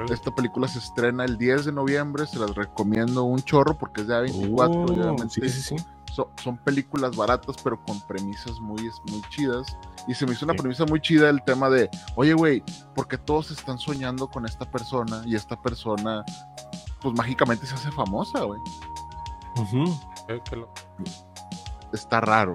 Esta 0.10 0.34
película 0.36 0.68
se 0.68 0.80
estrena 0.80 1.24
el 1.26 1.38
10 1.38 1.66
de 1.66 1.72
noviembre, 1.72 2.26
se 2.28 2.38
las 2.40 2.54
recomiendo 2.56 3.24
un 3.24 3.40
chorro 3.42 3.78
porque 3.78 4.02
es 4.02 4.08
de 4.08 4.16
A24 4.16 4.30
y 4.50 4.52
Oh, 4.52 4.84
obviamente 4.84 5.50
sí, 5.50 5.50
sí, 5.50 5.62
sí. 5.62 5.76
so- 6.14 6.30
son 6.44 6.58
películas 6.58 7.16
baratas 7.16 7.56
pero 7.64 7.82
con 7.86 8.00
premisas 8.02 8.60
muy, 8.60 8.82
muy 9.10 9.22
chidas. 9.30 9.78
Y 10.08 10.14
se 10.14 10.26
me 10.26 10.34
hizo 10.34 10.46
una 10.46 10.54
premisa 10.56 10.86
muy 10.86 11.00
chida 11.02 11.30
el 11.30 11.42
tema 11.44 11.70
de, 11.70 11.90
oye 12.16 12.34
güey, 12.34 12.64
porque 12.96 13.18
todos 13.18 13.52
están 13.52 13.78
soñando 13.80 14.28
con 14.30 14.46
esta 14.46 14.70
persona 14.70 15.22
y 15.26 15.36
esta 15.36 15.56
persona 15.62 16.24
pues 17.02 17.16
mágicamente 17.16 17.66
se 17.66 17.76
hace 17.76 17.92
famosa, 17.92 18.42
güey. 18.44 18.60
Lo- 20.52 20.70
Está 21.94 22.20
raro. 22.22 22.54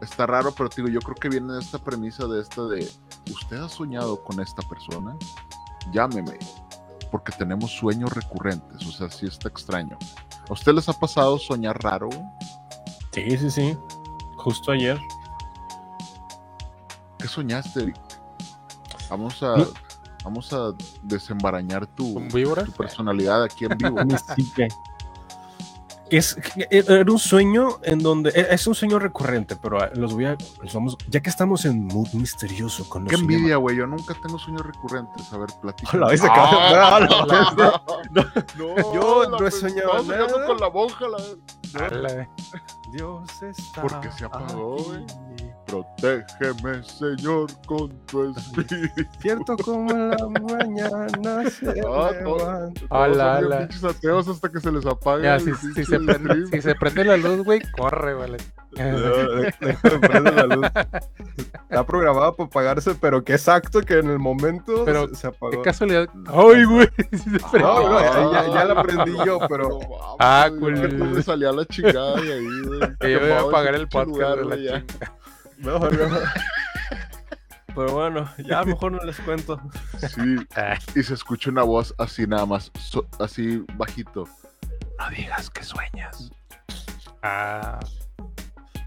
Está 0.00 0.26
raro, 0.26 0.52
pero 0.52 0.68
digo, 0.76 0.88
yo 0.88 0.98
creo 1.00 1.14
que 1.14 1.28
viene 1.28 1.52
de 1.52 1.60
esta 1.60 1.78
premisa 1.78 2.26
de 2.26 2.40
esta 2.42 2.62
de, 2.64 2.90
¿usted 3.30 3.58
ha 3.58 3.68
soñado 3.68 4.20
con 4.24 4.40
esta 4.40 4.60
persona? 4.62 5.16
Llámeme, 5.92 6.38
porque 7.12 7.30
tenemos 7.32 7.70
sueños 7.70 8.10
recurrentes, 8.14 8.86
o 8.86 8.90
sea, 8.90 9.10
sí 9.10 9.26
está 9.26 9.48
extraño. 9.48 9.98
¿A 10.48 10.52
usted 10.54 10.72
les 10.72 10.88
ha 10.88 10.94
pasado 10.94 11.38
soñar 11.38 11.80
raro? 11.80 12.08
Sí, 13.12 13.36
sí, 13.36 13.50
sí. 13.50 13.76
Justo 14.36 14.72
ayer. 14.72 14.98
¿Qué 17.18 17.28
soñaste, 17.28 17.82
Eric? 17.82 17.96
Vamos 19.10 19.42
a, 19.42 19.56
vamos 20.24 20.52
a 20.54 20.72
desembarañar 21.02 21.86
tu 21.86 22.14
personalidad 22.76 23.44
aquí 23.44 23.66
en 23.66 23.76
vivo. 23.76 23.96
Mi 24.06 24.16
psique. 24.16 24.68
Es, 26.18 26.36
era 26.70 27.10
un 27.10 27.18
sueño 27.18 27.78
en 27.82 27.98
donde 28.00 28.30
e, 28.30 28.54
es 28.54 28.66
un 28.66 28.74
sueño 28.74 28.98
recurrente, 28.98 29.56
pero 29.56 29.80
ah, 29.82 29.90
los 29.94 30.12
voy 30.14 30.26
a 30.26 30.36
los 30.62 30.74
vamos, 30.74 30.96
ya 31.08 31.20
que 31.20 31.30
estamos 31.30 31.64
en 31.64 31.84
mood 31.86 32.08
misterioso 32.12 32.88
con 32.88 33.04
los 33.04 33.10
Qué 33.12 33.18
envidia, 33.18 33.56
güey. 33.56 33.76
Yo 33.76 33.86
nunca 33.86 34.14
tengo 34.22 34.38
sueños 34.38 34.66
recurrentes. 34.66 35.32
A 35.32 35.38
ver, 35.38 35.48
platica. 35.60 35.96
De- 35.96 36.28
Ah, 36.34 37.00
no, 37.08 37.26
no, 37.26 38.24
no, 38.56 38.92
Yo 38.94 39.22
la 39.30 39.38
no 39.38 39.46
he 39.46 39.50
soñado 39.50 40.02
nada. 40.02 40.46
con 40.46 40.58
la 40.60 40.70
monja. 40.70 41.06
La... 41.08 42.28
Dios 42.92 43.42
está. 43.42 43.82
Porque 43.82 44.10
se 44.12 44.24
apagó, 44.24 44.76
güey. 44.76 45.06
Protégeme, 45.72 46.82
Señor, 46.84 47.46
con 47.66 47.88
tu 48.06 48.30
espíritu. 48.30 49.02
Cierto 49.20 49.56
como 49.56 49.90
la 49.90 50.16
mañana 50.28 51.48
se 51.50 51.70
Ah, 51.86 52.10
todo- 52.22 52.38
levanta. 52.38 52.80
Ala. 52.90 53.58
pinches 53.60 53.82
ateos 53.84 54.28
hasta 54.28 54.50
que 54.50 54.60
se 54.60 54.70
les 54.70 54.84
apaga. 54.84 55.22
Ya, 55.22 55.40
si, 55.40 55.54
si 55.54 55.84
se 55.84 55.98
prende, 55.98 56.46
si 56.48 56.60
se 56.60 56.74
prende 56.74 57.04
la 57.04 57.16
luz, 57.16 57.42
güey, 57.44 57.62
corre, 57.78 58.12
vale. 58.14 58.36
Prende 58.74 60.30
la 60.32 60.42
luz. 60.46 60.66
Está 61.70 61.86
programada 61.86 62.32
para 62.36 62.46
apagarse, 62.46 62.94
pero 62.94 63.24
qué 63.24 63.32
exacto 63.32 63.80
que 63.80 63.98
en 63.98 64.10
el 64.10 64.18
momento 64.18 64.84
Pero, 64.84 65.08
se, 65.08 65.14
se 65.16 65.26
apagó. 65.28 65.50
Qué 65.52 65.62
casualidad. 65.62 66.08
Ay, 66.26 66.64
güey. 66.64 66.86
se 67.12 67.18
prende. 67.50 67.58
No, 67.60 67.88
no, 67.88 68.00
ya, 68.00 68.30
ya- 68.46 68.54
ya 68.54 68.64
la 68.66 68.74
aprendí 68.80 69.12
yo, 69.24 69.38
pero 69.48 69.78
Ah, 70.18 70.50
cool. 70.58 70.74
que 70.74 70.88
me 70.88 71.22
salía 71.22 71.50
la 71.52 71.64
chingada 71.64 72.20
de 72.20 72.32
ahí, 72.34 72.62
güey. 72.66 72.80
Que 73.00 73.12
yo 73.12 73.20
voy 73.20 73.30
a 73.30 73.40
apagar 73.40 73.74
el 73.74 73.88
podcast 73.88 74.38
de 74.40 74.44
la. 74.44 74.84
Mejor 75.62 75.98
no. 76.10 76.18
Pero 77.74 77.92
bueno, 77.94 78.28
ya 78.46 78.58
a 78.58 78.60
lo 78.60 78.66
mejor 78.66 78.92
no 78.92 78.98
les 79.02 79.18
cuento. 79.20 79.58
Sí, 79.98 80.36
Ah, 80.56 80.76
y 80.94 81.02
se 81.02 81.14
escucha 81.14 81.48
una 81.50 81.62
voz 81.62 81.94
así 81.98 82.26
nada 82.26 82.44
más, 82.44 82.70
so- 82.78 83.08
así 83.18 83.64
bajito. 83.76 84.28
No 84.98 85.08
digas 85.10 85.48
que 85.48 85.62
sueñas. 85.64 86.30
Ah, 87.22 87.80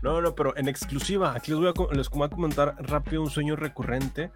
No, 0.04 0.22
no, 0.22 0.36
pero 0.36 0.56
en 0.56 0.68
exclusiva, 0.68 1.34
aquí 1.36 1.50
les 1.52 1.60
voy 1.60 1.70
a, 1.70 1.96
les 1.96 2.10
voy 2.10 2.26
a 2.28 2.30
comentar 2.30 2.76
rápido 2.78 3.24
un 3.24 3.32
sueño 3.32 3.56
recurrente. 3.56 4.32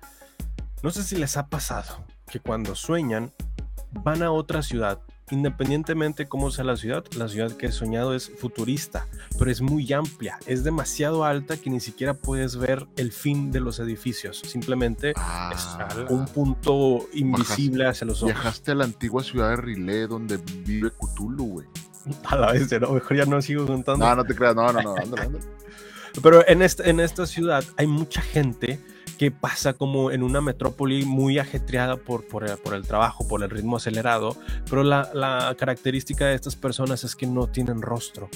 No 0.81 0.89
sé 0.89 1.03
si 1.03 1.15
les 1.17 1.37
ha 1.37 1.45
pasado 1.47 2.03
que 2.31 2.39
cuando 2.39 2.73
sueñan 2.73 3.31
van 3.91 4.23
a 4.23 4.31
otra 4.31 4.63
ciudad 4.63 4.99
independientemente 5.31 6.27
cómo 6.27 6.51
sea 6.51 6.63
la 6.65 6.77
ciudad, 6.77 7.03
la 7.17 7.27
ciudad 7.27 7.51
que 7.51 7.67
he 7.67 7.71
soñado 7.71 8.15
es 8.15 8.29
futurista, 8.29 9.07
pero 9.37 9.51
es 9.51 9.61
muy 9.61 9.91
amplia, 9.93 10.39
es 10.45 10.63
demasiado 10.63 11.23
alta 11.23 11.57
que 11.57 11.69
ni 11.69 11.79
siquiera 11.79 12.13
puedes 12.13 12.55
ver 12.57 12.87
el 12.97 13.11
fin 13.11 13.51
de 13.51 13.59
los 13.59 13.79
edificios, 13.79 14.39
simplemente 14.39 15.13
Ah, 15.15 15.51
es 15.53 16.11
un 16.11 16.25
punto 16.25 17.07
invisible 17.13 17.87
hacia 17.87 18.05
los 18.05 18.21
ojos. 18.21 18.33
Viajaste 18.33 18.71
a 18.71 18.75
la 18.75 18.83
antigua 18.85 19.23
ciudad 19.23 19.49
de 19.49 19.55
Rilé 19.57 20.07
donde 20.07 20.37
vive 20.37 20.91
Cthulhu, 20.91 21.45
güey. 21.45 21.67
A 22.25 22.35
la 22.35 22.51
vez, 22.51 22.71
no, 22.79 22.91
mejor 22.91 23.17
ya 23.17 23.25
no 23.25 23.41
sigo 23.41 23.65
contando. 23.65 24.05
No, 24.05 24.15
no 24.15 24.25
te 24.25 24.35
creas, 24.35 24.55
no, 24.55 24.71
no, 24.71 24.81
no. 24.81 24.95
Pero 26.23 26.47
en 26.47 26.61
esta, 26.61 26.83
en 26.89 26.99
esta 26.99 27.25
ciudad 27.25 27.63
hay 27.77 27.87
mucha 27.87 28.21
gente 28.21 28.79
que 29.19 29.31
pasa 29.31 29.73
como 29.73 30.11
en 30.11 30.23
una 30.23 30.39
metrópoli 30.39 31.03
muy 31.03 31.39
ajetreada 31.39 31.97
por, 31.97 32.25
por, 32.25 32.49
el, 32.49 32.57
por 32.57 32.73
el 32.73 32.87
trabajo, 32.87 33.27
por 33.27 33.43
el 33.43 33.49
ritmo 33.49 33.75
acelerado, 33.75 34.37
pero 34.69 34.81
la, 34.81 35.11
la, 35.13 35.53
característica 35.59 36.27
de 36.27 36.35
estas 36.35 36.55
personas 36.55 37.03
es 37.03 37.17
que 37.17 37.27
no 37.27 37.47
tienen 37.47 37.81
rostro. 37.81 38.29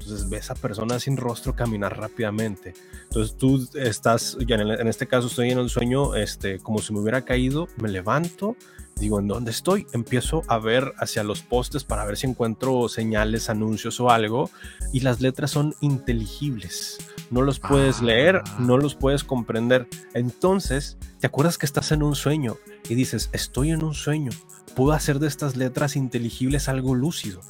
Entonces 0.00 0.30
ves 0.30 0.50
a 0.50 0.54
personas 0.54 1.02
sin 1.02 1.18
rostro 1.18 1.54
caminar 1.54 1.98
rápidamente. 1.98 2.72
Entonces 3.02 3.36
tú 3.36 3.68
estás, 3.74 4.38
ya 4.46 4.56
en, 4.56 4.70
en 4.70 4.88
este 4.88 5.06
caso 5.06 5.26
estoy 5.26 5.50
en 5.50 5.58
un 5.58 5.68
sueño, 5.68 6.16
este, 6.16 6.58
como 6.60 6.78
si 6.78 6.94
me 6.94 7.00
hubiera 7.00 7.26
caído, 7.26 7.68
me 7.76 7.90
levanto, 7.90 8.56
digo, 8.96 9.18
¿en 9.18 9.28
dónde 9.28 9.50
estoy? 9.50 9.86
Empiezo 9.92 10.42
a 10.48 10.58
ver 10.58 10.92
hacia 10.98 11.22
los 11.24 11.42
postes 11.42 11.84
para 11.84 12.04
ver 12.04 12.16
si 12.16 12.26
encuentro 12.26 12.88
señales, 12.88 13.50
anuncios 13.50 13.98
o 14.00 14.10
algo, 14.10 14.50
y 14.92 15.00
las 15.00 15.20
letras 15.20 15.50
son 15.50 15.74
inteligibles. 15.80 16.98
No 17.30 17.42
los 17.42 17.58
puedes 17.58 18.00
Ah. 18.00 18.04
leer, 18.04 18.42
no 18.58 18.78
los 18.78 18.94
puedes 18.94 19.24
comprender. 19.24 19.88
Entonces, 20.14 20.96
te 21.20 21.26
acuerdas 21.26 21.58
que 21.58 21.66
estás 21.66 21.92
en 21.92 22.02
un 22.02 22.14
sueño 22.14 22.56
y 22.88 22.94
dices, 22.94 23.30
estoy 23.32 23.70
en 23.70 23.82
un 23.84 23.94
sueño, 23.94 24.30
puedo 24.76 24.92
hacer 24.92 25.18
de 25.18 25.28
estas 25.28 25.56
letras 25.56 25.96
inteligibles 25.96 26.68
algo 26.68 26.94
lúcido. 26.94 27.40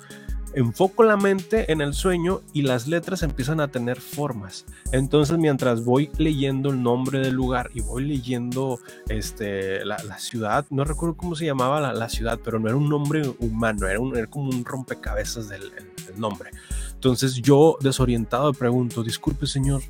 Enfoco 0.55 1.03
la 1.03 1.16
mente 1.16 1.72
en 1.72 1.80
el 1.80 1.94
sueño 1.94 2.42
y 2.53 2.62
las 2.62 2.86
letras 2.86 3.22
empiezan 3.22 3.61
a 3.61 3.68
tener 3.68 4.00
formas. 4.00 4.66
Entonces, 4.92 5.38
mientras 5.38 5.84
voy 5.84 6.11
leyendo 6.18 6.70
el 6.70 6.82
nombre 6.82 7.20
del 7.20 7.34
lugar 7.34 7.70
y 7.72 7.80
voy 7.80 8.05
leyendo 8.05 8.78
este, 9.09 9.84
la, 9.84 9.98
ciudad, 10.18 10.66
no 10.68 10.84
recuerdo 10.84 11.16
cómo 11.16 11.34
se 11.36 11.46
llamaba 11.46 11.80
la, 11.92 12.09
ciudad, 12.11 12.38
pero 12.44 12.59
no 12.59 12.68
era 12.68 12.76
un 12.76 12.88
nombre 12.88 13.22
humano, 13.38 13.86
era, 13.86 13.98
un, 13.98 14.14
era 14.16 14.26
como 14.26 14.50
un 14.50 14.64
rompecabezas 14.64 15.48
del 15.48 15.62
el, 15.62 16.12
el 16.12 16.20
nombre. 16.20 16.50
Entonces, 16.92 17.36
yo 17.36 17.78
desorientado 17.80 18.53
pregunto, 18.53 19.03
disculpe 19.03 19.46
señor, 19.46 19.82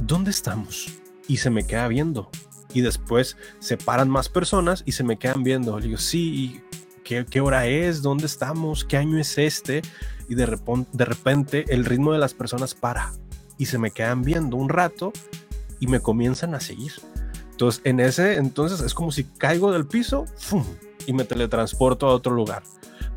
¿dónde 0.00 0.30
estamos? 0.30 0.86
Y 1.28 1.38
se 1.38 1.50
me 1.50 1.66
queda 1.66 1.88
viendo. 1.88 2.30
Y 2.74 2.82
después 2.82 3.38
se 3.58 3.78
paran 3.78 4.10
más 4.10 4.28
personas 4.28 4.82
y 4.84 4.92
se 4.92 5.02
me 5.02 5.18
quedan 5.18 5.42
viendo. 5.42 5.78
Le 5.78 5.86
digo, 5.86 5.98
sí, 5.98 6.60
¿Qué, 7.06 7.24
¿qué, 7.24 7.40
hora 7.40 7.68
es? 7.68 8.02
¿Dónde 8.02 8.26
estamos? 8.26 8.84
¿Qué 8.84 8.96
año 8.96 9.16
es 9.20 9.38
este? 9.38 9.80
Y 10.28 10.34
de, 10.34 10.44
repente, 10.44 10.90
de 10.92 11.04
repente 11.04 11.64
el 11.68 11.84
ritmo 11.84 12.12
de 12.12 12.18
las 12.18 12.34
personas 12.34 12.74
para 12.74 13.12
y 13.56 13.66
se 13.66 13.78
me 13.78 13.92
quedan 13.92 14.22
viendo 14.22 14.56
un 14.56 14.68
rato 14.68 15.12
y 15.78 15.86
me 15.86 16.00
comienzan 16.00 16.56
a 16.56 16.60
seguir. 16.60 16.90
Entonces, 17.52 17.80
en 17.84 18.00
ese 18.00 18.38
entonces 18.38 18.80
es 18.80 18.92
como 18.92 19.12
si 19.12 19.22
caigo 19.22 19.70
del 19.70 19.86
piso 19.86 20.24
y 21.06 21.12
me 21.12 21.22
teletransporto 21.22 22.08
a 22.08 22.12
otro 22.12 22.34
lugar. 22.34 22.64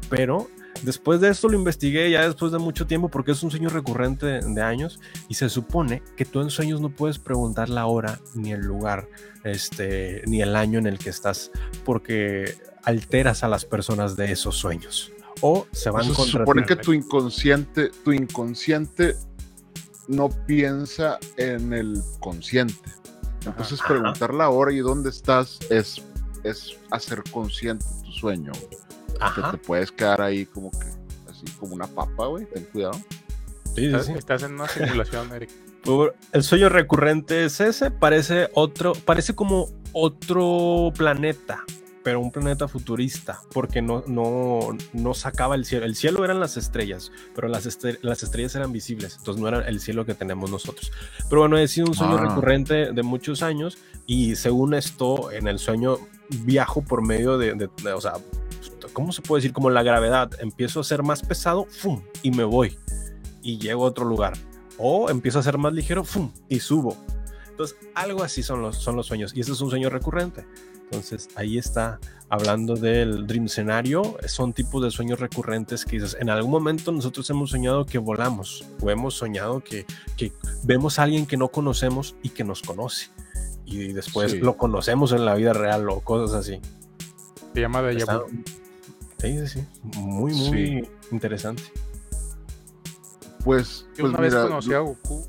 Pero 0.07 0.47
después 0.83 1.19
de 1.19 1.29
esto 1.29 1.49
lo 1.49 1.57
investigué 1.57 2.11
ya 2.11 2.21
después 2.21 2.51
de 2.51 2.59
mucho 2.59 2.85
tiempo 2.85 3.09
porque 3.09 3.31
es 3.31 3.41
un 3.41 3.49
sueño 3.49 3.69
recurrente 3.69 4.27
de, 4.27 4.41
de 4.41 4.61
años 4.61 4.99
y 5.29 5.33
se 5.33 5.49
supone 5.49 6.03
que 6.15 6.25
tú 6.25 6.41
en 6.41 6.51
sueños 6.51 6.79
no 6.79 6.91
puedes 6.91 7.17
preguntar 7.17 7.69
la 7.69 7.87
hora 7.87 8.19
ni 8.35 8.51
el 8.51 8.61
lugar 8.61 9.09
este, 9.43 10.21
ni 10.27 10.43
el 10.43 10.55
año 10.55 10.77
en 10.77 10.85
el 10.85 10.99
que 10.99 11.09
estás 11.09 11.51
porque 11.83 12.55
alteras 12.89 13.43
a 13.43 13.47
las 13.47 13.63
personas 13.65 14.15
de 14.17 14.31
esos 14.31 14.55
sueños 14.57 15.11
o 15.41 15.67
se 15.71 15.89
van 15.89 16.03
Eso 16.03 16.13
contra 16.15 16.31
se 16.31 16.37
supone 16.39 16.61
ti. 16.63 16.67
que 16.67 16.75
tu 16.75 16.91
inconsciente 16.93 17.91
tu 18.03 18.11
inconsciente 18.11 19.15
no 20.07 20.29
piensa 20.47 21.17
en 21.37 21.71
el 21.73 22.01
consciente 22.19 22.89
entonces 23.45 23.79
Ajá. 23.79 23.89
preguntar 23.89 24.33
la 24.33 24.49
hora 24.49 24.73
y 24.73 24.79
dónde 24.79 25.09
estás 25.09 25.59
es 25.69 26.01
es 26.43 26.75
hacer 26.91 27.21
consciente 27.31 27.85
tu 28.03 28.11
sueño 28.11 28.51
que 28.53 29.41
te 29.51 29.57
puedes 29.57 29.91
quedar 29.91 30.21
ahí 30.21 30.45
como 30.45 30.71
que 30.71 30.87
así 31.29 31.45
como 31.59 31.75
una 31.75 31.87
papa 31.87 32.27
güey 32.27 32.45
ten 32.45 32.65
cuidado 32.65 32.99
Sí, 33.75 33.81
sí, 33.81 33.85
Estás, 33.85 34.05
sí. 34.07 34.13
estás 34.17 34.43
en 34.43 34.53
una 34.55 34.67
simulación, 34.67 35.31
Eric. 35.31 35.49
El 36.33 36.43
sueño 36.43 36.69
recurrente 36.69 37.45
es 37.45 37.61
ese, 37.61 37.91
parece 37.91 38.49
otro, 38.55 38.93
parece 39.05 39.35
como 39.35 39.69
otro 39.93 40.91
planeta, 40.97 41.63
pero 42.03 42.19
un 42.21 42.31
planeta 42.31 42.67
futurista, 42.67 43.39
porque 43.53 43.81
no, 43.81 44.03
no, 44.07 44.59
no 44.93 45.13
sacaba 45.13 45.55
el 45.55 45.65
cielo. 45.65 45.85
El 45.85 45.95
cielo 45.95 46.23
eran 46.23 46.39
las 46.39 46.55
estrellas, 46.57 47.11
pero 47.35 47.47
las, 47.47 47.65
estre- 47.67 47.99
las 48.01 48.23
estrellas 48.23 48.55
eran 48.55 48.71
visibles, 48.71 49.17
entonces 49.17 49.41
no 49.41 49.47
era 49.49 49.67
el 49.67 49.79
cielo 49.79 50.05
que 50.05 50.13
tenemos 50.13 50.49
nosotros. 50.49 50.91
Pero 51.29 51.41
bueno, 51.41 51.57
he 51.57 51.67
sido 51.67 51.87
un 51.87 51.93
sueño 51.95 52.17
Ah. 52.17 52.27
recurrente 52.29 52.91
de 52.93 53.03
muchos 53.03 53.43
años 53.43 53.77
y 54.05 54.35
según 54.35 54.73
esto, 54.73 55.31
en 55.31 55.47
el 55.47 55.59
sueño 55.59 55.97
viajo 56.45 56.81
por 56.81 57.05
medio 57.05 57.37
de, 57.37 57.53
de- 57.53 57.69
de- 57.83 57.93
o 57.93 58.01
sea, 58.01 58.13
¿cómo 58.93 59.11
se 59.11 59.21
puede 59.21 59.41
decir? 59.41 59.53
Como 59.53 59.69
la 59.69 59.83
gravedad, 59.83 60.31
empiezo 60.39 60.79
a 60.79 60.83
ser 60.83 61.03
más 61.03 61.21
pesado, 61.21 61.65
¡fum! 61.69 62.01
y 62.23 62.31
me 62.31 62.43
voy 62.43 62.77
y 63.41 63.57
llego 63.57 63.83
a 63.85 63.87
otro 63.87 64.05
lugar. 64.05 64.33
O 64.77 65.09
empiezo 65.09 65.39
a 65.39 65.43
ser 65.43 65.57
más 65.57 65.73
ligero, 65.73 66.03
¡fum! 66.05 66.31
y 66.47 66.59
subo. 66.61 66.95
Entonces, 67.49 67.77
algo 67.93 68.23
así 68.23 68.41
son 68.41 68.61
los, 68.61 68.77
son 68.77 68.95
los 68.95 69.05
sueños. 69.07 69.33
Y 69.35 69.41
ese 69.41 69.51
es 69.51 69.59
un 69.59 69.69
sueño 69.69 69.89
recurrente. 69.89 70.45
Entonces, 70.91 71.29
ahí 71.35 71.57
está 71.59 71.99
hablando 72.29 72.75
del 72.75 73.27
dream 73.27 73.45
escenario. 73.45 74.17
Son 74.27 74.53
tipos 74.53 74.83
de 74.83 74.89
sueños 74.89 75.19
recurrentes 75.19 75.85
que 75.85 75.97
dices, 75.97 76.17
en 76.19 76.29
algún 76.31 76.49
momento 76.51 76.91
nosotros 76.91 77.29
hemos 77.29 77.51
soñado 77.51 77.85
que 77.85 77.99
volamos. 77.99 78.65
O 78.81 78.89
hemos 78.89 79.13
soñado 79.13 79.63
que, 79.63 79.85
que 80.17 80.33
vemos 80.63 80.97
a 80.97 81.03
alguien 81.03 81.27
que 81.27 81.37
no 81.37 81.49
conocemos 81.49 82.15
y 82.23 82.29
que 82.29 82.43
nos 82.43 82.61
conoce. 82.63 83.09
Y 83.65 83.93
después 83.93 84.31
Sí. 84.31 84.39
lo 84.39 84.57
conocemos 84.57 85.11
en 85.11 85.25
la 85.25 85.35
vida 85.35 85.53
real 85.53 85.87
o 85.89 86.01
cosas 86.01 86.35
así. 86.39 86.59
Se 87.53 87.61
llama 87.61 87.81
de 87.83 87.97
Está- 87.97 88.21
Sí, 89.21 89.37
sí, 89.39 89.47
sí. 89.47 89.65
Muy, 89.99 90.33
muy 90.33 90.89
interesante. 91.11 91.61
pues, 93.43 93.85
pues 93.95 94.09
una 94.09 94.17
vez 94.19 94.33
mira, 94.33 94.43
conocí 94.47 94.73
a 94.73 94.79
Goku. 94.79 95.27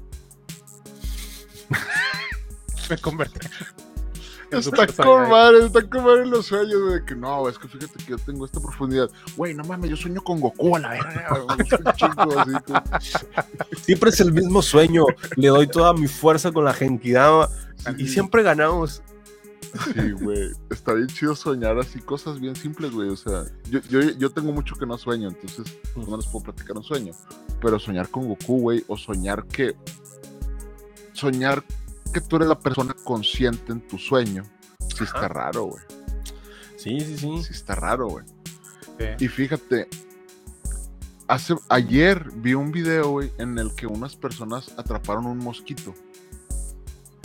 Me 2.89 2.97
convertí. 2.99 3.47
En 4.51 4.59
Está 4.59 4.87
con 4.87 5.29
madre, 5.29 5.67
está 5.67 5.89
con 5.89 6.05
madre 6.05 6.27
los 6.27 6.47
sueños, 6.47 6.81
güey, 6.81 6.95
de 7.01 7.05
que 7.05 7.15
no, 7.15 7.49
es 7.49 7.59
que 7.59 7.69
fíjate 7.69 8.05
que 8.05 8.11
yo 8.11 8.19
tengo 8.19 8.45
esta 8.45 8.61
profundidad. 8.61 9.11
Güey, 9.37 9.55
no 9.55 9.65
mames, 9.65 9.91
yo 9.91 9.97
sueño 9.97 10.23
con 10.23 10.41
Goku 10.41 10.77
a 10.77 10.81
la 10.81 10.91
verga, 10.91 11.47
Siempre 13.83 14.11
es 14.11 14.21
el 14.21 14.33
mismo 14.33 14.63
sueño. 14.63 15.05
Le 15.37 15.49
doy 15.49 15.67
toda 15.67 15.93
mi 15.93 16.09
fuerza 16.09 16.53
con 16.53 16.65
la 16.65 16.75
Genkidama 16.75 17.49
y, 17.97 18.05
y 18.05 18.09
siempre 18.09 18.43
ganamos. 18.43 19.03
Sí, 19.85 20.11
güey, 20.13 20.51
está 20.71 20.95
bien 20.95 21.07
chido 21.07 21.37
soñar 21.37 21.79
así, 21.79 22.01
cosas 22.01 22.41
bien 22.41 22.57
simples, 22.57 22.91
güey, 22.91 23.09
o 23.09 23.17
sea, 23.17 23.45
yo, 23.71 23.79
yo, 23.89 24.01
yo 24.01 24.31
tengo 24.31 24.53
mucho 24.53 24.75
que 24.75 24.85
no 24.85 24.99
sueño, 24.99 25.29
entonces 25.29 25.79
pues, 25.95 26.09
no 26.09 26.17
les 26.17 26.27
puedo 26.27 26.47
platicar 26.47 26.77
un 26.77 26.83
sueño, 26.83 27.13
pero 27.61 27.79
soñar 27.79 28.09
con 28.09 28.27
Goku, 28.27 28.61
güey, 28.61 28.85
o 28.89 28.97
soñar 28.97 29.47
que, 29.47 29.77
soñar 31.13 31.63
que 32.13 32.21
tú 32.21 32.37
eres 32.37 32.49
la 32.49 32.59
persona 32.59 32.95
consciente 33.05 33.73
en 33.73 33.81
tu 33.87 33.99
sueño, 33.99 34.45
sí 34.97 35.05
está 35.05 35.29
raro, 35.29 35.65
güey, 35.65 35.83
Sí, 36.77 36.99
sí, 37.01 37.19
sí. 37.19 37.43
sí 37.45 37.53
está 37.53 37.75
raro, 37.75 38.09
güey. 38.09 38.25
Sí. 38.99 39.25
Y 39.25 39.29
fíjate, 39.29 39.89
hace, 41.29 41.55
ayer 41.69 42.31
vi 42.37 42.55
un 42.55 42.73
video, 42.73 43.11
güey, 43.11 43.33
en 43.39 43.59
el 43.59 43.75
que 43.75 43.87
unas 43.87 44.17
personas 44.17 44.73
atraparon 44.77 45.27
un 45.27 45.39
mosquito. 45.39 45.95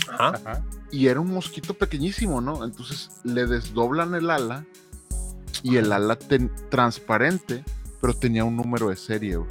Ajá. 0.09 0.29
Ajá. 0.35 0.63
Y 0.91 1.07
era 1.07 1.19
un 1.19 1.31
mosquito 1.33 1.73
pequeñísimo, 1.73 2.39
¿no? 2.41 2.63
Entonces 2.63 3.09
le 3.23 3.45
desdoblan 3.47 4.13
el 4.13 4.29
ala 4.29 4.65
y 5.63 5.77
el 5.77 5.91
ala 5.91 6.15
ten- 6.17 6.51
transparente, 6.69 7.63
pero 8.01 8.13
tenía 8.13 8.43
un 8.45 8.55
número 8.55 8.89
de 8.89 8.95
serie, 8.95 9.37
güey. 9.37 9.49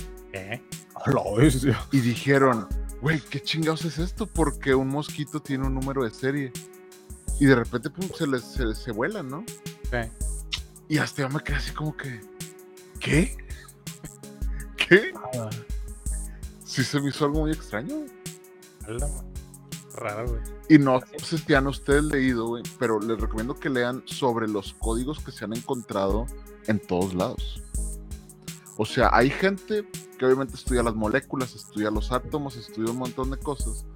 Bestia. 1.37 1.79
Y 1.93 2.01
dijeron, 2.01 2.67
güey, 3.05 3.21
¿qué 3.21 3.39
chingados 3.39 3.85
es 3.85 3.99
esto? 3.99 4.27
Porque 4.27 4.75
un 4.75 4.89
mosquito 4.89 5.39
tiene 5.39 5.67
un 5.67 5.75
número 5.75 6.05
de 6.05 6.11
serie. 6.11 6.51
Y 7.39 7.45
de 7.45 7.55
repente, 7.55 7.91
pum, 7.91 8.09
se 8.17 8.27
les 8.27 8.43
se, 8.43 8.75
se 8.75 8.93
vuelan, 8.93 9.29
¿no? 9.29 9.45
Sí. 9.91 10.11
Y 10.89 10.97
hasta 10.97 11.21
yo 11.21 11.29
me 11.29 11.41
quedé 11.41 11.57
así 11.57 11.71
como 11.73 11.95
que, 11.95 12.23
¿qué? 13.01 13.37
¿Qué? 14.89 15.13
Ah, 15.35 15.51
Sí 16.65 16.83
se 16.83 16.99
me 16.99 17.11
hizo 17.11 17.27
algo 17.27 17.41
muy 17.41 17.53
extraño, 17.53 17.95
man. 18.89 19.11
Raro, 19.97 20.27
güey. 20.27 20.41
Y 20.71 20.79
no 20.79 20.99
sé 21.23 21.37
si 21.37 21.53
han 21.53 21.67
ustedes 21.67 22.05
leído, 22.05 22.47
güey, 22.49 22.63
pero 22.79 22.99
les 23.01 23.21
recomiendo 23.21 23.55
que 23.55 23.69
lean 23.69 24.03
sobre 24.07 24.49
los 24.49 24.73
códigos 24.73 25.21
que 25.21 25.31
se 25.31 25.45
han 25.45 25.53
encontrado 25.53 26.27
en 26.69 26.81
todos 26.81 27.13
lados. 27.13 27.63
O 28.77 28.85
sea, 28.85 29.11
hay 29.13 29.31
gente 29.31 29.89
que 30.19 30.27
obviamente 30.27 30.55
estudia 30.57 30.83
las 30.83 30.95
moléculas, 30.95 31.55
estudia 31.55 31.91
los 31.91 32.11
átomos, 32.11 32.57
estudia 32.57 32.91
un 32.91 32.99
montón 32.99 33.31
de 33.31 33.37
cosas, 33.37 33.87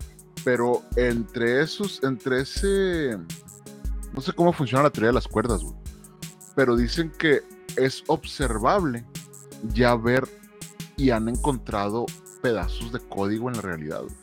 pero 0.44 0.82
entre 0.96 1.62
esos, 1.62 2.02
entre 2.04 2.42
ese, 2.42 3.18
no 4.12 4.20
sé 4.20 4.32
cómo 4.32 4.52
funciona 4.52 4.84
la 4.84 4.90
teoría 4.90 5.08
de 5.08 5.14
las 5.14 5.26
cuerdas, 5.26 5.62
güey, 5.62 5.74
pero 6.54 6.76
dicen 6.76 7.10
que 7.18 7.42
es 7.76 8.04
observable 8.06 9.04
ya 9.72 9.96
ver 9.96 10.28
y 10.96 11.10
han 11.10 11.28
encontrado 11.28 12.06
pedazos 12.42 12.92
de 12.92 13.00
código 13.00 13.48
en 13.48 13.56
la 13.56 13.62
realidad. 13.62 14.02
güey. 14.02 14.14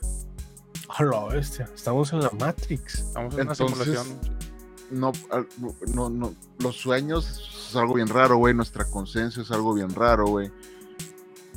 A 0.90 1.04
la 1.04 1.26
bestia, 1.26 1.70
estamos 1.76 2.14
en 2.14 2.22
la 2.22 2.30
Matrix. 2.40 3.00
Estamos 3.00 3.34
en 3.34 3.42
una 3.42 3.52
Entonces, 3.52 3.86
simulación. 3.86 4.36
No, 4.92 5.12
no, 5.94 6.10
no, 6.10 6.34
los 6.60 6.78
sueños 6.78 7.65
es 7.76 7.82
algo 7.82 7.94
bien 7.96 8.08
raro, 8.08 8.38
güey. 8.38 8.54
Nuestra 8.54 8.86
conciencia 8.86 9.42
es 9.42 9.52
algo 9.52 9.74
bien 9.74 9.90
raro, 9.94 10.28
güey. 10.28 10.52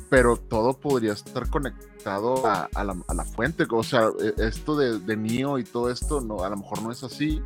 Pero 0.09 0.37
todo 0.37 0.73
podría 0.73 1.13
estar 1.13 1.49
conectado 1.49 2.45
a, 2.45 2.69
la, 2.83 3.23
fuente. 3.25 3.65
O 3.71 3.83
sea, 3.83 4.09
e- 4.19 4.33
esto 4.37 4.75
de, 4.75 4.99
de 4.99 5.15
Neo 5.15 5.59
y 5.59 5.63
todo 5.63 5.89
esto, 5.89 6.17
a 6.43 6.49
lo 6.49 6.57
mejor 6.57 6.81
no 6.81 6.91
es 6.91 7.03
así. 7.03 7.41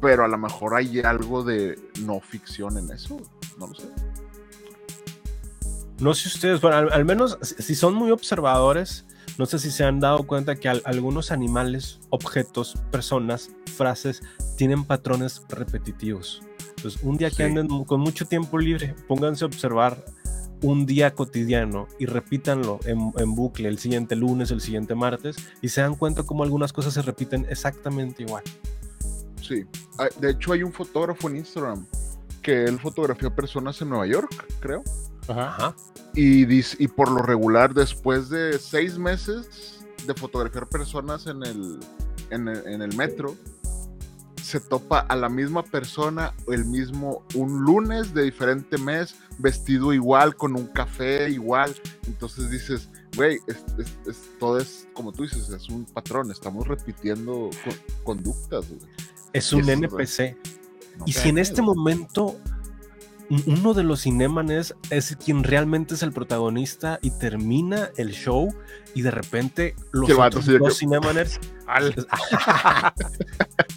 Pero 0.00 0.24
a 0.24 0.28
lo 0.28 0.38
mejor 0.38 0.74
hay 0.74 1.00
algo 1.00 1.42
de 1.42 1.78
no 2.02 2.20
ficción 2.20 2.76
en 2.78 2.90
eso. 2.90 3.18
No 3.58 3.66
lo 3.66 3.74
sé. 3.74 3.88
No 6.00 6.14
sé 6.14 6.28
ustedes, 6.28 6.60
bueno, 6.62 6.88
al, 6.90 7.04
menos 7.04 7.38
si 7.42 7.62
si 7.62 7.74
son 7.74 7.94
muy 7.94 8.10
observadores, 8.10 9.04
no 9.36 9.44
sé 9.44 9.58
si 9.58 9.70
se 9.70 9.84
han 9.84 10.00
dado 10.00 10.26
cuenta 10.26 10.56
que 10.56 10.70
al- 10.70 10.82
algunos 10.86 11.30
animales, 11.30 12.00
objetos, 12.08 12.76
personas, 12.90 13.50
frases 13.76 14.22
tienen 14.56 14.84
patrones 14.84 15.42
repetitivos. 15.50 16.42
Entonces, 16.80 17.02
un 17.02 17.16
día 17.18 17.28
que 17.28 17.36
Sí. 17.36 17.42
anden 17.42 17.68
con 17.84 18.00
mucho 18.00 18.24
tiempo 18.26 18.58
libre, 18.58 18.94
pónganse 19.06 19.44
a 19.44 19.46
observar 19.48 20.02
un 20.62 20.86
día 20.86 21.14
cotidiano 21.14 21.86
y 21.98 22.06
repítanlo 22.06 22.80
en, 22.84 23.12
en 23.18 23.34
bucle 23.34 23.68
el 23.68 23.78
siguiente 23.78 24.16
lunes, 24.16 24.50
el 24.50 24.60
siguiente 24.60 24.94
martes, 24.94 25.36
y 25.62 25.68
se 25.68 25.80
dan 25.80 25.94
cuenta 25.94 26.22
como 26.22 26.42
algunas 26.42 26.72
cosas 26.72 26.94
se 26.94 27.02
repiten 27.02 27.46
exactamente 27.50 28.22
igual. 28.22 28.42
Sí. 29.42 29.64
Ah, 29.98 30.08
De 30.20 30.30
hecho, 30.30 30.52
hay 30.52 30.62
un 30.62 30.72
fotógrafo 30.72 31.28
en 31.28 31.36
Instagram 31.36 31.86
que 32.42 32.64
él 32.64 32.78
fotografió 32.78 33.34
personas 33.34 33.80
en 33.82 33.90
Nueva 33.90 34.06
York, 34.06 34.46
creo. 34.60 34.82
Ajá. 35.28 35.74
Y, 36.14 36.44
dis- 36.46 36.76
y 36.78 36.88
por 36.88 37.10
lo 37.10 37.22
regular, 37.22 37.72
después 37.74 38.28
de 38.30 38.58
seis 38.58 38.98
meses 38.98 39.78
de 40.06 40.14
fotografiar 40.14 40.66
personas 40.66 41.26
en 41.26 41.42
el, 41.44 41.78
en 42.30 42.48
el, 42.48 42.66
en 42.66 42.82
el 42.82 42.96
metro, 42.96 43.36
se 44.50 44.60
topa 44.60 45.00
a 45.00 45.16
la 45.16 45.28
misma 45.28 45.62
persona 45.62 46.34
el 46.48 46.64
mismo 46.64 47.22
un 47.34 47.62
lunes 47.62 48.12
de 48.12 48.24
diferente 48.24 48.76
mes, 48.78 49.14
vestido 49.38 49.92
igual, 49.92 50.36
con 50.36 50.54
un 50.56 50.66
café 50.66 51.30
igual. 51.30 51.74
Entonces 52.06 52.50
dices, 52.50 52.88
güey, 53.16 53.38
es- 53.46 53.64
es- 53.78 53.98
es- 54.08 54.30
todo 54.38 54.58
es, 54.58 54.86
como 54.92 55.12
tú 55.12 55.22
dices, 55.22 55.48
es 55.48 55.68
un 55.68 55.84
patrón, 55.86 56.30
estamos 56.30 56.66
repitiendo 56.68 57.50
co- 57.64 58.04
conductas, 58.04 58.68
güey. 58.68 58.80
Es 59.32 59.52
un 59.52 59.68
NPC. 59.68 60.36
No 60.98 61.04
Y 61.06 61.12
si 61.12 61.28
en 61.28 61.38
este 61.38 61.62
momento 61.62 62.36
un- 63.30 63.44
uno 63.46 63.74
de 63.74 63.84
los 63.84 64.00
Cinemanes 64.02 64.74
es 64.90 65.16
quien 65.24 65.44
realmente 65.44 65.94
es 65.94 66.02
el 66.02 66.12
protagonista 66.12 66.98
y 67.00 67.10
termina 67.12 67.90
el 67.96 68.10
show 68.10 68.52
y 68.94 69.02
de 69.02 69.10
repente 69.10 69.74
los 69.92 70.08
vato 70.16 70.38
otros 70.38 70.46
de 70.46 70.58
dos 70.58 70.68
que- 70.70 70.74
Cinemaners 70.80 71.38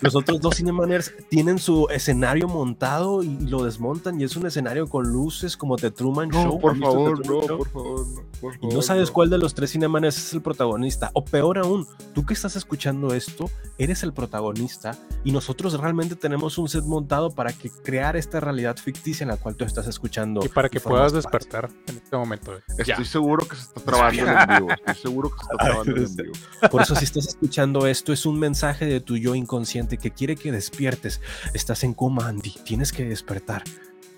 los 0.02 0.16
otros 0.16 0.42
dos 0.42 0.56
Cinemaners 0.56 1.14
tienen 1.30 1.60
su 1.60 1.88
escenario 1.90 2.48
montado 2.48 3.24
y 3.24 3.38
lo 3.48 3.64
desmontan 3.64 4.20
y 4.20 4.24
es 4.24 4.36
un 4.36 4.46
escenario 4.46 4.88
con 4.88 5.08
luces 5.08 5.56
como 5.56 5.76
The 5.76 5.92
Truman 5.92 6.30
No, 6.30 6.44
Show. 6.44 6.60
por 6.60 6.72
¿Han 6.72 6.80
visto 6.80 6.92
The 6.92 6.96
favor, 6.98 7.22
Truman 7.22 7.42
no, 7.42 7.48
Show? 7.48 7.58
por 7.58 7.70
favor, 7.70 8.08
no, 8.08 8.22
por 8.42 8.56
Y 8.56 8.58
favor. 8.58 8.74
no 8.74 8.82
sabes 8.82 9.10
no. 9.10 9.14
cuál 9.14 9.30
de 9.30 9.38
los 9.38 9.54
tres 9.54 9.72
Cinemanes 9.72 10.18
es 10.18 10.34
el 10.34 10.42
protagonista. 10.42 11.12
O 11.14 11.24
peor 11.24 11.58
aún, 11.60 11.88
tú 12.14 12.26
que 12.26 12.34
estás 12.34 12.56
escuchando 12.56 13.14
esto, 13.14 13.50
eres 13.78 14.04
el 14.04 14.14
protagonista 14.14 14.98
y 15.24 15.32
nosotros 15.32 15.80
realmente 15.80 16.16
tenemos 16.16 16.58
un 16.58 16.68
set 16.70 16.84
montado 16.84 17.32
para 17.32 17.54
que 17.54 17.70
crear 17.70 18.16
esta 18.16 18.40
realidad 18.40 18.76
ficticia 18.78 19.24
en 19.24 19.30
la 19.30 19.38
cual 19.38 19.56
tú 19.56 19.66
estás 19.66 19.88
escuchando. 19.88 20.42
y 20.44 20.50
para 20.50 20.70
que 20.70 20.80
y 20.80 20.82
puedas 20.82 21.14
parte. 21.14 21.28
despertar 21.28 21.70
en 21.88 21.98
este 21.98 22.18
momento. 22.18 22.52
güey. 22.52 22.64
Ya. 22.86 22.94
Estoy 22.96 23.06
seguro 23.06 23.48
que 23.48 23.56
se 23.56 23.62
está 23.64 23.82
trabando 23.82 24.22
en 24.24 24.48
vivo. 24.66 24.76
Estoy 24.88 25.03
seguro 25.04 25.30
que 25.30 25.36
se 25.38 25.44
está 25.44 25.58
trabando 25.58 25.96
en 25.98 26.16
vivo. 26.16 26.34
Por 26.72 26.82
eso 26.82 26.96
si 26.96 27.04
estás 27.06 27.28
escuchando 27.28 27.86
esto 27.88 28.12
es 28.14 28.26
un 28.26 28.40
mensaje 28.40 28.86
de 28.86 29.00
tu 29.02 29.18
yo 29.18 29.36
inconsciente 29.36 29.98
que 29.98 30.10
quiere 30.12 30.36
que 30.36 30.52
despiertes. 30.52 31.22
Estás 31.54 31.84
en 31.84 31.94
coma, 31.94 32.28
Andy. 32.28 32.56
Tienes 32.66 32.92
que 32.92 33.06
despertar. 33.06 33.64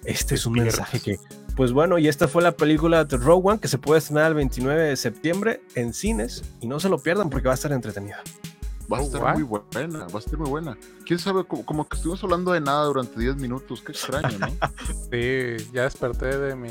Este 0.05 0.35
es 0.35 0.45
un 0.45 0.53
Despiertas. 0.53 0.93
mensaje 0.93 0.99
que... 1.01 1.19
Pues 1.55 1.71
bueno, 1.71 1.97
y 1.97 2.07
esta 2.07 2.27
fue 2.27 2.43
la 2.43 2.51
película 2.55 3.07
The 3.07 3.17
Rogue 3.17 3.49
One 3.51 3.59
que 3.59 3.67
se 3.67 3.77
puede 3.77 3.99
estrenar 3.99 4.27
el 4.27 4.33
29 4.35 4.83
de 4.89 4.95
septiembre 4.97 5.61
en 5.73 5.93
cines 5.93 6.43
y 6.61 6.67
no 6.67 6.79
se 6.79 6.89
lo 6.89 6.99
pierdan 6.99 7.29
porque 7.29 7.47
va 7.47 7.53
a 7.53 7.55
estar 7.55 7.71
entretenida. 7.71 8.21
Va 8.91 8.97
a 8.99 9.01
Oh, 9.01 9.05
estar 9.05 9.33
muy 9.33 9.43
buena, 9.43 9.99
va 10.05 10.15
a 10.15 10.19
estar 10.19 10.37
muy 10.37 10.49
buena. 10.49 10.77
¿Quién 11.07 11.17
sabe? 11.17 11.43
Como, 11.45 11.65
como 11.65 11.87
que 11.87 11.95
estuvimos 11.95 12.23
hablando 12.23 12.51
de 12.51 12.61
nada 12.61 12.83
durante 12.85 13.19
10 13.19 13.37
minutos. 13.37 13.81
Qué 13.81 13.93
extraño, 13.93 14.37
¿no? 14.37 14.47
Sí, 15.11 15.69
ya 15.73 15.83
desperté 15.83 16.37
de 16.37 16.55
mi. 16.55 16.69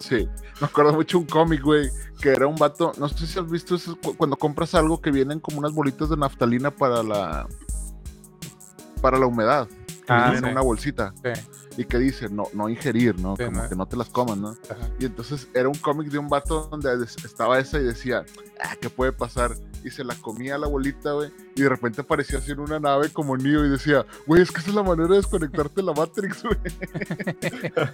Sí. 0.00 0.28
Me 0.60 0.66
acuerdo 0.66 0.92
mucho 0.92 1.18
un 1.18 1.26
cómic, 1.26 1.62
güey, 1.62 1.90
que 2.20 2.30
era 2.30 2.46
un 2.46 2.56
vato. 2.56 2.92
No 2.98 3.08
sé 3.08 3.26
si 3.26 3.38
has 3.38 3.50
visto 3.50 3.74
eso 3.76 3.96
cu- 4.00 4.16
cuando 4.16 4.36
compras 4.36 4.74
algo 4.74 5.00
que 5.00 5.10
vienen 5.10 5.40
como 5.40 5.58
unas 5.58 5.72
bolitas 5.72 6.08
de 6.10 6.16
naftalina 6.16 6.70
para 6.70 7.02
la. 7.02 7.46
para 9.00 9.18
la 9.18 9.26
humedad. 9.26 9.68
Que 10.06 10.12
Ah, 10.14 10.30
vienen 10.30 10.46
en 10.46 10.52
una 10.52 10.62
bolsita. 10.62 11.12
Sí, 11.22 11.40
Y 11.76 11.84
que 11.84 11.98
dice, 11.98 12.28
no, 12.30 12.44
no 12.54 12.68
ingerir, 12.70 13.20
¿no? 13.20 13.36
Sí, 13.36 13.44
como 13.44 13.62
no. 13.62 13.68
que 13.68 13.76
no 13.76 13.86
te 13.86 13.96
las 13.96 14.08
comas, 14.08 14.38
¿no? 14.38 14.48
ajá. 14.70 14.88
Y 14.98 15.04
entonces 15.04 15.48
era 15.54 15.68
un 15.68 15.74
cómic 15.76 16.08
de 16.08 16.18
un 16.18 16.28
vato 16.28 16.66
donde 16.70 17.04
estaba 17.24 17.58
esa 17.58 17.78
y 17.78 17.84
decía, 17.84 18.24
ah, 18.64 18.74
¿qué 18.80 18.88
puede 18.90 19.12
pasar? 19.12 19.54
Y 19.84 19.90
se 19.90 20.02
la 20.02 20.14
comía 20.16 20.56
la 20.58 20.66
bolita, 20.66 21.12
güey. 21.12 21.30
Y 21.54 21.62
de 21.62 21.68
repente 21.68 22.00
aparecía 22.00 22.38
así 22.38 22.50
en 22.52 22.60
una 22.60 22.80
nave 22.80 23.10
como 23.12 23.36
Neo 23.36 23.64
y 23.66 23.68
decía, 23.68 24.04
güey, 24.26 24.42
es 24.42 24.50
que 24.50 24.60
esa 24.60 24.70
es 24.70 24.74
la 24.74 24.82
manera 24.82 25.08
de 25.10 25.16
desconectarte 25.16 25.74
de 25.76 25.82
la 25.84 25.92
Matrix, 25.92 26.42
güey. 26.42 26.56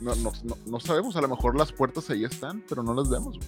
no, 0.00 0.14
no, 0.16 0.32
no, 0.44 0.58
no 0.66 0.80
sabemos, 0.80 1.16
a 1.16 1.20
lo 1.20 1.28
mejor 1.28 1.56
las 1.56 1.72
puertas 1.72 2.10
ahí 2.10 2.24
están, 2.24 2.62
pero 2.68 2.82
no 2.82 2.94
las 2.94 3.08
vemos. 3.08 3.38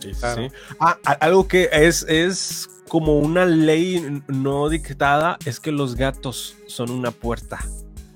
Sí, 0.00 0.12
sí, 0.14 0.20
Claro. 0.20 0.48
sí. 0.48 0.54
Ah, 0.80 0.98
algo 1.20 1.46
que 1.48 1.68
es, 1.72 2.04
es 2.08 2.68
como 2.88 3.18
una 3.18 3.44
ley 3.44 4.20
no 4.28 4.68
dictada 4.68 5.38
es 5.44 5.60
que 5.60 5.72
los 5.72 5.94
gatos 5.96 6.56
son 6.66 6.90
una 6.90 7.10
puerta 7.10 7.58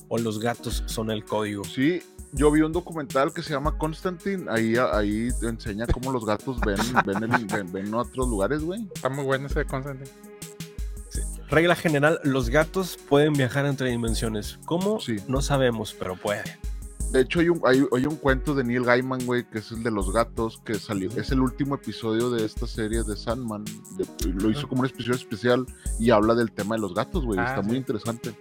o 0.08 0.18
los 0.18 0.38
gatos 0.40 0.82
son 0.86 1.10
el 1.10 1.24
código. 1.24 1.64
Sí, 1.64 2.02
yo 2.32 2.50
vi 2.50 2.60
un 2.62 2.72
documental 2.72 3.32
que 3.32 3.42
se 3.42 3.50
llama 3.50 3.78
Constantine, 3.78 4.46
ahí, 4.50 4.74
ahí 4.92 5.28
te 5.40 5.46
enseña 5.48 5.86
cómo 5.86 6.12
los 6.12 6.24
gatos 6.26 6.60
ven, 6.60 6.76
ven, 7.04 7.22
el- 7.32 7.46
ven- 7.46 7.72
ven 7.72 7.94
otros 7.94 8.28
lugares, 8.28 8.62
güey. 8.62 8.86
Está 8.94 9.08
muy 9.08 9.24
bueno 9.24 9.46
ese 9.46 9.64
Constantine. 9.64 10.10
Regla 11.48 11.76
general, 11.76 12.20
los 12.24 12.50
gatos 12.50 12.98
pueden 13.08 13.32
viajar 13.34 13.66
entre 13.66 13.90
dimensiones. 13.90 14.58
¿Cómo? 14.66 15.00
Sí. 15.00 15.16
No 15.28 15.40
sabemos, 15.42 15.94
pero 15.98 16.16
puede. 16.16 16.42
De 17.12 17.20
hecho, 17.20 17.38
hay 17.38 17.48
un, 17.50 17.60
hay, 17.64 17.86
hay 17.96 18.04
un 18.04 18.16
cuento 18.16 18.52
de 18.54 18.64
Neil 18.64 18.84
Gaiman, 18.84 19.24
güey, 19.24 19.48
que 19.48 19.58
es 19.58 19.70
el 19.70 19.84
de 19.84 19.92
los 19.92 20.12
gatos, 20.12 20.60
que 20.64 20.74
salió. 20.74 21.08
Es 21.12 21.30
el 21.30 21.40
último 21.40 21.76
episodio 21.76 22.30
de 22.30 22.44
esta 22.44 22.66
serie 22.66 23.04
de 23.04 23.16
Sandman. 23.16 23.64
de- 23.64 24.32
lo 24.32 24.50
hizo 24.50 24.68
como 24.68 24.80
un 24.80 24.86
episodio 24.88 25.14
especial 25.14 25.64
y 26.00 26.10
habla 26.10 26.34
del 26.34 26.50
tema 26.50 26.74
de 26.74 26.80
los 26.80 26.94
gatos, 26.94 27.24
güey. 27.24 27.38
Ah, 27.38 27.44
Está 27.50 27.62
sí. 27.62 27.68
muy 27.68 27.76
interesante. 27.76 28.36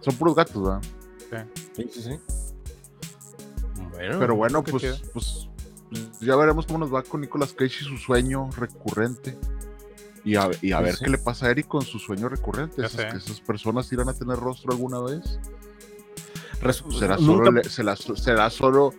Son 0.00 0.14
puros 0.16 0.34
gatos, 0.34 0.62
¿verdad? 0.62 1.46
Sí, 1.74 1.88
sí, 1.90 2.02
sí. 2.02 2.10
Bueno, 3.92 4.18
Pero 4.18 4.36
bueno, 4.36 4.62
pues, 4.62 5.00
pues, 5.12 5.48
pues, 5.90 6.20
ya 6.20 6.36
veremos 6.36 6.66
cómo 6.66 6.78
nos 6.80 6.92
va 6.92 7.02
con 7.02 7.22
Nicolas 7.22 7.52
Cage 7.54 7.78
y 7.80 7.84
su 7.84 7.96
sueño 7.96 8.50
recurrente. 8.56 9.36
Y 10.24 10.36
a, 10.36 10.48
y 10.62 10.72
a 10.72 10.80
ver 10.80 10.96
sí. 10.96 11.04
qué 11.04 11.10
le 11.10 11.18
pasa 11.18 11.46
a 11.46 11.50
Eric 11.50 11.66
con 11.68 11.82
su 11.82 11.98
sueño 11.98 12.28
recurrente. 12.30 12.80
Esas, 12.84 12.92
sé. 13.00 13.08
que 13.08 13.16
esas 13.18 13.40
personas 13.40 13.92
irán 13.92 14.08
a 14.08 14.14
tener 14.14 14.36
rostro 14.38 14.72
alguna 14.72 15.00
vez. 15.00 15.38
res- 16.62 16.82
Será 16.98 17.16
nunca- 17.16 17.44
solo, 17.44 17.50
le- 17.52 17.64
será, 17.64 17.96
será 17.96 18.48
solo 18.50 18.94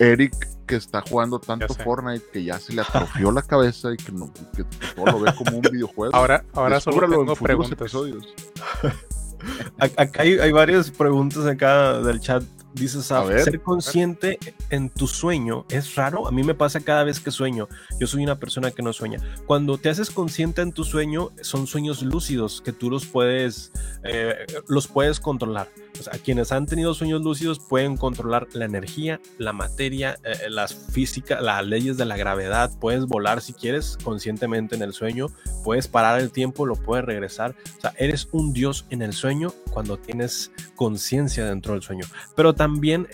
Eric 0.00 0.34
que 0.66 0.76
está 0.76 1.02
jugando 1.02 1.38
tanto. 1.38 1.72
Fortnite 1.74 2.24
que 2.32 2.42
ya 2.42 2.58
se 2.58 2.72
le 2.72 2.80
atrofió 2.82 3.30
la 3.30 3.42
cabeza 3.42 3.92
y 3.92 3.96
que, 3.96 4.10
no, 4.12 4.32
que- 4.32 4.64
que 4.64 4.94
todo 4.96 5.06
lo 5.06 5.20
ve 5.20 5.32
como 5.36 5.58
un 5.58 5.62
videojuego. 5.62 6.14
Ahora, 6.16 6.44
ahora 6.54 6.80
solo 6.80 7.08
tengo 7.08 7.36
preguntas. 7.36 7.72
episodios. 7.72 8.34
Acá 9.78 10.22
hay, 10.22 10.38
hay 10.38 10.52
varias 10.52 10.90
preguntas 10.90 11.44
acá 11.46 12.00
del 12.00 12.18
chat. 12.18 12.42
Dice 12.74 13.02
Saf, 13.02 13.28
ser 13.44 13.62
consciente 13.62 14.40
en 14.68 14.90
tu 14.90 15.06
sueño 15.06 15.64
es 15.70 15.94
raro. 15.94 16.26
A 16.26 16.32
mí 16.32 16.42
me 16.42 16.54
pasa 16.54 16.80
cada 16.80 17.04
vez 17.04 17.20
que 17.20 17.30
sueño. 17.30 17.68
Yo 18.00 18.08
soy 18.08 18.24
una 18.24 18.40
persona 18.40 18.72
que 18.72 18.82
no 18.82 18.92
sueña. 18.92 19.20
Cuando 19.46 19.78
te 19.78 19.90
haces 19.90 20.10
consciente 20.10 20.60
en 20.60 20.72
tu 20.72 20.82
sueño, 20.82 21.30
son 21.40 21.68
sueños 21.68 22.02
lúcidos 22.02 22.60
que 22.60 22.72
tú 22.72 22.90
los 22.90 23.06
puedes, 23.06 23.70
eh, 24.02 24.44
los 24.66 24.88
puedes 24.88 25.20
controlar. 25.20 25.68
O 26.00 26.02
sea, 26.02 26.14
quienes 26.14 26.50
han 26.50 26.66
tenido 26.66 26.92
sueños 26.94 27.22
lúcidos 27.22 27.60
pueden 27.60 27.96
controlar 27.96 28.48
la 28.54 28.64
energía, 28.64 29.20
la 29.38 29.52
materia, 29.52 30.18
eh, 30.24 30.50
las 30.50 30.74
físicas, 30.74 31.40
las 31.40 31.64
leyes 31.64 31.96
de 31.96 32.06
la 32.06 32.16
gravedad. 32.16 32.72
Puedes 32.80 33.06
volar 33.06 33.40
si 33.40 33.52
quieres 33.52 33.96
conscientemente 34.02 34.74
en 34.74 34.82
el 34.82 34.92
sueño. 34.92 35.28
Puedes 35.62 35.86
parar 35.86 36.20
el 36.20 36.32
tiempo, 36.32 36.66
lo 36.66 36.74
puedes 36.74 37.04
regresar. 37.04 37.54
O 37.78 37.80
sea, 37.80 37.92
eres 37.98 38.28
un 38.32 38.52
dios 38.52 38.84
en 38.90 39.00
el 39.00 39.12
sueño 39.12 39.52
cuando 39.70 39.96
tienes 39.96 40.50
conciencia 40.74 41.44
dentro 41.46 41.74
del 41.74 41.82
sueño. 41.82 42.04
Pero 42.34 42.52
también 42.52 42.63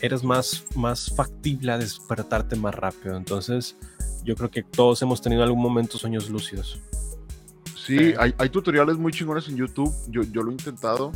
eres 0.01 0.25
más, 0.25 0.65
más 0.75 1.13
factible 1.15 1.73
a 1.73 1.79
despertarte 1.79 2.57
más 2.57 2.75
rápido. 2.75 3.17
Entonces, 3.17 3.77
yo 4.25 4.35
creo 4.37 4.51
que 4.51 4.63
todos 4.63 5.01
hemos 5.03 5.21
tenido 5.21 5.43
en 5.43 5.49
algún 5.49 5.63
momento 5.63 5.99
sueños 5.99 6.29
lúcidos. 6.29 6.81
Sí. 7.77 8.15
Hay, 8.19 8.35
hay 8.39 8.49
tutoriales 8.49 8.97
muy 8.97 9.13
chingones 9.13 9.49
en 9.49 9.57
YouTube. 9.57 9.93
Yo, 10.09 10.23
yo 10.23 10.43
lo 10.43 10.51
he 10.51 10.53
intentado. 10.53 11.13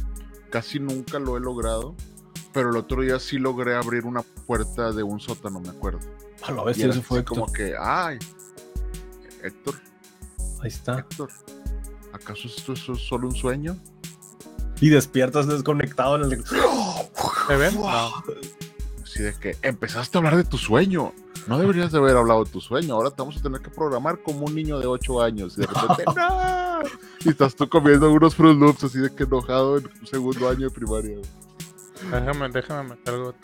Casi 0.51 0.79
nunca 0.79 1.19
lo 1.19 1.37
he 1.37 1.41
logrado. 1.41 1.95
Pero 2.53 2.71
el 2.71 2.77
otro 2.77 3.03
día 3.03 3.19
sí 3.19 3.39
logré 3.39 3.75
abrir 3.75 4.07
una 4.07 4.23
puerta 4.23 4.93
de 4.93 5.03
un 5.03 5.19
sótano, 5.19 5.61
me 5.61 5.71
acuerdo. 5.71 6.01
A 6.43 6.53
la 6.53 6.63
Y 6.63 6.65
vez, 6.67 6.79
eso 6.79 7.03
fue 7.03 7.25
como 7.25 7.53
que, 7.53 7.75
ay, 7.79 8.19
Héctor, 9.43 9.75
Ahí 10.65 10.69
está. 10.69 11.01
Héctor, 11.01 11.31
¿acaso 12.15 12.49
esto 12.49 12.73
es 12.73 12.81
solo 12.81 13.29
un 13.29 13.35
sueño? 13.35 13.77
Y 14.81 14.89
despiertas 14.89 15.47
desconectado 15.47 16.17
en 16.17 16.33
el. 16.33 16.45
¿Me 17.49 17.57
ven? 17.57 17.75
No. 17.75 18.13
Así 19.03 19.23
de 19.23 19.35
que 19.35 19.57
empezaste 19.63 20.17
a 20.17 20.19
hablar 20.19 20.37
de 20.37 20.45
tu 20.45 20.59
sueño. 20.59 21.13
No 21.47 21.59
deberías 21.59 21.93
de 21.93 21.99
haber 21.99 22.17
hablado 22.17 22.45
de 22.45 22.51
tu 22.51 22.61
sueño. 22.61 22.95
Ahora 22.95 23.11
te 23.11 23.17
vamos 23.21 23.37
a 23.37 23.43
tener 23.43 23.61
que 23.61 23.69
programar 23.71 24.19
como 24.23 24.47
un 24.47 24.55
niño 24.55 24.79
de 24.79 24.87
8 24.87 25.23
años. 25.23 25.57
Y 25.59 25.61
de 25.61 25.67
repente, 25.67 26.05
¡no! 26.17 26.81
Y 27.25 27.29
estás 27.29 27.55
tú 27.55 27.69
comiendo 27.69 28.11
unos 28.11 28.35
Fruit 28.35 28.59
Loops 28.59 28.85
así 28.85 28.99
de 28.99 29.15
que 29.15 29.25
enojado 29.25 29.77
en 29.79 29.87
un 30.01 30.07
segundo 30.07 30.49
año 30.49 30.69
de 30.69 30.71
primaria. 30.71 31.19
Déjame, 32.11 32.49
déjame 32.49 32.91
meter 32.91 33.15
algo. 33.15 33.35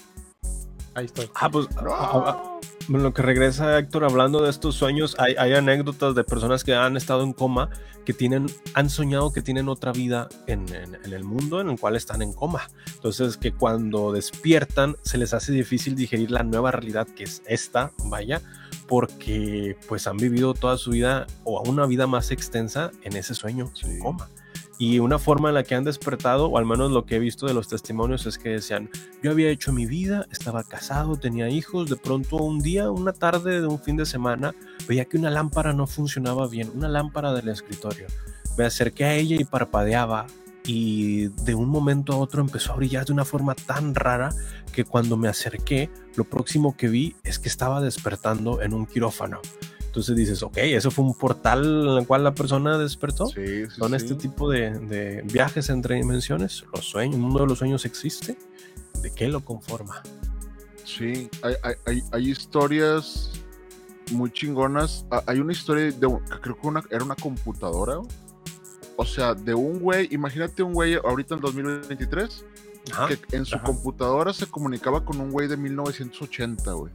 Ahí 0.94 1.05
estoy. 1.07 1.30
Ah, 1.34 1.48
pues 1.51 1.68
¡No! 1.82 1.94
a- 1.94 2.30
a- 2.30 2.42
en 2.59 2.59
lo 2.89 3.14
que 3.14 3.22
regresa 3.22 3.78
Héctor 3.78 4.05
hablando 4.05 4.43
de 4.43 4.51
estos 4.51 4.74
sueños, 4.74 5.14
hay, 5.18 5.35
hay 5.39 5.55
anécdotas 5.55 6.14
de 6.14 6.24
personas 6.24 6.64
que 6.64 6.74
han 6.74 6.97
estado 6.97 7.22
en 7.22 7.33
coma, 7.33 7.70
que 8.05 8.12
tienen, 8.12 8.47
han 8.74 8.91
soñado 8.91 9.33
que 9.33 9.43
tienen 9.43 9.68
otra 9.68 9.93
vida 9.93 10.28
en, 10.47 10.66
en- 10.74 10.97
en 11.05 11.12
el 11.12 11.22
mundo 11.22 11.61
en 11.61 11.68
el 11.70 11.78
cual 11.78 11.95
están 11.95 12.22
en 12.22 12.33
coma. 12.33 12.62
Entonces, 12.95 13.37
que 13.37 13.53
cuando 13.53 14.11
despiertan 14.12 14.97
se 15.03 15.18
les 15.18 15.35
hace 15.35 15.53
difícil 15.53 15.95
digerir 15.95 16.31
la 16.31 16.43
nueva 16.43 16.72
realidad 16.72 17.07
que 17.07 17.24
es 17.24 17.43
esta, 17.47 17.93
vaya, 18.07 18.41
porque 18.89 19.76
pues 19.89 20.07
han 20.09 20.16
vivido 20.16 20.55
toda 20.55 20.76
su 20.76 20.91
vida 20.91 21.26
o 21.45 21.62
una 21.68 21.87
vida 21.87 22.07
más 22.09 22.31
extensa 22.33 22.91
en 23.03 23.14
ese 23.16 23.35
sueño, 23.35 23.70
Sí. 23.74 23.87
en 23.87 23.99
coma. 24.01 24.28
Y 24.81 24.99
una 24.99 25.18
forma 25.18 25.51
en 25.51 25.57
la 25.57 25.62
que 25.62 25.74
han 25.74 25.85
despertado, 25.85 26.47
o 26.47 26.57
al 26.57 26.64
menos 26.64 26.91
lo 26.91 27.05
que 27.05 27.16
he 27.16 27.18
visto 27.18 27.47
de 27.47 27.53
los 27.53 27.68
testimonios, 27.68 28.24
es 28.24 28.39
que 28.39 28.49
decían, 28.49 28.89
yo 29.22 29.31
había 29.31 29.51
hecho 29.51 29.74
mi 29.74 29.85
vida, 29.85 30.26
estaba 30.33 30.64
casado, 30.64 31.16
tenía 31.16 31.51
hijos, 31.51 31.91
de 31.91 31.97
pronto 31.97 32.37
un 32.37 32.61
día, 32.61 32.91
una 32.91 33.12
tarde 33.12 33.61
de 33.61 33.66
un 33.66 33.78
fin 33.78 33.99
de 33.99 34.07
semana, 34.07 34.55
veía 34.89 35.05
que 35.05 35.18
una 35.18 35.28
lámpara 35.28 35.74
no 35.74 35.87
funcionaba 35.87 36.49
bien, 36.49 36.72
una 36.74 36.89
lámpara 36.89 37.35
del 37.35 37.51
escritorio. 37.51 38.07
Me 38.57 38.64
acerqué 38.64 39.05
a 39.05 39.14
ella 39.16 39.37
y 39.39 39.45
parpadeaba 39.45 40.28
y 40.64 41.28
de 41.28 41.55
un 41.55 41.68
momento 41.68 42.14
a 42.14 42.16
otro 42.16 42.41
empezó 42.41 42.72
a 42.72 42.76
brillar 42.76 43.05
de 43.05 43.12
una 43.12 43.26
forma 43.26 43.55
tan 43.55 43.95
rara 43.95 44.31
que 44.72 44.85
cuando 44.85 45.18
me 45.18 45.28
acerqué, 45.28 45.91
lo 46.14 46.24
próximo 46.24 46.74
que 46.74 46.89
vi 46.89 47.16
es 47.22 47.39
que 47.39 47.51
estaba 47.51 47.83
despertando 47.83 48.62
en 48.62 48.72
un 48.72 48.87
quirófano. 48.87 49.43
Entonces 49.91 50.14
dices, 50.14 50.41
ok, 50.45 50.57
eso 50.59 50.88
fue 50.93 51.05
un 51.05 51.14
portal 51.18 51.64
en 51.64 51.99
el 51.99 52.07
cual 52.07 52.22
la 52.22 52.32
persona 52.32 52.78
despertó. 52.78 53.26
Sí, 53.26 53.66
sí, 53.66 53.74
Son 53.76 53.91
sí. 53.91 53.97
este 53.97 54.14
tipo 54.14 54.49
de, 54.49 54.70
de 54.78 55.22
viajes 55.22 55.68
entre 55.68 55.97
dimensiones. 55.97 56.64
Los 56.72 56.84
sueños, 56.84 57.16
el 57.16 57.20
mundo 57.20 57.41
de 57.41 57.47
los 57.49 57.59
sueños 57.59 57.84
existe. 57.84 58.38
¿De 59.03 59.11
qué 59.12 59.26
lo 59.26 59.41
conforma? 59.45 60.01
Sí, 60.84 61.28
hay, 61.43 61.55
hay, 61.64 61.74
hay, 61.86 62.03
hay 62.12 62.30
historias 62.30 63.32
muy 64.12 64.30
chingonas. 64.30 65.05
Hay 65.26 65.41
una 65.41 65.53
historia 65.53 65.86
de, 65.86 66.18
creo 66.41 66.57
que 66.57 66.66
una, 66.68 66.84
era 66.88 67.03
una 67.03 67.16
computadora. 67.16 67.99
O 68.95 69.05
sea, 69.05 69.34
de 69.34 69.55
un 69.55 69.80
güey, 69.80 70.07
imagínate 70.12 70.62
un 70.62 70.72
güey 70.72 70.95
ahorita 70.95 71.34
en 71.34 71.41
2023 71.41 72.45
Ajá. 72.93 73.09
que 73.09 73.36
en 73.36 73.45
su 73.45 73.57
Ajá. 73.57 73.64
computadora 73.64 74.32
se 74.32 74.47
comunicaba 74.47 75.05
con 75.05 75.20
un 75.20 75.32
güey 75.32 75.49
de 75.49 75.57
1980, 75.57 76.72
güey. 76.74 76.93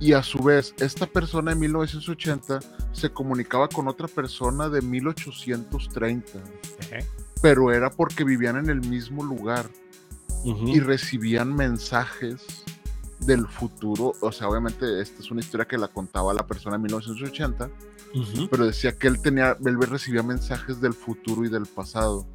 Y 0.00 0.14
a 0.14 0.22
su 0.22 0.38
vez, 0.38 0.74
esta 0.78 1.06
persona 1.06 1.52
de 1.52 1.60
1980 1.60 2.60
se 2.92 3.10
comunicaba 3.10 3.68
con 3.68 3.86
otra 3.86 4.08
persona 4.08 4.68
de 4.70 4.80
1830. 4.80 6.38
Ejé. 6.80 7.06
Pero 7.42 7.70
era 7.72 7.90
porque 7.90 8.24
vivían 8.24 8.56
en 8.56 8.70
el 8.70 8.80
mismo 8.80 9.22
lugar 9.24 9.66
y 10.44 10.80
recibían 10.80 11.54
mensajes 11.54 12.64
del 13.20 13.46
futuro. 13.46 14.14
O 14.22 14.32
sea, 14.32 14.48
obviamente 14.48 15.00
esta 15.02 15.20
es 15.22 15.30
una 15.30 15.40
historia 15.40 15.66
que 15.68 15.76
la 15.76 15.88
contaba 15.88 16.32
la 16.32 16.46
persona 16.46 16.76
en 16.76 16.82
1980, 16.82 17.68
Ujú. 18.14 18.48
pero 18.50 18.64
decía 18.66 18.96
que 18.96 19.06
él 19.06 19.20
tenía, 19.20 19.56
él 19.64 19.78
recibía 19.82 20.22
mensajes 20.22 20.80
del 20.80 20.94
futuro 20.94 21.44
y 21.44 21.50
del 21.50 21.66
pasado. 21.66 22.26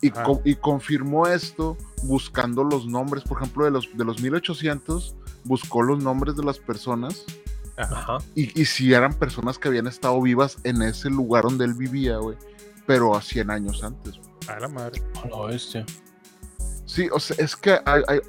Y, 0.00 0.08
Ah. 0.16 0.22
co- 0.24 0.40
y 0.44 0.54
confirmó 0.54 1.26
esto 1.26 1.76
buscando 2.04 2.64
los 2.64 2.86
nombres, 2.86 3.24
por 3.24 3.38
ejemplo, 3.38 3.64
de 3.66 3.70
los, 3.70 3.88
de 3.94 4.04
los 4.04 4.20
1800, 4.22 5.14
buscó 5.44 5.82
los 5.82 6.02
nombres 6.02 6.36
de 6.36 6.44
las 6.44 6.58
personas 6.58 7.24
Ajá. 7.76 8.18
Y, 8.36 8.60
y 8.60 8.64
si 8.66 8.94
eran 8.94 9.12
personas 9.14 9.58
que 9.58 9.66
habían 9.68 9.88
estado 9.88 10.20
vivas 10.22 10.58
en 10.62 10.80
ese 10.82 11.10
lugar 11.10 11.42
donde 11.42 11.64
él 11.64 11.74
vivía, 11.74 12.18
güey, 12.18 12.36
pero 12.86 13.16
a 13.16 13.20
100 13.22 13.50
años 13.50 13.82
antes. 13.82 14.16
güey. 14.16 14.30
A 14.56 14.60
la 14.60 14.68
madre. 14.68 15.02
A 15.24 15.26
la 15.28 15.46
bestia. 15.46 15.84
Sí, 16.86 17.08
o 17.12 17.18
sea, 17.18 17.34
es 17.40 17.56
que 17.56 17.72
hay, 17.84 18.02
hay, 18.06 18.20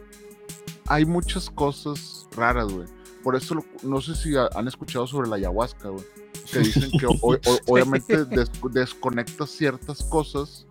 hay 0.88 1.06
muchas 1.06 1.48
cosas 1.52 2.28
raras, 2.36 2.74
güey. 2.74 2.88
Por 3.24 3.36
eso, 3.36 3.54
lo- 3.56 3.66
no 3.84 4.02
sé 4.02 4.16
si 4.16 4.36
ha- 4.36 4.50
han 4.56 4.68
escuchado 4.68 5.06
sobre 5.06 5.30
la 5.30 5.36
ayahuasca, 5.36 5.90
güey. 5.90 6.04
Que 6.52 6.60
dicen 6.60 6.90
que 7.00 7.06
o- 7.06 7.12
o- 7.22 7.38
obviamente 7.68 8.26
des- 8.26 8.50
desconecta 8.72 9.46
ciertas 9.46 10.02
cosas, 10.06 10.66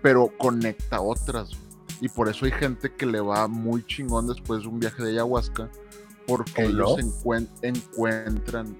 pero 0.00 0.32
conecta 0.38 1.02
otras. 1.02 1.50
güey. 1.50 1.67
Y 2.00 2.08
por 2.08 2.28
eso 2.28 2.44
hay 2.44 2.52
gente 2.52 2.92
que 2.92 3.06
le 3.06 3.20
va 3.20 3.48
muy 3.48 3.84
chingón 3.84 4.28
después 4.28 4.62
de 4.62 4.68
un 4.68 4.78
viaje 4.78 5.02
de 5.02 5.10
ayahuasca, 5.10 5.68
porque 6.26 6.64
¿O 6.66 6.68
ellos 6.68 6.98
encuentran 6.98 8.76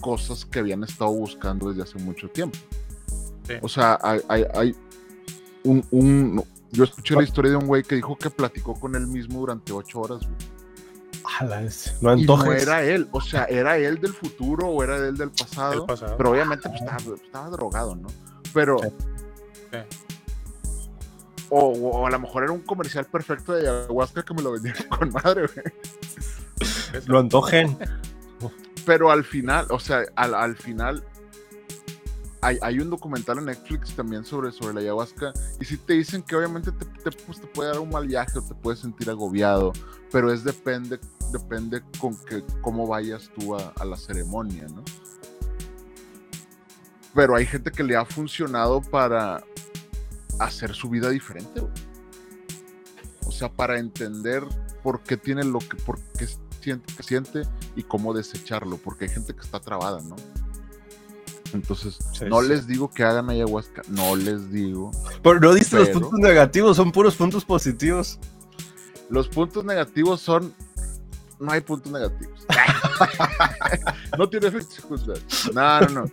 cosas 0.00 0.44
que 0.44 0.58
habían 0.58 0.84
estado 0.84 1.12
buscando 1.12 1.70
desde 1.70 1.82
hace 1.82 1.98
mucho 1.98 2.28
tiempo. 2.28 2.58
Sí. 3.46 3.54
O 3.62 3.68
sea, 3.68 3.98
hay, 4.02 4.20
hay, 4.28 4.44
hay 4.54 4.76
un, 5.64 5.84
un- 5.90 6.44
Yo 6.72 6.84
escuché 6.84 7.14
la 7.14 7.22
historia 7.22 7.52
de 7.52 7.56
un 7.56 7.66
güey 7.66 7.82
que 7.82 7.94
dijo 7.94 8.16
que 8.16 8.28
platicó 8.28 8.74
con 8.74 8.94
él 8.94 9.06
mismo 9.06 9.40
durante 9.40 9.72
ocho 9.72 10.00
horas, 10.00 10.20
güey. 10.20 10.52
A 11.38 11.44
la 11.44 11.60
bestia. 11.60 11.94
No 12.00 12.16
Y 12.16 12.24
no 12.24 12.52
era 12.52 12.82
él, 12.82 13.08
o 13.12 13.20
sea, 13.20 13.44
era 13.44 13.78
él 13.78 14.00
del 14.00 14.12
futuro 14.12 14.66
o 14.68 14.82
era 14.82 14.96
él 14.96 15.16
del 15.16 15.30
pasado. 15.30 15.86
Pasado. 15.86 16.16
Pero 16.16 16.30
obviamente 16.32 16.68
pues, 16.68 16.82
estaba, 16.82 17.14
estaba 17.16 17.50
drogado, 17.50 17.94
¿no? 17.94 18.08
Pero. 18.52 18.76
Sí. 18.80 19.78
O, 21.54 21.66
o 21.66 22.06
a 22.06 22.10
lo 22.10 22.18
mejor 22.18 22.44
era 22.44 22.52
un 22.52 22.62
comercial 22.62 23.04
perfecto 23.04 23.52
de 23.52 23.68
ayahuasca 23.68 24.22
que 24.22 24.32
me 24.32 24.40
lo 24.40 24.52
vendieron 24.52 24.84
con 24.88 25.10
madre, 25.10 25.46
güey. 25.46 25.66
Lo 27.06 27.18
antojen. 27.18 27.76
Pero 28.86 29.10
al 29.10 29.22
final, 29.22 29.66
o 29.68 29.78
sea, 29.78 30.02
al, 30.16 30.34
al 30.34 30.56
final. 30.56 31.04
Hay, 32.40 32.58
hay 32.62 32.80
un 32.80 32.88
documental 32.88 33.38
en 33.38 33.44
Netflix 33.44 33.94
también 33.94 34.24
sobre, 34.24 34.50
sobre 34.50 34.72
la 34.72 34.80
ayahuasca. 34.80 35.34
Y 35.60 35.66
si 35.66 35.76
te 35.76 35.92
dicen 35.92 36.22
que 36.22 36.34
obviamente 36.34 36.72
te, 36.72 36.86
te, 36.86 37.10
pues, 37.24 37.38
te 37.38 37.46
puede 37.46 37.68
dar 37.68 37.80
un 37.80 37.90
mal 37.90 38.06
viaje 38.06 38.38
o 38.38 38.42
te 38.42 38.54
puedes 38.54 38.80
sentir 38.80 39.10
agobiado. 39.10 39.74
Pero 40.10 40.32
es 40.32 40.42
depende, 40.44 40.98
depende 41.32 41.82
con 42.00 42.16
que 42.24 42.42
cómo 42.62 42.86
vayas 42.86 43.30
tú 43.38 43.54
a, 43.54 43.74
a 43.78 43.84
la 43.84 43.96
ceremonia, 43.96 44.66
¿no? 44.74 44.82
Pero 47.14 47.36
hay 47.36 47.44
gente 47.44 47.70
que 47.70 47.84
le 47.84 47.94
ha 47.94 48.06
funcionado 48.06 48.80
para 48.80 49.44
hacer 50.38 50.74
su 50.74 50.88
vida 50.88 51.10
diferente, 51.10 51.60
güey. 51.60 51.72
O 53.26 53.32
sea, 53.32 53.50
para 53.50 53.78
entender 53.78 54.44
por 54.82 55.02
qué 55.02 55.16
tiene 55.16 55.44
lo 55.44 55.58
que, 55.58 55.76
por 55.84 55.98
qué 56.18 56.26
siente 56.60 56.94
que 56.94 57.02
siente 57.02 57.42
y 57.76 57.82
cómo 57.82 58.12
desecharlo, 58.12 58.76
porque 58.76 59.06
hay 59.06 59.10
gente 59.10 59.34
que 59.34 59.40
está 59.40 59.60
trabada, 59.60 60.00
¿no? 60.02 60.16
Entonces, 61.54 61.98
Sí, 62.12 62.24
no 62.26 62.40
sí. 62.42 62.48
les 62.48 62.66
digo 62.66 62.90
que 62.90 63.04
hagan 63.04 63.28
ayahuasca, 63.30 63.82
no 63.88 64.16
les 64.16 64.50
digo. 64.50 64.90
Pero 65.22 65.38
no 65.40 65.52
diste 65.52 65.76
los 65.76 65.90
puntos 65.90 66.18
negativos, 66.18 66.76
son 66.76 66.92
puros 66.92 67.14
puntos 67.16 67.44
positivos. 67.44 68.18
Los 69.10 69.28
puntos 69.28 69.64
negativos 69.64 70.20
son. 70.20 70.54
No 71.38 71.52
hay 71.52 71.60
puntos 71.60 71.92
negativos. 71.92 72.46
no 74.18 74.28
tiene 74.28 74.46
efectos. 74.46 75.06
No, 75.52 75.80
no, 75.80 75.88
no. 75.88 76.04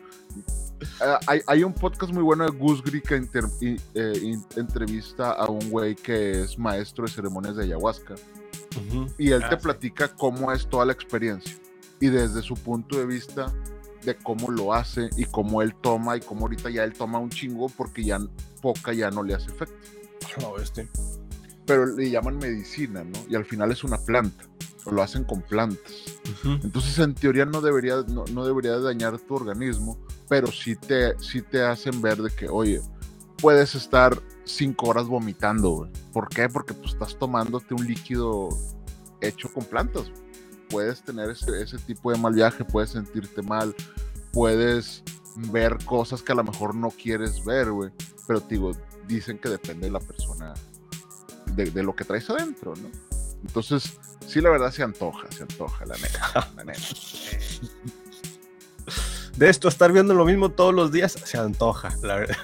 Eh, 0.82 1.16
hay, 1.28 1.42
hay 1.48 1.64
un 1.64 1.74
podcast 1.74 2.14
muy 2.14 2.24
bueno 2.24 2.46
de 2.46 2.52
Gus 2.58 2.82
Gris 2.84 3.04
que 3.04 3.18
inter- 3.18 3.44
y- 3.62 3.76
eh, 3.96 4.14
in- 4.22 4.46
entrevista 4.56 5.32
a 5.34 5.46
un 5.50 5.70
güey 5.70 5.96
que 5.96 6.42
es 6.44 6.58
maestro 6.58 7.06
de 7.06 7.12
ceremonias 7.12 7.56
de 7.56 7.64
ayahuasca. 7.64 8.16
Ujú. 8.78 9.08
Y 9.18 9.32
él 9.32 9.42
Ah, 9.44 9.50
te 9.50 9.56
sí. 9.58 9.62
platica 9.64 10.08
cómo 10.08 10.52
es 10.52 10.68
toda 10.68 10.86
la 10.86 10.94
experiencia. 10.94 11.56
Y 12.00 12.08
desde 12.08 12.42
su 12.42 12.54
punto 12.56 12.98
de 12.98 13.06
vista 13.06 13.52
de 14.04 14.16
cómo 14.16 14.50
lo 14.52 14.74
hace 14.74 15.10
y 15.18 15.26
cómo 15.26 15.62
él 15.62 15.76
toma 15.76 16.16
y 16.16 16.22
cómo 16.22 16.42
ahorita 16.42 16.70
ya 16.70 16.84
él 16.86 16.94
toma 16.94 17.20
un 17.20 17.30
chingo 17.30 17.68
porque 17.70 18.04
ya 18.04 18.20
poca 18.62 18.94
ya 18.94 19.12
no 19.12 19.24
le 19.24 19.34
hace 19.36 19.52
efecto. 19.52 19.76
A 20.38 20.42
la 20.42 20.52
bestia. 20.52 20.88
Pero 21.70 21.86
le 21.86 22.10
llaman 22.10 22.40
medicina, 22.40 23.04
¿no? 23.04 23.20
Y 23.30 23.36
al 23.36 23.46
final 23.46 23.72
es 23.72 23.84
una 23.84 24.00
planta. 24.00 24.44
O 24.86 24.92
lo 24.92 25.04
hacen 25.04 25.24
con 25.24 25.44
plantas. 25.44 25.94
Entonces 26.64 26.98
en 26.98 27.14
teoría 27.14 27.46
no 27.46 27.62
debería, 27.62 27.98
no, 28.08 28.26
no 28.34 28.44
debería 28.44 28.72
de 28.72 28.82
dañar 28.82 29.20
tu 29.20 29.36
organismo, 29.36 30.00
pero 30.28 30.48
sí 30.48 30.76
te, 30.76 31.20
sí 31.20 31.44
te 31.44 31.62
hacen 31.62 32.02
ver 32.02 32.18
de 32.24 32.32
que, 32.32 32.50
oye, 32.50 32.82
puedes 33.40 33.76
estar 33.76 34.20
cinco 34.46 34.88
horas 34.88 35.06
vomitando, 35.06 35.70
güey. 35.70 35.92
¿Por 36.12 36.28
qué? 36.30 36.50
Porque 36.50 36.74
pues, 36.74 36.94
estás 36.94 37.20
tomándote 37.20 37.76
un 37.76 37.86
líquido 37.86 38.50
hecho 39.22 39.54
con 39.54 39.64
plantas. 39.64 40.10
güey. 40.10 40.22
Puedes 40.72 41.04
tener 41.04 41.30
ese, 41.30 41.62
ese 41.62 41.78
tipo 41.78 42.12
de 42.12 42.18
mal 42.18 42.34
viaje, 42.34 42.66
puedes 42.66 42.90
sentirte 42.90 43.44
mal, 43.44 43.76
puedes 44.34 45.04
ver 45.52 45.78
cosas 45.86 46.24
que 46.24 46.32
a 46.32 46.36
lo 46.36 46.44
mejor 46.44 46.74
no 46.74 46.90
quieres 46.90 47.46
ver, 47.46 47.70
güey. 47.70 47.92
Pero 48.28 48.42
te 48.42 48.56
digo, 48.56 48.72
dicen 49.08 49.38
que 49.38 49.50
depende 49.50 49.88
de 49.88 49.92
la 49.92 50.00
persona, 50.00 50.54
de, 51.66 51.72
de 51.72 51.84
lo 51.84 51.96
que 51.96 52.04
traes 52.06 52.30
adentro, 52.30 52.74
¿no? 52.76 52.90
Entonces, 53.42 53.94
sí, 54.28 54.42
la 54.42 54.50
verdad 54.50 54.72
se 54.72 54.84
antoja, 54.84 55.28
se 55.32 55.44
antoja, 55.44 55.86
la 55.86 55.96
neta, 55.98 56.52
la 56.58 56.64
neta. 56.64 56.80
De 59.38 59.50
esto, 59.50 59.70
estar 59.70 59.92
viendo 59.94 60.14
lo 60.14 60.26
mismo 60.26 60.50
todos 60.50 60.74
los 60.74 60.92
días, 60.92 61.14
se 61.14 61.38
antoja, 61.38 61.96
la 62.02 62.16
verdad. 62.16 62.36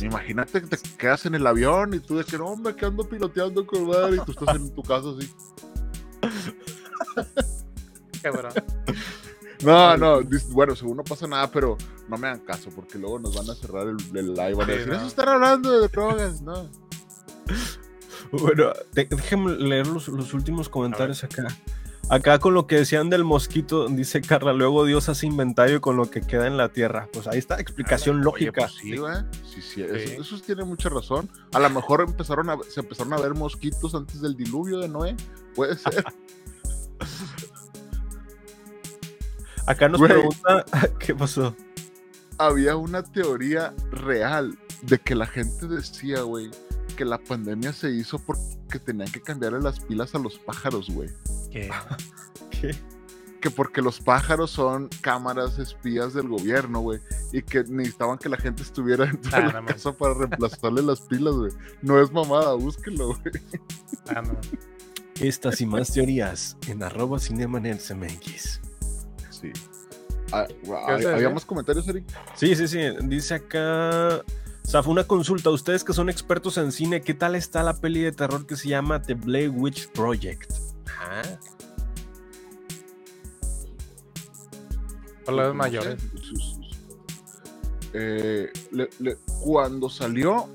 Imagínate 0.00 0.60
que 0.62 0.68
te 0.68 0.76
quedas 0.96 1.26
en 1.26 1.34
el 1.34 1.44
avión 1.46 1.92
y 1.94 1.98
tú 1.98 2.16
de 2.18 2.24
que 2.24 2.38
no, 2.38 2.46
hombre, 2.46 2.76
que 2.76 2.86
ando 2.86 3.08
piloteando 3.08 3.66
con 3.66 3.88
madre", 3.88 4.16
y 4.16 4.24
tú 4.24 4.30
estás 4.32 4.54
en 4.56 4.72
tu 4.74 4.82
casa 4.82 5.06
así. 5.18 5.28
Cabrón. 8.22 8.52
No, 9.62 9.96
no, 9.96 10.20
dis- 10.20 10.48
bueno, 10.50 10.76
según 10.76 10.98
no 10.98 11.04
pasa 11.04 11.26
nada, 11.26 11.50
pero 11.50 11.76
no 12.08 12.16
me 12.18 12.28
hagan 12.28 12.40
caso 12.40 12.70
porque 12.70 12.98
luego 12.98 13.18
nos 13.18 13.34
van 13.34 13.50
a 13.50 13.54
cerrar 13.54 13.86
el, 13.88 13.96
el 14.16 14.34
live. 14.34 14.54
Van 14.54 14.70
a 14.70 14.72
decir, 14.72 14.88
no. 14.88 14.94
eso 14.96 15.06
están 15.06 15.28
hablando 15.28 15.80
de 15.80 15.88
drogas, 15.88 16.40
no. 16.42 16.68
Bueno, 18.40 18.72
déjenme 18.92 19.56
leer 19.56 19.86
los, 19.86 20.08
los 20.08 20.34
últimos 20.34 20.68
comentarios 20.68 21.24
acá. 21.24 21.46
Acá 22.10 22.38
con 22.38 22.52
lo 22.52 22.66
que 22.66 22.76
decían 22.76 23.08
del 23.08 23.24
mosquito, 23.24 23.88
dice 23.88 24.20
Carla, 24.20 24.52
luego 24.52 24.84
Dios 24.84 25.08
hace 25.08 25.26
inventario 25.26 25.80
con 25.80 25.96
lo 25.96 26.10
que 26.10 26.20
queda 26.20 26.46
en 26.46 26.58
la 26.58 26.68
tierra. 26.68 27.08
Pues 27.12 27.26
ahí 27.26 27.38
está, 27.38 27.58
explicación 27.58 28.16
Oye, 28.16 28.24
lógica. 28.24 28.60
pues 28.62 28.72
sí. 28.74 28.96
Sí, 29.54 29.62
sí, 29.62 29.82
eso, 29.82 30.38
tiene 30.40 30.64
mucha 30.64 30.90
razón. 30.90 31.30
A 31.54 31.58
lo 31.58 31.70
mejor 31.70 32.02
empezaron 32.02 32.50
a, 32.50 32.58
se 32.68 32.80
empezaron 32.80 33.14
a 33.14 33.16
ver 33.16 33.32
mosquitos 33.34 33.94
antes 33.94 34.20
del 34.20 34.36
diluvio 34.36 34.80
de 34.80 34.88
Noé. 34.88 35.16
Puede 35.54 35.78
ser. 35.78 36.04
Acá 39.66 39.88
nos 39.88 39.98
Güey. 39.98 40.12
pregunta, 40.12 40.64
¿qué 40.98 41.14
pasó? 41.14 41.56
Había 42.36 42.76
una 42.76 43.02
teoría 43.02 43.72
real 43.90 44.58
de 44.82 44.98
que 44.98 45.14
la 45.14 45.26
gente 45.26 45.66
decía, 45.66 46.20
güey, 46.22 46.50
que 46.94 47.04
la 47.04 47.18
pandemia 47.18 47.72
se 47.72 47.90
hizo 47.90 48.18
porque 48.18 48.78
tenían 48.84 49.10
que 49.10 49.20
cambiarle 49.20 49.60
las 49.60 49.80
pilas 49.80 50.14
a 50.14 50.18
los 50.18 50.38
pájaros, 50.38 50.88
güey. 50.90 51.10
¿Qué? 51.50 51.70
¿Qué? 52.50 52.74
que 53.40 53.50
porque 53.50 53.82
los 53.82 54.00
pájaros 54.00 54.50
son 54.52 54.88
cámaras 55.02 55.58
espías 55.58 56.14
del 56.14 56.28
gobierno, 56.28 56.80
güey, 56.80 56.98
y 57.30 57.42
que 57.42 57.62
necesitaban 57.64 58.16
que 58.16 58.30
la 58.30 58.38
gente 58.38 58.62
estuviera 58.62 59.04
dentro 59.12 59.30
Ah, 59.34 59.40
de 59.42 59.52
la 59.52 59.60
no 59.60 59.66
casa 59.66 59.92
para 59.92 60.14
reemplazarle 60.14 60.80
las 60.80 61.02
pilas, 61.02 61.34
güey. 61.34 61.52
No 61.82 62.00
es 62.00 62.10
mamada, 62.10 62.54
búsquenlo, 62.54 63.08
güey. 63.08 63.20
Ah, 64.08 64.22
no. 64.22 64.34
Estas 65.20 65.60
y 65.60 65.66
más 65.66 65.92
teorías 65.92 66.56
en 66.68 66.82
arroba 66.82 67.18
cinemanerdsmx. 67.18 68.60
Sí. 69.28 69.52
Ah, 70.32 70.46
vas 70.66 70.88
a 70.88 70.92
¿Había 70.94 71.10
decir? 71.10 71.30
más 71.34 71.44
comentarios, 71.44 71.86
Eric? 71.86 72.04
Sí, 72.36 72.56
sí, 72.56 72.66
sí. 72.66 72.78
Dice 73.02 73.34
acá. 73.34 74.22
Zaf, 74.66 74.88
una 74.88 75.04
consulta. 75.04 75.50
Ustedes 75.50 75.84
que 75.84 75.92
son 75.92 76.08
expertos 76.08 76.56
en 76.58 76.72
cine, 76.72 77.02
¿qué 77.02 77.14
tal 77.14 77.34
está 77.34 77.62
la 77.62 77.74
peli 77.76 78.00
de 78.00 78.12
terror 78.12 78.46
que 78.46 78.56
se 78.56 78.68
llama 78.68 79.00
The 79.02 79.14
Blair 79.14 79.50
Witch 79.50 79.88
Project? 79.88 80.52
Ah, 81.00 81.22
Palabras 85.24 85.54
No 85.54 85.58
mayores. 85.58 86.02
Eh, 87.94 88.52
le- 88.72 88.90
le- 88.98 89.16
cuando 89.42 89.88
salió 89.88 90.48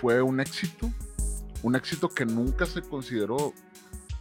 fue 0.00 0.20
un 0.22 0.40
éxito, 0.40 0.90
un 1.62 1.74
éxito 1.74 2.08
que 2.08 2.24
nunca 2.26 2.66
se 2.66 2.82
consideró, 2.82 3.52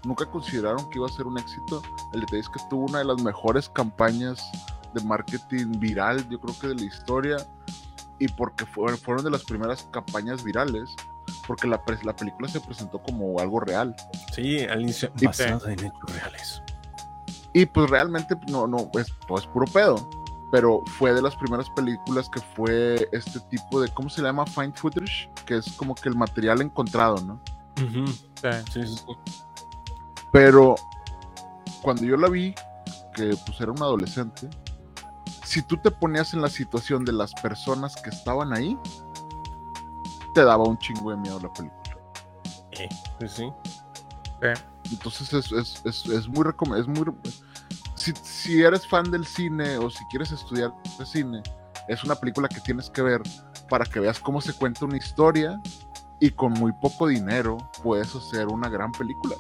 nunca 0.06 0.26
consideraron 0.26 0.90
que 0.90 0.98
iba 1.00 1.08
a 1.08 1.12
ser 1.12 1.28
un 1.28 1.38
éxito. 1.38 1.84
El 2.14 2.22
detalle 2.22 2.40
es 2.40 2.48
que 2.50 2.60
tuvo 2.70 2.86
una 2.86 3.00
de 3.00 3.06
las 3.06 3.22
mejores 3.22 3.70
campañas 3.70 4.42
de 4.96 5.04
marketing 5.04 5.80
viral, 5.80 6.28
yo 6.30 6.40
creo 6.40 6.58
que 6.60 6.68
de 6.70 6.76
la 6.76 6.86
historia, 6.86 7.38
y 8.22 8.28
porque 8.30 8.66
fueron, 8.66 8.98
fueron 8.98 9.24
de 9.26 9.32
las 9.32 9.44
primeras 9.44 9.88
campañas 9.92 10.44
virales, 10.44 10.90
porque 11.48 11.68
la, 11.68 11.82
la 12.04 12.16
película 12.16 12.48
se 12.48 12.60
presentó 12.62 13.02
como 13.02 13.40
algo 13.40 13.60
real. 13.60 13.96
sí, 14.34 14.60
al 14.62 14.82
inicio. 14.84 15.12
Y- 15.20 15.26
Basada 15.26 15.74
en 15.74 15.80
hechos 15.80 16.14
reales. 16.16 16.62
Y 17.54 17.66
pues 17.66 17.90
realmente 17.90 18.36
no, 18.50 18.66
no, 18.68 18.90
es, 19.00 19.08
todo 19.28 19.38
es 19.40 19.48
puro 19.48 19.66
pedo. 19.66 20.10
Pero 20.52 20.82
fue 20.98 21.14
de 21.14 21.22
las 21.22 21.36
primeras 21.38 21.70
películas 21.72 22.30
que 22.30 22.42
fue 22.56 23.08
este 23.14 23.40
tipo 23.50 23.80
de, 23.82 23.88
¿cómo 23.90 24.10
se 24.10 24.22
llama? 24.22 24.46
Find 24.46 24.76
footage, 24.76 25.30
que 25.46 25.56
es 25.58 25.72
como 25.74 25.96
que 25.96 26.10
el 26.10 26.16
material 26.16 26.62
encontrado, 26.62 27.16
¿no? 27.24 27.42
Ujú, 27.84 28.06
Sí. 28.08 28.50
Sí, 28.74 28.86
sí, 28.86 28.98
sí. 28.98 29.06
Pero 30.32 30.76
cuando 31.82 32.04
yo 32.04 32.18
la 32.18 32.28
vi, 32.30 32.54
que 33.16 33.36
pues 33.46 33.60
era 33.62 33.72
un 33.72 33.82
adolescente, 33.82 34.50
si 35.52 35.62
tú 35.62 35.76
te 35.76 35.92
ponías 35.92 36.34
en 36.34 36.42
la 36.42 36.48
situación 36.50 37.04
de 37.04 37.12
las 37.12 37.34
personas 37.34 37.98
que 37.98 38.10
estaban 38.10 38.54
ahí, 38.54 38.80
te 40.34 40.46
daba 40.46 40.64
un 40.64 40.78
chingo 40.78 41.12
de 41.12 41.18
miedo 41.18 41.42
la 41.42 41.52
película. 41.52 41.82
Sí, 42.72 43.28
sí. 43.28 43.54
Entonces 44.90 45.34
es, 45.34 45.52
es, 45.52 45.82
es, 45.86 46.06
es 46.06 46.28
muy 46.30 46.46
recom- 46.46 46.80
es 46.80 46.88
muy 46.88 47.06
si, 47.96 48.14
si 48.24 48.64
eres 48.64 48.88
fan 48.88 49.12
del 49.12 49.26
cine 49.26 49.78
o 49.78 49.90
si 49.90 50.06
quieres 50.06 50.32
estudiar 50.32 50.74
de 50.98 51.06
cine, 51.06 51.44
es 51.90 52.02
una 52.06 52.16
película 52.16 52.48
que 52.48 52.62
tienes 52.62 52.90
que 52.90 53.02
ver 53.02 53.22
para 53.70 53.84
que 53.84 54.00
veas 54.00 54.22
cómo 54.22 54.40
se 54.40 54.54
cuenta 54.54 54.86
una 54.86 54.96
historia 54.96 55.60
y 56.22 56.32
con 56.32 56.54
muy 56.54 56.72
poco 56.72 57.08
dinero 57.08 57.58
puedes 57.84 58.16
hacer 58.16 58.48
una 58.48 58.70
gran 58.70 58.94
película. 58.94 59.36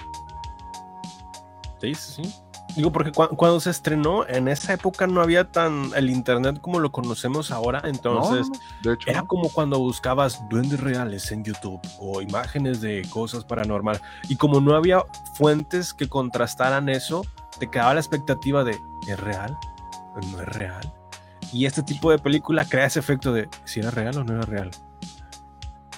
Sí, 1.79 1.95
sí, 1.95 2.21
sí. 2.21 2.35
Digo, 2.75 2.91
porque 2.91 3.11
cua- 3.11 3.35
cuando 3.35 3.59
se 3.59 3.69
estrenó, 3.69 4.25
en 4.27 4.47
esa 4.47 4.73
época 4.73 5.05
no 5.07 5.21
había 5.21 5.51
tan 5.51 5.91
el 5.95 6.09
internet 6.09 6.59
como 6.61 6.79
lo 6.79 6.91
conocemos 6.91 7.51
ahora, 7.51 7.81
entonces 7.85 8.47
no, 8.49 8.55
de 8.83 8.93
hecho, 8.93 9.09
era 9.09 9.21
no. 9.21 9.27
como 9.27 9.49
cuando 9.49 9.77
buscabas 9.79 10.41
duendes 10.49 10.79
reales 10.79 11.31
en 11.31 11.43
YouTube 11.43 11.81
o 11.99 12.21
imágenes 12.21 12.79
de 12.81 13.05
cosas 13.09 13.43
paranormales. 13.43 14.01
Y 14.29 14.35
como 14.37 14.61
no 14.61 14.75
había 14.75 15.03
fuentes 15.35 15.93
que 15.93 16.07
contrastaran 16.07 16.87
eso, 16.89 17.25
te 17.59 17.69
quedaba 17.69 17.93
la 17.93 17.99
expectativa 17.99 18.63
de, 18.63 18.79
¿es 19.07 19.19
real? 19.19 19.57
¿No 20.31 20.41
es 20.41 20.47
real? 20.47 20.93
Y 21.53 21.65
este 21.65 21.83
tipo 21.83 22.09
de 22.11 22.19
película 22.19 22.63
crea 22.63 22.85
ese 22.85 22.99
efecto 22.99 23.33
de, 23.33 23.49
¿si 23.65 23.81
era 23.81 23.91
real 23.91 24.17
o 24.17 24.23
no 24.23 24.33
era 24.33 24.43
real? 24.43 24.71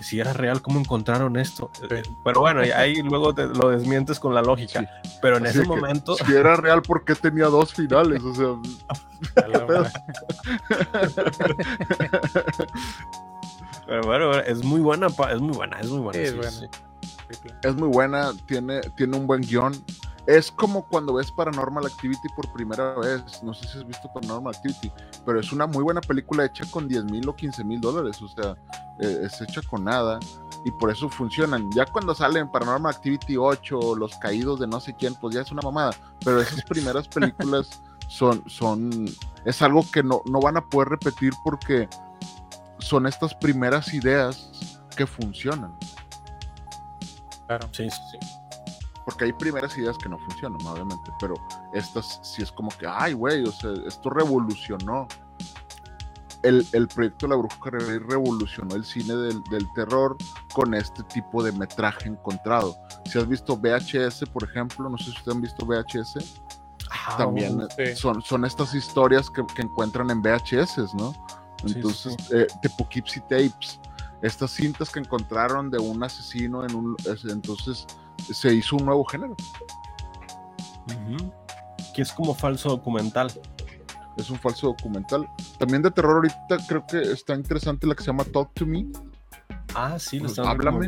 Si 0.04 0.20
era 0.20 0.34
real, 0.34 0.62
¿cómo 0.62 0.80
encontraron 0.80 1.38
esto? 1.38 1.72
Sí. 1.74 1.88
Pero 2.24 2.42
bueno, 2.42 2.64
y 2.66 2.72
ahí 2.72 3.02
luego 3.02 3.34
te 3.34 3.48
lo 3.48 3.70
desmientes 3.70 4.20
con 4.20 4.34
la 4.36 4.42
lógica. 4.42 4.82
Sí. 4.82 5.10
Pero 5.22 5.38
en 5.38 5.48
Así 5.48 5.60
ese 5.60 5.68
momento... 5.68 6.16
si 6.16 6.34
era 6.34 6.56
real, 6.56 6.82
¿por 6.82 7.04
qué 7.06 7.16
tenía 7.16 7.46
dos 7.46 7.74
finales? 7.74 8.22
O 8.24 8.36
sea. 8.36 8.48
Pero 13.86 14.02
bueno, 14.04 14.34
es 14.40 14.64
muy 14.64 14.80
buena, 14.82 15.10
pa- 15.10 15.32
es 15.34 15.42
muy 15.42 15.56
buena, 15.56 15.80
es 15.80 15.90
muy 15.90 16.00
buena. 16.00 16.20
Sí, 16.20 16.26
es 16.26 16.36
buena. 16.36 16.70
es 17.64 17.76
muy 17.76 17.88
buena, 17.90 18.32
tiene, 18.46 18.82
tiene 18.96 19.18
un 19.18 19.28
buen 19.28 19.42
guion. 19.42 19.74
Es 20.26 20.52
como 20.52 20.88
cuando 20.88 21.16
ves 21.16 21.32
Paranormal 21.32 21.86
Activity 21.86 22.30
por 22.36 22.52
primera 22.54 22.94
vez. 22.96 23.44
No 23.44 23.54
sé 23.54 23.68
si 23.68 23.78
has 23.78 23.86
visto 23.86 24.12
Paranormal 24.14 24.56
Activity, 24.56 24.92
pero 25.26 25.40
es 25.40 25.52
una 25.52 25.68
muy 25.68 25.84
buena 25.84 26.00
película 26.00 26.46
hecha 26.46 26.66
con 26.72 26.88
10 26.88 27.06
mil 27.06 27.28
o 27.28 27.36
15 27.36 27.64
mil 27.64 27.82
dólares. 27.82 28.22
O 28.22 28.28
sea, 28.30 28.56
eh, 29.02 29.22
es 29.24 29.42
hecha 29.42 29.62
con 29.70 29.84
nada 29.84 30.20
y 30.64 30.72
por 30.72 30.90
eso 30.90 31.10
funcionan. 31.10 31.70
Ya 31.76 31.86
cuando 31.86 32.16
salen 32.16 32.50
Paranormal 32.50 32.96
Activity 32.96 33.36
8 33.36 33.78
o 33.78 33.96
Los 33.96 34.16
Caídos 34.18 34.60
de 34.60 34.68
no 34.68 34.80
sé 34.80 34.96
quién, 34.96 35.14
pues 35.16 35.36
ya 35.36 35.42
es 35.42 35.52
una 35.52 35.62
mamada. 35.62 35.94
Pero 36.24 36.42
esas 36.42 36.64
primeras 36.70 37.08
películas 37.08 37.82
son, 38.08 38.44
son, 38.50 39.06
es 39.44 39.62
algo 39.62 39.86
que 39.92 40.04
no, 40.04 40.22
no 40.26 40.40
van 40.40 40.56
a 40.56 40.62
poder 40.62 40.90
repetir 40.90 41.34
porque 41.44 41.90
son 42.80 43.08
estas 43.08 43.34
primeras 43.36 43.94
ideas 43.94 44.52
que 44.96 45.06
funcionan. 45.06 45.78
Claro. 47.48 47.68
Sí, 47.72 47.90
sí, 47.90 48.02
sí. 48.12 48.43
Porque 49.06 49.26
hay 49.26 49.34
primeras 49.34 49.78
ideas 49.78 49.98
que 49.98 50.08
no 50.10 50.18
funcionan, 50.20 50.66
obviamente, 50.66 51.12
pero 51.20 51.36
estas 51.74 52.20
sí 52.24 52.42
es 52.42 52.52
como 52.52 52.70
que, 52.70 52.88
ay, 52.88 53.14
güey, 53.14 53.44
o 53.44 53.52
sea, 53.52 53.72
esto 53.86 54.10
revolucionó. 54.10 55.08
El, 56.42 56.68
el 56.74 56.90
proyecto 56.90 57.26
La 57.28 57.38
Bruja 57.38 57.56
Rebelde 57.70 58.00
revolucionó 58.00 58.76
el 58.76 58.84
cine 58.84 59.16
del, 59.16 59.42
del 59.46 59.66
terror 59.76 60.18
con 60.54 60.74
este 60.74 61.02
tipo 61.04 61.42
de 61.42 61.54
metraje 61.54 62.10
encontrado. 62.10 62.76
Si 63.06 63.18
has 63.18 63.28
visto 63.28 63.56
VHS, 63.56 64.26
por 64.32 64.44
ejemplo, 64.44 64.90
no 64.90 64.98
sé 64.98 65.06
si 65.06 65.12
ustedes 65.12 65.36
han 65.36 65.42
visto 65.42 65.66
VHS, 65.66 66.42
Ah, 67.06 67.16
también 67.18 67.60
uh, 67.60 67.68
eh, 67.78 67.96
sí. 67.96 68.02
son, 68.02 68.22
son 68.22 68.46
estas 68.46 68.74
historias 68.76 69.30
que, 69.30 69.44
que 69.56 69.62
encuentran 69.64 70.10
en 70.12 70.22
VHS, 70.22 70.94
¿no? 70.94 71.12
Sí, 71.66 71.74
Entonces, 71.76 72.16
sí, 72.20 72.36
eh, 72.36 72.48
de 72.62 72.70
Poughkeepsie 72.78 73.22
Tapes, 73.24 73.80
estas 74.22 74.52
cintas 74.52 74.90
que 74.90 75.00
encontraron 75.00 75.72
de 75.72 75.80
un 75.80 76.04
asesino 76.04 76.64
en 76.66 76.76
un... 76.76 76.96
es- 77.06 77.26
Entonces, 77.26 77.88
se 78.18 78.54
hizo 78.54 78.76
un 78.78 78.86
nuevo 78.86 79.04
género. 79.06 79.36
Que 81.96 82.02
es 82.02 82.12
como 82.12 82.34
falso 82.34 82.70
documental. 82.70 83.32
es 84.18 84.30
un 84.30 84.38
falso 84.38 84.68
documental. 84.68 85.28
También 85.58 85.82
de 85.82 85.90
terror 85.92 86.16
ahorita 86.18 86.58
creo 86.68 86.86
que 86.86 87.02
está 87.02 87.34
interesante 87.36 87.88
la 87.88 87.96
que 87.96 88.04
se 88.04 88.08
llama 88.08 88.24
Talk 88.26 88.54
to 88.54 88.66
Me. 88.66 88.86
Ah, 89.76 89.98
sí, 89.98 90.18
lo 90.18 90.26
Pues, 90.26 90.34
están 90.38 90.48
háblame. 90.52 90.88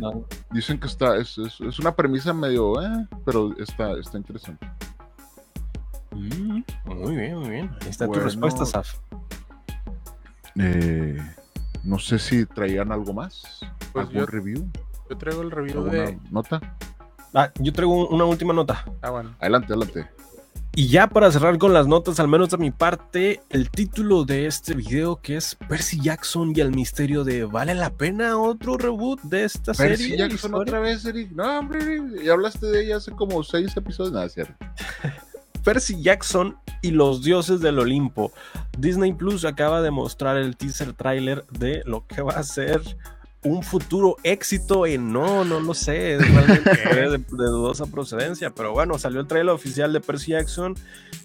Dicen 0.52 0.80
que 0.80 0.86
está, 0.88 1.18
es, 1.18 1.38
es- 1.40 1.60
es 1.60 1.80
una 1.80 1.96
premisa 1.96 2.34
medio, 2.34 2.80
eh, 2.84 3.08
pero 3.26 3.58
está, 3.58 3.94
está 4.00 4.18
interesante. 4.20 4.70
Mm, 6.12 6.62
muy 6.86 7.16
bien, 7.16 7.40
muy 7.40 7.50
bien. 7.50 7.72
Ahí 7.82 7.90
está 7.90 8.06
Bueno. 8.06 8.22
tu 8.22 8.26
respuesta, 8.28 8.64
Saf. 8.66 8.96
Eh, 10.58 11.18
no 11.84 11.98
sé 12.00 12.20
si 12.20 12.46
traían 12.46 12.92
algo 12.92 13.12
más. 13.14 13.60
Pues 13.92 14.06
¿Algún 14.08 14.22
yo- 14.22 14.26
review? 14.28 14.70
Yo 15.10 15.18
traigo 15.18 15.42
el 15.42 15.52
review 15.52 15.80
¿Alguna 15.80 15.94
de. 16.04 16.20
nota? 16.32 16.62
Ah, 17.36 17.52
yo 17.60 17.72
traigo 17.74 17.94
un- 18.08 18.14
una 18.16 18.26
última 18.26 18.54
nota. 18.54 18.86
Ah, 19.02 19.10
bueno. 19.12 19.36
Adelante, 19.40 19.68
adelante. 19.74 20.08
Y 20.78 20.88
ya 20.90 21.08
para 21.08 21.32
cerrar 21.32 21.58
con 21.58 21.74
las 21.74 21.88
notas, 21.88 22.20
al 22.20 22.28
menos 22.28 22.50
de 22.50 22.58
mi 22.58 22.70
parte, 22.72 23.42
el 23.50 23.70
título 23.70 24.26
de 24.26 24.46
este 24.46 24.74
video 24.74 25.22
que 25.22 25.38
es 25.38 25.56
Percy 25.70 26.00
Jackson 26.02 26.52
y 26.54 26.60
el 26.60 26.72
misterio 26.72 27.24
de 27.24 27.46
¿vale 27.46 27.74
la 27.76 27.92
pena 27.92 28.38
otro 28.38 28.78
reboot 28.78 29.22
de 29.22 29.46
esta 29.46 29.72
Percy 29.74 30.04
serie? 30.04 30.18
Jackson 30.18 30.36
Historia? 30.52 30.58
otra 30.62 30.80
vez, 30.82 31.06
Eric. 31.06 31.32
No, 31.32 31.60
hombre, 31.60 31.82
Eric, 31.82 32.24
ya 32.24 32.34
hablaste 32.34 32.66
de 32.68 32.84
ella 32.86 32.98
hace 32.98 33.12
como 33.12 33.42
seis 33.44 33.76
episodios. 33.78 34.12
Nada, 34.14 34.28
cierto. 34.28 34.54
Percy 35.64 36.02
Jackson 36.02 36.58
y 36.82 36.92
los 36.92 37.24
dioses 37.24 37.60
del 37.62 37.80
Olimpo. 37.80 38.32
Disney 38.78 39.14
Plus 39.14 39.46
acaba 39.46 39.82
de 39.82 39.92
mostrar 39.92 40.38
el 40.38 40.58
teaser 40.58 40.94
trailer 40.94 41.46
de 41.48 41.84
lo 41.86 42.06
que 42.06 42.22
va 42.22 42.34
a 42.34 42.44
ser 42.44 42.82
un 43.46 43.64
futuro 43.64 44.18
éxito 44.24 44.86
en 44.86 45.14
no, 45.14 45.46
no 45.46 45.60
lo 45.60 45.74
sé, 45.74 46.16
es 46.16 46.34
realmente 46.34 46.72
de, 46.72 47.18
de 47.18 47.24
dudosa 47.28 47.86
procedencia, 47.86 48.50
pero 48.50 48.74
bueno, 48.74 48.98
salió 48.98 49.22
el 49.22 49.28
trailer 49.28 49.54
oficial 49.54 49.94
de 49.94 50.02
Percy 50.02 50.32
Jackson 50.32 50.76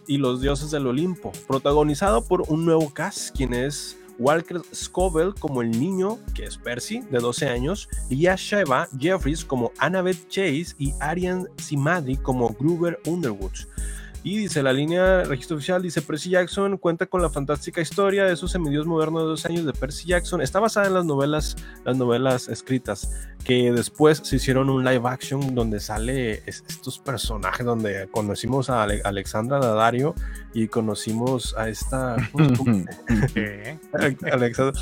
y 0.07 0.19
los 0.19 0.41
dioses 0.41 0.71
del 0.71 0.87
Olimpo, 0.87 1.33
protagonizado 1.49 2.23
por 2.25 2.43
un 2.49 2.67
nuevo 2.67 2.93
cast, 2.93 3.35
quien 3.35 3.55
es 3.55 3.97
Walker 4.19 4.61
Scoville 4.75 5.33
como 5.39 5.63
el 5.63 5.71
niño, 5.71 6.19
que 6.35 6.45
es 6.45 6.59
Percy, 6.59 7.01
de 7.11 7.19
12 7.19 7.49
años, 7.49 7.89
Lia 8.11 8.37
Sheva 8.37 8.87
Jeffries 8.99 9.45
como 9.45 9.73
Annabeth 9.79 10.29
Chase 10.29 10.75
y 10.79 10.93
Arian 11.01 11.49
Simadi 11.57 12.19
como 12.19 12.51
Gruber 12.51 13.01
Underwood. 13.07 13.53
Y 14.23 14.37
dice 14.37 14.63
la 14.63 14.73
línea 14.75 15.25
registro 15.25 15.57
oficial, 15.57 15.81
dice 15.81 16.03
Percy 16.03 16.29
Jackson 16.31 16.77
cuenta 16.77 17.07
con 17.07 17.23
la 17.23 17.31
fantástica 17.31 17.81
historia 17.81 18.25
de 18.27 18.35
esos 18.35 18.51
semidios 18.53 18.87
modernos 18.87 19.23
de 19.23 19.29
dos 19.29 19.47
años 19.47 19.65
de 19.65 19.73
Percy 19.73 20.09
Jackson. 20.09 20.43
Está 20.43 20.61
basada 20.61 20.89
en 20.89 20.95
las 20.95 21.07
novelas, 21.07 21.57
las 21.87 21.97
novelas 21.97 22.49
escritas, 22.49 23.11
que 23.45 23.73
después 23.73 24.21
se 24.23 24.37
hicieron 24.37 24.69
un 24.69 24.85
live 24.85 25.09
action 25.09 25.55
donde 25.55 25.81
sale 25.81 26.43
es- 26.47 26.63
estos 26.69 26.99
personajes, 26.99 27.65
donde 27.65 28.09
conocimos 28.11 28.69
a 28.69 28.83
Ale- 28.83 29.01
Alexandra 29.05 29.59
Daddario 29.59 30.15
y 30.53 30.69
conocimos 30.69 31.55
a 31.57 31.71
esta... 31.71 32.17
Alexandra. 34.33 34.81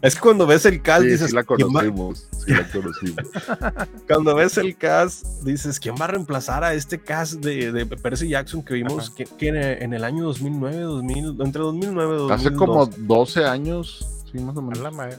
Es 0.00 0.14
que 0.14 0.20
cuando 0.20 0.46
ves 0.46 0.64
el 0.64 0.80
cast 0.80 1.02
Sí, 1.02 1.08
dices, 1.10 1.30
sí 1.30 1.34
la 1.34 1.42
"¿Quién 1.44 1.68
va- 1.68 1.80
conocimos. 1.80 2.28
Sí 2.46 2.52
la 2.52 2.68
conocimos. 2.70 3.16
cuando 4.08 4.34
ves 4.36 4.56
el 4.58 4.76
cast, 4.76 5.26
dices, 5.42 5.80
¿quién 5.80 5.96
va 6.00 6.04
a 6.04 6.08
reemplazar 6.08 6.62
a 6.64 6.72
este 6.74 7.00
cast 7.00 7.34
de, 7.44 7.72
de 7.72 7.84
Percy 7.86 8.28
Jackson 8.28 8.62
que 8.62 8.75
vimos 8.76 9.08
Ajá. 9.08 9.14
que, 9.16 9.24
que 9.24 9.48
en, 9.48 9.92
el 9.92 10.04
año 10.04 10.24
2009, 10.24 10.80
2000, 10.82 11.36
entre 11.40 11.62
2009 11.62 12.14
y 12.14 12.18
2012? 12.18 12.34
Hace 12.48 12.56
como 12.56 12.86
12 12.86 13.44
años, 13.44 14.06
sí, 14.30 14.38
más 14.38 14.56
o 14.56 14.62
menos. 14.62 14.78
la 14.80 14.90
madre. 14.90 15.16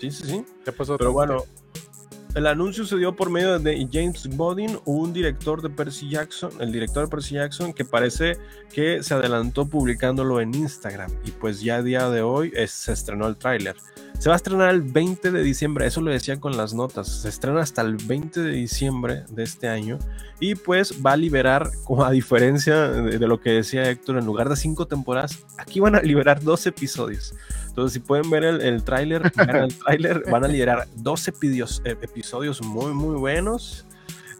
Sí, 0.00 0.10
sí, 0.10 0.24
sí. 0.26 0.44
Ya 0.66 0.72
pasó 0.72 0.96
Pero 0.98 1.12
bueno, 1.12 1.44
el 2.34 2.46
anuncio 2.48 2.84
se 2.84 2.96
dio 2.96 3.14
por 3.14 3.30
medio 3.30 3.58
de 3.58 3.88
James 3.92 4.28
Bodin, 4.36 4.78
un 4.84 5.12
director 5.12 5.62
de 5.62 5.70
Percy 5.70 6.10
Jackson, 6.10 6.50
el 6.58 6.72
director 6.72 7.04
de 7.04 7.08
Percy 7.10 7.34
Jackson, 7.36 7.72
que 7.72 7.84
parece 7.84 8.36
que 8.72 9.02
se 9.04 9.14
adelantó 9.14 9.66
publicándolo 9.66 10.40
en 10.40 10.52
Instagram. 10.54 11.10
Y 11.24 11.30
pues 11.30 11.60
ya 11.60 11.76
a 11.76 11.82
día 11.82 12.10
de 12.10 12.22
hoy 12.22 12.52
es- 12.54 12.72
se 12.72 12.92
estrenó 12.92 13.28
el 13.28 13.36
tráiler. 13.36 13.76
Se 14.24 14.30
va 14.30 14.36
a 14.36 14.38
estrenar 14.38 14.70
el 14.70 14.80
20 14.80 15.32
de 15.32 15.42
diciembre, 15.42 15.86
eso 15.86 16.00
lo 16.00 16.10
decía 16.10 16.40
con 16.40 16.56
las 16.56 16.72
notas. 16.72 17.08
Se 17.08 17.28
estrena 17.28 17.60
hasta 17.60 17.82
el 17.82 17.96
20 17.96 18.40
de 18.40 18.52
diciembre 18.52 19.24
de 19.28 19.42
este 19.42 19.68
año. 19.68 19.98
Y 20.40 20.54
pues 20.54 20.94
va 21.04 21.12
a 21.12 21.16
liberar, 21.18 21.70
como 21.84 22.06
a 22.06 22.10
diferencia 22.10 22.88
de, 22.88 23.18
de 23.18 23.26
lo 23.28 23.38
que 23.38 23.50
decía 23.50 23.90
Héctor, 23.90 24.16
en 24.16 24.24
lugar 24.24 24.48
de 24.48 24.56
cinco 24.56 24.86
temporadas, 24.86 25.44
aquí 25.58 25.78
van 25.78 25.94
a 25.94 26.00
liberar 26.00 26.42
dos 26.42 26.66
episodios. 26.66 27.34
Entonces, 27.68 27.92
si 27.92 28.00
pueden 28.00 28.30
ver 28.30 28.44
el, 28.44 28.62
el 28.62 28.82
tráiler, 28.82 29.30
van 30.30 30.44
a 30.44 30.48
liberar 30.48 30.88
dos 30.96 31.28
epidios- 31.28 31.82
eh, 31.84 31.94
episodios 32.00 32.62
muy, 32.62 32.94
muy 32.94 33.16
buenos. 33.16 33.84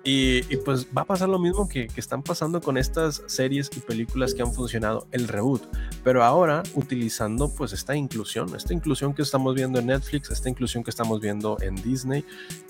Y, 0.07 0.41
y 0.53 0.59
pues 0.59 0.87
va 0.97 1.03
a 1.03 1.05
pasar 1.07 1.31
lo 1.31 1.39
mismo 1.39 1.67
que, 1.67 1.89
que 1.89 1.99
están 1.99 2.23
pasando 2.23 2.61
con 2.61 2.77
estas 2.77 3.23
series 3.27 3.71
y 3.75 3.81
películas 3.81 4.35
que 4.35 4.43
han 4.43 4.53
funcionado, 4.53 5.07
el 5.13 5.29
reboot. 5.29 5.63
Pero 6.03 6.23
ahora 6.23 6.63
utilizando 6.75 7.49
pues 7.49 7.73
esta 7.73 7.97
inclusión, 7.97 8.55
esta 8.55 8.75
inclusión 8.75 9.15
que 9.15 9.23
estamos 9.23 9.55
viendo 9.55 9.79
en 9.79 9.87
Netflix, 9.87 10.31
esta 10.31 10.51
inclusión 10.51 10.85
que 10.85 10.91
estamos 10.91 11.21
viendo 11.21 11.57
en 11.63 11.77
Disney. 11.77 12.23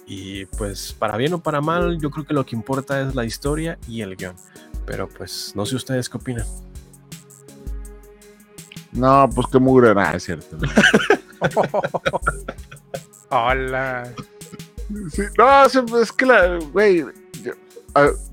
Y 0.06 0.46
pues 0.46 0.92
para 0.92 1.16
bien 1.16 1.34
o 1.34 1.42
para 1.42 1.60
mal, 1.60 1.98
yo 2.00 2.10
creo 2.10 2.24
que 2.24 2.34
lo 2.34 2.46
que 2.46 2.54
importa 2.54 3.00
es 3.00 3.16
la 3.16 3.24
historia 3.24 3.78
y 3.88 4.02
el 4.02 4.14
guion. 4.14 4.36
Pero 4.86 5.08
pues 5.08 5.52
no 5.56 5.66
sé 5.66 5.74
ustedes 5.74 6.08
qué 6.08 6.18
opinan. 6.18 6.46
No, 8.92 9.28
pues 9.34 9.48
qué 9.50 9.58
mugre, 9.58 9.92
nada, 9.92 10.14
es 10.14 10.22
cierto. 10.22 10.56
Hola. 13.30 14.08
Sí, 15.10 15.22
no, 15.36 15.98
es 15.98 16.12
que 16.12 16.26
la, 16.26 16.58
güey, 16.72 17.02
ah, 17.02 17.23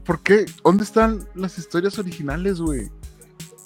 ¿por 0.06 0.22
qué? 0.22 0.46
¿Dónde 0.64 0.84
están 0.84 1.28
las 1.36 1.58
historias 1.58 2.00
originales, 2.00 2.60
güey? 2.60 2.90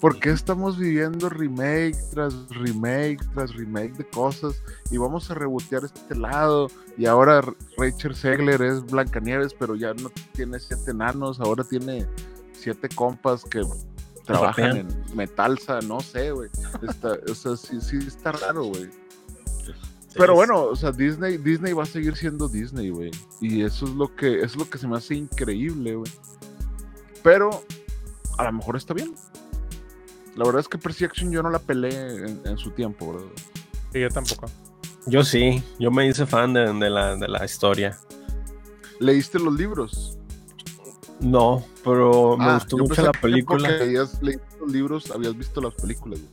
¿Por 0.01 0.19
qué 0.19 0.29
estamos 0.29 0.77
viviendo 0.77 1.29
remake 1.29 1.97
tras 2.11 2.33
remake 2.49 3.17
tras 3.33 3.55
remake 3.55 3.93
de 3.93 4.07
cosas 4.09 4.61
y 4.91 4.97
vamos 4.97 5.31
a 5.31 5.33
rebotear 5.33 5.85
este 5.85 6.15
lado? 6.15 6.69
Y 6.97 7.05
ahora 7.05 7.41
Rachel 7.77 8.15
Segler 8.15 8.61
es 8.61 8.85
Blancanieves, 8.85 9.53
pero 9.53 9.75
ya 9.75 9.93
no 9.93 10.11
tiene 10.33 10.59
siete 10.59 10.91
enanos, 10.91 11.39
ahora 11.39 11.63
tiene 11.63 12.05
siete 12.53 12.89
compas 12.89 13.45
que 13.45 13.61
trabajan 14.25 14.77
en 14.77 14.87
Metalsa, 15.15 15.79
no 15.81 15.99
sé, 16.01 16.31
güey. 16.31 16.49
O 17.29 17.35
sea, 17.35 17.55
sí, 17.55 17.79
sí 17.79 17.97
está 18.05 18.33
raro, 18.33 18.65
güey. 18.65 18.89
Pero 20.17 20.33
bueno, 20.35 20.61
o 20.63 20.75
sea, 20.75 20.91
Disney, 20.91 21.37
Disney 21.37 21.73
va 21.73 21.83
a 21.83 21.87
seguir 21.87 22.15
siendo 22.15 22.47
Disney, 22.47 22.89
güey. 22.89 23.11
Y 23.41 23.63
eso 23.63 23.85
es 23.85 23.91
lo 23.91 24.15
que, 24.15 24.41
es 24.41 24.55
lo 24.55 24.69
que 24.69 24.77
se 24.77 24.87
me 24.87 24.97
hace 24.97 25.15
increíble, 25.15 25.95
güey. 25.95 26.11
Pero 27.23 27.63
a 28.37 28.43
lo 28.45 28.53
mejor 28.53 28.75
está 28.77 28.93
bien. 28.93 29.13
La 30.35 30.45
verdad 30.45 30.59
es 30.61 30.67
que 30.67 30.77
Percy 30.77 31.01
Jackson 31.05 31.31
yo 31.31 31.41
no 31.43 31.49
la 31.49 31.59
peleé 31.59 32.25
en, 32.25 32.41
en 32.45 32.57
su 32.57 32.71
tiempo, 32.71 33.13
¿verdad? 33.13 33.27
Sí, 33.93 33.99
yo 34.01 34.09
tampoco. 34.09 34.47
Yo 35.07 35.23
sí, 35.23 35.63
yo 35.79 35.91
me 35.91 36.07
hice 36.07 36.25
fan 36.25 36.53
de, 36.53 36.71
de 36.73 36.89
la, 36.89 37.15
de 37.15 37.27
la 37.27 37.45
historia. 37.45 37.97
¿Leíste 38.99 39.39
los 39.39 39.53
libros? 39.53 40.17
No, 41.21 41.63
pero 41.83 42.35
me 42.37 42.45
Ah, 42.45 42.53
gustó 42.55 42.77
mucho 42.77 43.01
la 43.01 43.11
película. 43.11 43.69
Porque 43.69 43.83
habías 43.83 44.21
leído 44.21 44.41
los 44.59 44.71
libros, 44.71 45.11
habías 45.11 45.37
visto 45.37 45.61
las 45.61 45.73
películas, 45.75 46.19
güey. 46.19 46.31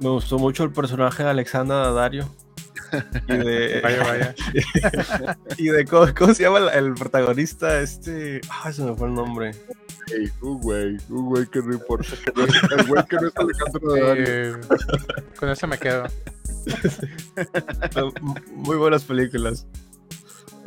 Me 0.00 0.08
gustó 0.10 0.38
mucho 0.38 0.64
el 0.64 0.70
personaje 0.70 1.22
de 1.24 1.30
Alexandra 1.30 1.76
Daddario. 1.78 2.28
Y 3.28 3.36
de, 3.36 3.80
Vaya, 3.82 4.02
vaya. 4.04 4.34
y 5.58 5.68
de 5.68 5.84
cómo, 5.84 6.06
cómo 6.16 6.34
se 6.34 6.44
llama 6.44 6.58
el, 6.58 6.68
el 6.86 6.94
protagonista, 6.94 7.80
este. 7.80 8.40
Ah, 8.48 8.72
se 8.72 8.82
me 8.82 8.94
fue 8.94 9.08
el 9.08 9.14
nombre. 9.14 9.52
Ey, 10.10 10.30
un 10.40 10.60
güey, 10.60 10.96
un 11.10 11.26
güey 11.26 11.46
que 11.46 11.60
no 11.60 11.72
importa. 11.72 12.08
que 12.24 12.32
no 12.34 12.44
el 12.44 12.86
güey 12.86 13.04
que 13.04 13.16
no 13.16 13.28
es 13.28 13.36
Alejandro 13.36 13.94
Daddario. 13.94 14.24
Eh, 14.26 14.56
con 15.38 15.48
eso 15.50 15.66
me 15.66 15.78
quedo. 15.78 16.06
Muy 18.52 18.76
buenas 18.76 19.04
películas. 19.04 19.66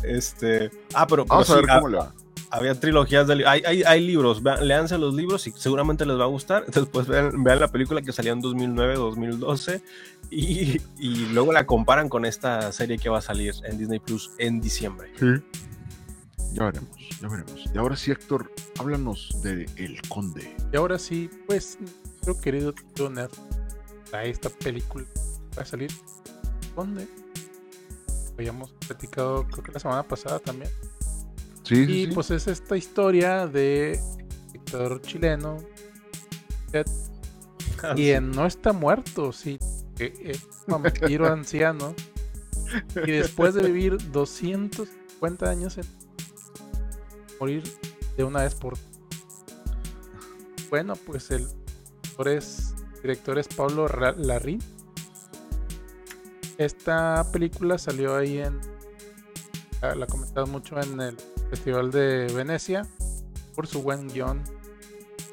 Este. 0.03 0.69
Ah, 0.93 1.07
pero, 1.07 1.26
pero 1.26 1.26
Vamos 1.26 1.49
a 1.49 1.53
sí, 1.53 1.61
ver 1.61 1.72
ah, 1.72 1.76
cómo 1.76 1.88
le 1.89 1.97
va. 1.97 2.13
Había 2.52 2.80
trilogías 2.80 3.28
de 3.28 3.38
li- 3.38 3.43
hay, 3.45 3.62
hay, 3.66 3.84
hay 3.84 4.06
libros, 4.06 4.43
vean, 4.43 4.68
léanse 4.68 4.97
los 4.97 5.14
libros 5.14 5.47
y 5.47 5.52
seguramente 5.52 6.06
les 6.06 6.18
va 6.20 6.24
a 6.26 6.28
gustar. 6.28 6.66
Después 6.72 7.08
vean, 7.08 7.43
vean 7.43 7.60
la 7.60 7.70
película 7.70 8.02
que 8.02 8.12
salió 8.12 8.34
en 8.34 8.41
2009, 8.41 8.95
2012 8.95 9.82
y, 10.30 10.82
y 10.99 11.26
luego 11.34 11.52
la 11.54 11.66
comparan 11.66 12.10
con 12.10 12.26
esta 12.26 12.72
serie 12.72 12.97
que 12.97 13.10
va 13.10 13.20
a 13.20 13.22
salir 13.22 13.54
en 13.64 13.78
Disney 13.78 13.99
Plus 13.99 14.32
en 14.38 14.60
diciembre. 14.62 15.12
Sí. 15.20 15.26
Ya 16.54 16.66
veremos, 16.66 16.97
ya 17.22 17.28
veremos. 17.30 17.66
Y 17.74 17.78
ahora 17.78 17.95
sí, 17.95 18.12
Héctor, 18.12 18.52
háblanos 18.78 19.41
de 19.41 19.66
El 19.78 20.01
Conde. 20.09 20.54
Y 20.74 20.75
ahora 20.75 21.00
sí, 21.00 21.30
pues, 21.47 21.78
creo 22.21 22.38
querido 22.42 22.74
Nerd, 23.09 23.32
trae 24.09 24.30
esta 24.30 24.50
película 24.50 25.05
va 25.58 25.62
a 25.62 25.66
salir. 25.66 25.92
¿Dónde? 26.75 27.08
Habíamos 28.38 28.71
platicado, 28.86 29.46
creo 29.47 29.63
que 29.63 29.71
la 29.71 29.80
semana 29.80 30.04
pasada 30.04 30.39
también. 30.39 30.70
Sí, 31.63 31.75
Y 31.83 32.05
sí. 32.05 32.12
pues 32.13 32.32
es 32.32 32.47
esta 32.47 32.75
historia 32.78 33.47
de 33.47 34.00
dictador 34.51 35.01
chileno, 35.01 35.58
quien 37.96 38.32
no 38.32 38.46
está 38.46 38.74
muerto, 38.74 39.32
sí, 39.32 39.59
que 39.96 40.13
es 40.24 40.47
un 40.67 40.83
vampiro 40.83 41.28
anciano. 41.32 41.96
Y 42.96 43.12
después 43.12 43.54
de 43.54 43.63
vivir 43.63 43.97
250 44.12 45.50
años 45.50 45.78
en 45.78 45.86
morir 47.39 47.63
de 48.16 48.24
una 48.24 48.43
vez 48.43 48.55
por 48.55 48.78
bueno, 50.71 50.96
pues 50.96 51.29
el 51.32 51.46
director 52.01 52.29
es, 52.29 52.74
director 53.01 53.38
es 53.38 53.47
Pablo 53.50 53.88
Larrín. 54.17 54.59
Esta 56.58 57.29
película 57.33 57.78
salió 57.78 58.16
ahí 58.16 58.38
en. 58.38 58.58
La, 59.82 59.96
la 59.96 60.08
comentaron 60.08 60.50
mucho 60.50 60.79
en 60.79 61.01
el 61.01 61.17
Festival 61.51 61.91
de 61.91 62.32
Venecia 62.33 62.87
por 63.55 63.67
su 63.67 63.83
buen 63.83 64.07
guion 64.07 64.41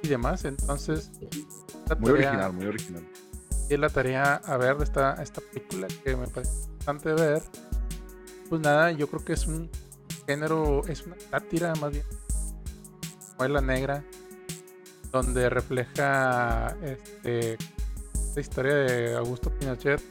y 0.02 0.08
demás. 0.08 0.44
Entonces, 0.44 1.10
esta 1.30 1.94
Muy 1.94 2.12
tarea- 2.12 2.28
original, 2.30 2.52
muy 2.52 2.66
original. 2.66 3.08
di 3.68 3.76
la 3.76 3.88
tarea 3.88 4.34
a 4.44 4.56
ver 4.56 4.76
esta, 4.82 5.14
esta 5.22 5.40
película 5.40 5.86
que 6.04 6.16
me 6.16 6.26
parece 6.26 6.52
bastante 6.76 7.12
ver. 7.14 7.42
Pues 8.48 8.60
nada, 8.60 8.90
yo 8.92 9.06
creo 9.08 9.24
que 9.24 9.34
es 9.34 9.46
un 9.46 9.70
género, 10.26 10.82
es 10.88 11.06
una 11.06 11.16
sátira 11.30 11.72
más 11.76 11.92
bien. 11.92 12.04
Novela 13.38 13.60
negra, 13.60 14.02
donde 15.12 15.48
refleja 15.48 16.76
este, 16.82 17.56
la 18.34 18.40
historia 18.40 18.74
de 18.74 19.16
Augusto 19.16 19.50
Pinochet. 19.50 20.02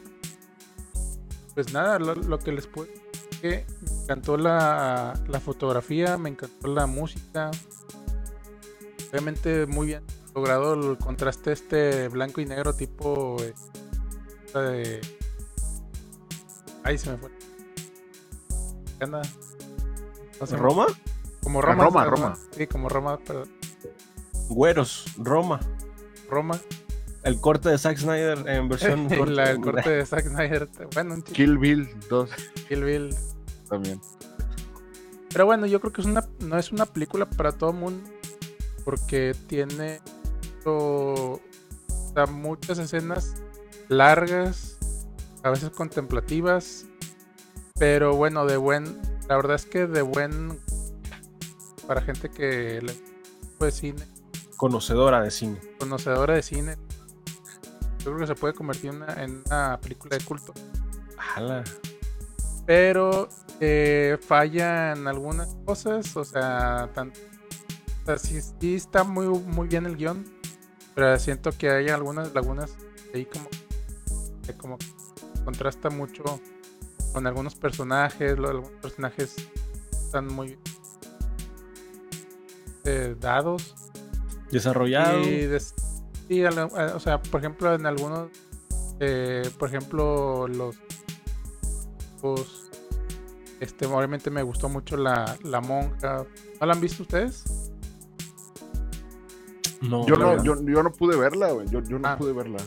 Pues 1.53 1.73
nada, 1.73 1.99
lo, 1.99 2.15
lo 2.15 2.39
que 2.39 2.51
les 2.53 2.67
puedo 2.67 2.87
que 3.41 3.65
me 3.81 4.03
encantó 4.03 4.37
la, 4.37 5.13
la 5.27 5.39
fotografía, 5.39 6.17
me 6.17 6.29
encantó 6.29 6.67
la 6.67 6.85
música. 6.87 7.51
Obviamente 9.11 9.65
muy 9.65 9.87
bien 9.87 10.03
logrado 10.37 10.75
el 10.75 10.97
contraste 10.99 11.51
este 11.51 12.09
blanco 12.09 12.41
y 12.41 12.45
negro 12.45 12.71
tipo 12.73 13.37
eh, 13.41 13.53
de... 14.53 15.01
Ay, 16.83 16.97
se 16.99 17.09
me 17.09 17.17
fue. 17.17 17.31
¿Qué 18.99 19.03
anda? 19.05 19.23
No 20.39 20.45
sé, 20.45 20.55
¿Roma? 20.55 20.85
Como 21.41 21.59
Ah, 21.59 21.63
Roma. 21.63 21.83
Roma, 21.85 22.05
Roma. 22.05 22.15
Roma. 22.29 22.37
Sí, 22.51 22.67
como 22.67 22.87
Roma, 22.87 23.17
perdón. 23.17 23.49
Güeros, 24.49 25.05
Roma. 25.17 25.59
Roma. 26.29 26.61
El 27.27 27.41
corte 27.41 27.69
de 27.69 27.77
Zack 27.77 27.97
Snyder 27.97 28.47
en 28.47 28.69
versión 28.69 29.07
corte. 29.17 29.33
La- 29.33 29.51
el 29.51 29.59
corte 29.61 29.89
de 29.89 30.05
Zack 30.05 30.27
Snyder. 30.27 30.69
Bueno, 30.93 31.15
un 31.15 31.21
Kill 31.21 31.57
Bill 31.57 31.89
2 32.09 32.29
Kill 32.69 32.83
Bill. 32.83 33.15
también. 33.69 33.99
Pero 35.29 35.45
bueno, 35.45 35.65
yo 35.65 35.79
creo 35.81 35.91
que 35.91 36.01
es 36.01 36.07
una, 36.07 36.25
no 36.39 36.57
es 36.57 36.71
una 36.71 36.85
película 36.85 37.29
para 37.29 37.51
todo 37.51 37.71
el 37.71 37.75
mundo. 37.77 38.09
Porque 38.85 39.35
tiene 39.47 39.99
o 40.65 41.39
sea, 42.13 42.25
muchas 42.27 42.79
escenas 42.79 43.35
largas, 43.89 44.77
a 45.43 45.49
veces 45.49 45.69
contemplativas. 45.71 46.85
Pero 47.77 48.15
bueno, 48.15 48.45
de 48.45 48.55
buen. 48.57 48.99
La 49.27 49.35
verdad 49.35 49.55
es 49.57 49.65
que 49.65 49.85
de 49.87 50.01
buen. 50.01 50.57
Para 51.85 52.01
gente 52.01 52.29
que 52.29 52.81
le 52.81 52.93
pues 53.57 53.75
cine, 53.75 54.01
Conocedora 54.55 55.21
de 55.21 55.31
cine. 55.31 55.59
conocedora 55.79 56.33
de 56.35 56.41
cine. 56.43 56.75
Yo 58.07 58.13
creo 58.13 58.19
que 58.25 58.27
se 58.27 58.35
puede 58.39 58.53
convertir 58.53 58.91
en 58.91 58.95
una, 59.01 59.21
en 59.21 59.43
una 59.45 59.77
película 59.81 60.17
de 60.17 60.23
culto. 60.23 60.53
Ala. 61.35 61.61
pero 62.65 63.27
eh, 63.59 64.17
falla 64.25 64.93
en 64.93 65.07
algunas 65.09 65.55
cosas, 65.65 66.15
o 66.15 66.23
sea, 66.23 66.89
o 66.95 68.05
sea, 68.05 68.17
sí, 68.17 68.39
sí 68.41 68.75
está 68.75 69.03
muy, 69.03 69.27
muy 69.27 69.67
bien 69.67 69.85
el 69.85 69.97
guion, 69.97 70.23
pero 70.95 71.19
siento 71.19 71.51
que 71.51 71.69
hay 71.69 71.89
algunas 71.89 72.33
lagunas 72.33 72.77
ahí 73.13 73.25
como 73.25 73.49
que 74.45 74.53
como 74.55 74.77
contrasta 75.43 75.89
mucho 75.89 76.23
con 77.11 77.27
algunos 77.27 77.55
personajes, 77.55 78.37
lo- 78.39 78.47
algunos 78.49 78.71
personajes 78.81 79.35
están 79.91 80.27
muy 80.27 80.57
eh, 82.85 83.15
dados 83.19 83.75
Desarrollado. 84.51 85.19
y 85.21 85.45
des- 85.45 85.73
sí, 86.27 86.43
o 86.43 86.99
sea, 86.99 87.21
por 87.21 87.39
ejemplo, 87.41 87.73
en 87.73 87.85
algunos, 87.85 88.29
eh, 88.99 89.49
por 89.57 89.69
ejemplo, 89.69 90.47
los, 90.47 90.75
los- 92.23 92.69
este, 93.59 93.85
obviamente 93.87 94.29
me 94.29 94.43
gustó 94.43 94.69
mucho 94.69 94.97
la, 94.97 95.35
la 95.43 95.61
monja. 95.61 96.25
¿No 96.59 96.67
la 96.67 96.73
han 96.73 96.81
visto 96.81 97.03
ustedes? 97.03 97.43
No, 99.81 100.05
Yo 100.07 100.15
no, 100.15 100.43
yo, 100.43 100.55
yo 100.63 100.83
no 100.83 100.91
pude 100.91 101.15
verla, 101.17 101.51
güey. 101.51 101.67
Yo, 101.69 101.81
yo 101.83 101.99
no 101.99 102.07
Ah. 102.07 102.17
pude 102.17 102.33
verla. 102.33 102.57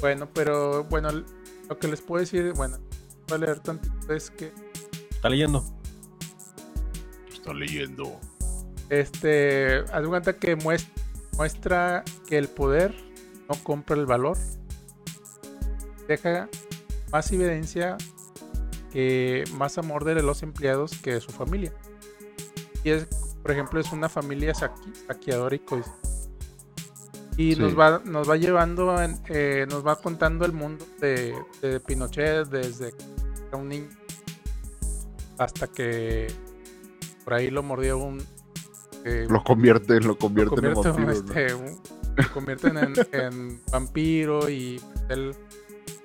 Bueno, 0.00 0.28
pero 0.32 0.84
bueno, 0.84 1.08
lo 1.68 1.78
que 1.78 1.88
les 1.88 2.00
puedo 2.00 2.20
decir, 2.20 2.52
bueno, 2.54 2.78
voy 3.28 3.36
a 3.36 3.38
leer 3.38 3.60
tantito 3.60 4.12
es 4.14 4.30
que 4.30 4.52
Está 5.10 5.28
leyendo. 5.28 5.64
Está 7.32 7.52
leyendo. 7.52 8.18
Este, 8.90 9.78
haz 9.92 10.06
cuenta 10.06 10.32
que 10.34 10.56
mues- 10.56 10.86
muestra 11.38 12.04
que 12.26 12.36
el 12.36 12.48
poder 12.48 12.94
no 13.48 13.54
compra 13.62 13.96
el 13.96 14.04
valor. 14.06 14.36
Deja 16.06 16.48
más 17.12 17.30
evidencia 17.32 17.96
que 18.92 19.44
más 19.54 19.78
amor 19.78 20.04
de 20.04 20.20
los 20.22 20.42
empleados 20.42 20.92
que 20.98 21.14
de 21.14 21.20
su 21.20 21.30
familia. 21.30 21.72
Y 22.82 22.90
es, 22.90 23.06
por 23.42 23.52
ejemplo, 23.52 23.78
es 23.80 23.92
una 23.92 24.08
familia 24.08 24.52
saqui- 24.52 24.92
saqueadora 25.06 25.54
y 25.54 25.58
codiciosa. 25.60 25.96
Y 27.36 27.54
Sí. 27.54 27.60
nos 27.60 27.78
va, 27.78 28.00
nos 28.04 28.28
va 28.28 28.36
llevando, 28.36 29.00
en- 29.00 29.20
eh, 29.28 29.66
nos 29.70 29.86
va 29.86 29.96
contando 29.96 30.44
el 30.44 30.52
mundo 30.52 30.84
de, 31.00 31.34
de 31.62 31.78
Pinochet 31.78 32.48
desde 32.48 32.90
que 32.92 33.04
era 33.48 33.56
un 33.58 33.68
niño 33.68 33.88
hasta 35.38 35.68
que 35.68 36.26
por 37.24 37.34
ahí 37.34 37.48
lo 37.50 37.62
mordió 37.62 37.96
un 37.98 38.18
eh, 39.04 39.26
Lo 39.28 39.42
convierte, 39.44 40.00
lo 40.00 40.08
lo 40.08 40.18
convierte, 40.18 40.54
convierte, 40.54 40.88
en 40.88 40.94
vampiro. 41.06 41.12
este, 41.12 41.48
lo 42.22 42.32
convierten 42.32 42.78
en, 42.78 42.94
en 43.12 43.60
vampiro 43.70 44.48
y 44.50 44.80
él, 45.08 45.34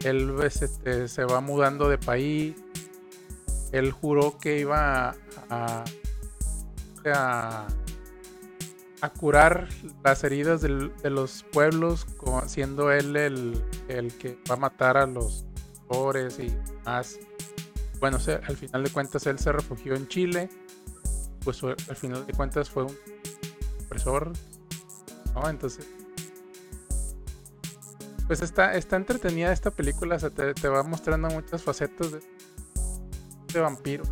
él 0.04 0.34
pues, 0.36 0.62
este, 0.62 1.08
se 1.08 1.26
va 1.26 1.42
mudando 1.42 1.90
de 1.90 1.98
país. 1.98 2.56
Él 3.72 3.92
juró 3.92 4.38
que 4.38 4.60
iba 4.60 5.16
a, 5.50 5.84
a, 7.06 7.68
a 9.02 9.10
curar 9.10 9.68
las 10.04 10.24
heridas 10.24 10.62
del- 10.62 10.92
de 11.02 11.10
los 11.10 11.44
pueblos, 11.52 12.06
siendo 12.48 12.92
él 12.92 13.16
el, 13.16 13.62
el 13.88 14.14
que 14.18 14.38
va 14.50 14.56
a 14.56 14.58
matar 14.58 14.98
a 14.98 15.06
los 15.08 15.46
pobres 15.88 16.40
y 16.40 16.56
más. 16.86 17.20
Bueno, 18.00 18.20
se- 18.20 18.36
al 18.36 18.56
final 18.56 18.84
de 18.84 18.90
cuentas 18.92 19.26
él 19.28 19.40
se 19.40 19.52
refugió 19.52 19.96
en 19.96 20.08
Chile. 20.08 20.50
Pues 21.44 21.62
al 21.64 21.96
final 21.96 22.26
de 22.26 22.34
cuentas 22.34 22.70
fue 22.70 22.84
un 22.84 22.98
opresor. 23.86 24.32
¿no? 25.34 25.50
Entonces. 25.50 25.88
Pues 28.28 28.42
está, 28.42 28.76
está 28.76 28.96
entretenida 28.96 29.52
esta 29.52 29.72
película. 29.72 30.16
O 30.16 30.20
sea, 30.20 30.30
te, 30.30 30.54
te 30.54 30.68
va 30.68 30.84
mostrando 30.84 31.28
muchas 31.30 31.62
facetas 31.62 32.12
de, 32.12 32.20
de 33.54 33.60
vampiro. 33.60 34.04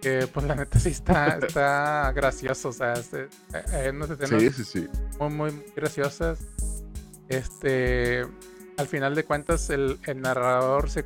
Que 0.00 0.26
pues 0.26 0.46
la 0.46 0.54
neta 0.54 0.80
sí 0.80 0.90
está, 0.90 1.38
está 1.42 2.12
gracioso. 2.12 2.70
O 2.70 2.72
sea, 2.72 2.94
este, 2.94 3.28
eh, 3.54 3.64
hay 3.72 3.88
unas 3.88 4.10
escenas 4.10 4.42
Sí, 4.42 4.50
sí, 4.50 4.64
sí. 4.64 4.88
muy, 5.18 5.30
muy, 5.30 5.52
muy 5.52 5.64
graciosas. 5.76 6.40
Este, 7.28 8.26
al 8.76 8.88
final 8.88 9.14
de 9.14 9.24
cuentas, 9.24 9.70
el, 9.70 10.00
el 10.06 10.20
narrador 10.20 10.90
se, 10.90 11.04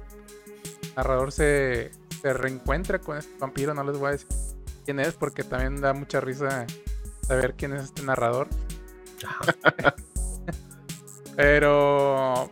narrador 0.97 1.33
se, 1.33 1.91
se 2.23 2.33
reencuentra 2.33 2.99
con 3.01 3.19
este 3.19 3.37
vampiro. 3.39 3.75
No 3.75 3.85
les 3.85 3.99
voy 3.99 4.09
a 4.09 4.13
decir 4.13 4.29
quién 4.85 5.01
es, 5.01 5.15
porque 5.15 5.45
también 5.45 5.81
da 5.81 5.93
mucha 5.93 6.21
risa 6.21 6.67
saber 7.27 7.55
quién 7.57 7.73
es 7.75 7.85
este 7.85 8.03
narrador. 8.03 8.49
Pero, 11.37 12.49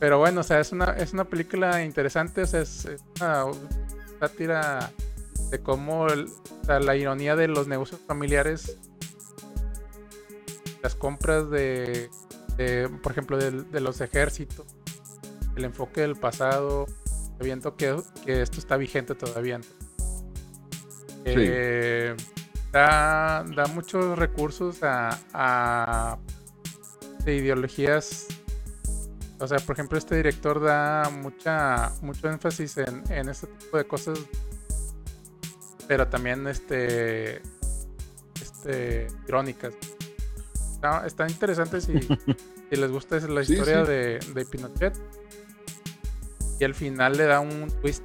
pero 0.00 0.18
bueno, 0.18 0.40
o 0.40 0.42
sea, 0.44 0.60
es 0.60 0.72
una, 0.72 0.86
es 0.96 1.12
una 1.12 1.24
película 1.24 1.84
interesante. 1.84 2.42
O 2.42 2.46
sea, 2.46 2.60
es, 2.62 2.84
es 2.86 3.00
una 3.20 3.44
sátira 4.20 4.90
de 5.50 5.62
cómo 5.62 6.08
el- 6.08 6.26
o 6.26 6.64
sea, 6.64 6.80
la 6.80 6.96
ironía 6.96 7.36
de 7.36 7.48
los 7.48 7.68
negocios 7.68 8.00
familiares 8.06 8.78
las 10.82 10.94
compras 10.94 11.50
de, 11.50 12.10
de, 12.56 12.88
por 13.02 13.12
ejemplo, 13.12 13.36
de, 13.36 13.80
los 13.80 14.00
ejércitos, 14.00 14.66
el 15.56 15.64
enfoque 15.64 16.02
del 16.02 16.16
pasado, 16.16 16.86
viendo 17.40 17.76
que, 17.76 17.96
que 18.24 18.42
esto 18.42 18.58
está 18.58 18.76
vigente 18.76 19.14
todavía. 19.14 19.60
Eh, 21.36 22.16
da, 22.72 23.44
da 23.54 23.66
muchos 23.66 24.18
recursos 24.18 24.82
a, 24.82 25.18
a- 25.32 26.18
de 27.24 27.36
ideologías. 27.36 28.26
O 29.40 29.46
sea, 29.46 29.58
por 29.58 29.74
ejemplo, 29.74 29.96
este 29.98 30.16
director 30.16 30.60
da 30.60 31.10
mucha 31.10 31.92
mucho 32.02 32.28
énfasis 32.28 32.76
en, 32.78 33.04
en 33.10 33.28
este 33.28 33.46
tipo 33.46 33.76
de 33.76 33.84
cosas, 33.86 34.18
pero 35.86 36.08
también 36.08 36.46
este, 36.48 37.40
este 38.40 39.06
irónicas. 39.28 39.74
Está, 40.72 41.06
está 41.06 41.28
interesante 41.28 41.80
si, 41.80 41.92
si 42.70 42.76
les 42.76 42.90
gusta 42.90 43.16
esa- 43.16 43.28
la 43.28 43.44
Sí, 43.44 43.52
historia 43.54 43.84
sí. 43.84 43.90
De, 43.92 44.18
de 44.34 44.44
Pinochet. 44.44 44.94
Y 46.60 46.64
al 46.64 46.74
final 46.74 47.16
le 47.16 47.24
da 47.24 47.38
un 47.38 47.68
twist 47.80 48.02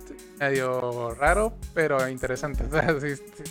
medio 0.50 1.12
raro, 1.16 1.54
pero 1.74 2.08
interesante. 2.10 2.64
O 2.68 2.72
sea, 2.72 3.00
sí, 3.00 3.16
sí, 3.16 3.44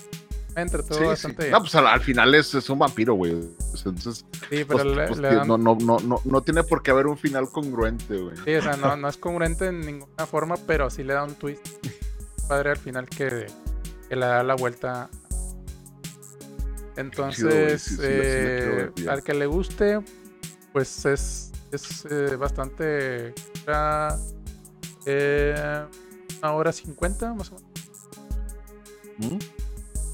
me 0.55 0.63
entretuvo 0.63 0.95
Sí, 0.99 1.01
sí. 1.03 1.07
bastante 1.09 1.43
bien. 1.45 1.53
No, 1.53 1.61
pues 1.61 1.75
al, 1.75 1.87
al 1.87 2.01
final 2.01 2.35
es, 2.35 2.55
es 2.55 2.69
un 2.71 2.79
vampiro, 2.79 3.15
güey. 3.15 3.33
Entonces, 3.33 4.25
sí, 4.51 4.65
pero 4.65 4.67
pues, 4.67 4.85
le, 4.85 5.07
pues, 5.09 5.19
le 5.21 5.29
que 5.31 5.35
dan- 5.37 5.49
no, 5.49 5.57
no, 5.59 5.77
no, 5.81 5.99
no, 5.99 6.21
no 6.25 6.43
tiene 6.43 6.63
por 6.63 6.83
qué 6.83 6.91
haber 6.91 7.07
un 7.07 7.17
final 7.17 7.49
congruente, 7.51 8.17
güey. 8.19 8.37
sí, 8.45 8.55
o 8.55 8.63
sea, 8.63 8.77
no, 8.77 8.97
no 8.97 9.09
es 9.09 9.17
congruente 9.17 9.67
en 9.67 9.81
ninguna 9.81 10.27
forma, 10.27 10.57
pero 10.67 10.91
sí 10.91 11.03
le 11.05 11.15
da 11.15 11.25
un 11.25 11.35
twist 11.35 11.67
padre 12.49 12.71
al 12.71 12.77
final 12.77 13.09
que, 13.09 13.47
que 14.09 14.17
le 14.17 14.27
da 14.27 14.43
la 14.43 14.55
vuelta. 14.55 15.09
Entonces, 16.97 17.83
Sí, 17.83 17.91
sí, 17.97 17.97
sí 17.97 18.03
eh, 18.05 18.91
al 19.09 19.23
que 19.23 19.33
le 19.33 19.47
guste, 19.47 20.01
pues 20.73 21.07
es 21.07 21.51
es 21.71 22.05
eh, 22.11 22.37
bastante. 22.37 23.33
Eh, 25.07 25.85
hora 26.43 26.73
cincuenta, 26.73 27.33
más 27.35 27.53
o 27.53 27.57
menos. 27.57 27.71
¿Mm? 29.19 29.39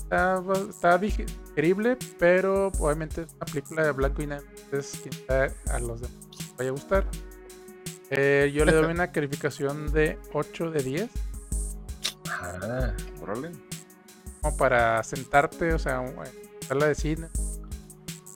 Está, 0.03 0.43
está 0.69 0.99
digerible, 0.99 1.97
pero 2.19 2.69
obviamente 2.79 3.23
es 3.23 3.35
una 3.35 3.47
película 3.47 3.85
de 3.85 3.93
blanco 3.93 4.23
y 4.23 4.27
negro. 4.27 4.47
Entonces, 4.65 5.01
quizá 5.01 5.49
a 5.73 5.79
los 5.81 6.01
demás 6.01 6.29
les 6.39 6.57
vaya 6.57 6.71
a 6.71 6.73
gustar. 6.73 7.07
Eh, 8.11 8.53
yo 8.55 8.65
le 8.65 8.73
doy 8.73 8.85
una 8.93 9.13
calificación 9.13 9.93
de 9.93 10.19
8 10.33 10.71
de 10.71 10.83
10. 10.83 11.11
Ah, 12.31 12.95
Órale. 13.23 13.53
Como 14.41 14.57
para 14.57 15.03
sentarte, 15.03 15.75
o 15.75 15.79
sea, 15.79 16.03
sala 16.67 16.87
de 16.87 16.95
cine, 16.95 17.29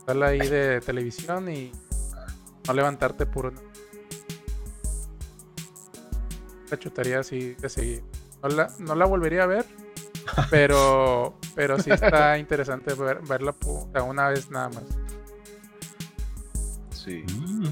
sala 0.05 0.28
ahí 0.28 0.40
de 0.40 0.81
televisión 0.81 1.51
y 1.51 1.70
no 2.66 2.74
levantarte 2.74 3.24
por 3.27 3.47
una. 3.47 3.71
La 6.72 6.78
chutaría 6.78 7.20
así 7.20 7.52
de 7.60 7.68
seguir. 7.68 8.02
No 8.42 8.48
la, 8.48 8.72
no 8.78 8.94
la 8.94 9.04
volvería 9.04 9.42
a 9.42 9.46
ver, 9.46 9.66
pero, 10.50 11.34
pero 11.54 11.78
sí 11.78 11.90
está 11.90 12.38
interesante 12.38 12.94
ver- 12.94 13.20
verla 13.28 13.52
po- 13.52 13.84
o 13.84 13.92
sea, 13.92 14.02
una 14.04 14.30
vez 14.30 14.50
nada 14.50 14.70
más. 14.70 14.84
Sí. 16.94 17.24
mm. 17.30 17.66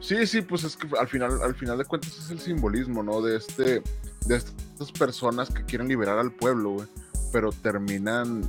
Sí, 0.00 0.26
sí, 0.26 0.40
pues 0.40 0.64
es 0.64 0.74
que 0.76 0.88
al 0.98 1.06
final, 1.08 1.42
al 1.42 1.54
final 1.54 1.76
de 1.76 1.84
cuentas 1.84 2.16
es 2.16 2.30
el 2.30 2.38
simbolismo, 2.40 3.02
¿no? 3.02 3.20
De 3.20 3.36
este, 3.36 3.82
de 4.26 4.36
estas 4.36 4.90
personas 4.92 5.50
que 5.50 5.64
quieren 5.64 5.88
liberar 5.88 6.18
al 6.18 6.30
pueblo, 6.32 6.70
güey, 6.70 6.88
pero 7.32 7.50
terminan, 7.50 8.40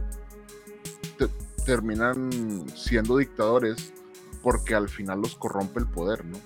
te- 1.18 1.28
terminan 1.66 2.64
siendo 2.78 3.18
dictadores 3.18 3.92
porque 4.42 4.74
al 4.74 4.88
final 4.88 5.20
los 5.22 5.36
corrompe 5.36 5.80
el 5.82 5.88
poder, 5.88 6.24
¿no? 6.24 6.38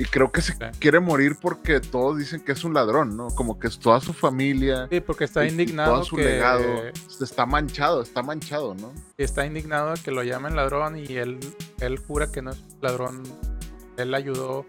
Y 0.00 0.06
creo 0.06 0.32
que 0.32 0.40
se 0.40 0.52
Sí. 0.54 0.58
quiere 0.78 0.98
morir 0.98 1.36
porque 1.38 1.78
todos 1.78 2.16
dicen 2.16 2.40
que 2.40 2.52
es 2.52 2.64
un 2.64 2.72
ladrón, 2.72 3.18
¿no? 3.18 3.28
Como 3.28 3.58
que 3.58 3.66
es 3.68 3.78
toda 3.78 4.00
su 4.00 4.14
familia. 4.14 4.88
Sí, 4.90 5.00
porque 5.00 5.24
está 5.24 5.44
y- 5.44 5.48
y 5.48 5.50
indignado 5.50 5.92
todo 5.96 6.04
su 6.04 6.16
que 6.16 6.24
legado 6.24 6.84
está 7.20 7.44
manchado, 7.44 8.00
está 8.00 8.22
manchado, 8.22 8.74
¿no? 8.74 8.94
está 9.18 9.44
indignado 9.44 9.92
que 10.02 10.10
lo 10.10 10.22
llamen 10.22 10.56
ladrón 10.56 10.96
y 10.96 11.16
él, 11.18 11.38
él 11.80 11.98
jura 11.98 12.32
que 12.32 12.40
no 12.40 12.52
es 12.52 12.62
ladrón. 12.80 13.22
Él 13.98 14.14
ayudó 14.14 14.64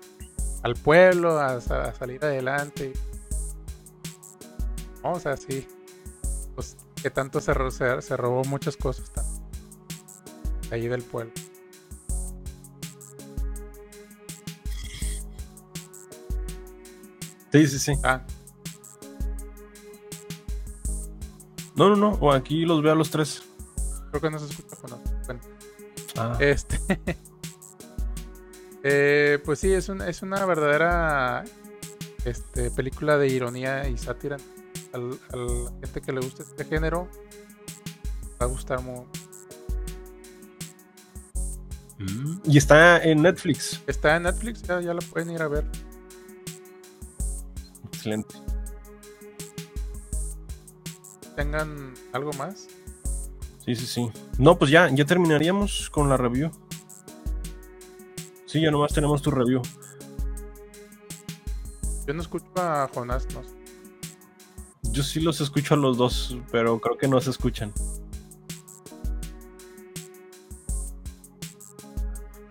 al 0.63 0.75
pueblo 0.75 1.39
a, 1.39 1.61
sa- 1.61 1.83
a 1.83 1.93
salir 1.95 2.23
adelante. 2.25 2.91
No, 5.01 5.13
o 5.13 5.19
sea, 5.21 5.37
sí. 5.37 5.65
Pues 6.55 6.75
que 7.01 7.09
tanto 7.09 7.39
se, 7.39 7.53
se, 7.71 8.01
se 8.01 8.17
robó 8.17 8.43
muchas 8.43 8.75
cosas 8.75 9.09
también. 9.13 9.41
ahí 10.71 10.87
del 10.89 11.03
pueblo. 11.03 11.31
Sí, 17.51 17.67
sí, 17.67 17.79
sí. 17.79 17.93
Ah, 18.03 18.21
No, 21.75 21.89
no, 21.89 21.95
no. 21.95 22.09
o 22.19 22.31
Aquí 22.31 22.65
los 22.65 22.81
veo 22.83 22.91
a 22.91 22.95
los 22.95 23.09
tres. 23.09 23.43
creo 24.09 24.21
que 24.21 24.29
no 24.29 24.39
se 24.39 24.45
escucha. 24.45 24.75
Bueno, 24.81 25.01
bueno. 25.25 25.39
Ah, 26.17 26.37
Este. 26.39 26.79
eh, 28.83 29.39
pues 29.45 29.59
sí, 29.59 29.71
es, 29.73 29.89
un- 29.89 30.01
es 30.01 30.21
una 30.21 30.45
verdadera 30.45 31.43
este, 32.25 32.69
película 32.71 33.17
de 33.17 33.27
ironía 33.29 33.87
y 33.87 33.97
sátira. 33.97 34.37
Al- 34.93 35.19
a 35.31 35.35
la 35.37 35.71
gente 35.81 36.01
que 36.01 36.11
le 36.11 36.19
gusta 36.21 36.43
este 36.43 36.65
género, 36.65 37.07
va 38.41 38.45
a 38.45 38.49
gustar 38.49 38.81
mucho. 38.81 39.07
mm. 41.99 42.39
Y 42.43 42.57
está 42.57 43.01
en 43.01 43.21
Netflix. 43.21 43.81
Está 43.87 44.17
en 44.17 44.23
Netflix, 44.23 44.61
ya, 44.63 44.81
ya 44.81 44.93
la 44.93 45.01
pueden 45.01 45.31
ir 45.31 45.41
a 45.41 45.47
ver. 45.47 45.65
Excelente. 48.01 48.33
Tengan 51.35 51.93
algo 52.13 52.33
más. 52.33 52.67
Sí, 53.63 53.75
sí, 53.75 53.85
sí. 53.85 54.11
No, 54.39 54.57
pues 54.57 54.71
ya, 54.71 54.89
ya 54.89 55.05
terminaríamos 55.05 55.87
con 55.91 56.09
la 56.09 56.17
review. 56.17 56.49
Sí, 58.47 58.59
ya 58.59 58.71
nomás 58.71 58.91
tenemos 58.91 59.21
tu 59.21 59.29
review. 59.29 59.61
Yo 62.07 62.13
no 62.15 62.23
escucho 62.23 62.47
a 62.55 62.89
Jonás, 62.91 63.27
no. 63.35 63.43
Yo 64.91 65.03
sí 65.03 65.19
los 65.19 65.39
escucho 65.39 65.75
a 65.75 65.77
los 65.77 65.95
dos, 65.95 66.35
pero 66.51 66.81
creo 66.81 66.97
que 66.97 67.07
no 67.07 67.21
se 67.21 67.29
escuchan. 67.29 67.71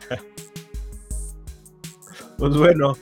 Pues 2.39 2.57
bueno, 2.57 2.97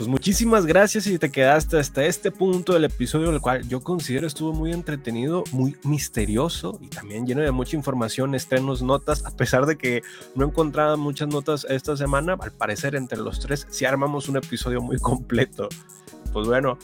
pues 0.00 0.08
muchísimas 0.08 0.64
gracias 0.64 1.04
si 1.04 1.18
te 1.18 1.30
quedaste 1.30 1.78
hasta 1.78 2.06
este 2.06 2.30
punto 2.30 2.72
del 2.72 2.84
episodio, 2.84 3.28
el 3.28 3.38
cual 3.42 3.68
yo 3.68 3.82
considero 3.82 4.26
estuvo 4.26 4.54
muy 4.54 4.72
entretenido, 4.72 5.44
muy 5.52 5.76
misterioso 5.84 6.78
y 6.80 6.88
también 6.88 7.26
lleno 7.26 7.42
de 7.42 7.50
mucha 7.50 7.76
información, 7.76 8.34
estrenos, 8.34 8.80
notas, 8.80 9.26
a 9.26 9.30
pesar 9.30 9.66
de 9.66 9.76
que 9.76 10.00
no 10.34 10.46
encontraba 10.46 10.96
muchas 10.96 11.28
notas 11.28 11.66
esta 11.68 11.98
semana, 11.98 12.34
al 12.40 12.50
parecer 12.50 12.94
entre 12.94 13.18
los 13.18 13.40
tres 13.40 13.66
sí 13.68 13.84
armamos 13.84 14.26
un 14.30 14.38
episodio 14.38 14.80
muy 14.80 14.96
completo. 14.96 15.68
Pues 16.32 16.48
bueno, 16.48 16.78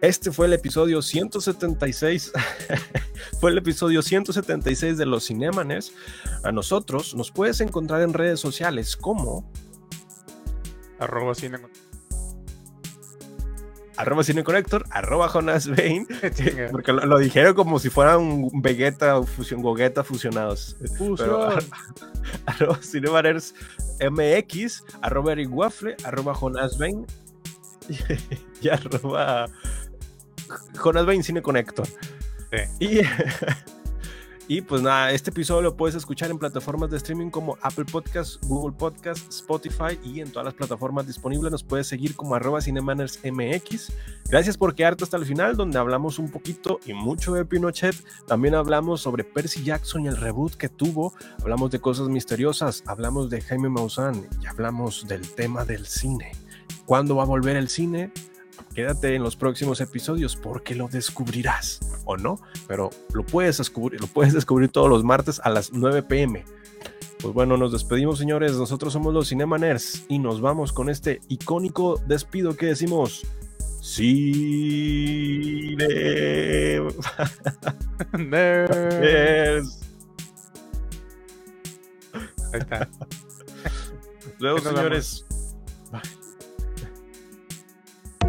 este 0.00 0.32
fue 0.32 0.48
el 0.48 0.52
episodio 0.52 1.02
176. 1.02 2.32
fue 3.40 3.52
el 3.52 3.58
episodio 3.58 4.02
176 4.02 4.98
de 4.98 5.06
los 5.06 5.28
Cinemaners. 5.28 5.92
A 6.42 6.50
nosotros 6.50 7.14
nos 7.14 7.30
puedes 7.30 7.60
encontrar 7.60 8.02
en 8.02 8.12
redes 8.12 8.40
sociales 8.40 8.96
como 8.96 9.48
Arroba 10.98 11.36
cine. 11.36 11.58
Arroba 14.00 14.24
cineconector, 14.24 14.84
arroba 14.90 15.28
Jonas 15.28 15.68
Bain, 15.68 16.06
Chinga. 16.34 16.68
porque 16.70 16.92
lo, 16.92 17.04
lo 17.04 17.18
dijeron 17.18 17.54
como 17.54 17.78
si 17.78 17.90
fueran 17.90 18.48
Vegeta 18.54 19.18
o 19.18 19.24
fusión, 19.24 19.62
Gogeta 19.62 20.04
fusionados. 20.04 20.76
Pero 21.16 21.50
arroba 22.46 22.78
Cinemaners 22.82 23.54
MX, 24.00 24.84
arroba 25.02 25.32
Eric 25.32 25.50
Waffle, 25.52 25.96
arroba 26.04 26.34
Jonas 26.34 26.78
Bain 26.78 27.06
y, 28.62 28.68
arroba 28.68 29.46
Jonas 30.74 31.06
Bain 31.06 31.22
Cine 31.22 31.42
Connector. 31.42 31.86
Sí. 31.86 32.86
Y, 32.86 33.00
y 34.50 34.62
pues 34.62 34.82
nada, 34.82 35.12
este 35.12 35.30
episodio 35.30 35.62
lo 35.62 35.76
puedes 35.76 35.94
escuchar 35.94 36.28
en 36.28 36.36
plataformas 36.36 36.90
de 36.90 36.96
streaming 36.96 37.30
como 37.30 37.56
Apple 37.62 37.84
Podcasts, 37.84 38.40
Google 38.48 38.76
Podcasts, 38.76 39.36
Spotify 39.36 39.96
y 40.02 40.18
en 40.18 40.32
todas 40.32 40.44
las 40.44 40.54
plataformas 40.54 41.06
disponibles 41.06 41.52
nos 41.52 41.62
puedes 41.62 41.86
seguir 41.86 42.16
como 42.16 42.34
arroba 42.34 42.60
Cinemaners 42.60 43.20
MX. 43.22 43.92
Gracias 44.28 44.56
por 44.56 44.74
quedarte 44.74 45.04
hasta 45.04 45.18
el 45.18 45.24
final 45.24 45.56
donde 45.56 45.78
hablamos 45.78 46.18
un 46.18 46.32
poquito 46.32 46.80
y 46.84 46.94
mucho 46.94 47.32
de 47.34 47.44
Pinochet. 47.44 47.94
También 48.26 48.56
hablamos 48.56 49.02
sobre 49.02 49.22
Percy 49.22 49.62
Jackson 49.62 50.06
y 50.06 50.08
el 50.08 50.16
reboot 50.16 50.56
que 50.56 50.68
tuvo. 50.68 51.14
Hablamos 51.42 51.70
de 51.70 51.80
cosas 51.80 52.08
misteriosas, 52.08 52.82
hablamos 52.86 53.30
de 53.30 53.42
Jaime 53.42 53.68
Maussan 53.68 54.26
y 54.42 54.46
hablamos 54.46 55.06
del 55.06 55.30
tema 55.30 55.64
del 55.64 55.86
cine. 55.86 56.32
¿Cuándo 56.86 57.14
va 57.14 57.22
a 57.22 57.26
volver 57.26 57.54
el 57.54 57.68
cine? 57.68 58.10
Quédate 58.74 59.14
en 59.14 59.22
los 59.22 59.36
próximos 59.36 59.80
episodios 59.80 60.36
porque 60.36 60.74
lo 60.74 60.88
descubrirás 60.88 61.80
o 62.04 62.16
no, 62.16 62.40
pero 62.68 62.90
lo 63.12 63.24
puedes 63.24 63.58
descubrir, 63.58 64.00
lo 64.00 64.06
puedes 64.06 64.32
descubrir 64.32 64.70
todos 64.70 64.88
los 64.88 65.04
martes 65.04 65.40
a 65.42 65.50
las 65.50 65.72
9 65.72 66.02
pm. 66.04 66.44
Pues 67.20 67.34
bueno, 67.34 67.56
nos 67.56 67.72
despedimos, 67.72 68.18
señores. 68.18 68.52
Nosotros 68.52 68.92
somos 68.92 69.12
los 69.12 69.28
Cinemaners 69.28 70.04
y 70.08 70.18
nos 70.18 70.40
vamos 70.40 70.72
con 70.72 70.88
este 70.88 71.20
icónico 71.28 72.00
despido 72.06 72.56
que 72.56 72.66
decimos. 72.66 73.26
Cine. 73.80 74.26
Ahí 82.52 82.60
está. 82.60 82.88
Luego, 84.38 84.58
señores. 84.60 85.24